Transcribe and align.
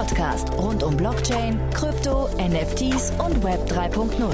Podcast 0.00 0.50
rund 0.54 0.82
um 0.82 0.96
Blockchain, 0.96 1.60
Krypto, 1.74 2.30
NFTs 2.38 3.12
und 3.18 3.44
Web 3.44 3.70
3.0. 3.70 4.32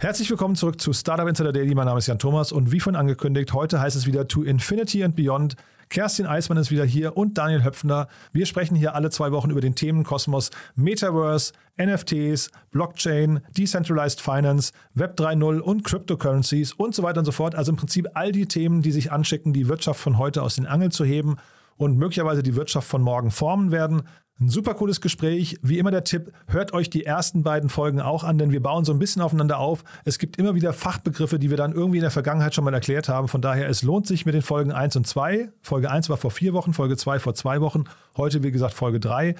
Herzlich 0.00 0.28
willkommen 0.28 0.56
zurück 0.56 0.80
zu 0.80 0.92
Startup 0.92 1.28
Insider 1.28 1.52
Daily. 1.52 1.76
Mein 1.76 1.86
Name 1.86 1.98
ist 1.98 2.08
Jan 2.08 2.18
Thomas 2.18 2.50
und 2.50 2.72
wie 2.72 2.80
von 2.80 2.96
angekündigt, 2.96 3.52
heute 3.52 3.80
heißt 3.80 3.94
es 3.94 4.08
wieder 4.08 4.26
To 4.26 4.42
Infinity 4.42 5.04
and 5.04 5.14
Beyond. 5.14 5.54
Kerstin 5.90 6.26
Eismann 6.26 6.58
ist 6.58 6.72
wieder 6.72 6.84
hier 6.84 7.16
und 7.16 7.38
Daniel 7.38 7.62
Höpfner. 7.62 8.08
Wir 8.32 8.46
sprechen 8.46 8.74
hier 8.74 8.96
alle 8.96 9.10
zwei 9.10 9.30
Wochen 9.30 9.50
über 9.50 9.60
den 9.60 9.76
Themenkosmos 9.76 10.50
Metaverse, 10.74 11.52
NFTs, 11.80 12.50
Blockchain, 12.72 13.42
Decentralized 13.56 14.20
Finance, 14.20 14.72
Web 14.94 15.16
3.0 15.16 15.60
und 15.60 15.84
Cryptocurrencies 15.84 16.72
und 16.72 16.96
so 16.96 17.04
weiter 17.04 17.20
und 17.20 17.26
so 17.26 17.32
fort. 17.32 17.54
Also 17.54 17.70
im 17.70 17.76
Prinzip 17.76 18.08
all 18.14 18.32
die 18.32 18.46
Themen, 18.46 18.82
die 18.82 18.90
sich 18.90 19.12
anschicken, 19.12 19.52
die 19.52 19.68
Wirtschaft 19.68 20.00
von 20.00 20.18
heute 20.18 20.42
aus 20.42 20.56
den 20.56 20.66
Angeln 20.66 20.90
zu 20.90 21.04
heben 21.04 21.36
und 21.76 21.96
möglicherweise 21.96 22.42
die 22.42 22.56
Wirtschaft 22.56 22.88
von 22.88 23.02
morgen 23.02 23.30
formen 23.30 23.70
werden. 23.70 24.02
Ein 24.38 24.50
super 24.50 24.74
cooles 24.74 25.00
Gespräch. 25.00 25.58
Wie 25.62 25.78
immer 25.78 25.90
der 25.90 26.04
Tipp, 26.04 26.30
hört 26.46 26.74
euch 26.74 26.90
die 26.90 27.06
ersten 27.06 27.42
beiden 27.42 27.70
Folgen 27.70 28.02
auch 28.02 28.22
an, 28.22 28.36
denn 28.36 28.52
wir 28.52 28.62
bauen 28.62 28.84
so 28.84 28.92
ein 28.92 28.98
bisschen 28.98 29.22
aufeinander 29.22 29.58
auf. 29.58 29.82
Es 30.04 30.18
gibt 30.18 30.36
immer 30.36 30.54
wieder 30.54 30.74
Fachbegriffe, 30.74 31.38
die 31.38 31.48
wir 31.48 31.56
dann 31.56 31.72
irgendwie 31.72 31.96
in 31.98 32.02
der 32.02 32.10
Vergangenheit 32.10 32.54
schon 32.54 32.64
mal 32.64 32.74
erklärt 32.74 33.08
haben. 33.08 33.28
Von 33.28 33.40
daher, 33.40 33.66
es 33.68 33.82
lohnt 33.82 34.06
sich 34.06 34.26
mit 34.26 34.34
den 34.34 34.42
Folgen 34.42 34.72
1 34.72 34.94
und 34.96 35.06
2. 35.06 35.48
Folge 35.62 35.90
1 35.90 36.10
war 36.10 36.18
vor 36.18 36.30
vier 36.30 36.52
Wochen, 36.52 36.74
Folge 36.74 36.98
2 36.98 37.18
vor 37.18 37.34
zwei 37.34 37.62
Wochen. 37.62 37.84
Heute, 38.18 38.42
wie 38.42 38.50
gesagt, 38.50 38.74
Folge 38.74 39.00
3 39.00 39.36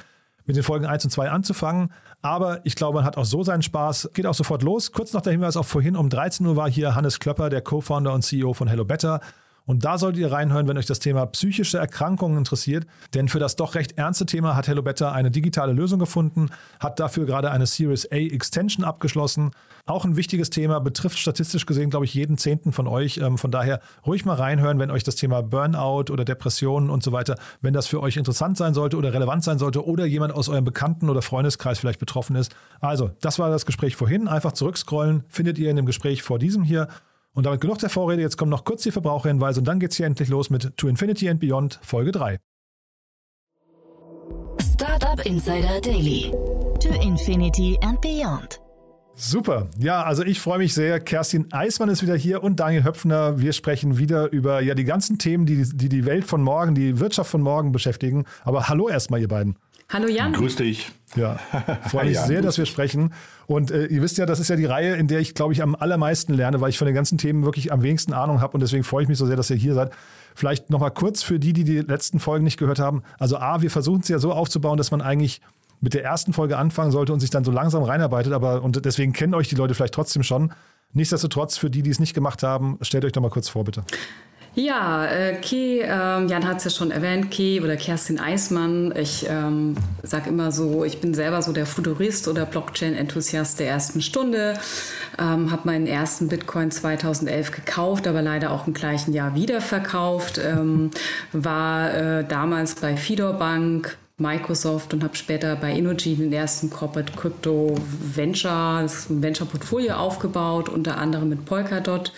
mit 0.47 0.56
den 0.56 0.62
Folgen 0.62 0.86
1 0.86 1.05
und 1.05 1.10
2 1.10 1.28
anzufangen. 1.28 1.92
Aber 2.22 2.64
ich 2.64 2.75
glaube, 2.75 2.97
man 2.97 3.05
hat 3.05 3.19
auch 3.19 3.25
so 3.27 3.42
seinen 3.42 3.62
Spaß. 3.62 4.10
Geht 4.14 4.27
auch 4.27 4.34
sofort 4.34 4.62
los. 4.62 4.92
Kurz 4.92 5.12
noch 5.12 5.20
der 5.20 5.32
Hinweis 5.32 5.58
auf 5.58 5.66
vorhin 5.66 5.97
um 5.97 6.08
13 6.08 6.47
Uhr 6.47 6.56
war 6.56 6.70
hier 6.70 6.94
Hannes 6.94 7.19
Klöpper, 7.19 7.50
der 7.50 7.60
Co-Founder 7.60 8.14
und 8.14 8.22
CEO 8.22 8.55
von 8.55 8.69
Hello 8.69 8.84
Better. 8.84 9.20
Und 9.67 9.84
da 9.84 9.98
solltet 9.98 10.20
ihr 10.20 10.33
reinhören, 10.33 10.69
wenn 10.69 10.78
euch 10.78 10.86
das 10.86 11.00
Thema 11.00 11.27
psychische 11.27 11.78
Erkrankungen 11.78 12.39
interessiert. 12.39 12.86
Denn 13.14 13.28
für 13.28 13.41
das 13.41 13.56
doch 13.56 13.75
recht 13.75 13.98
ernste 13.98 14.25
Thema 14.25 14.56
hat 14.56 14.69
Hello 14.69 14.83
Better 14.83 15.12
eine 15.12 15.31
digitale 15.31 15.72
Lösung 15.72 15.98
gefunden, 15.98 16.50
hat 16.78 17.00
dafür 17.00 17.27
gerade 17.27 17.50
eine 17.50 17.67
Series 17.67 18.11
A 18.11 18.17
Extension 18.17 18.84
abgeschlossen. 18.84 19.50
Auch 19.84 20.05
ein 20.05 20.17
wichtiges 20.17 20.50
Thema, 20.50 20.81
betrifft 20.81 21.19
statistisch 21.19 21.67
gesehen, 21.67 21.91
glaube 21.91 22.05
ich, 22.05 22.14
jeden 22.14 22.39
Zehnten 22.39 22.72
von 22.72 22.87
euch. 22.87 23.19
Ähm, 23.19 23.39
von 23.39 23.50
daher 23.50 23.81
ruhig 24.06 24.25
mal 24.25 24.34
reinhören, 24.34 24.78
wenn 24.78 24.91
euch 24.91 25.03
das 25.03 25.17
Thema 25.17 25.42
Burnout 25.42 26.12
oder 26.12 26.25
Depressionen 26.25 26.89
und 26.89 27.03
so 27.03 27.12
weiter, 27.12 27.37
wenn 27.61 27.75
das 27.75 27.89
für 27.89 28.00
euch 28.00 28.17
interessant 28.17 28.56
sein 28.56 28.72
sollte 28.72 28.97
oder 28.97 29.12
relevant 29.12 29.42
sein 29.44 29.59
sollte 29.59 29.84
oder 29.84 30.06
jemand 30.06 30.33
aus 30.33 30.48
eurem 30.48 30.64
Bekannten- 30.64 31.11
oder 31.11 31.22
Freundeskreis 31.22 31.78
vielleicht 31.78 32.00
betroffen 32.00 32.37
ist. 32.37 32.55
Also, 32.81 33.11
das 33.20 33.39
war 33.39 33.50
das 33.50 33.67
Gespräch 33.67 33.97
vorhin. 33.97 34.28
Einfach 34.28 34.53
zurückscrollen, 34.53 35.25
findet 35.28 35.59
ihr 35.59 35.70
in 35.70 35.77
dem 35.77 35.87
Gespräch 35.87 36.22
vor 36.22 36.39
diesem 36.39 36.62
hier. 36.62 36.89
Und 37.36 37.44
damit 37.44 37.60
genug 37.60 37.78
der 37.80 37.90
Vorrede, 37.90 38.22
jetzt 38.22 38.38
kommen 38.38 38.50
noch 38.50 38.64
kurz 38.64 38.82
die 38.82 38.90
Verbraucherhinweise 38.90 39.60
und 39.60 39.68
dann 39.68 39.78
geht 39.78 39.90
es 39.90 39.98
hier 39.98 40.06
endlich 40.06 40.30
los 40.30 40.48
mit 40.48 40.74
To 40.78 40.88
Infinity 40.88 41.28
and 41.28 41.38
Beyond 41.38 41.78
Folge 41.82 42.10
3. 42.10 42.38
Startup 44.72 45.24
Insider 45.26 45.78
Daily. 45.82 46.32
To 46.80 46.88
Infinity 47.02 47.78
and 47.82 48.00
Beyond. 48.00 48.62
Super. 49.14 49.68
Ja, 49.78 50.02
also 50.02 50.24
ich 50.24 50.40
freue 50.40 50.58
mich 50.58 50.72
sehr. 50.72 50.98
Kerstin 50.98 51.52
Eismann 51.52 51.91
ist 51.91 52.02
wieder 52.02 52.16
hier 52.16 52.42
und 52.42 52.58
Daniel 52.58 52.84
Höpfner. 52.84 53.38
Wir 53.38 53.52
sprechen 53.52 53.98
wieder 53.98 54.32
über 54.32 54.62
ja 54.62 54.75
die 54.75 54.84
ganzen 54.84 55.19
Themen, 55.19 55.44
die, 55.44 55.62
die 55.75 55.91
die 55.91 56.06
Welt 56.06 56.25
von 56.25 56.42
morgen, 56.42 56.75
die 56.75 57.00
Wirtschaft 57.00 57.30
von 57.30 57.42
morgen 57.42 57.70
beschäftigen. 57.70 58.25
Aber 58.44 58.69
hallo 58.69 58.88
erstmal, 58.88 59.20
ihr 59.20 59.28
beiden. 59.28 59.58
Hallo 59.88 60.08
Jan. 60.08 60.32
Grüß 60.32 60.56
dich. 60.56 60.91
Ja, 61.14 61.38
freue 61.88 62.06
mich 62.06 62.14
ja, 62.16 62.26
sehr, 62.26 62.42
dass 62.42 62.58
wir 62.58 62.66
sprechen. 62.66 63.12
Und 63.47 63.70
äh, 63.70 63.86
ihr 63.86 64.02
wisst 64.02 64.19
ja, 64.19 64.26
das 64.26 64.41
ist 64.41 64.48
ja 64.48 64.56
die 64.56 64.64
Reihe, 64.64 64.97
in 64.97 65.06
der 65.06 65.20
ich, 65.20 65.34
glaube 65.34 65.52
ich, 65.52 65.62
am 65.62 65.76
allermeisten 65.76 66.34
lerne, 66.34 66.60
weil 66.60 66.70
ich 66.70 66.78
von 66.78 66.86
den 66.86 66.94
ganzen 66.94 67.19
Themen 67.19 67.44
wirklich 67.44 67.72
am 67.72 67.82
wenigsten 67.82 68.12
Ahnung 68.12 68.41
habe. 68.41 68.54
Und 68.54 68.60
deswegen 68.60 68.82
freue 68.82 69.04
ich 69.04 69.08
mich 69.08 69.19
so 69.19 69.26
sehr, 69.26 69.36
dass 69.36 69.48
ihr 69.48 69.56
hier 69.56 69.75
seid. 69.75 69.92
Vielleicht 70.34 70.70
nochmal 70.70 70.91
kurz 70.91 71.22
für 71.22 71.38
die, 71.38 71.52
die 71.52 71.64
die 71.64 71.80
letzten 71.80 72.19
Folgen 72.19 72.44
nicht 72.44 72.58
gehört 72.58 72.80
haben. 72.80 73.02
Also 73.19 73.38
A, 73.38 73.62
wir 73.62 73.70
versuchen 73.70 74.00
es 74.00 74.08
ja 74.08 74.19
so 74.19 74.32
aufzubauen, 74.32 74.76
dass 74.76 74.91
man 74.91 75.00
eigentlich 75.00 75.41
mit 75.80 75.94
der 75.94 76.02
ersten 76.02 76.32
Folge 76.32 76.58
anfangen 76.58 76.91
sollte 76.91 77.12
und 77.12 77.20
sich 77.20 77.30
dann 77.30 77.44
so 77.44 77.52
langsam 77.52 77.84
reinarbeitet. 77.84 78.32
Aber 78.32 78.62
und 78.62 78.84
deswegen 78.84 79.12
kennen 79.12 79.34
euch 79.34 79.48
die 79.48 79.54
Leute 79.54 79.75
vielleicht 79.75 79.94
trotzdem 79.94 80.25
schon. 80.25 80.52
Nichtsdestotrotz, 80.92 81.56
für 81.58 81.70
die, 81.70 81.82
die 81.82 81.91
es 81.91 82.00
nicht 82.00 82.14
gemacht 82.14 82.42
haben, 82.42 82.78
stellt 82.80 83.04
euch 83.04 83.12
doch 83.12 83.22
mal 83.22 83.30
kurz 83.30 83.48
vor, 83.48 83.64
bitte. 83.64 83.84
Ja, 84.59 85.05
äh, 85.05 85.34
Key, 85.34 85.81
äh, 85.81 85.87
Jan 85.87 86.49
hat 86.49 86.56
es 86.56 86.65
ja 86.65 86.71
schon 86.71 86.91
erwähnt, 86.91 87.31
Key 87.31 87.61
oder 87.61 87.77
Kerstin 87.77 88.19
Eismann. 88.19 88.91
Ich 88.97 89.27
ähm, 89.28 89.77
sage 90.03 90.31
immer 90.31 90.50
so, 90.50 90.83
ich 90.83 90.99
bin 90.99 91.12
selber 91.12 91.43
so 91.43 91.53
der 91.53 91.67
Futurist 91.67 92.27
oder 92.27 92.47
Blockchain-Enthusiast 92.47 93.61
der 93.61 93.69
ersten 93.69 94.00
Stunde. 94.00 94.55
Ähm, 95.19 95.50
habe 95.50 95.62
meinen 95.67 95.87
ersten 95.87 96.28
Bitcoin 96.28 96.71
2011 96.71 97.50
gekauft, 97.50 98.09
aber 98.09 98.22
leider 98.22 98.50
auch 98.50 98.67
im 98.67 98.72
gleichen 98.72 99.12
Jahr 99.12 99.34
wieder 99.34 99.61
verkauft. 99.61 100.41
Ähm, 100.43 100.91
war 101.33 101.93
äh, 101.93 102.25
damals 102.25 102.77
bei 102.77 102.97
Fidor 102.97 103.34
Bank, 103.34 103.99
Microsoft 104.19 104.94
und 104.94 105.04
habe 105.04 105.15
später 105.15 105.56
bei 105.56 105.72
Innogy 105.72 106.15
den 106.15 106.32
ersten 106.32 106.71
Corporate 106.71 107.12
Crypto 107.12 107.75
Venture, 108.15 108.81
das 108.82 109.09
Venture 109.10 109.47
Portfolio 109.47 109.94
aufgebaut, 109.94 110.71
unter 110.71 110.97
anderem 110.97 111.28
mit 111.28 111.44
Polkadot. 111.44 112.12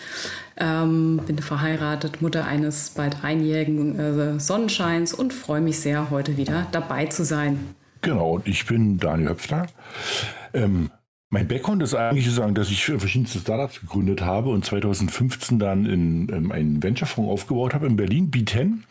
Ähm, 0.56 1.20
bin 1.26 1.38
verheiratet, 1.38 2.22
Mutter 2.22 2.44
eines 2.44 2.90
bald 2.90 3.24
einjährigen 3.24 3.98
äh, 3.98 4.40
Sonnenscheins 4.40 5.12
und 5.12 5.32
freue 5.32 5.60
mich 5.60 5.80
sehr, 5.80 6.10
heute 6.10 6.36
wieder 6.36 6.68
dabei 6.70 7.06
zu 7.06 7.24
sein. 7.24 7.74
Genau, 8.02 8.34
und 8.36 8.46
ich 8.46 8.66
bin 8.66 8.98
Daniel 8.98 9.30
Höpfner. 9.30 9.66
Ähm, 10.54 10.90
mein 11.30 11.48
Background 11.48 11.82
ist 11.82 11.94
eigentlich 11.94 12.26
zu 12.26 12.30
sagen, 12.30 12.54
dass 12.54 12.70
ich 12.70 12.84
verschiedenste 12.84 13.40
Startups 13.40 13.80
gegründet 13.80 14.22
habe 14.22 14.50
und 14.50 14.64
2015 14.64 15.58
dann 15.58 15.84
in, 15.84 16.28
ähm, 16.32 16.52
einen 16.52 16.82
Venture-Fonds 16.82 17.30
aufgebaut 17.30 17.74
habe 17.74 17.86
in 17.86 17.96
Berlin, 17.96 18.30
B10. 18.30 18.84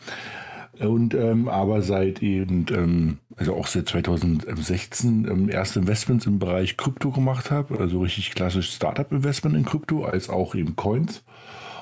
Und 0.80 1.14
ähm, 1.14 1.48
aber 1.48 1.82
seit 1.82 2.22
eben, 2.22 2.66
ähm, 2.70 3.18
also 3.36 3.54
auch 3.54 3.66
seit 3.66 3.88
2016 3.88 5.26
ähm, 5.28 5.48
erste 5.48 5.80
Investments 5.80 6.26
im 6.26 6.38
Bereich 6.38 6.76
Krypto 6.76 7.10
gemacht 7.10 7.50
habe, 7.50 7.78
also 7.78 8.00
richtig 8.00 8.34
klassisch 8.34 8.70
Startup-Investment 8.70 9.56
in 9.56 9.64
Krypto, 9.64 10.04
als 10.04 10.28
auch 10.28 10.54
eben 10.54 10.76
Coins. 10.76 11.24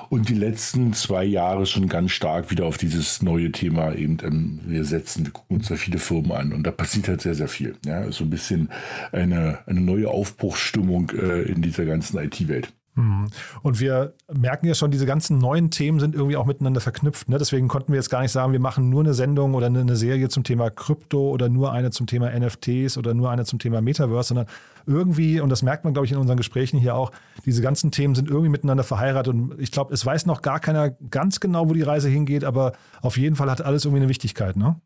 Und 0.09 0.29
die 0.29 0.35
letzten 0.35 0.93
zwei 0.93 1.25
Jahre 1.25 1.65
schon 1.65 1.89
ganz 1.89 2.11
stark 2.11 2.49
wieder 2.49 2.65
auf 2.65 2.77
dieses 2.77 3.21
neue 3.21 3.51
Thema 3.51 3.93
eben, 3.93 4.17
ähm, 4.23 4.59
wir 4.65 4.85
setzen, 4.85 5.25
wir 5.25 5.33
gucken 5.33 5.57
uns 5.57 5.67
da 5.67 5.75
viele 5.75 5.99
Firmen 5.99 6.31
an 6.31 6.53
und 6.53 6.63
da 6.63 6.71
passiert 6.71 7.07
halt 7.07 7.21
sehr, 7.21 7.35
sehr 7.35 7.49
viel. 7.49 7.75
Ja, 7.85 8.09
so 8.11 8.23
ein 8.23 8.29
bisschen 8.29 8.69
eine, 9.11 9.59
eine 9.65 9.81
neue 9.81 10.09
Aufbruchsstimmung 10.09 11.11
äh, 11.11 11.41
in 11.43 11.61
dieser 11.61 11.85
ganzen 11.85 12.17
IT-Welt. 12.19 12.73
Mhm. 12.97 13.27
Und 13.61 13.79
wir 13.79 14.15
merken 14.33 14.65
ja 14.65 14.73
schon, 14.73 14.89
diese 14.89 15.05
ganzen 15.05 15.37
neuen 15.37 15.69
Themen 15.69 15.99
sind 15.99 16.15
irgendwie 16.15 16.35
auch 16.35 16.45
miteinander 16.45 16.81
verknüpft. 16.81 17.29
Ne? 17.29 17.37
Deswegen 17.37 17.67
konnten 17.67 17.91
wir 17.93 17.97
jetzt 17.97 18.09
gar 18.09 18.21
nicht 18.21 18.31
sagen, 18.31 18.51
wir 18.53 18.59
machen 18.59 18.89
nur 18.89 19.03
eine 19.03 19.13
Sendung 19.13 19.53
oder 19.53 19.67
eine 19.67 19.95
Serie 19.95 20.29
zum 20.29 20.43
Thema 20.43 20.71
Krypto 20.71 21.29
oder 21.29 21.47
nur 21.47 21.71
eine 21.71 21.91
zum 21.91 22.07
Thema 22.07 22.31
NFTs 22.37 22.97
oder 22.97 23.13
nur 23.13 23.29
eine 23.29 23.45
zum 23.45 23.59
Thema 23.59 23.81
Metaverse, 23.81 24.29
sondern 24.29 24.47
irgendwie, 24.87 25.39
und 25.39 25.49
das 25.49 25.61
merkt 25.61 25.83
man, 25.83 25.93
glaube 25.93 26.07
ich, 26.07 26.11
in 26.11 26.17
unseren 26.17 26.37
Gesprächen 26.37 26.79
hier 26.79 26.95
auch, 26.95 27.11
diese 27.45 27.61
ganzen 27.61 27.91
Themen 27.91 28.15
sind 28.15 28.29
irgendwie 28.29 28.49
miteinander 28.49 28.83
verheiratet. 28.83 29.33
Und 29.33 29.59
ich 29.59 29.71
glaube, 29.71 29.93
es 29.93 30.03
weiß 30.03 30.25
noch 30.25 30.41
gar 30.41 30.59
keiner 30.59 30.89
ganz 30.89 31.39
genau, 31.39 31.69
wo 31.69 31.73
die 31.73 31.83
Reise 31.83 32.09
hingeht, 32.09 32.43
aber 32.43 32.73
auf 33.01 33.17
jeden 33.17 33.35
Fall 33.35 33.51
hat 33.51 33.61
alles 33.61 33.85
irgendwie 33.85 34.01
eine 34.01 34.09
Wichtigkeit. 34.09 34.57
Ne? 34.57 34.81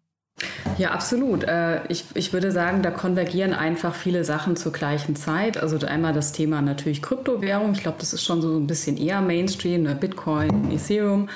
Ja, 0.78 0.92
absolut. 0.92 1.44
Äh, 1.44 1.86
ich, 1.90 2.06
ich 2.16 2.34
würde 2.34 2.52
sagen, 2.52 2.82
da 2.82 2.90
konvergieren 2.90 3.54
einfach 3.54 3.94
viele 3.94 4.24
Sachen 4.24 4.56
zur 4.56 4.72
gleichen 4.72 5.16
Zeit. 5.16 5.58
Also 5.58 5.78
einmal 5.86 6.14
das 6.14 6.32
Thema 6.32 6.62
natürlich 6.62 7.02
Kryptowährung. 7.02 7.74
Ich 7.74 7.82
glaube, 7.82 7.98
das 8.00 8.14
ist 8.14 8.24
schon 8.24 8.42
so 8.42 8.58
ein 8.58 8.68
bisschen 8.68 8.98
eher 8.98 9.22
Mainstream, 9.22 9.84
ne? 9.84 9.96
Bitcoin, 9.96 10.72
Ethereum. 10.72 11.30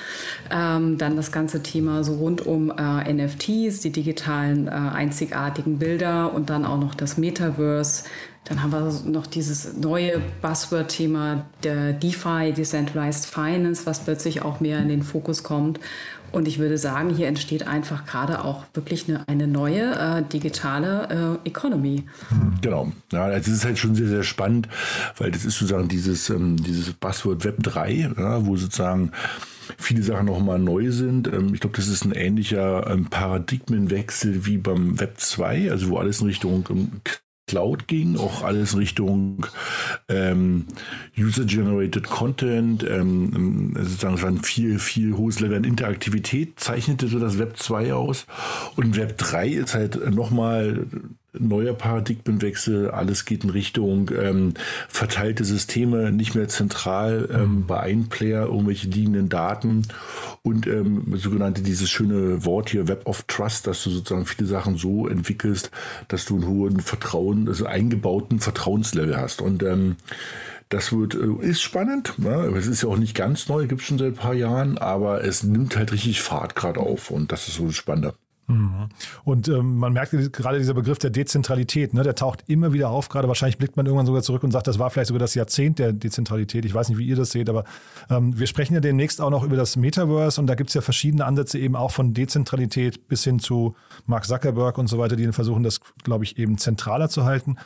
Ähm, 0.50 0.98
dann 0.98 1.16
das 1.16 1.30
ganze 1.30 1.62
Thema 1.62 2.02
so 2.02 2.14
rund 2.14 2.44
um 2.44 2.70
äh, 2.76 3.12
NFTs, 3.12 3.80
die 3.80 3.92
digitalen 3.92 4.66
äh, 4.66 4.70
einzigartigen 4.70 5.78
Bilder 5.78 6.32
und 6.32 6.50
dann 6.50 6.64
auch 6.64 6.78
noch 6.78 6.94
das 6.94 7.16
Metaverse. 7.16 8.04
Dann 8.46 8.62
haben 8.62 8.70
wir 8.70 9.10
noch 9.10 9.26
dieses 9.26 9.76
neue 9.76 10.22
Buzzword-Thema 10.40 11.46
der 11.64 11.92
DeFi, 11.92 12.52
Decentralized 12.52 13.26
Finance, 13.26 13.86
was 13.86 14.00
plötzlich 14.00 14.42
auch 14.42 14.60
mehr 14.60 14.78
in 14.78 14.88
den 14.88 15.02
Fokus 15.02 15.42
kommt. 15.42 15.80
Und 16.32 16.48
ich 16.48 16.58
würde 16.58 16.78
sagen, 16.78 17.10
hier 17.10 17.28
entsteht 17.28 17.66
einfach 17.66 18.06
gerade 18.06 18.44
auch 18.44 18.64
wirklich 18.74 19.08
eine, 19.08 19.26
eine 19.28 19.46
neue 19.46 19.94
äh, 19.94 20.22
digitale 20.22 21.38
äh, 21.44 21.48
Economy. 21.48 22.04
Genau. 22.60 22.92
Ja, 23.12 23.30
das 23.30 23.48
ist 23.48 23.64
halt 23.64 23.78
schon 23.78 23.94
sehr, 23.94 24.08
sehr 24.08 24.22
spannend, 24.22 24.68
weil 25.16 25.30
das 25.30 25.44
ist 25.44 25.58
sozusagen 25.58 25.88
dieses, 25.88 26.30
ähm, 26.30 26.56
dieses 26.56 26.92
Buzzword 26.92 27.44
Web 27.44 27.62
3, 27.62 28.12
ja, 28.16 28.46
wo 28.46 28.56
sozusagen 28.56 29.12
viele 29.78 30.02
Sachen 30.02 30.26
nochmal 30.26 30.58
neu 30.58 30.90
sind. 30.90 31.28
Ähm, 31.28 31.54
ich 31.54 31.60
glaube, 31.60 31.76
das 31.76 31.88
ist 31.88 32.04
ein 32.04 32.12
ähnlicher 32.12 32.88
ähm, 32.90 33.06
Paradigmenwechsel 33.06 34.46
wie 34.46 34.58
beim 34.58 34.98
Web 35.00 35.18
2, 35.18 35.70
also 35.70 35.90
wo 35.90 35.98
alles 35.98 36.20
in 36.20 36.26
Richtung 36.26 36.64
ähm, 36.70 37.00
Cloud 37.46 37.86
ging, 37.86 38.16
auch 38.16 38.42
alles 38.42 38.76
Richtung 38.76 39.46
ähm, 40.08 40.66
User-Generated 41.16 42.04
Content, 42.04 42.84
ähm, 42.88 43.74
sozusagen 43.78 44.18
ein 44.26 44.42
viel, 44.42 44.78
viel 44.80 45.16
hohes 45.16 45.38
Level 45.38 45.56
an 45.56 45.64
Interaktivität, 45.64 46.58
zeichnete 46.58 47.06
so 47.06 47.20
das 47.20 47.38
Web 47.38 47.56
2 47.56 47.94
aus. 47.94 48.26
Und 48.74 48.96
Web 48.96 49.16
3 49.18 49.48
ist 49.48 49.74
halt 49.74 50.12
nochmal 50.12 50.86
neuer 51.38 51.74
Paradigmenwechsel, 51.74 52.90
alles 52.90 53.24
geht 53.24 53.44
in 53.44 53.50
Richtung 53.50 54.10
ähm, 54.10 54.54
verteilte 54.88 55.44
Systeme, 55.44 56.12
nicht 56.12 56.34
mehr 56.34 56.48
zentral 56.48 57.28
ähm, 57.32 57.40
mhm. 57.40 57.66
bei 57.66 57.80
einem 57.80 58.08
Player 58.08 58.46
irgendwelche 58.46 58.88
liegenden 58.88 59.28
Daten 59.28 59.82
und 60.42 60.66
ähm, 60.66 61.12
sogenannte 61.16 61.62
dieses 61.62 61.90
schöne 61.90 62.44
Wort 62.44 62.70
hier 62.70 62.88
Web 62.88 63.06
of 63.06 63.24
Trust, 63.28 63.66
dass 63.66 63.82
du 63.84 63.90
sozusagen 63.90 64.26
viele 64.26 64.48
Sachen 64.48 64.76
so 64.76 65.08
entwickelst, 65.08 65.70
dass 66.08 66.24
du 66.24 66.36
einen 66.36 66.46
hohen 66.46 66.80
Vertrauen, 66.80 67.48
also 67.48 67.66
eingebauten 67.66 68.40
Vertrauenslevel 68.40 69.16
hast 69.16 69.40
und 69.40 69.62
ähm, 69.62 69.96
das 70.68 70.92
wird, 70.92 71.14
äh, 71.14 71.46
ist 71.46 71.62
spannend. 71.62 72.18
Ne? 72.18 72.52
Es 72.56 72.66
ist 72.66 72.82
ja 72.82 72.88
auch 72.88 72.96
nicht 72.96 73.14
ganz 73.14 73.48
neu, 73.48 73.66
gibt 73.66 73.82
es 73.82 73.86
schon 73.86 73.98
seit 73.98 74.08
ein 74.08 74.14
paar 74.14 74.34
Jahren, 74.34 74.78
aber 74.78 75.24
es 75.24 75.42
nimmt 75.42 75.76
halt 75.76 75.92
richtig 75.92 76.22
Fahrt 76.22 76.56
gerade 76.56 76.80
auf 76.80 77.10
und 77.10 77.32
das 77.32 77.48
ist 77.48 77.54
so 77.54 77.70
spannend. 77.70 78.06
Mhm. 78.06 78.25
Und 79.24 79.48
ähm, 79.48 79.76
man 79.78 79.92
merkt 79.92 80.12
gerade 80.32 80.58
dieser 80.58 80.74
Begriff 80.74 80.98
der 80.98 81.10
Dezentralität, 81.10 81.94
ne, 81.94 82.02
der 82.04 82.14
taucht 82.14 82.44
immer 82.46 82.72
wieder 82.72 82.90
auf. 82.90 83.08
Gerade 83.08 83.26
wahrscheinlich 83.26 83.58
blickt 83.58 83.76
man 83.76 83.86
irgendwann 83.86 84.06
sogar 84.06 84.22
zurück 84.22 84.44
und 84.44 84.52
sagt, 84.52 84.68
das 84.68 84.78
war 84.78 84.90
vielleicht 84.90 85.08
sogar 85.08 85.18
das 85.18 85.34
Jahrzehnt 85.34 85.78
der 85.78 85.92
Dezentralität. 85.92 86.64
Ich 86.64 86.72
weiß 86.72 86.88
nicht, 86.88 86.98
wie 86.98 87.06
ihr 87.06 87.16
das 87.16 87.30
seht, 87.30 87.48
aber 87.48 87.64
ähm, 88.08 88.38
wir 88.38 88.46
sprechen 88.46 88.74
ja 88.74 88.80
demnächst 88.80 89.20
auch 89.20 89.30
noch 89.30 89.42
über 89.42 89.56
das 89.56 89.76
Metaverse 89.76 90.40
und 90.40 90.46
da 90.46 90.54
gibt 90.54 90.70
es 90.70 90.74
ja 90.74 90.80
verschiedene 90.80 91.24
Ansätze 91.24 91.58
eben 91.58 91.74
auch 91.74 91.90
von 91.90 92.14
Dezentralität 92.14 93.08
bis 93.08 93.24
hin 93.24 93.40
zu 93.40 93.74
Mark 94.06 94.26
Zuckerberg 94.26 94.78
und 94.78 94.86
so 94.86 94.98
weiter, 94.98 95.16
die 95.16 95.26
versuchen, 95.32 95.64
das, 95.64 95.80
glaube 96.04 96.24
ich, 96.24 96.38
eben 96.38 96.56
zentraler 96.56 97.08
zu 97.08 97.24
halten. 97.24 97.56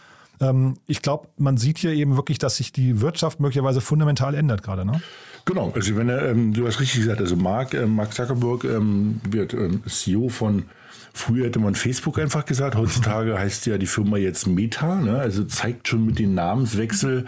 Ähm, 0.40 0.78
ich 0.86 1.02
glaube, 1.02 1.28
man 1.36 1.56
sieht 1.56 1.78
hier 1.78 1.92
eben 1.92 2.16
wirklich, 2.16 2.38
dass 2.38 2.56
sich 2.56 2.72
die 2.72 3.00
Wirtschaft 3.00 3.40
möglicherweise 3.40 3.80
fundamental 3.80 4.34
ändert 4.34 4.62
gerade. 4.62 4.84
Ne? 4.84 5.02
Genau, 5.44 5.72
also 5.74 5.96
wenn 5.96 6.08
er, 6.08 6.30
ähm, 6.30 6.52
du 6.52 6.66
hast 6.66 6.80
richtig 6.80 7.00
gesagt, 7.00 7.20
also 7.20 7.36
Mark, 7.36 7.74
äh, 7.74 7.86
Mark 7.86 8.14
Zuckerberg 8.14 8.64
ähm, 8.64 9.20
wird 9.28 9.54
ähm, 9.54 9.82
CEO 9.86 10.28
von 10.28 10.64
Früher 11.12 11.46
hätte 11.46 11.58
man 11.58 11.74
Facebook 11.74 12.18
einfach 12.18 12.44
gesagt, 12.44 12.76
heutzutage 12.76 13.38
heißt 13.38 13.66
ja 13.66 13.78
die 13.78 13.86
Firma 13.86 14.16
jetzt 14.16 14.46
Meta, 14.46 14.96
ne? 14.96 15.18
also 15.18 15.44
zeigt 15.44 15.88
schon 15.88 16.06
mit 16.06 16.18
dem 16.18 16.34
Namenswechsel, 16.34 17.26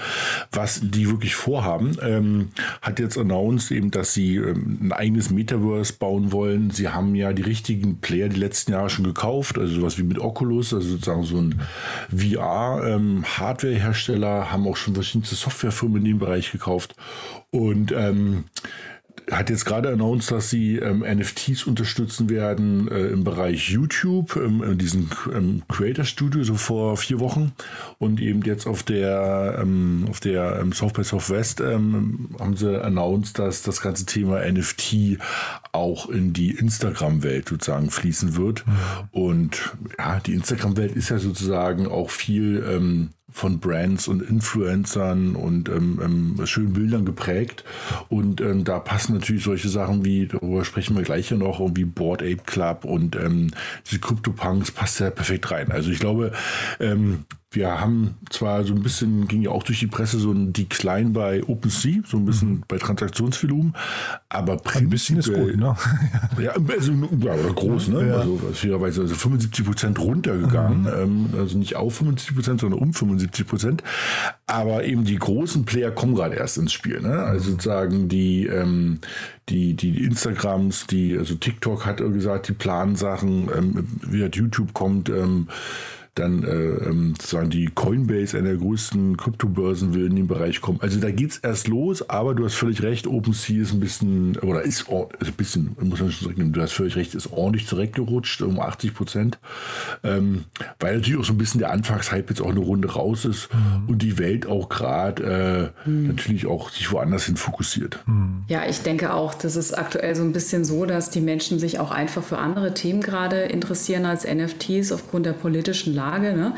was 0.50 0.80
die 0.82 1.08
wirklich 1.08 1.34
vorhaben. 1.34 1.96
Ähm, 2.02 2.48
hat 2.80 2.98
jetzt 2.98 3.18
announced 3.18 3.70
eben, 3.70 3.90
dass 3.90 4.14
sie 4.14 4.36
ähm, 4.36 4.78
ein 4.82 4.92
eigenes 4.92 5.30
Metaverse 5.30 5.92
bauen 5.94 6.32
wollen. 6.32 6.70
Sie 6.70 6.88
haben 6.88 7.14
ja 7.14 7.32
die 7.32 7.42
richtigen 7.42 7.98
Player 7.98 8.28
die 8.28 8.40
letzten 8.40 8.72
Jahre 8.72 8.90
schon 8.90 9.04
gekauft, 9.04 9.58
also 9.58 9.74
sowas 9.74 9.98
wie 9.98 10.04
mit 10.04 10.18
Oculus, 10.18 10.74
also 10.74 10.88
sozusagen 10.88 11.24
so 11.24 11.38
ein 11.38 11.60
VR-Hardware-Hersteller, 12.10 14.38
ähm, 14.38 14.52
haben 14.52 14.66
auch 14.66 14.76
schon 14.76 14.94
verschiedene 14.94 15.26
Softwarefirmen 15.26 15.98
in 15.98 16.04
dem 16.04 16.18
Bereich 16.18 16.52
gekauft. 16.52 16.94
Und 17.50 17.92
ähm, 17.92 18.44
hat 19.30 19.50
jetzt 19.50 19.64
gerade 19.64 19.90
announced, 19.90 20.30
dass 20.30 20.50
sie 20.50 20.76
ähm, 20.76 21.00
NFTs 21.00 21.64
unterstützen 21.64 22.28
werden 22.28 22.88
äh, 22.88 23.06
im 23.08 23.24
Bereich 23.24 23.70
YouTube, 23.70 24.36
ähm, 24.36 24.62
in 24.62 24.78
diesem 24.78 25.10
ähm, 25.32 25.62
Creator 25.68 26.04
Studio, 26.04 26.42
so 26.42 26.54
vor 26.54 26.96
vier 26.96 27.20
Wochen. 27.20 27.52
Und 27.98 28.20
eben 28.20 28.42
jetzt 28.42 28.66
auf 28.66 28.82
der, 28.82 29.58
ähm, 29.60 30.06
auf 30.10 30.20
der 30.20 30.58
ähm, 30.60 30.72
South 30.72 30.92
by 30.92 31.04
Southwest 31.04 31.60
ähm, 31.60 32.30
haben 32.38 32.56
sie 32.56 32.82
announced, 32.82 33.38
dass 33.38 33.62
das 33.62 33.80
ganze 33.80 34.06
Thema 34.06 34.40
NFT 34.44 35.18
auch 35.72 36.08
in 36.08 36.32
die 36.32 36.50
Instagram-Welt 36.50 37.48
sozusagen 37.48 37.90
fließen 37.90 38.36
wird. 38.36 38.66
Mhm. 38.66 38.72
Und 39.12 39.76
ja, 39.98 40.20
die 40.20 40.34
Instagram-Welt 40.34 40.92
ist 40.92 41.10
ja 41.10 41.18
sozusagen 41.18 41.86
auch 41.86 42.10
viel 42.10 42.64
ähm, 42.68 43.10
von 43.32 43.58
Brands 43.60 44.08
und 44.08 44.22
Influencern 44.22 45.34
und 45.34 45.68
ähm, 45.68 46.00
ähm, 46.02 46.46
schönen 46.46 46.72
Bildern 46.72 47.04
geprägt. 47.04 47.64
Und 48.08 48.40
ähm, 48.40 48.64
da 48.64 48.78
passen 48.78 49.14
natürlich 49.14 49.44
solche 49.44 49.68
Sachen 49.68 50.04
wie, 50.04 50.26
darüber 50.26 50.64
sprechen 50.64 50.96
wir 50.96 51.02
gleich 51.02 51.30
ja 51.30 51.36
noch, 51.36 51.60
wie 51.74 51.84
Board 51.84 52.22
Ape 52.22 52.42
Club 52.46 52.84
und 52.84 53.16
ähm, 53.16 53.50
diese 53.86 54.00
CryptoPunks 54.00 54.70
passt 54.70 55.00
ja 55.00 55.10
perfekt 55.10 55.50
rein. 55.50 55.72
Also 55.72 55.90
ich 55.90 55.98
glaube, 55.98 56.32
ähm, 56.78 57.24
wir 57.52 57.80
haben 57.80 58.16
zwar 58.30 58.64
so 58.64 58.74
ein 58.74 58.82
bisschen, 58.82 59.28
ging 59.28 59.42
ja 59.42 59.50
auch 59.50 59.62
durch 59.62 59.80
die 59.80 59.86
Presse, 59.86 60.18
so 60.18 60.32
ein 60.32 60.52
Decline 60.52 61.10
bei 61.10 61.44
OpenSea, 61.44 62.02
so 62.06 62.16
ein 62.16 62.24
bisschen 62.24 62.50
mhm. 62.50 62.64
bei 62.66 62.78
Transaktionsvolumen, 62.78 63.74
aber 64.28 64.60
Ein 64.74 64.88
bisschen 64.88 65.18
ist 65.18 65.32
gut, 65.32 65.56
ne? 65.56 65.76
ja, 66.42 66.52
also, 66.52 66.92
ja, 66.92 67.36
groß, 67.36 67.88
ne? 67.88 68.08
Ja. 68.08 68.14
Also, 68.16 68.40
fairerweise, 68.54 69.02
also 69.02 69.14
75 69.14 69.64
Prozent 69.66 69.98
runtergegangen, 69.98 70.82
mhm. 70.82 71.30
ähm, 71.32 71.38
also 71.38 71.58
nicht 71.58 71.76
auf 71.76 71.96
75 71.96 72.34
Prozent, 72.34 72.60
sondern 72.60 72.80
um 72.80 72.94
75 72.94 73.46
Prozent. 73.46 73.82
Aber 74.46 74.84
eben 74.84 75.04
die 75.04 75.18
großen 75.18 75.64
Player 75.64 75.90
kommen 75.90 76.14
gerade 76.14 76.36
erst 76.36 76.56
ins 76.58 76.72
Spiel, 76.72 77.00
ne? 77.00 77.18
Also 77.18 77.48
mhm. 77.48 77.52
sozusagen 77.52 78.08
die, 78.08 78.46
ähm, 78.46 78.98
die, 79.48 79.74
die 79.74 80.04
Instagrams, 80.04 80.86
die, 80.86 81.18
also 81.18 81.34
TikTok 81.34 81.84
hat 81.84 81.98
gesagt, 81.98 82.48
die 82.48 82.52
planen 82.52 82.96
Sachen, 82.96 83.50
ähm, 83.54 83.86
wie 84.02 84.22
halt 84.22 84.36
YouTube 84.36 84.72
kommt, 84.72 85.08
ähm, 85.10 85.48
dann 86.14 86.44
äh, 86.44 86.48
ähm, 86.50 87.14
sozusagen 87.18 87.48
die 87.48 87.70
Coinbase, 87.74 88.36
einer 88.36 88.50
der 88.50 88.58
größten 88.58 89.16
Kryptobörsen, 89.16 89.94
will 89.94 90.06
in 90.06 90.16
den 90.16 90.26
Bereich 90.26 90.60
kommen. 90.60 90.78
Also 90.82 91.00
da 91.00 91.10
geht 91.10 91.30
es 91.30 91.38
erst 91.38 91.68
los, 91.68 92.08
aber 92.10 92.34
du 92.34 92.44
hast 92.44 92.54
völlig 92.54 92.82
recht, 92.82 93.06
OpenSea 93.06 93.62
ist 93.62 93.72
ein 93.72 93.80
bisschen, 93.80 94.36
oder 94.38 94.60
ist 94.62 94.90
also 94.90 95.08
ein 95.24 95.32
bisschen, 95.32 95.74
muss 95.80 96.00
man 96.00 96.12
schon 96.12 96.28
sagen, 96.28 96.52
du 96.52 96.60
hast 96.60 96.72
völlig 96.72 96.96
recht, 96.96 97.14
ist 97.14 97.32
ordentlich 97.32 97.66
zurückgerutscht, 97.66 98.42
um 98.42 98.60
80 98.60 98.94
Prozent, 98.94 99.38
ähm, 100.04 100.44
weil 100.80 100.96
natürlich 100.96 101.18
auch 101.18 101.24
so 101.24 101.32
ein 101.32 101.38
bisschen 101.38 101.60
der 101.60 101.70
Anfangshype 101.70 102.28
jetzt 102.28 102.42
auch 102.42 102.50
eine 102.50 102.60
Runde 102.60 102.92
raus 102.92 103.24
ist 103.24 103.48
mhm. 103.54 103.88
und 103.88 104.02
die 104.02 104.18
Welt 104.18 104.46
auch 104.46 104.68
gerade 104.68 105.72
äh, 105.86 105.88
mhm. 105.88 106.08
natürlich 106.08 106.46
auch 106.46 106.68
sich 106.68 106.92
woanders 106.92 107.24
hin 107.24 107.36
fokussiert. 107.36 108.00
Mhm. 108.04 108.44
Ja, 108.48 108.68
ich 108.68 108.82
denke 108.82 109.14
auch, 109.14 109.32
das 109.32 109.56
ist 109.56 109.78
aktuell 109.78 110.14
so 110.14 110.22
ein 110.22 110.32
bisschen 110.32 110.66
so, 110.66 110.84
dass 110.84 111.08
die 111.08 111.22
Menschen 111.22 111.58
sich 111.58 111.78
auch 111.78 111.90
einfach 111.90 112.22
für 112.22 112.36
andere 112.36 112.74
Themen 112.74 113.00
gerade 113.00 113.44
interessieren 113.44 114.04
als 114.04 114.26
NFTs 114.26 114.92
aufgrund 114.92 115.24
der 115.24 115.32
politischen 115.32 115.94
Lage 115.94 116.01
Lage. 116.02 116.32
Ne? 116.32 116.54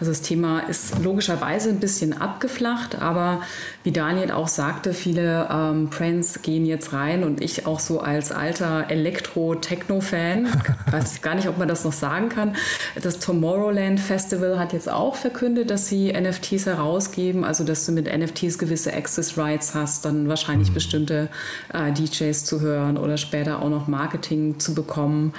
Also 0.00 0.10
das 0.10 0.22
Thema 0.22 0.60
ist 0.60 1.02
logischerweise 1.02 1.68
ein 1.70 1.80
bisschen 1.80 2.18
abgeflacht, 2.18 3.00
aber 3.00 3.42
wie 3.82 3.92
Daniel 3.92 4.30
auch 4.32 4.48
sagte, 4.48 4.94
viele 4.94 5.48
ähm, 5.50 5.88
Brands 5.88 6.42
gehen 6.42 6.66
jetzt 6.66 6.92
rein 6.92 7.24
und 7.24 7.40
ich 7.42 7.66
auch 7.66 7.80
so 7.80 8.00
als 8.00 8.32
alter 8.32 8.86
Elektro-Techno-Fan, 8.88 10.48
weiß 10.90 11.20
gar 11.22 11.34
nicht, 11.34 11.48
ob 11.48 11.58
man 11.58 11.68
das 11.68 11.84
noch 11.84 11.92
sagen 11.92 12.28
kann. 12.28 12.56
Das 13.00 13.18
Tomorrowland 13.18 14.00
Festival 14.00 14.58
hat 14.58 14.72
jetzt 14.72 14.90
auch 14.90 15.14
verkündet, 15.14 15.70
dass 15.70 15.88
sie 15.88 16.12
NFTs 16.12 16.66
herausgeben, 16.66 17.44
also 17.44 17.64
dass 17.64 17.86
du 17.86 17.92
mit 17.92 18.06
NFTs 18.06 18.58
gewisse 18.58 18.92
Access 18.92 19.36
Rights 19.36 19.74
hast, 19.74 20.04
dann 20.04 20.28
wahrscheinlich 20.28 20.70
mhm. 20.70 20.74
bestimmte 20.74 21.28
äh, 21.72 21.92
DJs 21.92 22.44
zu 22.44 22.60
hören 22.60 22.96
oder 22.96 23.16
später 23.16 23.62
auch 23.62 23.70
noch 23.70 23.88
Marketing 23.88 24.58
zu 24.58 24.74
bekommen. 24.74 25.32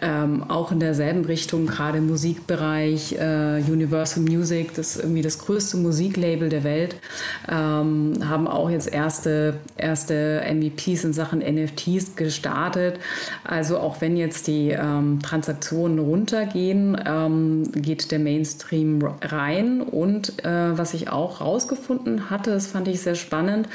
Ähm, 0.00 0.44
auch 0.48 0.72
in 0.72 0.80
derselben 0.80 1.24
Richtung, 1.24 1.66
gerade 1.66 1.98
im 1.98 2.08
Musikbereich, 2.08 3.03
äh, 3.12 3.62
Universal 3.68 4.22
Music, 4.22 4.74
das 4.74 4.96
ist 4.96 5.02
irgendwie 5.02 5.22
das 5.22 5.38
größte 5.38 5.76
Musiklabel 5.76 6.48
der 6.48 6.64
Welt. 6.64 6.96
Ähm, 7.48 8.14
haben 8.24 8.48
auch 8.48 8.70
jetzt 8.70 8.92
erste, 8.92 9.54
erste 9.76 10.42
MVPs 10.52 11.04
in 11.04 11.12
Sachen 11.12 11.40
NFTs 11.40 12.16
gestartet. 12.16 12.98
Also 13.44 13.78
auch 13.78 14.00
wenn 14.00 14.16
jetzt 14.16 14.46
die 14.46 14.70
ähm, 14.70 15.20
Transaktionen 15.22 15.98
runtergehen, 15.98 17.00
ähm, 17.06 17.70
geht 17.72 18.10
der 18.10 18.18
Mainstream 18.18 19.02
rein. 19.22 19.82
Und 19.82 20.44
äh, 20.44 20.76
was 20.76 20.94
ich 20.94 21.10
auch 21.10 21.40
rausgefunden 21.40 22.30
hatte, 22.30 22.50
das 22.50 22.66
fand 22.66 22.88
ich 22.88 23.00
sehr 23.00 23.14
spannend, 23.14 23.68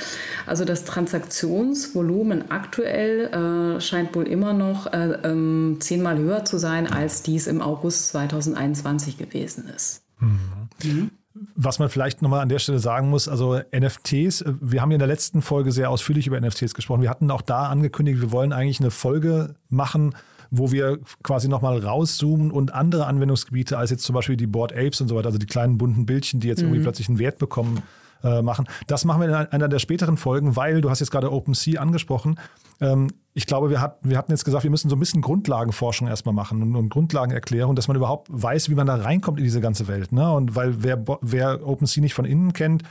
also 0.46 0.66
das 0.66 0.84
Transaktionsvolumen 0.86 2.50
aktuell 2.50 3.28
äh, 3.28 3.82
scheint 3.82 4.16
wohl 4.16 4.28
immer 4.28 4.54
noch 4.54 4.92
äh, 4.92 5.18
ähm, 5.24 5.78
zehnmal 5.80 6.18
höher 6.18 6.46
zu 6.46 6.58
sein, 6.58 6.88
als 6.92 7.22
dies 7.22 7.48
im 7.48 7.62
August 7.62 8.10
2021 8.10 9.18
gewesen 9.20 9.68
ist. 9.68 10.04
Mhm. 10.20 10.40
Mhm. 10.84 11.12
Was 11.56 11.80
man 11.80 11.90
vielleicht 11.90 12.22
nochmal 12.22 12.42
an 12.42 12.50
der 12.50 12.60
Stelle 12.60 12.80
sagen 12.80 13.10
muss, 13.10 13.28
also 13.28 13.60
NFTs, 13.74 14.42
äh, 14.42 14.54
wir 14.60 14.82
haben 14.82 14.92
ja 14.92 14.96
in 14.96 15.00
der 15.00 15.08
letzten 15.08 15.42
Folge 15.42 15.72
sehr 15.72 15.90
ausführlich 15.90 16.28
über 16.28 16.40
NFTs 16.40 16.74
gesprochen. 16.74 17.02
Wir 17.02 17.10
hatten 17.10 17.30
auch 17.32 17.42
da 17.42 17.68
angekündigt, 17.68 18.20
wir 18.22 18.32
wollen 18.32 18.52
eigentlich 18.52 18.80
eine 18.80 18.92
Folge 18.92 19.56
machen, 19.70 20.16
wo 20.52 20.72
wir 20.72 21.00
quasi 21.24 21.48
nochmal 21.48 21.78
rauszoomen 21.78 22.52
und 22.52 22.74
andere 22.74 23.06
Anwendungsgebiete 23.06 23.78
als 23.78 23.92
jetzt 23.92 24.04
zum 24.04 24.16
Beispiel 24.16 24.36
die 24.36 24.48
Board 24.48 24.74
Apes 24.74 25.00
und 25.00 25.08
so 25.08 25.16
weiter, 25.16 25.28
also 25.28 25.38
die 25.38 25.46
kleinen 25.46 25.78
bunten 25.78 26.06
Bildchen, 26.06 26.40
die 26.40 26.48
jetzt 26.48 26.60
mhm. 26.60 26.70
irgendwie 26.70 26.84
plötzlich 26.84 27.08
einen 27.08 27.20
Wert 27.20 27.38
bekommen, 27.38 27.84
äh, 28.24 28.42
machen. 28.42 28.68
Das 28.88 29.06
machen 29.06 29.22
wir 29.22 29.28
in 29.28 29.34
einer 29.34 29.68
der 29.68 29.80
späteren 29.80 30.18
Folgen, 30.18 30.56
weil 30.56 30.82
du 30.82 30.90
hast 30.90 31.00
jetzt 31.00 31.12
gerade 31.12 31.32
OpenSea 31.32 31.82
angesprochen. 31.82 32.40
Ähm, 32.82 33.08
ich 33.34 33.46
glaube, 33.46 33.70
wir, 33.70 33.82
hat, 33.82 34.00
wir 34.02 34.18
hatten 34.18 34.32
jetzt 34.32 34.46
gesagt, 34.46 34.64
wir 34.64 34.72
müssen 34.72 34.90
so 34.90 34.96
ein 34.96 35.00
bisschen 35.00 35.22
Grundlagenforschung 35.22 36.08
erstmal 36.08 36.34
machen 36.34 36.62
und, 36.62 36.76
und 36.76 36.90
Grundlagenerklärung, 36.90 37.76
dass 37.76 37.88
man 37.88 37.98
überhaupt 37.98 38.28
weiß, 38.30 38.70
wie 38.70 38.76
man 38.76 38.88
da 38.88 38.96
reinkommt 38.96 39.38
in 39.38 39.44
diese 39.44 39.62
ganze 39.62 39.88
Welt. 39.88 40.12
Ne? 40.12 40.32
Und 40.32 40.56
weil 40.56 40.84
wer, 40.84 41.04
wer 41.22 41.66
OpenSea 41.68 42.02
nicht 42.02 42.14
von 42.14 42.26
innen 42.26 42.54
kennt, 42.54 42.84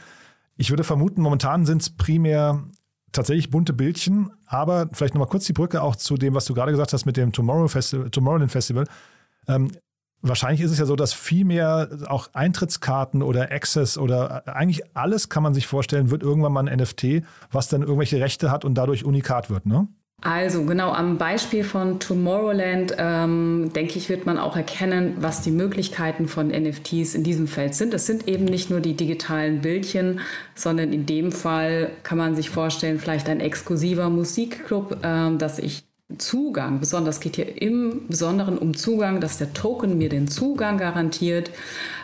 ich 0.56 0.70
würde 0.70 0.84
vermuten, 0.84 1.22
momentan 1.22 1.66
sind 1.66 1.82
es 1.82 1.90
primär 1.90 2.64
tatsächlich 3.12 3.50
bunte 3.50 3.72
Bildchen, 3.72 4.30
aber 4.46 4.88
vielleicht 4.92 5.14
nochmal 5.14 5.28
kurz 5.28 5.44
die 5.46 5.52
Brücke 5.52 5.82
auch 5.82 5.96
zu 5.96 6.16
dem, 6.16 6.34
was 6.34 6.44
du 6.44 6.54
gerade 6.54 6.72
gesagt 6.72 6.92
hast 6.92 7.06
mit 7.06 7.16
dem 7.16 7.32
Tomorrow 7.32 7.68
Festival, 7.68 8.10
Tomorrowland 8.10 8.50
Festival. 8.50 8.86
Ähm, 9.46 9.70
wahrscheinlich 10.22 10.60
ist 10.60 10.72
es 10.72 10.78
ja 10.78 10.86
so, 10.86 10.96
dass 10.96 11.12
viel 11.12 11.44
mehr 11.44 11.88
auch 12.06 12.30
Eintrittskarten 12.32 13.22
oder 13.22 13.52
Access 13.52 13.98
oder 13.98 14.48
eigentlich 14.48 14.82
alles 14.96 15.28
kann 15.28 15.42
man 15.42 15.54
sich 15.54 15.66
vorstellen, 15.66 16.10
wird 16.10 16.22
irgendwann 16.22 16.52
mal 16.52 16.68
ein 16.68 16.78
NFT, 16.78 17.22
was 17.50 17.68
dann 17.68 17.82
irgendwelche 17.82 18.20
Rechte 18.20 18.50
hat 18.50 18.64
und 18.64 18.74
dadurch 18.74 19.04
unikat 19.04 19.50
wird, 19.50 19.66
ne? 19.66 19.88
Also 20.20 20.64
genau 20.64 20.90
am 20.90 21.16
Beispiel 21.16 21.62
von 21.62 22.00
Tomorrowland, 22.00 22.96
ähm, 22.98 23.70
denke 23.72 23.98
ich, 23.98 24.08
wird 24.08 24.26
man 24.26 24.36
auch 24.36 24.56
erkennen, 24.56 25.14
was 25.20 25.42
die 25.42 25.52
Möglichkeiten 25.52 26.26
von 26.26 26.48
NFTs 26.48 27.14
in 27.14 27.22
diesem 27.22 27.46
Feld 27.46 27.76
sind. 27.76 27.94
Es 27.94 28.06
sind 28.06 28.26
eben 28.26 28.44
nicht 28.44 28.68
nur 28.68 28.80
die 28.80 28.94
digitalen 28.94 29.60
Bildchen, 29.60 30.18
sondern 30.56 30.92
in 30.92 31.06
dem 31.06 31.30
Fall 31.30 31.92
kann 32.02 32.18
man 32.18 32.34
sich 32.34 32.50
vorstellen, 32.50 32.98
vielleicht 32.98 33.28
ein 33.28 33.38
exklusiver 33.38 34.10
Musikclub, 34.10 34.98
ähm, 35.04 35.38
dass 35.38 35.60
ich 35.60 35.87
Zugang, 36.16 36.80
besonders 36.80 37.20
geht 37.20 37.36
hier 37.36 37.60
im 37.60 38.08
Besonderen 38.08 38.56
um 38.56 38.74
Zugang, 38.74 39.20
dass 39.20 39.36
der 39.36 39.52
Token 39.52 39.98
mir 39.98 40.08
den 40.08 40.26
Zugang 40.26 40.78
garantiert, 40.78 41.50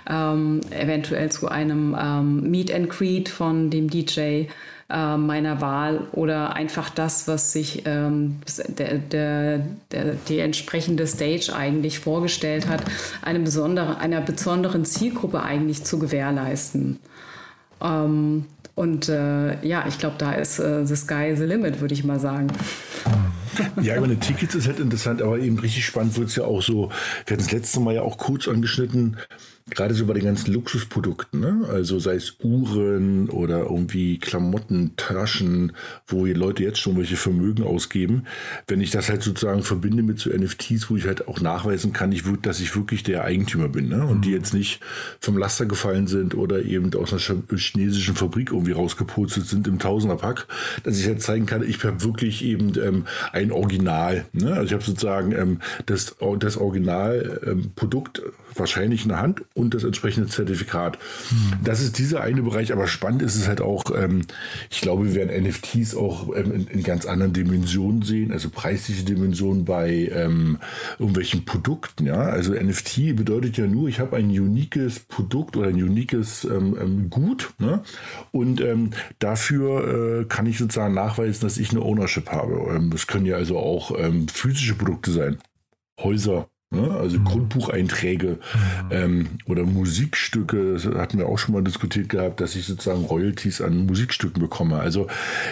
ähm, 0.09 0.61
eventuell 0.71 1.33
zu 1.33 1.49
einem 1.49 1.97
ähm, 1.99 2.51
Meet 2.51 2.75
and 2.75 2.91
Greet 2.91 3.31
von 3.31 3.71
dem 3.71 3.89
DJ 3.89 4.45
äh, 4.91 5.17
meiner 5.17 5.63
Wahl 5.63 6.07
oder 6.13 6.55
einfach 6.55 6.91
das, 6.91 7.27
was 7.29 7.53
sich 7.53 7.85
ähm, 7.87 8.41
der, 8.69 8.99
der, 8.99 9.61
der, 9.91 10.15
die 10.29 10.39
entsprechende 10.39 11.07
Stage 11.07 11.55
eigentlich 11.57 11.99
vorgestellt 11.99 12.69
hat, 12.69 12.85
eine 13.23 13.41
besondere, 13.41 13.97
einer 13.97 14.21
besonderen 14.21 14.85
Zielgruppe 14.85 15.43
eigentlich 15.43 15.85
zu 15.85 15.99
gewährleisten. 15.99 16.99
Ähm, 17.81 18.45
und 18.75 19.09
äh, 19.09 19.67
ja, 19.67 19.87
ich 19.89 19.99
glaube, 19.99 20.17
da 20.19 20.33
ist 20.33 20.59
äh, 20.59 20.85
the 20.85 20.97
sky 20.97 21.35
the 21.35 21.45
limit, 21.45 21.81
würde 21.81 21.95
ich 21.95 22.05
mal 22.05 22.21
sagen. 22.21 22.49
Ja, 23.83 23.97
über 23.97 24.07
meine 24.07 24.19
Tickets 24.19 24.55
ist 24.55 24.67
halt 24.67 24.81
interessant, 24.81 25.23
aber 25.23 25.39
eben 25.39 25.59
richtig 25.59 25.85
spannend 25.85 26.17
wird 26.17 26.29
es 26.29 26.37
ja 26.37 26.45
auch 26.45 26.63
so. 26.63 26.91
Wir 27.27 27.37
hatten 27.37 27.45
das 27.45 27.53
letzte 27.53 27.81
Mal 27.81 27.95
ja 27.95 28.03
auch 28.03 28.19
kurz 28.19 28.49
angeschnitten, 28.49 29.17
gerade 29.71 29.95
so 29.95 30.05
bei 30.05 30.13
den 30.13 30.25
ganzen 30.25 30.53
Luxusprodukten, 30.53 31.41
ne? 31.41 31.67
also 31.71 31.99
sei 31.99 32.17
es 32.17 32.37
Uhren 32.43 33.31
oder 33.31 33.61
irgendwie 33.61 34.19
Klamotten, 34.19 34.93
Taschen, 34.97 35.73
wo 36.07 36.27
Leute 36.27 36.63
jetzt 36.63 36.79
schon 36.79 36.99
welche 36.99 37.17
Vermögen 37.17 37.65
ausgeben, 37.65 38.27
wenn 38.69 38.83
ich 38.83 38.91
das 38.91 39.09
halt 39.09 39.23
sozusagen 39.23 39.63
verbinde 39.63 40.03
mit 40.03 40.19
so 40.19 40.29
NFTs, 40.31 40.91
wo 40.91 40.97
ich 40.97 41.07
halt 41.07 41.29
auch 41.29 41.41
nachweisen 41.41 41.95
kann, 41.95 42.13
ich, 42.13 42.25
dass 42.43 42.61
ich 42.61 42.77
wirklich 42.77 43.05
der 43.05 43.25
Eigentümer 43.25 43.69
bin 43.69 43.89
ne? 43.89 44.05
und 44.05 44.27
die 44.27 44.31
mhm. 44.31 44.35
jetzt 44.37 44.53
nicht 44.53 44.81
vom 45.19 45.39
Laster 45.39 45.65
gefallen 45.65 46.09
sind 46.09 46.35
oder 46.35 46.63
eben 46.63 46.95
aus 46.95 47.13
einer 47.13 47.43
chinesischen 47.57 48.17
Fabrik 48.17 48.51
irgendwie 48.51 48.73
rausgepurzelt 48.73 49.47
sind 49.47 49.67
im 49.67 49.79
Tausenderpack, 49.79 50.47
dass 50.83 50.99
ich 50.99 51.07
halt 51.07 51.23
zeigen 51.23 51.47
kann, 51.47 51.67
ich 51.67 51.83
habe 51.83 52.05
wirklich 52.05 52.45
eben 52.45 52.75
ähm, 52.79 53.07
ein 53.33 53.51
Original. 53.51 54.27
Ne? 54.33 54.53
Also 54.53 54.67
ich 54.67 54.73
habe 54.75 54.85
sozusagen 54.85 55.33
ähm, 55.33 55.61
das, 55.87 56.17
das 56.39 56.59
Originalprodukt 56.59 58.19
ähm, 58.19 58.33
wahrscheinlich 58.55 59.03
in 59.03 59.09
der 59.09 59.21
Hand 59.21 59.43
und 59.55 59.73
das 59.73 59.85
entsprechende 59.85 60.29
Zertifikat. 60.29 60.99
Mhm. 61.31 61.65
Das 61.65 61.81
ist 61.81 61.99
dieser 61.99 62.21
eine 62.21 62.43
Bereich, 62.43 62.73
aber 62.73 62.89
spannend 62.89 63.23
ist 63.23 63.37
es 63.37 63.47
halt 63.47 63.61
auch, 63.61 63.85
ähm, 63.97 64.23
ich 64.69 64.81
glaube, 64.81 65.07
wir 65.07 65.15
werden 65.15 65.45
NFTs 65.45 65.95
auch 65.95 66.35
ähm, 66.35 66.53
in, 66.53 66.67
in, 66.67 66.83
ganz 66.83 67.07
anderen 67.07 67.33
Dimensionen 67.33 68.03
sehen, 68.03 68.33
also 68.33 68.51
preisliche 68.51 69.05
Dimensionen 69.05 69.65
bei 69.65 70.11
ähm, 70.13 70.59
irgendwelchen 70.99 71.45
Produkten. 71.45 72.07
Ja? 72.07 72.21
Also 72.21 72.53
NFT 72.53 73.15
bedeutet 73.15 73.57
ja 73.57 73.69
nur, 73.69 73.89
ich 73.89 74.01
habe 74.01 74.17
ein 74.17 74.29
uniques 74.29 74.99
Produkt 74.99 75.57
oder 75.57 75.69
ein 75.69 75.83
uniques 75.83 76.45
ähm, 76.45 76.77
ähm, 76.81 77.11
Gut 77.11 77.55
ne? 77.59 77.83
und 78.33 78.61
ähm, 78.61 78.91
dafür 79.21 80.23
äh, 80.23 80.25
kann 80.25 80.47
ich 80.47 80.59
sozusagen 80.59 80.95
nachweisen, 80.95 81.43
dass 81.43 81.59
ich 81.59 81.71
eine 81.71 81.81
Ownership 81.81 82.31
habe. 82.31 82.81
das 82.91 83.07
können 83.07 83.27
ja 83.27 83.37
also 83.37 83.59
auch 83.59 83.97
physische 84.33 84.75
Produkte 84.75 85.13
sein. 85.13 85.39
Häuser? 86.01 86.49
Also 86.83 87.19
mhm. 87.19 87.25
Grundbucheinträge 87.25 88.29
mhm. 88.29 88.39
ähm, 88.91 89.27
oder 89.47 89.65
Musikstücke, 89.65 90.75
das 90.75 90.87
hatten 90.87 91.19
wir 91.19 91.27
auch 91.27 91.39
schon 91.39 91.55
mal 91.55 91.63
diskutiert 91.63 92.09
gehabt, 92.09 92.41
dass 92.41 92.55
ich 92.57 92.67
sozusagen 92.67 93.05
Royalties 93.05 93.61
an 93.61 93.87
Musikstücken 93.87 94.41
bekomme. 94.41 94.79
Also 94.79 95.07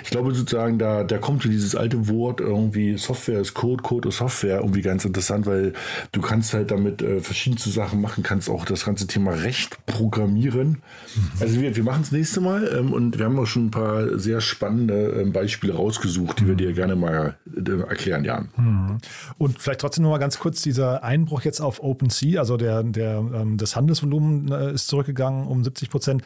ich 0.05 0.11
glaube 0.11 0.35
sozusagen, 0.35 0.79
da, 0.79 1.05
da 1.05 1.19
kommt 1.19 1.43
so 1.43 1.49
dieses 1.49 1.75
alte 1.75 2.09
Wort 2.09 2.41
irgendwie 2.41 2.97
Software 2.97 3.41
ist 3.41 3.55
Code, 3.55 3.83
Code 3.83 4.09
ist 4.09 4.19
Software 4.19 4.59
irgendwie 4.59 4.83
ganz 4.83 5.05
interessant, 5.05 5.47
weil 5.47 5.73
du 6.13 6.21
kannst 6.21 6.55
halt 6.55 6.71
damit 6.71 7.03
äh, 7.03 7.21
verschiedenste 7.21 7.71
Sachen 7.71 8.01
machen, 8.01 8.23
kannst 8.23 8.49
auch 8.49 8.65
das 8.65 8.85
ganze 8.85 9.07
Thema 9.07 9.33
Recht 9.33 9.85
programmieren. 9.87 10.69
Mhm. 10.69 11.31
Also 11.41 11.61
wir, 11.61 11.77
wir 11.77 11.85
machen 11.85 12.03
es 12.03 12.13
nächste 12.13 12.41
Mal 12.41 12.71
ähm, 12.77 12.93
und 12.93 13.19
wir 13.19 13.27
haben 13.27 13.39
auch 13.39 13.47
schon 13.47 13.67
ein 13.67 13.71
paar 13.71 14.19
sehr 14.19 14.41
spannende 14.41 15.23
äh, 15.23 15.25
Beispiele 15.25 15.75
rausgesucht, 15.75 16.41
die 16.41 16.47
wir 16.47 16.55
mhm. 16.55 16.59
dir 16.59 16.73
gerne 16.73 16.97
mal 16.97 17.37
äh, 17.55 17.71
erklären, 17.89 18.25
Jan. 18.25 18.49
Mhm. 18.57 18.99
Und 19.39 19.61
vielleicht 19.61 19.81
trotzdem 19.81 20.05
noch 20.05 20.11
mal 20.11 20.19
ganz 20.19 20.39
kurz 20.39 20.63
dieser 20.63 21.05
Einbruch 21.13 21.43
jetzt 21.43 21.61
auf 21.61 21.83
OpenSea, 21.83 22.41
also 22.41 22.57
der, 22.57 22.83
der, 22.83 23.19
ähm, 23.19 23.59
das 23.59 23.77
Handelsvolumen 23.77 24.51
äh, 24.51 24.73
ist 24.73 24.89
zurückgegangen 24.89 25.47
um 25.47 25.63
70 25.63 25.91
Prozent. 25.91 26.23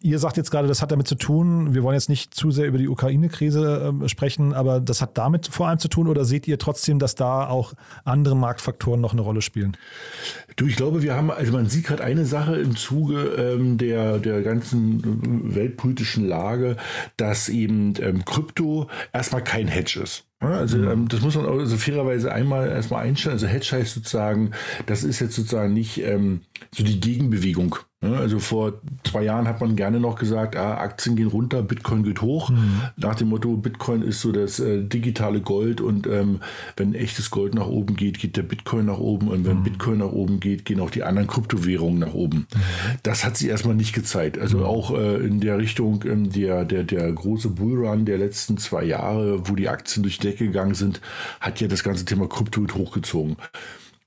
Ihr 0.00 0.20
sagt 0.20 0.36
jetzt 0.36 0.52
gerade, 0.52 0.68
das 0.68 0.80
hat 0.80 0.92
damit 0.92 1.08
zu 1.08 1.16
tun, 1.16 1.74
wir 1.74 1.82
wollen 1.82 1.94
jetzt 1.94 2.08
nicht 2.08 2.32
zu 2.32 2.52
sehr 2.52 2.66
über 2.66 2.78
die 2.78 2.88
Ukraine-Krise 2.88 3.92
äh, 4.04 4.08
sprechen, 4.08 4.54
aber 4.54 4.80
das 4.80 5.02
hat 5.02 5.18
damit 5.18 5.48
vor 5.48 5.66
allem 5.66 5.80
zu 5.80 5.88
tun 5.88 6.06
oder 6.06 6.24
seht 6.24 6.46
ihr 6.46 6.56
trotzdem, 6.58 7.00
dass 7.00 7.16
da 7.16 7.48
auch 7.48 7.74
andere 8.04 8.36
Marktfaktoren 8.36 9.00
noch 9.00 9.12
eine 9.12 9.22
Rolle 9.22 9.42
spielen? 9.42 9.76
Du, 10.54 10.66
ich 10.66 10.76
glaube, 10.76 11.02
wir 11.02 11.16
haben, 11.16 11.32
also 11.32 11.52
man 11.52 11.68
sieht 11.68 11.84
gerade 11.86 12.04
eine 12.04 12.26
Sache 12.26 12.54
im 12.56 12.76
Zuge 12.76 13.22
ähm, 13.36 13.76
der, 13.76 14.18
der 14.18 14.42
ganzen 14.42 15.52
weltpolitischen 15.54 16.28
Lage, 16.28 16.76
dass 17.16 17.48
eben 17.48 17.94
ähm, 18.00 18.24
Krypto 18.24 18.86
erstmal 19.12 19.42
kein 19.42 19.66
Hedge 19.66 20.00
ist. 20.00 20.26
Also 20.52 20.78
mhm. 20.78 20.88
ähm, 20.88 21.08
das 21.08 21.20
muss 21.20 21.36
man 21.36 21.46
also 21.46 21.76
fairerweise 21.76 22.32
einmal 22.32 22.68
erstmal 22.68 23.04
einstellen. 23.04 23.34
Also 23.34 23.46
Hedge 23.46 23.68
heißt 23.72 23.94
sozusagen, 23.94 24.52
das 24.86 25.04
ist 25.04 25.20
jetzt 25.20 25.34
sozusagen 25.34 25.72
nicht 25.72 26.02
ähm, 26.02 26.42
so 26.72 26.84
die 26.84 27.00
Gegenbewegung. 27.00 27.76
Ne? 28.02 28.16
Also 28.16 28.38
vor 28.38 28.74
zwei 29.04 29.22
Jahren 29.22 29.48
hat 29.48 29.60
man 29.60 29.74
gerne 29.74 30.00
noch 30.00 30.16
gesagt, 30.16 30.54
ah, 30.54 30.76
Aktien 30.76 31.16
gehen 31.16 31.28
runter, 31.28 31.62
Bitcoin 31.62 32.02
geht 32.02 32.20
hoch. 32.20 32.50
Mhm. 32.50 32.82
Nach 32.96 33.14
dem 33.14 33.28
Motto, 33.28 33.56
Bitcoin 33.56 34.02
ist 34.02 34.20
so 34.20 34.32
das 34.32 34.60
äh, 34.60 34.82
digitale 34.82 35.40
Gold 35.40 35.80
und 35.80 36.06
ähm, 36.06 36.40
wenn 36.76 36.94
echtes 36.94 37.30
Gold 37.30 37.54
nach 37.54 37.66
oben 37.66 37.96
geht, 37.96 38.18
geht 38.18 38.36
der 38.36 38.42
Bitcoin 38.42 38.86
nach 38.86 38.98
oben 38.98 39.28
und 39.28 39.46
wenn 39.46 39.60
mhm. 39.60 39.64
Bitcoin 39.64 39.98
nach 39.98 40.12
oben 40.12 40.40
geht, 40.40 40.66
gehen 40.66 40.80
auch 40.80 40.90
die 40.90 41.04
anderen 41.04 41.26
Kryptowährungen 41.26 41.98
nach 41.98 42.12
oben. 42.12 42.46
Mhm. 42.54 42.60
Das 43.02 43.24
hat 43.24 43.38
sich 43.38 43.48
erstmal 43.48 43.74
nicht 43.74 43.94
gezeigt. 43.94 44.38
Also 44.38 44.58
mhm. 44.58 44.64
auch 44.64 44.92
äh, 44.92 45.16
in 45.16 45.40
der 45.40 45.56
Richtung 45.56 46.04
ähm, 46.06 46.30
der, 46.30 46.66
der, 46.66 46.84
der 46.84 47.10
große 47.10 47.48
Bullrun 47.48 48.04
der 48.04 48.18
letzten 48.18 48.58
zwei 48.58 48.84
Jahre, 48.84 49.48
wo 49.48 49.54
die 49.54 49.70
Aktien 49.70 50.02
durch 50.02 50.18
die 50.18 50.28
Decke 50.36 50.46
gegangen 50.46 50.74
sind, 50.74 51.00
hat 51.40 51.60
ja 51.60 51.68
das 51.68 51.82
ganze 51.82 52.04
Thema 52.04 52.28
Krypto 52.28 52.66
hochgezogen. 52.74 53.36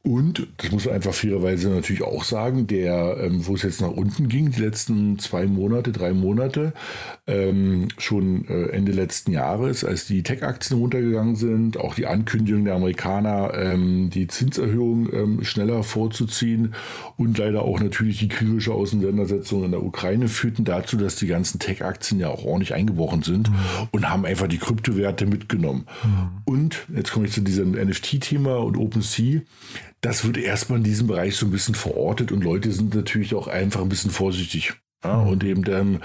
Und, 0.01 0.48
das 0.58 0.72
muss 0.72 0.86
man 0.86 0.96
einfach 0.96 1.13
fairerweise 1.13 1.70
natürlich 1.70 2.03
auch 2.03 2.24
sagen, 2.24 2.68
der, 2.68 3.18
ähm, 3.22 3.46
wo 3.46 3.56
es 3.56 3.63
jetzt 3.63 3.82
nach 3.82 3.91
unten 3.91 4.29
ging, 4.29 4.50
die 4.50 4.62
letzten 4.62 5.20
zwei 5.20 5.46
Monate, 5.46 5.91
drei 5.91 6.13
Monate, 6.13 6.72
ähm, 7.27 7.89
schon 7.98 8.48
äh, 8.48 8.70
Ende 8.70 8.94
letzten 8.94 9.34
Jahres, 9.34 9.84
als 9.84 10.08
die 10.08 10.24
Tech-Aktien 10.24 10.79
runtergegangen 10.79 11.36
sind, 11.36 11.77
auch 11.77 11.96
die 11.96 12.08
Ankündigung 12.08 12.63
der 12.63 12.75
Amerikaner, 12.75 13.53
ähm, 13.53 14.10
die 14.10 14.27
Zinserhöhung 14.27 15.12
ähm, 15.12 15.44
schneller 15.44 15.84
vorzuziehen 15.84 16.75
und 17.18 17.38
leider 17.38 17.63
auch 17.63 17.82
natürlich 17.82 18.20
die 18.20 18.29
kriegerische 18.29 18.74
Auseinandersetzung 18.74 19.65
in 19.65 19.72
der 19.72 19.84
Ukraine 19.84 20.29
führten 20.29 20.63
dazu, 20.63 20.96
dass 20.96 21.18
die 21.18 21.27
ganzen 21.27 21.60
Tech-Aktien 21.60 22.22
ja 22.22 22.29
auch 22.29 22.46
ordentlich 22.46 22.74
eingebrochen 22.74 23.22
sind 23.22 23.50
mhm. 23.50 23.56
und 23.91 24.10
haben 24.10 24.25
einfach 24.25 24.48
die 24.48 24.60
Kryptowerte 24.60 25.25
mitgenommen. 25.25 25.86
Mhm. 26.06 26.29
Und 26.46 26.88
jetzt 26.96 27.12
komme 27.12 27.25
ich 27.25 27.34
zu 27.34 27.41
diesem 27.41 27.72
NFT-Thema 27.72 28.60
und 28.60 28.77
OpenSea 28.77 29.41
das 30.01 30.25
wird 30.25 30.38
erstmal 30.38 30.79
in 30.79 30.84
diesem 30.84 31.08
Bereich 31.08 31.36
so 31.36 31.46
ein 31.46 31.51
bisschen 31.51 31.75
verortet 31.75 32.32
und 32.32 32.44
Leute 32.44 32.72
sind 32.72 32.96
natürlich 32.96 33.36
auch 33.36 33.48
einfach 33.48 33.82
ein 33.82 33.89
bisschen 33.89 34.12
vorsichtig. 34.12 34.74
Ja, 35.03 35.24
mhm. 35.24 35.29
und 35.29 35.44
eben 35.44 35.63
dann, 35.63 36.01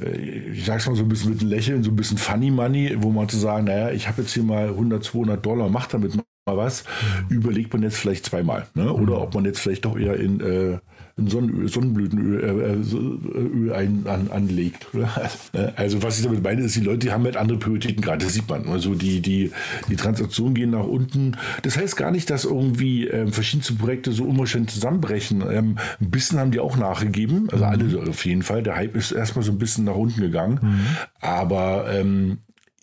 äh, 0.00 0.16
ich 0.16 0.64
sag's 0.64 0.86
mal 0.86 0.96
so 0.96 1.02
ein 1.02 1.08
bisschen 1.08 1.30
mit 1.30 1.40
einem 1.40 1.50
Lächeln, 1.50 1.84
so 1.84 1.90
ein 1.90 1.96
bisschen 1.96 2.18
Funny 2.18 2.50
Money, 2.50 2.96
wo 2.98 3.10
man 3.10 3.28
zu 3.28 3.38
sagen, 3.38 3.66
naja, 3.66 3.90
ich 3.92 4.08
habe 4.08 4.22
jetzt 4.22 4.34
hier 4.34 4.42
mal 4.42 4.68
100, 4.68 5.04
200 5.04 5.44
Dollar, 5.44 5.68
mach 5.68 5.86
damit 5.86 6.16
mal 6.16 6.24
was, 6.56 6.84
mhm. 6.84 7.36
überlegt 7.36 7.72
man 7.72 7.82
jetzt 7.82 7.96
vielleicht 7.96 8.26
zweimal. 8.26 8.66
Ne? 8.74 8.92
Oder 8.92 9.16
mhm. 9.16 9.22
ob 9.22 9.34
man 9.34 9.44
jetzt 9.44 9.60
vielleicht 9.60 9.84
doch 9.84 9.96
eher 9.96 10.16
in 10.16 10.40
äh, 10.40 10.78
Sonnen 11.16 11.68
Sonnenblütenöl 11.68 12.42
äh, 12.42 12.72
äh, 12.72 13.38
Öl 13.38 13.72
ein, 13.72 14.04
an, 14.06 14.30
anlegt. 14.30 14.86
Also 15.76 16.02
was 16.02 16.18
ich 16.18 16.24
damit 16.24 16.42
meine, 16.42 16.62
ist, 16.62 16.74
die 16.74 16.80
Leute 16.80 16.98
die 16.98 17.12
haben 17.12 17.24
halt 17.24 17.36
andere 17.36 17.58
Prioritäten 17.58 18.02
gerade, 18.02 18.24
das 18.24 18.34
sieht 18.34 18.48
man. 18.48 18.66
Also 18.68 18.94
die, 18.94 19.20
die, 19.20 19.52
die 19.88 19.96
Transaktionen 19.96 20.54
gehen 20.54 20.70
nach 20.70 20.86
unten. 20.86 21.36
Das 21.62 21.76
heißt 21.76 21.96
gar 21.96 22.10
nicht, 22.10 22.30
dass 22.30 22.44
irgendwie 22.44 23.06
ähm, 23.06 23.32
verschiedenste 23.32 23.74
Projekte 23.74 24.12
so 24.12 24.24
unwahrscheinlich 24.24 24.72
zusammenbrechen. 24.72 25.42
Ähm, 25.50 25.78
ein 26.00 26.10
bisschen 26.10 26.38
haben 26.38 26.50
die 26.50 26.60
auch 26.60 26.76
nachgegeben, 26.76 27.48
also 27.50 27.64
mhm. 27.64 27.70
alle 27.70 28.10
auf 28.10 28.24
jeden 28.24 28.42
Fall. 28.42 28.62
Der 28.62 28.76
Hype 28.76 28.96
ist 28.96 29.12
erstmal 29.12 29.44
so 29.44 29.52
ein 29.52 29.58
bisschen 29.58 29.84
nach 29.84 29.94
unten 29.94 30.20
gegangen. 30.20 30.58
Mhm. 30.62 30.86
Aber 31.20 31.86
ähm, 31.92 32.38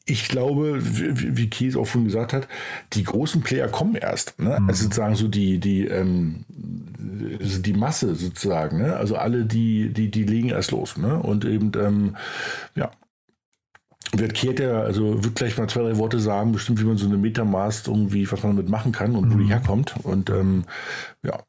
ich 0.06 0.28
glaube, 0.28 0.80
wie, 0.82 1.38
wie 1.38 1.50
Kies 1.50 1.76
auch 1.76 1.86
schon 1.86 2.06
gesagt 2.06 2.34
hat, 2.34 2.48
die 2.94 3.04
großen 3.04 3.42
Player 3.42 3.68
kommen 3.68 3.96
erst. 3.96 4.40
Ne? 4.40 4.60
Mhm. 4.60 4.70
Also 4.70 4.84
sozusagen 4.84 5.16
so 5.16 5.28
die, 5.28 5.60
die, 5.60 5.86
ähm, 5.86 6.46
also 7.40 7.62
die 7.62 7.74
Masse 7.74 8.16
sozusagen. 8.16 8.80
Ne? 8.80 8.96
Also 8.96 9.16
alle, 9.16 9.46
die, 9.46 9.94
die, 9.94 10.10
die 10.10 10.24
legen 10.24 10.50
erst 10.50 10.72
los. 10.72 10.98
Ne? 10.98 11.20
Und 11.20 11.46
eben, 11.46 11.72
ähm, 11.76 12.16
ja. 12.76 12.92
Wird 14.14 14.34
Kehrt 14.34 14.60
ja, 14.60 14.82
also 14.82 15.24
wird 15.24 15.36
gleich 15.36 15.58
mal 15.58 15.70
zwei, 15.70 15.84
drei 15.84 15.98
Worte 15.98 16.20
sagen, 16.20 16.52
bestimmt, 16.52 16.82
wie 16.82 16.86
man 16.86 16.98
so 16.98 17.06
eine 17.06 17.18
Metamask 17.18 17.88
irgendwie, 17.88 18.30
was 18.30 18.44
man 18.44 18.56
damit 18.56 18.70
machen 18.70 18.92
kann 18.92 19.16
und 19.16 19.34
wo 19.34 19.38
die 19.38 19.46
mhm. 19.46 19.50
herkommt. 19.50 19.96
Und 20.04 20.30
ähm, 20.30 20.66
ja. 21.24 21.40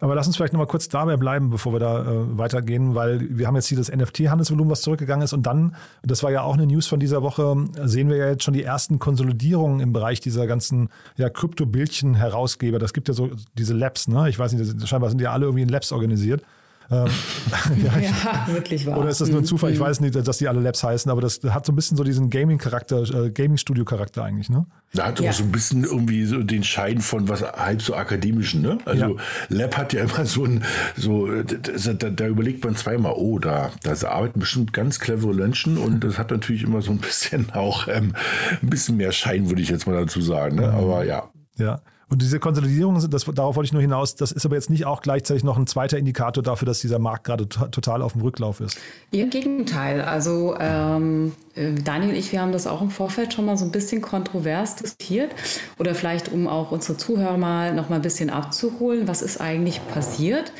Aber 0.00 0.14
lass 0.14 0.26
uns 0.26 0.36
vielleicht 0.36 0.52
nochmal 0.52 0.66
kurz 0.66 0.88
dabei 0.88 1.16
bleiben, 1.16 1.50
bevor 1.50 1.72
wir 1.72 1.80
da 1.80 2.02
äh, 2.02 2.38
weitergehen, 2.38 2.94
weil 2.94 3.20
wir 3.30 3.46
haben 3.46 3.56
jetzt 3.56 3.68
hier 3.68 3.78
das 3.78 3.90
NFT-Handelsvolumen, 3.90 4.70
was 4.70 4.82
zurückgegangen 4.82 5.24
ist. 5.24 5.32
Und 5.32 5.44
dann, 5.44 5.76
das 6.02 6.22
war 6.22 6.30
ja 6.30 6.42
auch 6.42 6.54
eine 6.54 6.66
News 6.66 6.86
von 6.86 7.00
dieser 7.00 7.22
Woche, 7.22 7.56
sehen 7.84 8.10
wir 8.10 8.16
ja 8.16 8.28
jetzt 8.28 8.44
schon 8.44 8.54
die 8.54 8.64
ersten 8.64 8.98
Konsolidierungen 8.98 9.80
im 9.80 9.92
Bereich 9.92 10.20
dieser 10.20 10.46
ganzen 10.46 10.90
ja, 11.16 11.30
Krypto-Bildchen-Herausgeber. 11.30 12.78
Das 12.78 12.92
gibt 12.92 13.08
ja 13.08 13.14
so 13.14 13.30
diese 13.56 13.72
Labs, 13.72 14.08
ne? 14.08 14.28
Ich 14.28 14.38
weiß 14.38 14.52
nicht, 14.52 14.88
scheinbar 14.88 15.08
sind 15.08 15.20
die 15.20 15.26
alle 15.26 15.46
irgendwie 15.46 15.62
in 15.62 15.68
Labs 15.68 15.92
organisiert. 15.92 16.42
Ähm, 16.90 17.06
ja, 17.84 17.98
ja, 17.98 18.46
wirklich 18.48 18.84
wahr. 18.84 18.98
Oder 18.98 19.10
ist 19.10 19.20
das 19.20 19.28
nur 19.28 19.40
ein 19.40 19.44
Zufall? 19.44 19.70
Ich 19.70 19.78
mhm. 19.78 19.84
weiß 19.84 20.00
nicht, 20.00 20.14
dass 20.14 20.38
die 20.38 20.48
alle 20.48 20.60
Labs 20.60 20.82
heißen, 20.82 21.10
aber 21.10 21.20
das 21.20 21.40
hat 21.48 21.64
so 21.64 21.72
ein 21.72 21.76
bisschen 21.76 21.96
so 21.96 22.02
diesen 22.02 22.30
Gaming-Charakter, 22.30 23.02
äh, 23.02 23.30
Gaming-Studio-Charakter 23.30 24.24
eigentlich, 24.24 24.50
ne? 24.50 24.66
Da 24.92 25.06
hat 25.06 25.20
ja. 25.20 25.30
auch 25.30 25.34
so 25.34 25.44
ein 25.44 25.52
bisschen 25.52 25.84
irgendwie 25.84 26.24
so 26.24 26.42
den 26.42 26.64
Schein 26.64 27.00
von 27.00 27.28
was 27.28 27.42
halb 27.42 27.80
so 27.80 27.94
akademischen, 27.94 28.62
ne? 28.62 28.78
Also 28.86 29.16
ja. 29.16 29.22
Lab 29.48 29.76
hat 29.76 29.92
ja 29.92 30.02
immer 30.02 30.26
so 30.26 30.44
ein, 30.44 30.64
so, 30.96 31.28
da, 31.42 32.10
da, 32.10 32.26
überlegt 32.26 32.64
man 32.64 32.74
zweimal, 32.74 33.12
oh, 33.16 33.38
da, 33.38 33.70
da 33.84 33.94
arbeiten 34.08 34.40
bestimmt 34.40 34.72
ganz 34.72 34.98
clevere 34.98 35.34
Menschen 35.34 35.78
und 35.78 36.02
das 36.02 36.18
hat 36.18 36.32
natürlich 36.32 36.64
immer 36.64 36.82
so 36.82 36.90
ein 36.90 36.98
bisschen 36.98 37.50
auch 37.54 37.86
ähm, 37.86 38.14
ein 38.62 38.68
bisschen 38.68 38.96
mehr 38.96 39.12
Schein, 39.12 39.48
würde 39.48 39.62
ich 39.62 39.68
jetzt 39.68 39.86
mal 39.86 39.94
dazu 39.94 40.20
sagen. 40.20 40.56
Ne? 40.56 40.66
Mhm. 40.66 40.74
Aber 40.74 41.04
ja. 41.04 41.30
Ja. 41.56 41.82
Und 42.10 42.22
diese 42.22 42.40
Konsolidierung, 42.40 43.00
das, 43.08 43.24
darauf 43.24 43.54
wollte 43.54 43.66
ich 43.66 43.72
nur 43.72 43.82
hinaus, 43.82 44.16
das 44.16 44.32
ist 44.32 44.44
aber 44.44 44.56
jetzt 44.56 44.68
nicht 44.68 44.84
auch 44.84 45.00
gleichzeitig 45.00 45.44
noch 45.44 45.56
ein 45.56 45.68
zweiter 45.68 45.96
Indikator 45.96 46.42
dafür, 46.42 46.66
dass 46.66 46.80
dieser 46.80 46.98
Markt 46.98 47.22
gerade 47.22 47.48
total 47.48 48.02
auf 48.02 48.14
dem 48.14 48.22
Rücklauf 48.22 48.60
ist. 48.60 48.76
Im 49.12 49.30
Gegenteil. 49.30 50.02
Also 50.02 50.56
ähm, 50.58 51.32
äh, 51.49 51.49
Daniel 51.84 52.10
und 52.10 52.16
ich, 52.16 52.32
wir 52.32 52.40
haben 52.40 52.52
das 52.52 52.66
auch 52.66 52.80
im 52.80 52.90
Vorfeld 52.90 53.34
schon 53.34 53.44
mal 53.44 53.56
so 53.56 53.64
ein 53.64 53.70
bisschen 53.70 54.00
kontrovers 54.00 54.76
diskutiert. 54.76 55.30
Oder 55.78 55.94
vielleicht, 55.94 56.30
um 56.32 56.46
auch 56.46 56.72
unsere 56.72 56.96
Zuhörer 56.96 57.36
mal 57.36 57.74
noch 57.74 57.88
mal 57.88 57.96
ein 57.96 58.02
bisschen 58.02 58.30
abzuholen, 58.30 59.06
was 59.08 59.22
ist 59.22 59.40
eigentlich 59.40 59.80
passiert? 59.88 60.52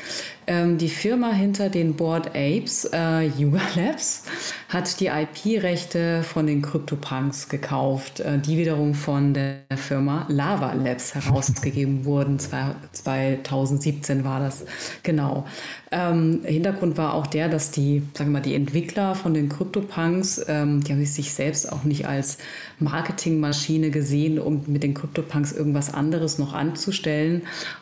Ähm, 0.47 0.77
die 0.77 0.89
Firma 0.89 1.31
hinter 1.31 1.69
den 1.69 1.95
Board 1.95 2.29
Apes, 2.29 2.85
äh, 2.91 3.27
Yuga 3.27 3.61
Labs, 3.75 4.23
hat 4.69 4.99
die 4.99 5.07
IP-Rechte 5.07 6.23
von 6.23 6.47
den 6.47 6.61
CryptoPunks 6.61 7.47
gekauft, 7.47 8.21
äh, 8.21 8.39
die 8.39 8.57
wiederum 8.57 8.93
von 8.95 9.33
der 9.33 9.59
Firma 9.75 10.25
Lava 10.29 10.73
Labs 10.73 11.13
herausgegeben 11.13 12.05
wurden. 12.05 12.39
2017 12.39 14.23
war 14.23 14.39
das, 14.39 14.65
genau. 15.03 15.45
Ähm, 15.93 16.41
Hintergrund 16.45 16.97
war 16.97 17.13
auch 17.13 17.27
der, 17.27 17.49
dass 17.49 17.71
die, 17.71 18.01
sagen 18.13 18.29
wir 18.29 18.39
mal, 18.39 18.41
die 18.41 18.55
Entwickler 18.55 19.13
von 19.13 19.33
den 19.33 19.49
CryptoPunks, 19.49 20.45
ähm, 20.47 20.81
die 20.81 20.93
haben 20.93 21.05
sich 21.05 21.33
selbst 21.33 21.69
auch 21.69 21.83
nicht 21.83 22.07
als 22.07 22.37
Marketingmaschine 22.79 23.91
gesehen, 23.91 24.39
um 24.39 24.63
mit 24.67 24.83
den 24.83 24.93
CryptoPunks 24.93 25.51
irgendwas 25.51 25.93
anderes 25.93 26.39
noch 26.39 26.53
anzustellen 26.53 27.41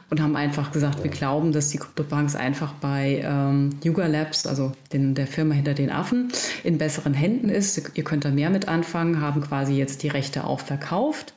und 0.09 0.21
haben 0.21 0.35
einfach 0.35 0.71
gesagt, 0.71 1.03
wir 1.03 1.11
glauben, 1.11 1.51
dass 1.51 1.69
die 1.69 1.77
CryptoPunks 1.77 2.35
einfach 2.35 2.73
bei 2.73 3.21
ähm, 3.23 3.69
Yuga 3.83 4.07
Labs, 4.07 4.47
also 4.47 4.71
den, 4.91 5.13
der 5.13 5.27
Firma 5.27 5.53
hinter 5.53 5.75
den 5.75 5.91
Affen, 5.91 6.31
in 6.63 6.79
besseren 6.79 7.13
Händen 7.13 7.49
ist. 7.49 7.91
Ihr 7.93 8.03
könnt 8.03 8.25
da 8.25 8.31
mehr 8.31 8.49
mit 8.49 8.67
anfangen, 8.67 9.21
haben 9.21 9.41
quasi 9.41 9.75
jetzt 9.75 10.01
die 10.01 10.07
Rechte 10.07 10.45
auch 10.45 10.61
verkauft. 10.61 11.35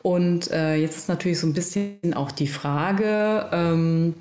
Und 0.00 0.50
äh, 0.50 0.76
jetzt 0.76 0.96
ist 0.96 1.08
natürlich 1.10 1.40
so 1.40 1.46
ein 1.46 1.52
bisschen 1.52 2.14
auch 2.14 2.30
die 2.30 2.46
Frage, 2.46 3.50
ähm, 3.52 4.14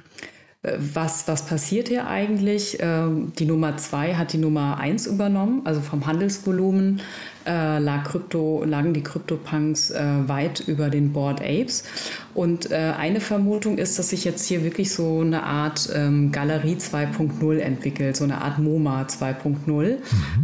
was, 0.78 1.28
was 1.28 1.46
passiert 1.46 1.88
hier 1.90 2.08
eigentlich? 2.08 2.78
Ähm, 2.80 3.32
die 3.38 3.46
Nummer 3.46 3.78
zwei 3.78 4.16
hat 4.16 4.34
die 4.34 4.38
Nummer 4.38 4.78
eins 4.78 5.06
übernommen, 5.06 5.62
also 5.66 5.82
vom 5.82 6.06
Handelsvolumen 6.06 7.02
äh, 7.46 7.80
lag 7.80 8.06
Krypto, 8.06 8.64
lagen 8.66 8.94
die 8.94 9.04
CryptoPunks 9.04 9.92
äh, 9.92 10.04
weit 10.28 10.62
über 10.62 10.90
den 10.90 11.14
Board 11.14 11.42
Apes. 11.42 11.84
Und 12.34 12.72
äh, 12.72 12.94
eine 12.98 13.20
Vermutung 13.20 13.78
ist, 13.78 14.00
dass 14.00 14.10
sich 14.10 14.26
jetzt 14.26 14.46
hier 14.48 14.64
wirklich 14.64 14.92
so 14.92 15.22
eine 15.22 15.44
Art 15.44 15.90
ähm, 15.94 16.32
Galerie 16.32 16.76
2.0 16.76 17.58
entwickelt, 17.60 18.18
so 18.18 18.24
eine 18.24 18.42
Art 18.42 18.58
MoMA 18.58 19.04
2.0, 19.04 19.68
mhm. 19.68 20.00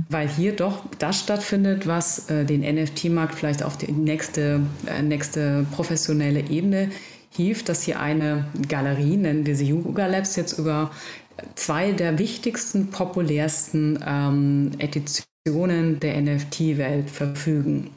weil 0.10 0.28
hier 0.28 0.56
doch 0.56 0.84
das 1.00 1.20
stattfindet, 1.20 1.88
was 1.88 2.28
den 2.28 2.62
NFT-Markt 2.62 3.36
vielleicht 3.36 3.64
auf 3.64 3.78
die 3.78 3.92
nächste, 3.92 4.62
nächste 5.04 5.66
professionelle 5.72 6.50
Ebene 6.50 6.90
hieft, 7.32 7.70
dass 7.70 7.84
hier 7.84 8.00
eine 8.00 8.46
Galerie, 8.68 9.18
nennen 9.18 9.46
wir 9.46 9.56
sie 9.56 9.70
Yuga 9.70 10.08
Labs, 10.08 10.36
jetzt 10.36 10.60
über 10.60 10.92
zwei 11.56 11.92
der 11.92 12.20
wichtigsten, 12.20 12.92
populärsten 12.92 14.00
ähm, 14.06 14.72
Editionen 14.78 16.00
der 16.00 16.22
NFT-Welt 16.22 17.10
verfügen, 17.10 17.90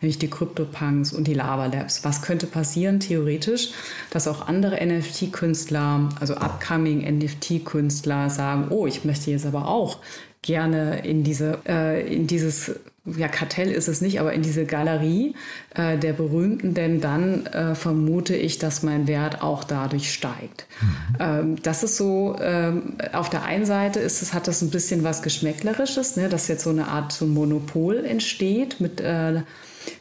nämlich 0.00 0.18
die 0.18 0.28
CryptoPunks 0.28 1.12
und 1.12 1.26
die 1.26 1.34
Lava 1.34 1.66
Labs. 1.66 2.04
Was 2.04 2.22
könnte 2.22 2.46
passieren 2.46 3.00
theoretisch, 3.00 3.70
dass 4.10 4.28
auch 4.28 4.48
andere 4.48 4.84
NFT-Künstler, 4.84 6.08
also 6.20 6.34
upcoming 6.34 7.00
NFT-Künstler 7.18 8.28
sagen, 8.28 8.66
oh, 8.70 8.86
ich 8.86 9.04
möchte 9.04 9.30
jetzt 9.30 9.46
aber 9.46 9.68
auch 9.68 9.98
gerne 10.42 11.06
in 11.06 11.22
diese 11.22 11.58
äh, 11.66 12.14
in 12.14 12.26
dieses 12.26 12.80
ja, 13.16 13.28
Kartell 13.28 13.70
ist 13.70 13.88
es 13.88 14.00
nicht, 14.00 14.20
aber 14.20 14.32
in 14.32 14.42
diese 14.42 14.64
Galerie 14.64 15.34
äh, 15.74 15.98
der 15.98 16.12
Berühmten, 16.12 16.74
denn 16.74 17.00
dann 17.00 17.46
äh, 17.46 17.74
vermute 17.74 18.34
ich, 18.36 18.58
dass 18.58 18.82
mein 18.82 19.06
Wert 19.06 19.42
auch 19.42 19.64
dadurch 19.64 20.12
steigt. 20.12 20.66
Mhm. 20.80 21.16
Ähm, 21.18 21.62
das 21.62 21.82
ist 21.82 21.96
so, 21.96 22.36
ähm, 22.40 22.94
auf 23.12 23.30
der 23.30 23.44
einen 23.44 23.66
Seite 23.66 24.00
ist 24.00 24.22
es, 24.22 24.34
hat 24.34 24.48
das 24.48 24.62
ein 24.62 24.70
bisschen 24.70 25.04
was 25.04 25.22
Geschmäcklerisches, 25.22 26.16
ne, 26.16 26.28
dass 26.28 26.48
jetzt 26.48 26.64
so 26.64 26.70
eine 26.70 26.88
Art 26.88 27.12
so 27.12 27.26
Monopol 27.26 28.04
entsteht 28.04 28.80
mit, 28.80 29.00
äh, 29.00 29.42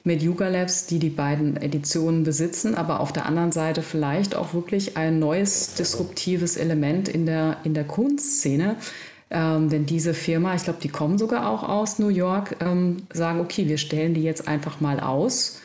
mit 0.03 0.21
Yuga 0.21 0.47
Labs, 0.47 0.85
die 0.87 0.99
die 0.99 1.09
beiden 1.09 1.57
Editionen 1.57 2.23
besitzen, 2.23 2.75
aber 2.75 2.99
auf 2.99 3.13
der 3.13 3.25
anderen 3.25 3.51
Seite 3.51 3.81
vielleicht 3.81 4.35
auch 4.35 4.53
wirklich 4.53 4.97
ein 4.97 5.19
neues 5.19 5.73
disruptives 5.75 6.57
Element 6.57 7.07
in 7.07 7.25
der, 7.25 7.57
in 7.63 7.73
der 7.73 7.85
Kunstszene, 7.85 8.75
ähm, 9.31 9.69
denn 9.69 9.85
diese 9.85 10.13
Firma, 10.13 10.55
ich 10.55 10.63
glaube, 10.63 10.79
die 10.81 10.89
kommen 10.89 11.17
sogar 11.17 11.49
auch 11.49 11.63
aus 11.63 11.99
New 11.99 12.07
York, 12.09 12.57
ähm, 12.61 13.03
sagen, 13.13 13.39
okay, 13.39 13.67
wir 13.67 13.77
stellen 13.77 14.13
die 14.13 14.23
jetzt 14.23 14.47
einfach 14.47 14.81
mal 14.81 14.99
aus 14.99 15.59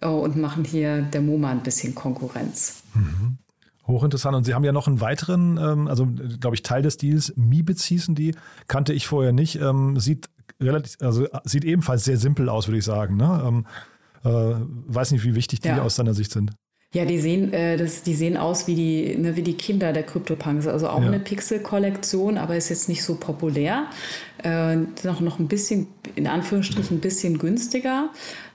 äh, 0.00 0.06
und 0.06 0.36
machen 0.36 0.64
hier 0.64 1.02
der 1.02 1.22
MoMA 1.22 1.50
ein 1.50 1.62
bisschen 1.62 1.94
Konkurrenz. 1.94 2.82
Mhm. 2.94 3.38
Hochinteressant. 3.86 4.36
Und 4.36 4.44
Sie 4.44 4.52
haben 4.52 4.64
ja 4.64 4.72
noch 4.72 4.88
einen 4.88 5.00
weiteren, 5.00 5.58
ähm, 5.58 5.88
also 5.88 6.06
glaube 6.40 6.56
ich, 6.56 6.62
Teil 6.62 6.82
des 6.82 6.96
Deals, 6.98 7.32
Mibits 7.36 7.84
hießen 7.84 8.14
die, 8.14 8.34
kannte 8.68 8.92
ich 8.92 9.06
vorher 9.06 9.32
nicht. 9.32 9.60
Ähm, 9.60 9.98
sieht 9.98 10.28
relativ, 10.60 10.96
also 11.00 11.26
sieht 11.44 11.64
ebenfalls 11.64 12.04
sehr 12.04 12.18
simpel 12.18 12.48
aus, 12.48 12.68
würde 12.68 12.78
ich 12.78 12.84
sagen. 12.84 13.16
Ne? 13.16 13.42
Ähm, 13.46 13.66
äh, 14.24 14.56
weiß 14.88 15.12
nicht, 15.12 15.24
wie 15.24 15.34
wichtig 15.34 15.60
die 15.60 15.68
ja. 15.68 15.82
aus 15.82 15.96
deiner 15.96 16.14
Sicht 16.14 16.32
sind. 16.32 16.52
Ja, 16.94 17.04
die 17.04 17.18
sehen, 17.18 17.52
äh, 17.52 17.76
das, 17.76 18.02
die 18.02 18.14
sehen 18.14 18.36
aus 18.36 18.66
wie 18.66 18.74
die, 18.74 19.16
ne, 19.16 19.36
wie 19.36 19.42
die 19.42 19.54
Kinder 19.54 19.92
der 19.92 20.04
CryptoPunks. 20.04 20.66
Also 20.66 20.88
auch 20.88 21.02
ja. 21.02 21.08
eine 21.08 21.18
Pixel-Kollektion, 21.18 22.38
aber 22.38 22.56
ist 22.56 22.68
jetzt 22.68 22.88
nicht 22.88 23.02
so 23.02 23.16
populär. 23.16 23.86
Äh, 24.42 24.76
noch, 25.04 25.20
noch 25.20 25.38
ein 25.38 25.48
bisschen, 25.48 25.88
in 26.14 26.26
Anführungsstrichen, 26.26 26.98
ein 26.98 27.00
bisschen 27.00 27.38
günstiger. 27.38 28.10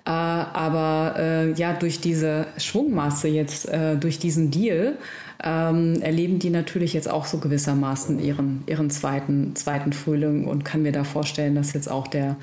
Äh, 0.05 0.09
aber 0.09 1.15
äh, 1.19 1.51
ja, 1.53 1.73
durch 1.73 1.99
diese 1.99 2.47
Schwungmasse 2.57 3.27
jetzt, 3.27 3.69
äh, 3.69 3.97
durch 3.97 4.17
diesen 4.17 4.49
Deal, 4.49 4.97
ähm, 5.43 6.01
erleben 6.01 6.39
die 6.39 6.49
natürlich 6.49 6.93
jetzt 6.93 7.09
auch 7.09 7.25
so 7.25 7.37
gewissermaßen 7.39 8.19
ihren, 8.19 8.63
ihren 8.67 8.89
zweiten, 8.89 9.55
zweiten 9.55 9.91
Frühling 9.93 10.47
und 10.47 10.63
kann 10.63 10.83
mir 10.83 10.91
da 10.91 11.03
vorstellen, 11.03 11.55
dass 11.55 11.73
jetzt 11.73 11.89
auch 11.89 12.07
der 12.07 12.37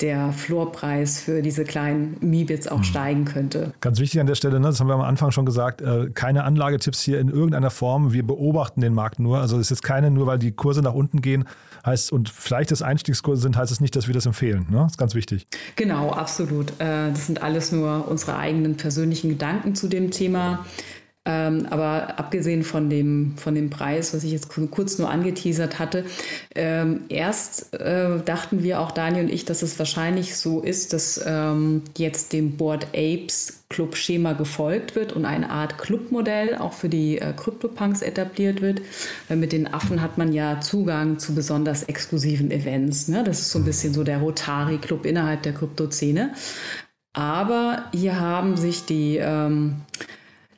der 0.00 0.32
Floorpreis 0.32 1.20
für 1.20 1.42
diese 1.42 1.64
kleinen 1.64 2.16
Mibits 2.20 2.66
auch 2.66 2.78
mhm. 2.78 2.84
steigen 2.84 3.24
könnte. 3.24 3.72
Ganz 3.80 4.00
wichtig 4.00 4.20
an 4.20 4.26
der 4.26 4.34
Stelle, 4.34 4.58
ne, 4.58 4.68
das 4.68 4.80
haben 4.80 4.88
wir 4.88 4.94
am 4.94 5.00
Anfang 5.00 5.30
schon 5.30 5.46
gesagt, 5.46 5.80
äh, 5.80 6.10
keine 6.12 6.44
Anlagetipps 6.44 7.02
hier 7.02 7.20
in 7.20 7.28
irgendeiner 7.28 7.70
Form. 7.70 8.12
Wir 8.12 8.26
beobachten 8.26 8.80
den 8.80 8.94
Markt 8.94 9.20
nur. 9.20 9.38
Also 9.38 9.56
es 9.56 9.62
ist 9.62 9.70
jetzt 9.70 9.82
keine, 9.82 10.10
nur 10.10 10.26
weil 10.26 10.38
die 10.38 10.52
Kurse 10.52 10.82
nach 10.82 10.94
unten 10.94 11.20
gehen, 11.20 11.44
heißt 11.84 12.12
und 12.12 12.28
vielleicht 12.28 12.70
das 12.70 12.82
Einstiegskurse 12.82 13.42
sind, 13.42 13.56
heißt 13.56 13.72
es 13.72 13.80
nicht, 13.80 13.94
dass 13.94 14.06
wir 14.06 14.14
das 14.14 14.26
empfehlen. 14.26 14.66
Ne? 14.70 14.78
Das 14.78 14.92
ist 14.92 14.98
ganz 14.98 15.14
wichtig. 15.14 15.46
Genau, 15.76 16.10
absolut. 16.10 16.70
Äh, 16.80 17.10
das 17.10 17.26
sind 17.26 17.42
alles 17.42 17.72
nur 17.72 18.08
unsere 18.08 18.36
eigenen 18.36 18.76
persönlichen 18.76 19.30
Gedanken 19.30 19.74
zu 19.74 19.88
dem 19.88 20.10
Thema. 20.10 20.64
Ähm, 21.24 21.66
aber 21.70 22.18
abgesehen 22.18 22.64
von 22.64 22.90
dem, 22.90 23.34
von 23.36 23.54
dem 23.54 23.70
Preis, 23.70 24.12
was 24.12 24.24
ich 24.24 24.32
jetzt 24.32 24.48
kurz 24.48 24.98
nur 24.98 25.08
angeteasert 25.08 25.78
hatte, 25.78 26.04
ähm, 26.56 27.02
erst 27.08 27.74
äh, 27.74 28.18
dachten 28.24 28.64
wir 28.64 28.80
auch 28.80 28.90
Daniel 28.90 29.24
und 29.24 29.32
ich, 29.32 29.44
dass 29.44 29.62
es 29.62 29.78
wahrscheinlich 29.78 30.36
so 30.36 30.60
ist, 30.60 30.92
dass 30.92 31.22
ähm, 31.24 31.82
jetzt 31.96 32.32
dem 32.32 32.56
Board 32.56 32.88
Apes 32.92 33.62
Club-Schema 33.68 34.32
gefolgt 34.32 34.96
wird 34.96 35.12
und 35.12 35.24
eine 35.24 35.50
Art 35.50 35.78
Clubmodell 35.78 36.56
auch 36.56 36.72
für 36.72 36.88
die 36.88 37.18
äh, 37.18 37.32
CryptoPunks 37.32 38.02
etabliert 38.02 38.60
wird. 38.60 38.82
Weil 39.28 39.36
mit 39.36 39.52
den 39.52 39.72
Affen 39.72 40.02
hat 40.02 40.18
man 40.18 40.32
ja 40.32 40.60
Zugang 40.60 41.20
zu 41.20 41.36
besonders 41.36 41.84
exklusiven 41.84 42.50
Events. 42.50 43.06
Ne? 43.06 43.22
Das 43.22 43.40
ist 43.40 43.50
so 43.50 43.60
ein 43.60 43.64
bisschen 43.64 43.94
so 43.94 44.02
der 44.02 44.18
Rotari-Club 44.18 45.06
innerhalb 45.06 45.42
der 45.42 45.54
Krypto-Szene. 45.54 46.34
Aber 47.14 47.84
hier 47.92 48.18
haben 48.18 48.56
sich 48.56 48.84
die 48.86 49.18
ähm, 49.18 49.76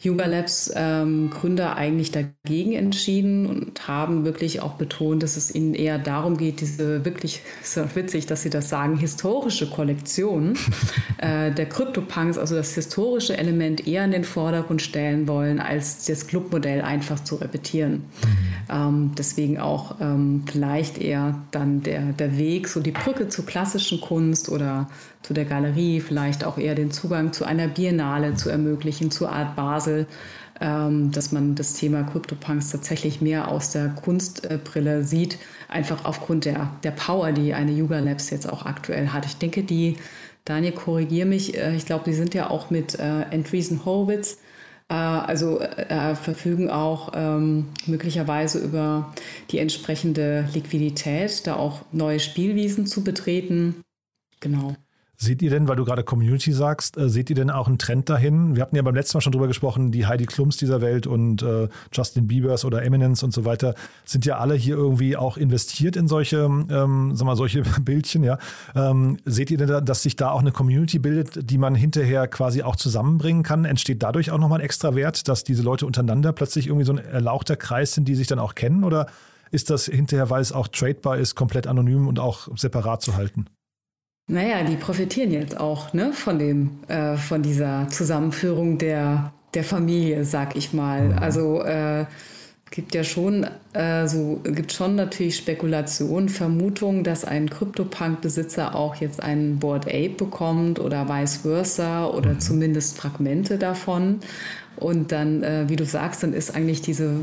Yuga 0.05 0.27
Labs 0.27 0.71
ähm, 0.75 1.31
Gründer 1.31 1.77
eigentlich 1.77 2.11
dagegen 2.11 2.73
entschieden 2.73 3.47
und 3.47 3.89
haben 3.89 4.25
wirklich 4.25 4.61
auch 4.61 4.75
betont, 4.75 5.23
dass 5.23 5.37
es 5.37 5.55
ihnen 5.55 5.75
eher 5.75 5.99
darum 5.99 6.37
geht, 6.37 6.61
diese 6.61 7.05
wirklich, 7.05 7.41
ist 7.63 7.77
ja 7.77 7.87
witzig, 7.95 8.27
dass 8.27 8.43
sie 8.43 8.51
das 8.51 8.69
sagen, 8.69 8.99
historische 8.99 9.69
Kollektion 9.69 10.57
äh, 11.19 11.51
der 11.53 11.67
CryptoPunks, 11.67 12.37
also 12.37 12.55
das 12.55 12.75
historische 12.75 13.37
Element 13.37 13.87
eher 13.87 14.05
in 14.05 14.13
den 14.13 14.25
Vordergrund 14.25 14.83
stellen 14.83 15.27
wollen, 15.27 15.59
als 15.59 16.05
das 16.05 16.27
Clubmodell 16.27 16.83
einfach 16.83 17.21
zu 17.21 17.37
repetieren. 17.37 17.93
Mhm. 17.93 18.05
Ähm, 18.71 19.13
deswegen 19.17 19.59
auch 19.59 19.97
ähm, 20.01 20.45
vielleicht 20.51 20.99
eher 20.99 21.43
dann 21.51 21.83
der, 21.83 22.13
der 22.13 22.37
Weg, 22.37 22.69
so 22.69 22.81
die 22.81 22.93
Brücke 22.93 23.29
zur 23.29 23.47
klassischen 23.47 24.01
Kunst 24.01 24.49
oder 24.49 24.89
zu 25.25 25.33
der 25.33 25.47
Galerie, 25.47 26.01
vielleicht 26.01 26.45
auch 26.45 26.59
eher 26.59 26.75
den 26.75 26.91
Zugang 26.91 27.33
zu 27.33 27.45
einer 27.45 27.67
Biennale 27.67 28.35
zu 28.35 28.51
ermöglichen, 28.51 29.11
zur 29.11 29.33
Art 29.33 29.57
Basel, 29.57 30.07
ähm, 30.61 31.11
dass 31.13 31.33
man 31.33 31.55
das 31.55 31.73
Thema 31.73 32.03
CryptoPunks 32.05 32.71
tatsächlich 32.71 33.21
mehr 33.23 33.49
aus 33.49 33.73
der 33.73 33.89
Kunstbrille 33.89 35.03
sieht, 35.03 35.39
einfach 35.69 36.05
aufgrund 36.05 36.45
der, 36.45 36.71
der 36.85 36.91
Power, 36.91 37.33
die 37.33 37.55
eine 37.55 37.73
Yuga 37.73 38.01
Labs 38.01 38.31
jetzt 38.31 38.49
auch 38.49 38.67
aktuell 38.67 39.09
hat. 39.09 39.25
Ich 39.25 39.37
denke, 39.37 39.63
die, 39.63 39.97
Daniel, 40.45 40.73
korrigier 40.73 41.25
mich, 41.25 41.57
äh, 41.57 41.75
ich 41.75 41.87
glaube, 41.87 42.05
die 42.05 42.15
sind 42.15 42.35
ja 42.35 42.51
auch 42.51 42.69
mit 42.69 42.99
äh, 42.99 43.03
Andreessen 43.03 43.87
Horowitz, 43.87 44.39
äh, 44.91 44.95
also 44.95 45.59
äh, 45.59 46.15
verfügen 46.17 46.69
auch 46.69 47.13
ähm, 47.15 47.71
möglicherweise 47.87 48.59
über 48.59 49.15
die 49.51 49.59
entsprechende 49.59 50.47
Liquidität, 50.53 51.47
da 51.47 51.57
auch 51.57 51.81
neue 51.93 52.21
Spielwiesen 52.21 52.87
zu 52.87 53.03
betreten. 53.03 53.83
Genau. 54.41 54.77
Seht 55.17 55.43
ihr 55.43 55.51
denn, 55.51 55.69
weil 55.69 55.77
du 55.77 55.85
gerade 55.85 56.03
Community 56.03 56.53
sagst, 56.53 56.97
äh, 56.97 57.09
seht 57.09 57.31
ihr 57.31 57.37
denn 57.37 57.51
auch 57.51 57.69
einen 57.69 57.79
Trend 57.79 58.09
dahin? 58.09 58.57
Wir 58.57 58.63
hatten 58.63 58.75
ja 58.75 58.83
beim 58.83 58.95
letzten 58.95 59.17
Mal 59.17 59.21
schon 59.21 59.33
drüber 59.33 59.47
gesprochen, 59.47 59.93
die 59.93 60.07
Heidi 60.07 60.27
Klums 60.27 60.57
dieser 60.57 60.81
Welt 60.81 61.07
und 61.07 61.43
äh, 61.43 61.69
Justin 61.93 62.27
Biebers 62.27 62.65
oder 62.65 62.83
Eminence 62.83 63.23
und 63.23 63.33
so 63.33 63.45
weiter 63.45 63.75
sind 64.05 64.27
ja 64.27 64.39
alle 64.39 64.55
hier 64.55 64.77
irgendwie 64.77 65.17
auch 65.17 65.37
investiert 65.37 65.95
in 65.97 66.09
solche, 66.09 66.39
ähm, 66.39 67.13
sag 67.15 67.27
mal, 67.27 67.37
solche 67.37 67.63
Bildchen, 67.81 68.25
ja. 68.25 68.39
Ähm, 68.75 69.19
seht 69.25 69.51
ihr 69.51 69.59
denn, 69.59 69.85
dass 69.85 70.03
sich 70.03 70.17
da 70.17 70.31
auch 70.31 70.41
eine 70.41 70.53
Community 70.53 70.99
bildet, 70.99 71.51
die 71.51 71.59
man 71.59 71.75
hinterher 71.75 72.27
quasi 72.27 72.63
auch 72.63 72.77
zusammenbringen 72.77 73.45
kann? 73.45 73.65
Entsteht 73.65 74.03
dadurch 74.03 74.33
auch 74.33 74.39
nochmal 74.39 74.59
ein 74.61 74.65
extra 74.65 74.95
Wert, 74.97 75.29
dass 75.29 75.45
diese 75.45 75.63
Leute 75.63 75.87
untereinander 75.87 76.33
plötzlich 76.33 76.67
irgendwie 76.67 76.87
so 76.87 76.93
ein 76.93 76.99
erlauchter 76.99 77.57
Kreis 77.57 77.95
sind, 77.95 78.09
die 78.09 78.17
sich 78.17 78.27
dann 78.27 78.41
auch 78.41 78.55
kennen? 78.55 78.83
Oder 78.83 79.07
ist 79.53 79.71
das 79.71 79.87
hinterher, 79.87 80.31
weil 80.31 80.43
es 80.43 80.53
auch 80.53 80.67
tradebar 80.67 81.19
ist, 81.19 81.37
komplett 81.37 81.69
anonym 81.69 82.09
und 82.09 82.19
auch 82.19 82.49
separat 82.57 83.03
zu 83.03 83.15
halten? 83.15 83.47
Naja, 84.27 84.65
die 84.65 84.77
profitieren 84.77 85.33
jetzt 85.33 85.59
auch 85.61 85.93
ne, 85.93 86.13
von, 86.13 86.39
dem, 86.39 86.79
äh, 86.89 87.17
von 87.17 87.43
dieser 87.43 87.89
Zusammenführung 87.89 88.79
der, 88.79 89.33
der 89.53 89.65
Familie, 89.65 90.25
sag 90.25 90.57
ich 90.57 90.73
mal. 90.73 91.09
Mhm. 91.09 91.19
Also 91.19 91.63
äh, 91.63 92.07
gibt 92.71 92.95
ja 92.95 93.05
schon 93.05 93.47
äh, 93.75 94.09
so 94.09 94.41
gibt 94.43 94.73
schon 94.73 94.97
natürlich 94.97 95.37
Spekulationen, 95.37 96.29
Vermutungen, 96.29 97.05
dass 97.05 97.25
ein 97.25 97.51
CryptoPunk-Besitzer 97.51 98.75
auch 98.75 98.97
jetzt 98.97 99.23
einen 99.23 99.59
Board 99.59 99.87
Ape 99.87 100.15
bekommt 100.17 100.81
oder 100.81 101.09
vice 101.09 101.39
versa 101.39 102.07
oder 102.07 102.31
mhm. 102.31 102.41
zumindest 102.41 102.97
Fragmente 102.97 103.59
davon. 103.59 104.21
Und 104.77 105.13
dann, 105.13 105.43
äh, 105.43 105.69
wie 105.69 105.77
du 105.77 105.85
sagst, 105.85 106.23
dann 106.23 106.33
ist 106.33 106.55
eigentlich 106.55 106.83
diese 106.83 107.21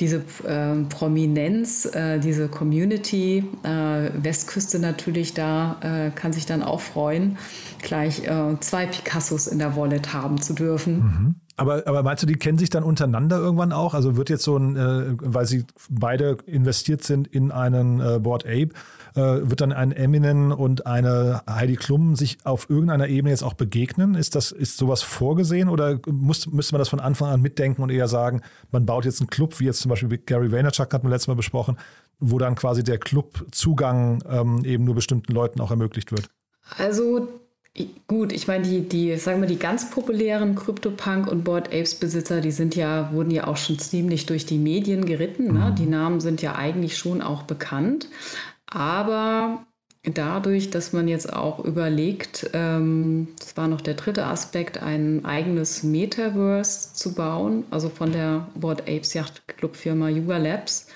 diese 0.00 0.16
äh, 0.44 0.82
Prominenz, 0.88 1.86
äh, 1.86 2.18
diese 2.18 2.48
Community, 2.48 3.44
äh, 3.62 4.10
Westküste 4.14 4.78
natürlich 4.78 5.34
da, 5.34 5.78
äh, 5.80 6.10
kann 6.10 6.32
sich 6.32 6.46
dann 6.46 6.62
auch 6.62 6.80
freuen, 6.80 7.38
gleich 7.80 8.24
äh, 8.24 8.58
zwei 8.60 8.86
Picassos 8.86 9.46
in 9.46 9.58
der 9.58 9.76
Wallet 9.76 10.12
haben 10.12 10.40
zu 10.40 10.54
dürfen. 10.54 10.94
Mhm. 10.94 11.34
Aber, 11.62 11.86
aber 11.86 12.02
meinst 12.02 12.22
du, 12.22 12.26
die 12.26 12.34
kennen 12.34 12.58
sich 12.58 12.70
dann 12.70 12.82
untereinander 12.82 13.38
irgendwann 13.38 13.72
auch? 13.72 13.94
Also 13.94 14.16
wird 14.16 14.30
jetzt 14.30 14.42
so 14.42 14.56
ein, 14.56 14.76
äh, 14.76 15.14
weil 15.18 15.46
sie 15.46 15.64
beide 15.88 16.38
investiert 16.46 17.04
sind 17.04 17.28
in 17.28 17.52
einen 17.52 18.22
Board 18.22 18.44
Ape, 18.46 18.70
äh, 19.14 19.20
wird 19.20 19.60
dann 19.60 19.72
ein 19.72 19.92
Eminem 19.92 20.52
und 20.52 20.86
eine 20.86 21.42
Heidi 21.48 21.76
Klum 21.76 22.16
sich 22.16 22.38
auf 22.44 22.70
irgendeiner 22.70 23.08
Ebene 23.08 23.30
jetzt 23.30 23.42
auch 23.42 23.54
begegnen? 23.54 24.14
Ist 24.14 24.34
das 24.34 24.52
ist 24.52 24.76
sowas 24.76 25.02
vorgesehen 25.02 25.68
oder 25.68 26.00
muss, 26.10 26.46
müsste 26.46 26.74
man 26.74 26.78
das 26.78 26.88
von 26.88 27.00
Anfang 27.00 27.28
an 27.28 27.40
mitdenken 27.42 27.82
und 27.82 27.90
eher 27.90 28.08
sagen, 28.08 28.40
man 28.70 28.86
baut 28.86 29.04
jetzt 29.04 29.20
einen 29.20 29.30
Club, 29.30 29.60
wie 29.60 29.64
jetzt 29.66 29.80
zum 29.80 29.90
Beispiel 29.90 30.18
Gary 30.18 30.50
Vaynerchuk 30.50 30.92
hatten 30.92 31.06
wir 31.06 31.10
letztes 31.10 31.28
Mal 31.28 31.34
besprochen, 31.34 31.76
wo 32.18 32.38
dann 32.38 32.54
quasi 32.54 32.82
der 32.82 32.98
Clubzugang 32.98 34.22
ähm, 34.28 34.64
eben 34.64 34.84
nur 34.84 34.94
bestimmten 34.94 35.32
Leuten 35.32 35.60
auch 35.60 35.70
ermöglicht 35.70 36.12
wird? 36.12 36.30
Also 36.78 37.28
Gut, 38.06 38.32
ich 38.32 38.46
meine, 38.46 38.64
die, 38.66 38.86
die, 38.86 39.16
sagen 39.16 39.40
wir, 39.40 39.48
die 39.48 39.58
ganz 39.58 39.88
populären 39.90 40.54
CryptoPunk 40.54 41.26
und 41.26 41.42
Board 41.42 41.68
Apes 41.68 41.94
Besitzer, 41.94 42.42
die 42.42 42.50
sind 42.50 42.76
ja, 42.76 43.10
wurden 43.12 43.30
ja 43.30 43.46
auch 43.46 43.56
schon 43.56 43.78
ziemlich 43.78 44.26
durch 44.26 44.44
die 44.44 44.58
Medien 44.58 45.06
geritten. 45.06 45.54
Ne? 45.54 45.70
Mhm. 45.70 45.74
Die 45.76 45.86
Namen 45.86 46.20
sind 46.20 46.42
ja 46.42 46.54
eigentlich 46.54 46.98
schon 46.98 47.22
auch 47.22 47.44
bekannt. 47.44 48.08
Aber 48.66 49.64
dadurch, 50.02 50.68
dass 50.68 50.92
man 50.92 51.08
jetzt 51.08 51.32
auch 51.32 51.64
überlegt, 51.64 52.50
ähm, 52.52 53.28
das 53.38 53.56
war 53.56 53.68
noch 53.68 53.80
der 53.80 53.94
dritte 53.94 54.26
Aspekt, 54.26 54.82
ein 54.82 55.24
eigenes 55.24 55.82
Metaverse 55.82 56.92
zu 56.92 57.14
bauen, 57.14 57.64
also 57.70 57.88
von 57.88 58.12
der 58.12 58.48
Board 58.54 58.82
Apes 58.82 59.14
Yacht 59.14 59.48
Club 59.48 59.76
Firma 59.76 60.10
Yuga 60.10 60.36
Labs, 60.36 60.88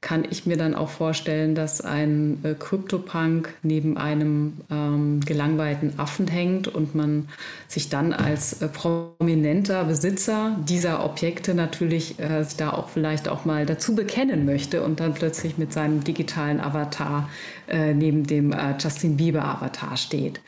kann 0.00 0.24
ich 0.30 0.46
mir 0.46 0.56
dann 0.56 0.76
auch 0.76 0.90
vorstellen, 0.90 1.56
dass 1.56 1.80
ein 1.80 2.38
äh, 2.44 2.54
CryptoPunk 2.54 3.54
neben 3.64 3.96
einem 3.96 4.58
ähm, 4.70 5.20
gelangweilten 5.20 5.98
Affen 5.98 6.28
hängt 6.28 6.68
und 6.68 6.94
man 6.94 7.28
sich 7.66 7.88
dann 7.88 8.12
als 8.12 8.62
äh, 8.62 8.68
prominenter 8.68 9.84
Besitzer 9.84 10.56
dieser 10.68 11.04
Objekte 11.04 11.52
natürlich 11.54 12.20
äh, 12.20 12.44
da 12.56 12.70
auch 12.70 12.90
vielleicht 12.90 13.28
auch 13.28 13.44
mal 13.44 13.66
dazu 13.66 13.96
bekennen 13.96 14.44
möchte 14.44 14.84
und 14.84 15.00
dann 15.00 15.14
plötzlich 15.14 15.58
mit 15.58 15.72
seinem 15.72 16.04
digitalen 16.04 16.60
Avatar 16.60 17.28
äh, 17.66 17.92
neben 17.92 18.24
dem 18.24 18.52
äh, 18.52 18.76
Justin 18.78 19.16
Bieber 19.16 19.44
Avatar 19.44 19.96
steht. 19.96 20.40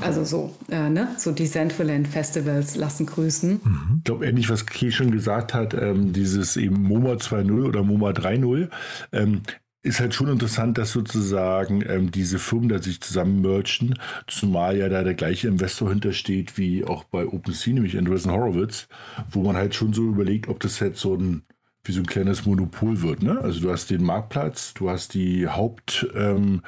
Also 0.00 0.24
so, 0.24 0.54
äh, 0.70 0.88
ne? 0.88 1.08
so 1.18 1.32
Decentraland 1.32 2.08
Festivals 2.08 2.76
lassen 2.76 3.06
grüßen. 3.06 3.60
Mhm. 3.62 3.94
Ich 3.98 4.04
glaube, 4.04 4.26
ähnlich, 4.26 4.50
was 4.50 4.66
Kay 4.66 4.90
schon 4.90 5.10
gesagt 5.10 5.54
hat, 5.54 5.74
ähm, 5.74 6.12
dieses 6.12 6.56
eben 6.56 6.82
MoMA 6.82 7.14
2.0 7.14 7.64
oder 7.66 7.82
MoMA 7.82 8.10
3.0, 8.10 8.68
ähm, 9.12 9.42
ist 9.82 10.00
halt 10.00 10.14
schon 10.14 10.28
interessant, 10.28 10.78
dass 10.78 10.92
sozusagen 10.92 11.84
ähm, 11.86 12.10
diese 12.10 12.38
Firmen 12.38 12.70
da 12.70 12.82
sich 12.82 13.02
zusammen 13.02 13.42
merchen, 13.42 13.98
zumal 14.26 14.78
ja 14.78 14.88
da 14.88 15.04
der 15.04 15.14
gleiche 15.14 15.46
Investor 15.48 15.90
hintersteht 15.90 16.56
wie 16.56 16.84
auch 16.84 17.04
bei 17.04 17.26
OpenSea, 17.26 17.74
nämlich 17.74 17.98
Andreessen 17.98 18.32
Horowitz, 18.32 18.88
wo 19.30 19.42
man 19.42 19.56
halt 19.56 19.74
schon 19.74 19.92
so 19.92 20.02
überlegt, 20.02 20.48
ob 20.48 20.60
das 20.60 20.80
jetzt 20.80 21.00
so 21.00 21.14
ein 21.14 21.42
wie 21.84 21.92
so 21.92 22.00
ein 22.00 22.06
kleines 22.06 22.46
Monopol 22.46 23.02
wird. 23.02 23.22
Ne? 23.22 23.38
Also 23.42 23.60
du 23.60 23.70
hast 23.70 23.90
den 23.90 24.02
Marktplatz, 24.02 24.72
du 24.72 24.88
hast 24.88 25.12
die 25.12 25.46
Haupt 25.46 26.06
ähm, 26.14 26.62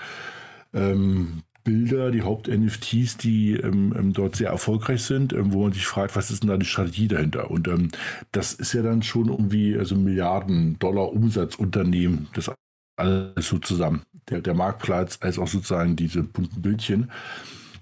ähm, 0.75 1.43
Bilder, 1.67 2.13
die 2.13 2.23
Haupt-NFTs, 2.23 3.17
die 3.19 3.55
ähm, 3.55 3.93
ähm, 3.99 4.13
dort 4.13 4.37
sehr 4.37 4.51
erfolgreich 4.51 5.03
sind, 5.03 5.33
ähm, 5.33 5.53
wo 5.53 5.65
man 5.65 5.73
sich 5.73 5.85
fragt, 5.85 6.15
was 6.15 6.31
ist 6.31 6.45
denn 6.45 6.49
da 6.49 6.57
die 6.57 6.65
Strategie 6.65 7.09
dahinter? 7.09 7.51
Und 7.51 7.67
ähm, 7.67 7.89
das 8.31 8.55
ist 8.55 8.73
ja 8.73 8.83
dann 8.83 9.03
schon 9.03 9.29
irgendwie 9.29 9.77
also 9.77 9.97
Milliarden 9.97 10.79
Dollar 10.79 11.13
Umsatzunternehmen, 11.13 12.29
das 12.35 12.53
alles 12.97 13.49
so 13.49 13.59
zusammen. 13.59 14.03
Der, 14.31 14.41
der 14.41 14.55
Marktplatz 14.55 15.19
als 15.21 15.39
auch 15.39 15.49
sozusagen 15.49 15.97
diese 15.97 16.23
bunten 16.23 16.63
Bildchen 16.63 17.11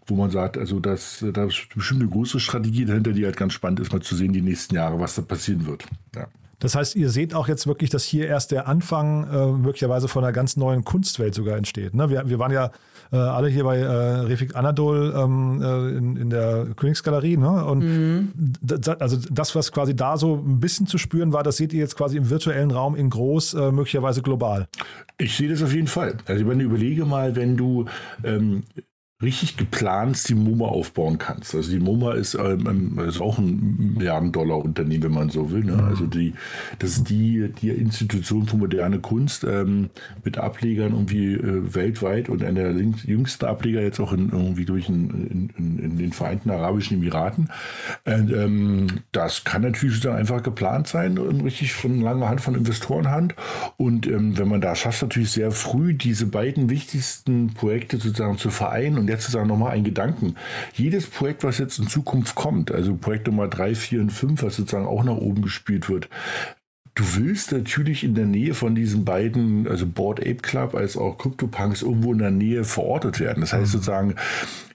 wo 0.07 0.17
man 0.17 0.31
sagt, 0.31 0.59
also 0.59 0.81
das, 0.81 1.25
da 1.33 1.45
ist 1.47 1.69
bestimmt 1.75 2.03
eine 2.03 2.11
große 2.11 2.39
Strategie 2.39 2.85
dahinter, 2.85 3.13
die 3.13 3.25
halt 3.25 3.39
ganz 3.39 3.55
spannend 3.55 3.81
ist, 3.81 3.91
mal 3.91 4.03
zu 4.03 4.15
sehen, 4.15 4.35
die 4.35 4.43
nächsten 4.43 4.75
Jahre, 4.75 5.01
was 5.01 5.15
da 5.15 5.23
passieren 5.23 5.65
wird. 5.65 5.87
Ja. 6.15 6.29
Das 6.65 6.75
heißt, 6.75 6.97
ihr 6.97 7.11
seht 7.11 7.35
auch 7.35 7.47
jetzt 7.47 7.67
wirklich, 7.67 7.91
dass 7.91 8.05
hier 8.05 8.27
erst 8.27 8.51
der 8.51 8.67
Anfang 8.67 9.29
äh, 9.31 9.47
möglicherweise 9.49 10.09
von 10.09 10.25
einer 10.25 10.33
ganz 10.33 10.57
neuen 10.57 10.83
Kunstwelt 10.83 11.35
sogar 11.35 11.59
entsteht. 11.59 11.95
Ne? 11.95 12.09
Wir, 12.09 12.27
wir 12.27 12.39
waren 12.39 12.53
ja 12.53 12.71
äh, 13.13 13.17
alle 13.17 13.49
hier 13.49 13.65
bei 13.65 13.77
äh, 13.77 13.87
Refik 13.87 14.57
Anadol 14.57 15.15
ähm, 15.15 15.61
äh, 15.61 15.99
in, 15.99 16.17
in 16.17 16.31
der 16.31 16.69
Königsgalerie. 16.75 17.37
Ne? 17.37 17.67
Und 17.67 17.81
mhm. 17.81 18.33
also 18.99 19.19
das, 19.31 19.55
was 19.55 19.73
quasi 19.73 19.95
da 19.95 20.17
so 20.17 20.37
ein 20.37 20.59
bisschen 20.59 20.87
zu 20.87 20.97
spüren 20.97 21.35
war, 21.35 21.43
das 21.43 21.59
seht 21.59 21.75
ihr 21.75 21.81
jetzt 21.81 21.97
quasi 21.97 22.17
im 22.17 22.31
virtuellen 22.31 22.71
Raum 22.71 22.95
in 22.95 23.11
groß, 23.11 23.53
äh, 23.53 23.71
möglicherweise 23.71 24.23
global. 24.23 24.67
Ich 25.19 25.37
sehe 25.37 25.51
das 25.51 25.63
auf 25.63 25.75
jeden 25.75 25.89
Fall. 25.89 26.17
Also 26.25 26.49
wenn 26.49 26.61
du 26.61 26.65
überlege 26.65 27.05
mal, 27.05 27.37
wenn 27.37 27.59
du 27.59 27.85
ähm, 28.25 28.63
richtig 29.25 29.57
geplant 29.57 30.29
die 30.29 30.35
MoMA 30.35 30.67
aufbauen 30.67 31.19
kannst. 31.19 31.55
Also 31.55 31.71
die 31.71 31.81
MoMA 31.81 32.13
ist, 32.15 32.35
ähm, 32.35 32.67
ähm, 32.97 33.09
ist 33.09 33.21
auch 33.21 33.39
ein 33.39 33.95
Milliarden-Dollar-Unternehmen, 33.97 35.05
wenn 35.05 35.13
man 35.13 35.31
so 35.31 35.51
will. 35.51 35.65
Ne? 35.65 35.73
Mhm. 35.73 35.85
Also 35.85 36.07
die, 36.07 36.35
das 36.79 36.91
ist 36.91 37.11
die, 37.11 37.51
die 37.61 37.71
Institution 37.71 38.47
für 38.47 38.57
moderne 38.57 39.01
Kunst 39.01 39.45
ähm, 39.45 39.91
mit 40.25 40.39
Ablegern 40.39 40.93
irgendwie 40.93 41.35
äh, 41.35 41.75
weltweit 41.75 42.29
und 42.29 42.45
einer 42.45 42.73
der 42.73 42.83
jüngsten 43.05 43.45
Ableger 43.47 43.83
jetzt 43.83 44.01
auch 44.01 44.13
in, 44.13 44.31
irgendwie 44.31 44.65
durch 44.65 44.89
in, 44.89 45.51
in, 45.57 45.79
in 45.79 45.99
den 45.99 46.13
Vereinten 46.13 46.51
Arabischen 46.51 46.99
Emiraten. 46.99 47.51
Und, 48.05 48.33
ähm, 48.33 48.87
das 49.13 49.45
kann 49.45 49.63
natürlich 49.63 49.97
sozusagen 49.97 50.19
einfach 50.19 50.43
geplant 50.43 50.87
sein, 50.87 51.19
richtig 51.19 51.73
von 51.73 52.01
langer 52.01 52.29
Hand, 52.29 52.41
von 52.41 52.55
Investorenhand. 52.55 53.35
Und 53.77 54.07
ähm, 54.07 54.39
wenn 54.39 54.49
man 54.49 54.61
da 54.61 54.75
schafft, 54.75 55.03
natürlich 55.03 55.31
sehr 55.31 55.51
früh 55.51 55.95
diese 55.95 56.27
beiden 56.27 56.71
wichtigsten 56.71 57.55
Projekte 57.55 57.97
sozusagen 57.97 58.39
zu 58.39 58.51
vereinen 58.51 58.99
und 58.99 59.09
jetzt 59.15 59.25
sozusagen 59.25 59.49
nochmal 59.49 59.73
einen 59.73 59.85
Gedanken. 59.85 60.37
Jedes 60.75 61.07
Projekt, 61.07 61.45
was 61.45 61.59
jetzt 61.59 61.79
in 61.79 61.89
Zukunft 61.89 62.35
kommt, 62.35 62.71
also 62.73 62.95
Projekt 62.95 63.27
Nummer 63.27 63.49
3, 63.49 63.75
4 63.75 64.01
und 64.01 64.11
5, 64.11 64.43
was 64.43 64.57
sozusagen 64.57 64.87
auch 64.87 65.05
nach 65.05 65.17
oben 65.17 65.43
gespielt 65.43 65.89
wird, 65.89 66.09
Du 66.95 67.03
willst 67.17 67.51
natürlich 67.51 68.05
in 68.05 68.15
der 68.15 68.27
Nähe 68.27 68.55
von 68.55 68.77
diesen 68.77 69.05
beiden, 69.05 69.67
also 69.67 69.85
Board 69.85 70.21
Ape 70.21 70.37
Club 70.37 70.77
als 70.77 70.97
auch 70.97 71.19
CryptoPunks, 71.19 71.83
irgendwo 71.83 72.13
in 72.13 72.19
der 72.19 72.31
Nähe 72.31 72.63
verortet 72.63 73.19
werden. 73.19 73.41
Das 73.41 73.53
heißt 73.53 73.67
mhm. 73.67 73.79
sozusagen, 73.79 74.15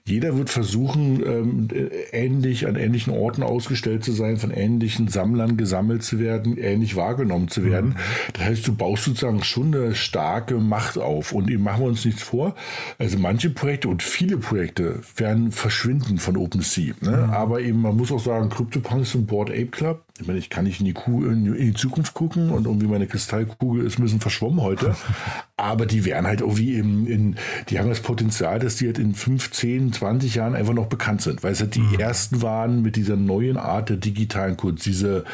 jeder 0.04 0.36
wird 0.36 0.50
versuchen, 0.50 1.22
ähm, 1.24 1.68
ähnlich 2.12 2.66
an 2.66 2.76
ähnlichen 2.76 3.12
Orten 3.12 3.42
ausgestellt 3.42 4.04
zu 4.04 4.12
sein, 4.12 4.36
von 4.36 4.50
ähnlichen 4.50 5.08
Sammlern 5.08 5.56
gesammelt 5.56 6.02
zu 6.02 6.18
werden, 6.18 6.58
ähnlich 6.58 6.96
wahrgenommen 6.96 7.48
zu 7.48 7.64
werden. 7.64 7.90
Mhm. 7.90 8.32
Das 8.34 8.44
heißt, 8.44 8.66
du 8.66 8.74
baust 8.74 9.04
sozusagen 9.04 9.42
schon 9.42 9.74
eine 9.74 9.94
starke 9.94 10.56
Macht 10.56 10.98
auf. 10.98 11.32
Und 11.32 11.50
eben 11.50 11.62
machen 11.62 11.84
wir 11.84 11.88
uns 11.88 12.04
nichts 12.04 12.22
vor. 12.22 12.54
Also 12.98 13.18
manche 13.18 13.48
Projekte 13.48 13.88
und 13.88 14.02
viele 14.02 14.36
Projekte 14.36 15.00
werden 15.16 15.52
verschwinden 15.52 16.18
von 16.18 16.36
OpenSea. 16.36 16.94
Ne? 17.00 17.24
Mhm. 17.26 17.30
Aber 17.30 17.60
eben, 17.60 17.80
man 17.80 17.96
muss 17.96 18.12
auch 18.12 18.22
sagen, 18.22 18.50
CryptoPunks 18.50 19.14
und 19.14 19.26
Board 19.26 19.50
Ape 19.50 19.66
Club, 19.66 20.02
ich 20.20 20.26
meine, 20.26 20.38
ich 20.38 20.50
kann 20.50 20.64
nicht 20.64 20.80
in 20.80 20.86
die, 20.86 20.92
Kuh, 20.92 21.24
in 21.24 21.54
die 21.54 21.72
Zukunft 21.72 22.12
gucken 22.12 22.50
und 22.50 22.66
irgendwie 22.66 22.86
meine 22.86 23.06
Kristallkugel 23.06 23.86
ist 23.86 23.98
ein 23.98 24.02
bisschen 24.02 24.20
verschwommen 24.20 24.60
heute. 24.60 24.94
Aber 25.56 25.86
die 25.86 26.04
werden 26.04 26.26
halt 26.26 26.40
irgendwie 26.42 26.74
in, 26.74 27.06
in, 27.06 27.36
die 27.68 27.78
haben 27.78 27.88
das 27.88 28.00
Potenzial, 28.00 28.58
dass 28.58 28.76
die 28.76 28.86
halt 28.86 28.98
in 28.98 29.14
15, 29.14 29.92
20 29.92 30.34
Jahren 30.34 30.54
einfach 30.54 30.74
noch 30.74 30.86
bekannt 30.86 31.22
sind, 31.22 31.42
weil 31.42 31.52
es 31.52 31.60
halt 31.60 31.74
die 31.74 31.80
mhm. 31.80 31.98
ersten 31.98 32.42
waren 32.42 32.82
mit 32.82 32.96
dieser 32.96 33.16
neuen 33.16 33.56
Art 33.56 33.88
der 33.88 33.96
digitalen 33.96 34.56
Kunst. 34.56 34.84
Diese, 34.84 35.24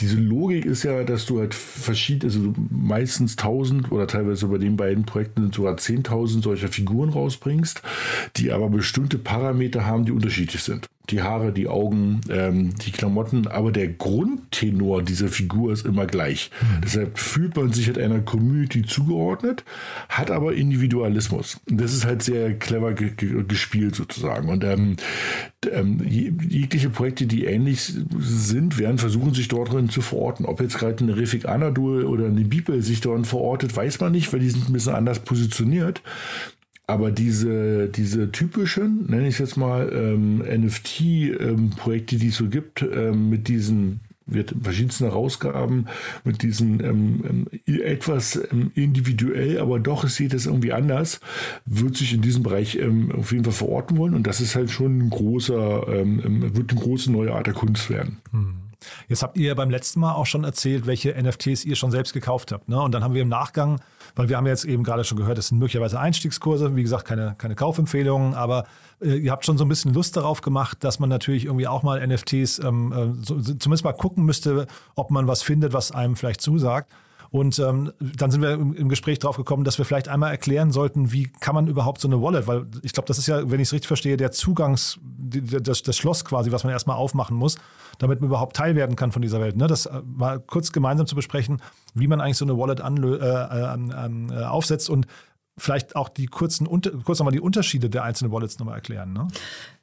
diese 0.00 0.16
Logik 0.16 0.66
ist 0.66 0.82
ja, 0.82 1.02
dass 1.02 1.24
du 1.26 1.40
halt 1.40 1.54
verschiedene, 1.54 2.32
also 2.32 2.52
meistens 2.70 3.38
1000 3.38 3.90
oder 3.90 4.06
teilweise 4.06 4.48
bei 4.48 4.58
den 4.58 4.76
beiden 4.76 5.04
Projekten 5.04 5.42
sind 5.42 5.54
sogar 5.54 5.76
10.000 5.76 6.42
solcher 6.42 6.68
Figuren 6.68 7.10
rausbringst, 7.10 7.82
die 8.36 8.52
aber 8.52 8.68
bestimmte 8.68 9.18
Parameter 9.18 9.86
haben, 9.86 10.04
die 10.04 10.12
unterschiedlich 10.12 10.62
sind 10.62 10.88
die 11.10 11.22
Haare, 11.22 11.52
die 11.52 11.68
Augen, 11.68 12.20
ähm, 12.30 12.74
die 12.78 12.92
Klamotten, 12.92 13.46
aber 13.46 13.72
der 13.72 13.88
Grundtenor 13.88 15.02
dieser 15.02 15.28
Figur 15.28 15.72
ist 15.72 15.86
immer 15.86 16.06
gleich. 16.06 16.50
Mhm. 16.60 16.80
Deshalb 16.82 17.18
fühlt 17.18 17.56
man 17.56 17.72
sich 17.72 17.86
halt 17.86 17.98
einer 17.98 18.20
Community 18.20 18.82
zugeordnet, 18.82 19.64
hat 20.08 20.30
aber 20.30 20.54
Individualismus. 20.54 21.60
Das 21.66 21.92
ist 21.92 22.04
halt 22.04 22.22
sehr 22.22 22.54
clever 22.54 22.92
ge 22.94 23.10
ge 23.16 23.44
gespielt 23.46 23.94
sozusagen. 23.94 24.48
Und 24.48 24.64
ähm, 24.64 24.96
ähm, 25.70 26.00
jegliche 26.08 26.90
Projekte, 26.90 27.26
die 27.26 27.44
ähnlich 27.44 27.92
sind, 28.18 28.78
werden 28.78 28.98
versuchen, 28.98 29.34
sich 29.34 29.48
dort 29.48 29.72
drin 29.72 29.90
zu 29.90 30.00
verorten. 30.00 30.46
Ob 30.46 30.60
jetzt 30.60 30.78
gerade 30.78 31.02
eine 31.02 31.16
Refik 31.16 31.46
Anadol 31.46 32.04
oder 32.04 32.26
eine 32.26 32.44
Bibel 32.44 32.82
sich 32.82 33.00
dort 33.00 33.26
verortet, 33.26 33.76
weiß 33.76 34.00
man 34.00 34.12
nicht, 34.12 34.32
weil 34.32 34.40
die 34.40 34.50
sind 34.50 34.68
ein 34.68 34.72
bisschen 34.72 34.94
anders 34.94 35.20
positioniert. 35.20 36.02
Aber 36.90 37.12
diese, 37.12 37.88
diese 37.88 38.32
typischen, 38.32 39.06
nenne 39.06 39.28
ich 39.28 39.34
es 39.34 39.38
jetzt 39.38 39.56
mal, 39.56 39.92
ähm, 39.92 40.38
NFT-Projekte, 40.38 42.16
ähm, 42.16 42.20
die 42.20 42.26
es 42.26 42.36
so 42.36 42.48
gibt, 42.48 42.82
ähm, 42.82 43.30
mit 43.30 43.46
diesen 43.46 44.00
wird 44.26 44.54
verschiedensten 44.60 45.04
Herausgaben 45.04 45.86
mit 46.22 46.42
diesen 46.42 46.80
ähm, 46.84 47.46
ähm 47.64 47.80
etwas 47.80 48.40
ähm, 48.52 48.72
individuell, 48.74 49.58
aber 49.58 49.78
doch 49.78 50.08
sieht 50.08 50.34
es 50.34 50.46
irgendwie 50.46 50.72
anders, 50.72 51.20
wird 51.64 51.96
sich 51.96 52.12
in 52.12 52.22
diesem 52.22 52.42
Bereich 52.42 52.78
auf 53.16 53.32
jeden 53.32 53.44
Fall 53.44 53.52
verorten 53.52 53.96
wollen 53.96 54.14
und 54.14 54.26
das 54.26 54.40
ist 54.40 54.56
halt 54.56 54.70
schon 54.70 54.98
ein 54.98 55.10
großer, 55.10 55.86
wird 55.86 56.70
eine 56.70 56.80
große 56.80 57.10
neue 57.10 57.34
Art 57.34 57.46
der 57.46 57.54
Kunst 57.54 57.90
werden. 57.90 58.18
Hm. 58.30 58.54
Jetzt 59.08 59.22
habt 59.22 59.36
ihr 59.36 59.54
beim 59.54 59.70
letzten 59.70 60.00
Mal 60.00 60.14
auch 60.14 60.26
schon 60.26 60.44
erzählt, 60.44 60.86
welche 60.86 61.10
NFTs 61.20 61.64
ihr 61.64 61.76
schon 61.76 61.90
selbst 61.90 62.12
gekauft 62.12 62.52
habt. 62.52 62.68
Ne? 62.68 62.80
Und 62.80 62.92
dann 62.92 63.02
haben 63.02 63.14
wir 63.14 63.22
im 63.22 63.28
Nachgang 63.28 63.80
weil 64.14 64.28
wir 64.28 64.36
haben 64.36 64.46
jetzt 64.46 64.64
eben 64.64 64.82
gerade 64.82 65.04
schon 65.04 65.18
gehört, 65.18 65.38
das 65.38 65.48
sind 65.48 65.58
möglicherweise 65.58 65.98
Einstiegskurse, 65.98 66.76
wie 66.76 66.82
gesagt, 66.82 67.04
keine, 67.04 67.34
keine 67.38 67.54
Kaufempfehlungen, 67.54 68.34
aber 68.34 68.64
äh, 69.00 69.16
ihr 69.16 69.30
habt 69.30 69.44
schon 69.44 69.58
so 69.58 69.64
ein 69.64 69.68
bisschen 69.68 69.94
Lust 69.94 70.16
darauf 70.16 70.40
gemacht, 70.40 70.78
dass 70.84 70.98
man 70.98 71.08
natürlich 71.08 71.46
irgendwie 71.46 71.66
auch 71.66 71.82
mal 71.82 72.06
NFTs 72.06 72.60
ähm, 72.60 72.92
äh, 72.92 73.24
so, 73.24 73.40
zumindest 73.40 73.84
mal 73.84 73.92
gucken 73.92 74.24
müsste, 74.24 74.66
ob 74.94 75.10
man 75.10 75.26
was 75.26 75.42
findet, 75.42 75.72
was 75.72 75.92
einem 75.92 76.16
vielleicht 76.16 76.40
zusagt. 76.40 76.90
Und 77.30 77.60
ähm, 77.60 77.92
dann 78.00 78.32
sind 78.32 78.42
wir 78.42 78.52
im, 78.52 78.74
im 78.74 78.88
Gespräch 78.88 79.20
drauf 79.20 79.36
gekommen, 79.36 79.62
dass 79.62 79.78
wir 79.78 79.84
vielleicht 79.84 80.08
einmal 80.08 80.32
erklären 80.32 80.72
sollten, 80.72 81.12
wie 81.12 81.30
kann 81.40 81.54
man 81.54 81.68
überhaupt 81.68 82.00
so 82.00 82.08
eine 82.08 82.20
Wallet, 82.20 82.48
weil 82.48 82.66
ich 82.82 82.92
glaube, 82.92 83.06
das 83.06 83.18
ist 83.18 83.28
ja, 83.28 83.48
wenn 83.50 83.60
ich 83.60 83.68
es 83.68 83.72
richtig 83.72 83.86
verstehe, 83.86 84.16
der 84.16 84.32
Zugangs, 84.32 84.98
das, 85.04 85.82
das 85.82 85.96
Schloss 85.96 86.24
quasi, 86.24 86.50
was 86.50 86.64
man 86.64 86.72
erstmal 86.72 86.96
aufmachen 86.96 87.36
muss, 87.36 87.56
damit 88.00 88.20
man 88.20 88.28
überhaupt 88.28 88.56
Teil 88.56 88.74
werden 88.74 88.96
kann 88.96 89.12
von 89.12 89.22
dieser 89.22 89.40
Welt. 89.40 89.56
Ne? 89.56 89.68
Das 89.68 89.86
äh, 89.86 90.02
mal 90.04 90.40
kurz 90.40 90.72
gemeinsam 90.72 91.06
zu 91.06 91.14
besprechen, 91.14 91.62
wie 91.94 92.08
man 92.08 92.20
eigentlich 92.20 92.38
so 92.38 92.44
eine 92.44 92.58
Wallet 92.58 92.80
anlö 92.80 93.16
äh, 93.16 93.24
äh, 93.24 94.44
aufsetzt 94.44 94.90
und 94.90 95.06
vielleicht 95.58 95.94
auch 95.94 96.08
die 96.08 96.26
kurzen, 96.26 96.66
kurz 97.04 97.18
nochmal 97.18 97.32
die 97.32 97.40
Unterschiede 97.40 97.90
der 97.90 98.02
einzelnen 98.02 98.32
Wallets 98.32 98.58
nochmal 98.58 98.76
erklären. 98.76 99.12
Ne? 99.12 99.28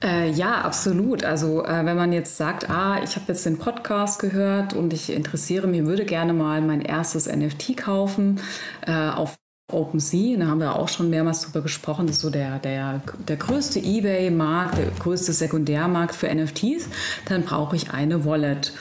Äh, 0.04 0.32
ja, 0.32 0.62
absolut. 0.62 1.24
Also 1.24 1.64
äh, 1.64 1.86
wenn 1.86 1.96
man 1.96 2.12
jetzt 2.12 2.38
sagt, 2.38 2.70
ah, 2.70 3.00
ich 3.04 3.16
habe 3.16 3.26
jetzt 3.28 3.46
den 3.46 3.60
Podcast 3.60 4.20
gehört 4.20 4.74
und 4.74 4.92
ich 4.94 5.12
interessiere 5.12 5.68
mich, 5.68 5.86
würde 5.86 6.06
gerne 6.06 6.34
mal 6.34 6.62
mein 6.62 6.82
erstes 6.82 7.28
NFT 7.28 7.78
kaufen 7.78 8.40
äh, 8.86 9.10
auf 9.10 9.38
OpenSea, 9.70 10.38
da 10.38 10.48
haben 10.48 10.62
wir 10.62 10.76
auch 10.76 10.88
schon 10.88 11.10
mehrmals 11.10 11.42
drüber 11.42 11.62
gesprochen, 11.62 12.08
das 12.08 12.18
ist 12.18 12.22
so 12.22 12.30
der, 12.30 12.60
der, 12.60 13.02
der 13.28 13.36
größte 13.36 13.80
Ebay-Markt, 13.80 14.78
der 14.78 14.86
größte 14.98 15.34
Sekundärmarkt 15.34 16.16
für 16.16 16.34
NFTs, 16.34 16.88
dann 17.26 17.44
brauche 17.44 17.76
ich 17.76 17.92
eine 17.92 18.24
Wallet. 18.24 18.72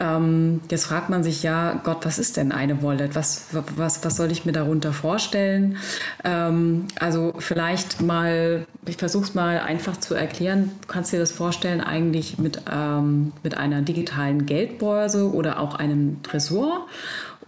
Ähm, 0.00 0.60
jetzt 0.70 0.84
fragt 0.84 1.08
man 1.08 1.24
sich 1.24 1.42
ja, 1.42 1.80
Gott, 1.82 2.04
was 2.04 2.18
ist 2.18 2.36
denn 2.36 2.52
eine 2.52 2.82
Wallet? 2.82 3.16
Was, 3.16 3.46
was, 3.74 4.04
was 4.04 4.16
soll 4.16 4.30
ich 4.30 4.44
mir 4.44 4.52
darunter 4.52 4.92
vorstellen? 4.92 5.76
Ähm, 6.24 6.86
also 7.00 7.34
vielleicht 7.38 8.00
mal, 8.00 8.66
ich 8.86 8.96
versuche 8.96 9.24
es 9.24 9.34
mal 9.34 9.58
einfach 9.58 9.96
zu 9.96 10.14
erklären. 10.14 10.70
Du 10.82 10.88
kannst 10.88 11.12
dir 11.12 11.18
das 11.18 11.32
vorstellen 11.32 11.80
eigentlich 11.80 12.38
mit, 12.38 12.62
ähm, 12.70 13.32
mit 13.42 13.56
einer 13.56 13.82
digitalen 13.82 14.46
Geldbörse 14.46 15.32
oder 15.32 15.58
auch 15.58 15.74
einem 15.74 16.22
Tresor. 16.22 16.86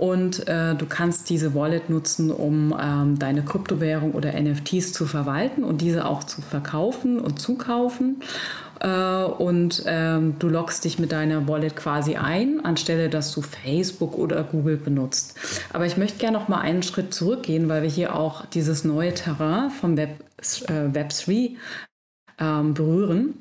Und 0.00 0.48
äh, 0.48 0.74
du 0.76 0.86
kannst 0.86 1.28
diese 1.28 1.54
Wallet 1.54 1.90
nutzen, 1.90 2.30
um 2.30 2.74
ähm, 2.80 3.18
deine 3.18 3.42
Kryptowährung 3.42 4.12
oder 4.12 4.32
NFTs 4.32 4.94
zu 4.94 5.04
verwalten 5.04 5.62
und 5.62 5.82
diese 5.82 6.06
auch 6.06 6.24
zu 6.24 6.40
verkaufen 6.40 7.20
und 7.20 7.38
zukaufen 7.38 8.22
äh, 8.80 9.24
und 9.24 9.82
ähm, 9.84 10.36
du 10.38 10.48
loggst 10.48 10.86
dich 10.86 10.98
mit 10.98 11.12
deiner 11.12 11.46
Wallet 11.46 11.76
quasi 11.76 12.16
ein, 12.16 12.64
anstelle 12.64 13.10
dass 13.10 13.30
du 13.32 13.42
Facebook 13.42 14.16
oder 14.16 14.42
Google 14.42 14.78
benutzt. 14.78 15.38
Aber 15.74 15.84
ich 15.84 15.98
möchte 15.98 16.16
gerne 16.16 16.38
noch 16.38 16.48
mal 16.48 16.62
einen 16.62 16.82
Schritt 16.82 17.12
zurückgehen, 17.12 17.68
weil 17.68 17.82
wir 17.82 17.90
hier 17.90 18.16
auch 18.16 18.46
dieses 18.46 18.84
neue 18.84 19.12
Terrain 19.12 19.68
vom 19.68 19.98
Web, 19.98 20.24
äh, 20.66 20.94
Web 20.94 21.10
3 21.10 21.50
ähm, 22.38 22.72
berühren. 22.72 23.34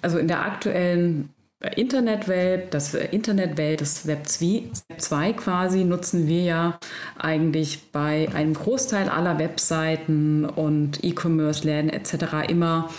Also 0.00 0.16
in 0.16 0.26
der 0.26 0.42
aktuellen 0.42 1.28
Internetwelt, 1.74 2.72
das 2.72 2.94
Internetwelt, 2.94 3.80
das 3.80 4.06
Web 4.06 4.28
2 4.28 5.32
quasi 5.32 5.82
nutzen 5.82 6.28
wir 6.28 6.42
ja 6.44 6.78
eigentlich 7.18 7.90
bei 7.90 8.28
einem 8.32 8.54
Großteil 8.54 9.08
aller 9.08 9.40
Webseiten 9.40 10.44
und 10.44 11.02
E-Commerce-Läden 11.02 11.90
etc. 11.90 12.48
immer 12.48 12.90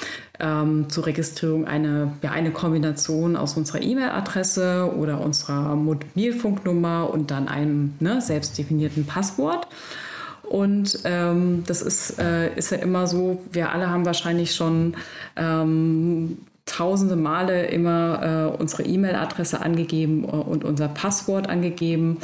ähm, 0.42 0.90
zur 0.90 1.06
Registrierung 1.06 1.68
eine, 1.68 2.12
ja, 2.22 2.32
eine 2.32 2.52
Kombination 2.52 3.38
aus 3.38 3.56
unserer 3.56 3.82
E-Mail-Adresse 3.82 4.94
oder 4.94 5.22
unserer 5.22 5.78
Mobilfunknummer 5.78 7.10
und 7.10 7.32
dann 7.32 7.48
einem 7.48 7.94
ne, 8.02 8.20
selbst 8.20 8.58
definierten 8.58 9.06
Passwort. 9.06 9.68
Und 10.44 11.00
ähm, 11.06 11.64
das 11.66 11.82
ist, 11.82 12.20
äh, 12.20 12.54
ist 12.56 12.72
ja 12.72 12.80
immer 12.80 13.08
so, 13.08 13.42
wir 13.52 13.72
alle 13.72 13.90
haben 13.90 14.06
wahrscheinlich 14.06 14.56
schon 14.56 14.96
ähm, 15.36 16.40
tausende 16.70 17.16
Male 17.16 17.68
immer 17.68 18.54
äh, 18.54 18.62
unsere 18.62 18.84
E-Mail-Adresse 18.84 19.62
angegeben 19.62 20.24
äh, 20.24 20.28
und 20.28 20.64
unser 20.64 20.88
Passwort 20.88 21.50
angegeben. 21.50 22.18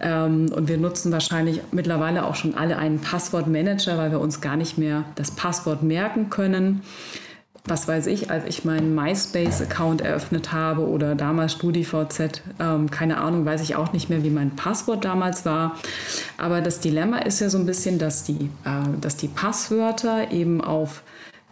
Ähm, 0.00 0.46
und 0.54 0.68
wir 0.68 0.78
nutzen 0.78 1.12
wahrscheinlich 1.12 1.60
mittlerweile 1.72 2.24
auch 2.24 2.34
schon 2.34 2.54
alle 2.54 2.76
einen 2.78 3.00
Passwortmanager, 3.00 3.98
weil 3.98 4.10
wir 4.10 4.20
uns 4.20 4.40
gar 4.40 4.56
nicht 4.56 4.78
mehr 4.78 5.04
das 5.16 5.30
Passwort 5.30 5.82
merken 5.82 6.30
können 6.30 6.82
was 7.68 7.86
weiß 7.88 8.06
ich, 8.06 8.30
als 8.30 8.44
ich 8.46 8.64
meinen 8.64 8.94
MySpace-Account 8.94 10.00
eröffnet 10.00 10.52
habe 10.52 10.86
oder 10.86 11.14
damals 11.14 11.52
StudiVZ, 11.52 12.42
ähm, 12.60 12.90
keine 12.90 13.18
Ahnung, 13.18 13.44
weiß 13.44 13.62
ich 13.62 13.76
auch 13.76 13.92
nicht 13.92 14.08
mehr, 14.08 14.22
wie 14.22 14.30
mein 14.30 14.56
Passwort 14.56 15.04
damals 15.04 15.44
war. 15.44 15.76
Aber 16.36 16.60
das 16.60 16.80
Dilemma 16.80 17.18
ist 17.18 17.40
ja 17.40 17.50
so 17.50 17.58
ein 17.58 17.66
bisschen, 17.66 17.98
dass 17.98 18.24
die, 18.24 18.50
äh, 18.64 19.00
dass 19.00 19.16
die 19.16 19.28
Passwörter 19.28 20.30
eben 20.30 20.60
auf, 20.60 21.02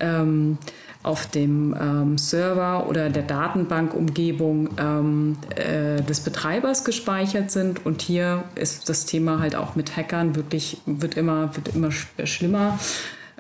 ähm, 0.01 0.59
auf 1.07 1.27
dem 1.27 1.75
ähm, 1.81 2.19
Server 2.19 2.89
oder 2.89 3.11
der 3.11 3.23
Datenbankumgebung 3.23 4.71
ähm, 4.77 5.37
äh, 5.55 6.03
des 6.03 6.21
Betreibers 6.21 6.85
gespeichert 6.85 7.53
sind. 7.53 7.87
Und 7.87 8.03
hier 8.03 8.43
ist 8.57 8.89
das 8.89 9.07
Thema 9.07 9.39
halt 9.39 9.55
auch 9.55 9.77
mit 9.77 9.97
Hackern 9.97 10.35
wirklich, 10.35 10.79
wird 10.85 11.17
immer, 11.17 11.55
wird 11.55 11.75
immer 11.75 11.91
schlimmer. 11.93 12.79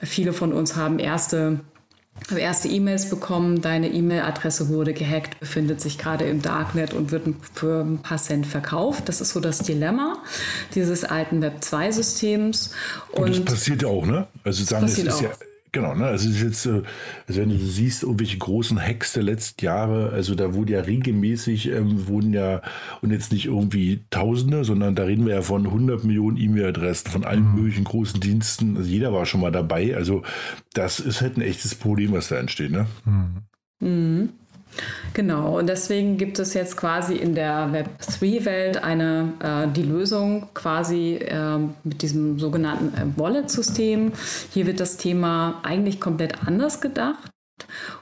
Viele 0.00 0.32
von 0.32 0.52
uns 0.52 0.76
haben 0.76 0.98
erste 0.98 1.60
habe 2.30 2.40
erste 2.40 2.66
E-Mails 2.68 3.10
bekommen, 3.10 3.60
deine 3.60 3.90
E-Mail-Adresse 3.90 4.70
wurde 4.70 4.94
gehackt, 4.94 5.38
befindet 5.38 5.82
sich 5.82 5.98
gerade 5.98 6.24
im 6.24 6.40
Darknet 6.40 6.94
und 6.94 7.10
wird 7.10 7.24
für 7.52 7.82
ein 7.82 7.98
paar 7.98 8.16
Cent 8.16 8.46
verkauft. 8.46 9.10
Das 9.10 9.20
ist 9.20 9.34
so 9.34 9.40
das 9.40 9.58
Dilemma 9.58 10.16
dieses 10.74 11.04
alten 11.04 11.42
Web 11.42 11.58
2-Systems. 11.60 12.70
Und, 13.12 13.24
und, 13.24 13.30
das 13.30 13.44
passiert 13.44 13.82
ja 13.82 13.88
auch, 13.88 14.06
ne? 14.06 14.26
Also 14.44 14.64
sagen, 14.64 14.86
es 14.86 14.98
ist 14.98 15.12
auch. 15.12 15.22
ja 15.22 15.30
Genau, 15.76 15.94
ne? 15.94 16.06
Also 16.06 16.30
es 16.30 16.36
ist 16.36 16.42
jetzt, 16.42 16.64
äh, 16.64 16.82
also 17.28 17.42
wenn 17.42 17.50
du 17.50 17.58
siehst, 17.58 18.02
irgendwelche 18.02 18.38
großen 18.38 18.80
Hacks 18.80 19.12
der 19.12 19.24
letzten 19.24 19.62
Jahre, 19.62 20.08
also 20.08 20.34
da 20.34 20.54
wurde 20.54 20.72
ja 20.72 20.80
regelmäßig, 20.80 21.68
ähm, 21.68 22.08
wurden 22.08 22.32
ja, 22.32 22.62
und 23.02 23.10
jetzt 23.10 23.30
nicht 23.30 23.44
irgendwie 23.44 24.06
Tausende, 24.08 24.64
sondern 24.64 24.94
da 24.94 25.02
reden 25.02 25.26
wir 25.26 25.34
ja 25.34 25.42
von 25.42 25.66
100 25.66 26.02
Millionen 26.02 26.38
E-Mail-Adressen 26.38 27.10
von 27.10 27.24
allen 27.26 27.50
mhm. 27.50 27.56
möglichen 27.56 27.84
großen 27.84 28.20
Diensten. 28.20 28.78
Also 28.78 28.88
jeder 28.88 29.12
war 29.12 29.26
schon 29.26 29.42
mal 29.42 29.52
dabei. 29.52 29.94
Also 29.94 30.22
das 30.72 30.98
ist 30.98 31.20
halt 31.20 31.36
ein 31.36 31.42
echtes 31.42 31.74
Problem, 31.74 32.12
was 32.12 32.28
da 32.28 32.36
entsteht, 32.36 32.70
ne? 32.70 32.86
Mhm. 33.04 33.42
Mhm. 33.80 34.28
Genau, 35.14 35.58
und 35.58 35.68
deswegen 35.68 36.18
gibt 36.18 36.38
es 36.38 36.54
jetzt 36.54 36.76
quasi 36.76 37.14
in 37.16 37.34
der 37.34 37.68
Web3-Welt 37.68 38.82
eine 38.82 39.32
äh, 39.42 39.72
die 39.72 39.82
Lösung 39.82 40.48
quasi 40.54 41.14
äh, 41.14 41.58
mit 41.84 42.02
diesem 42.02 42.38
sogenannten 42.38 42.94
äh, 42.94 43.18
Wallet-System. 43.18 44.12
Hier 44.52 44.66
wird 44.66 44.80
das 44.80 44.96
Thema 44.96 45.60
eigentlich 45.62 46.00
komplett 46.00 46.46
anders 46.46 46.80
gedacht. 46.80 47.30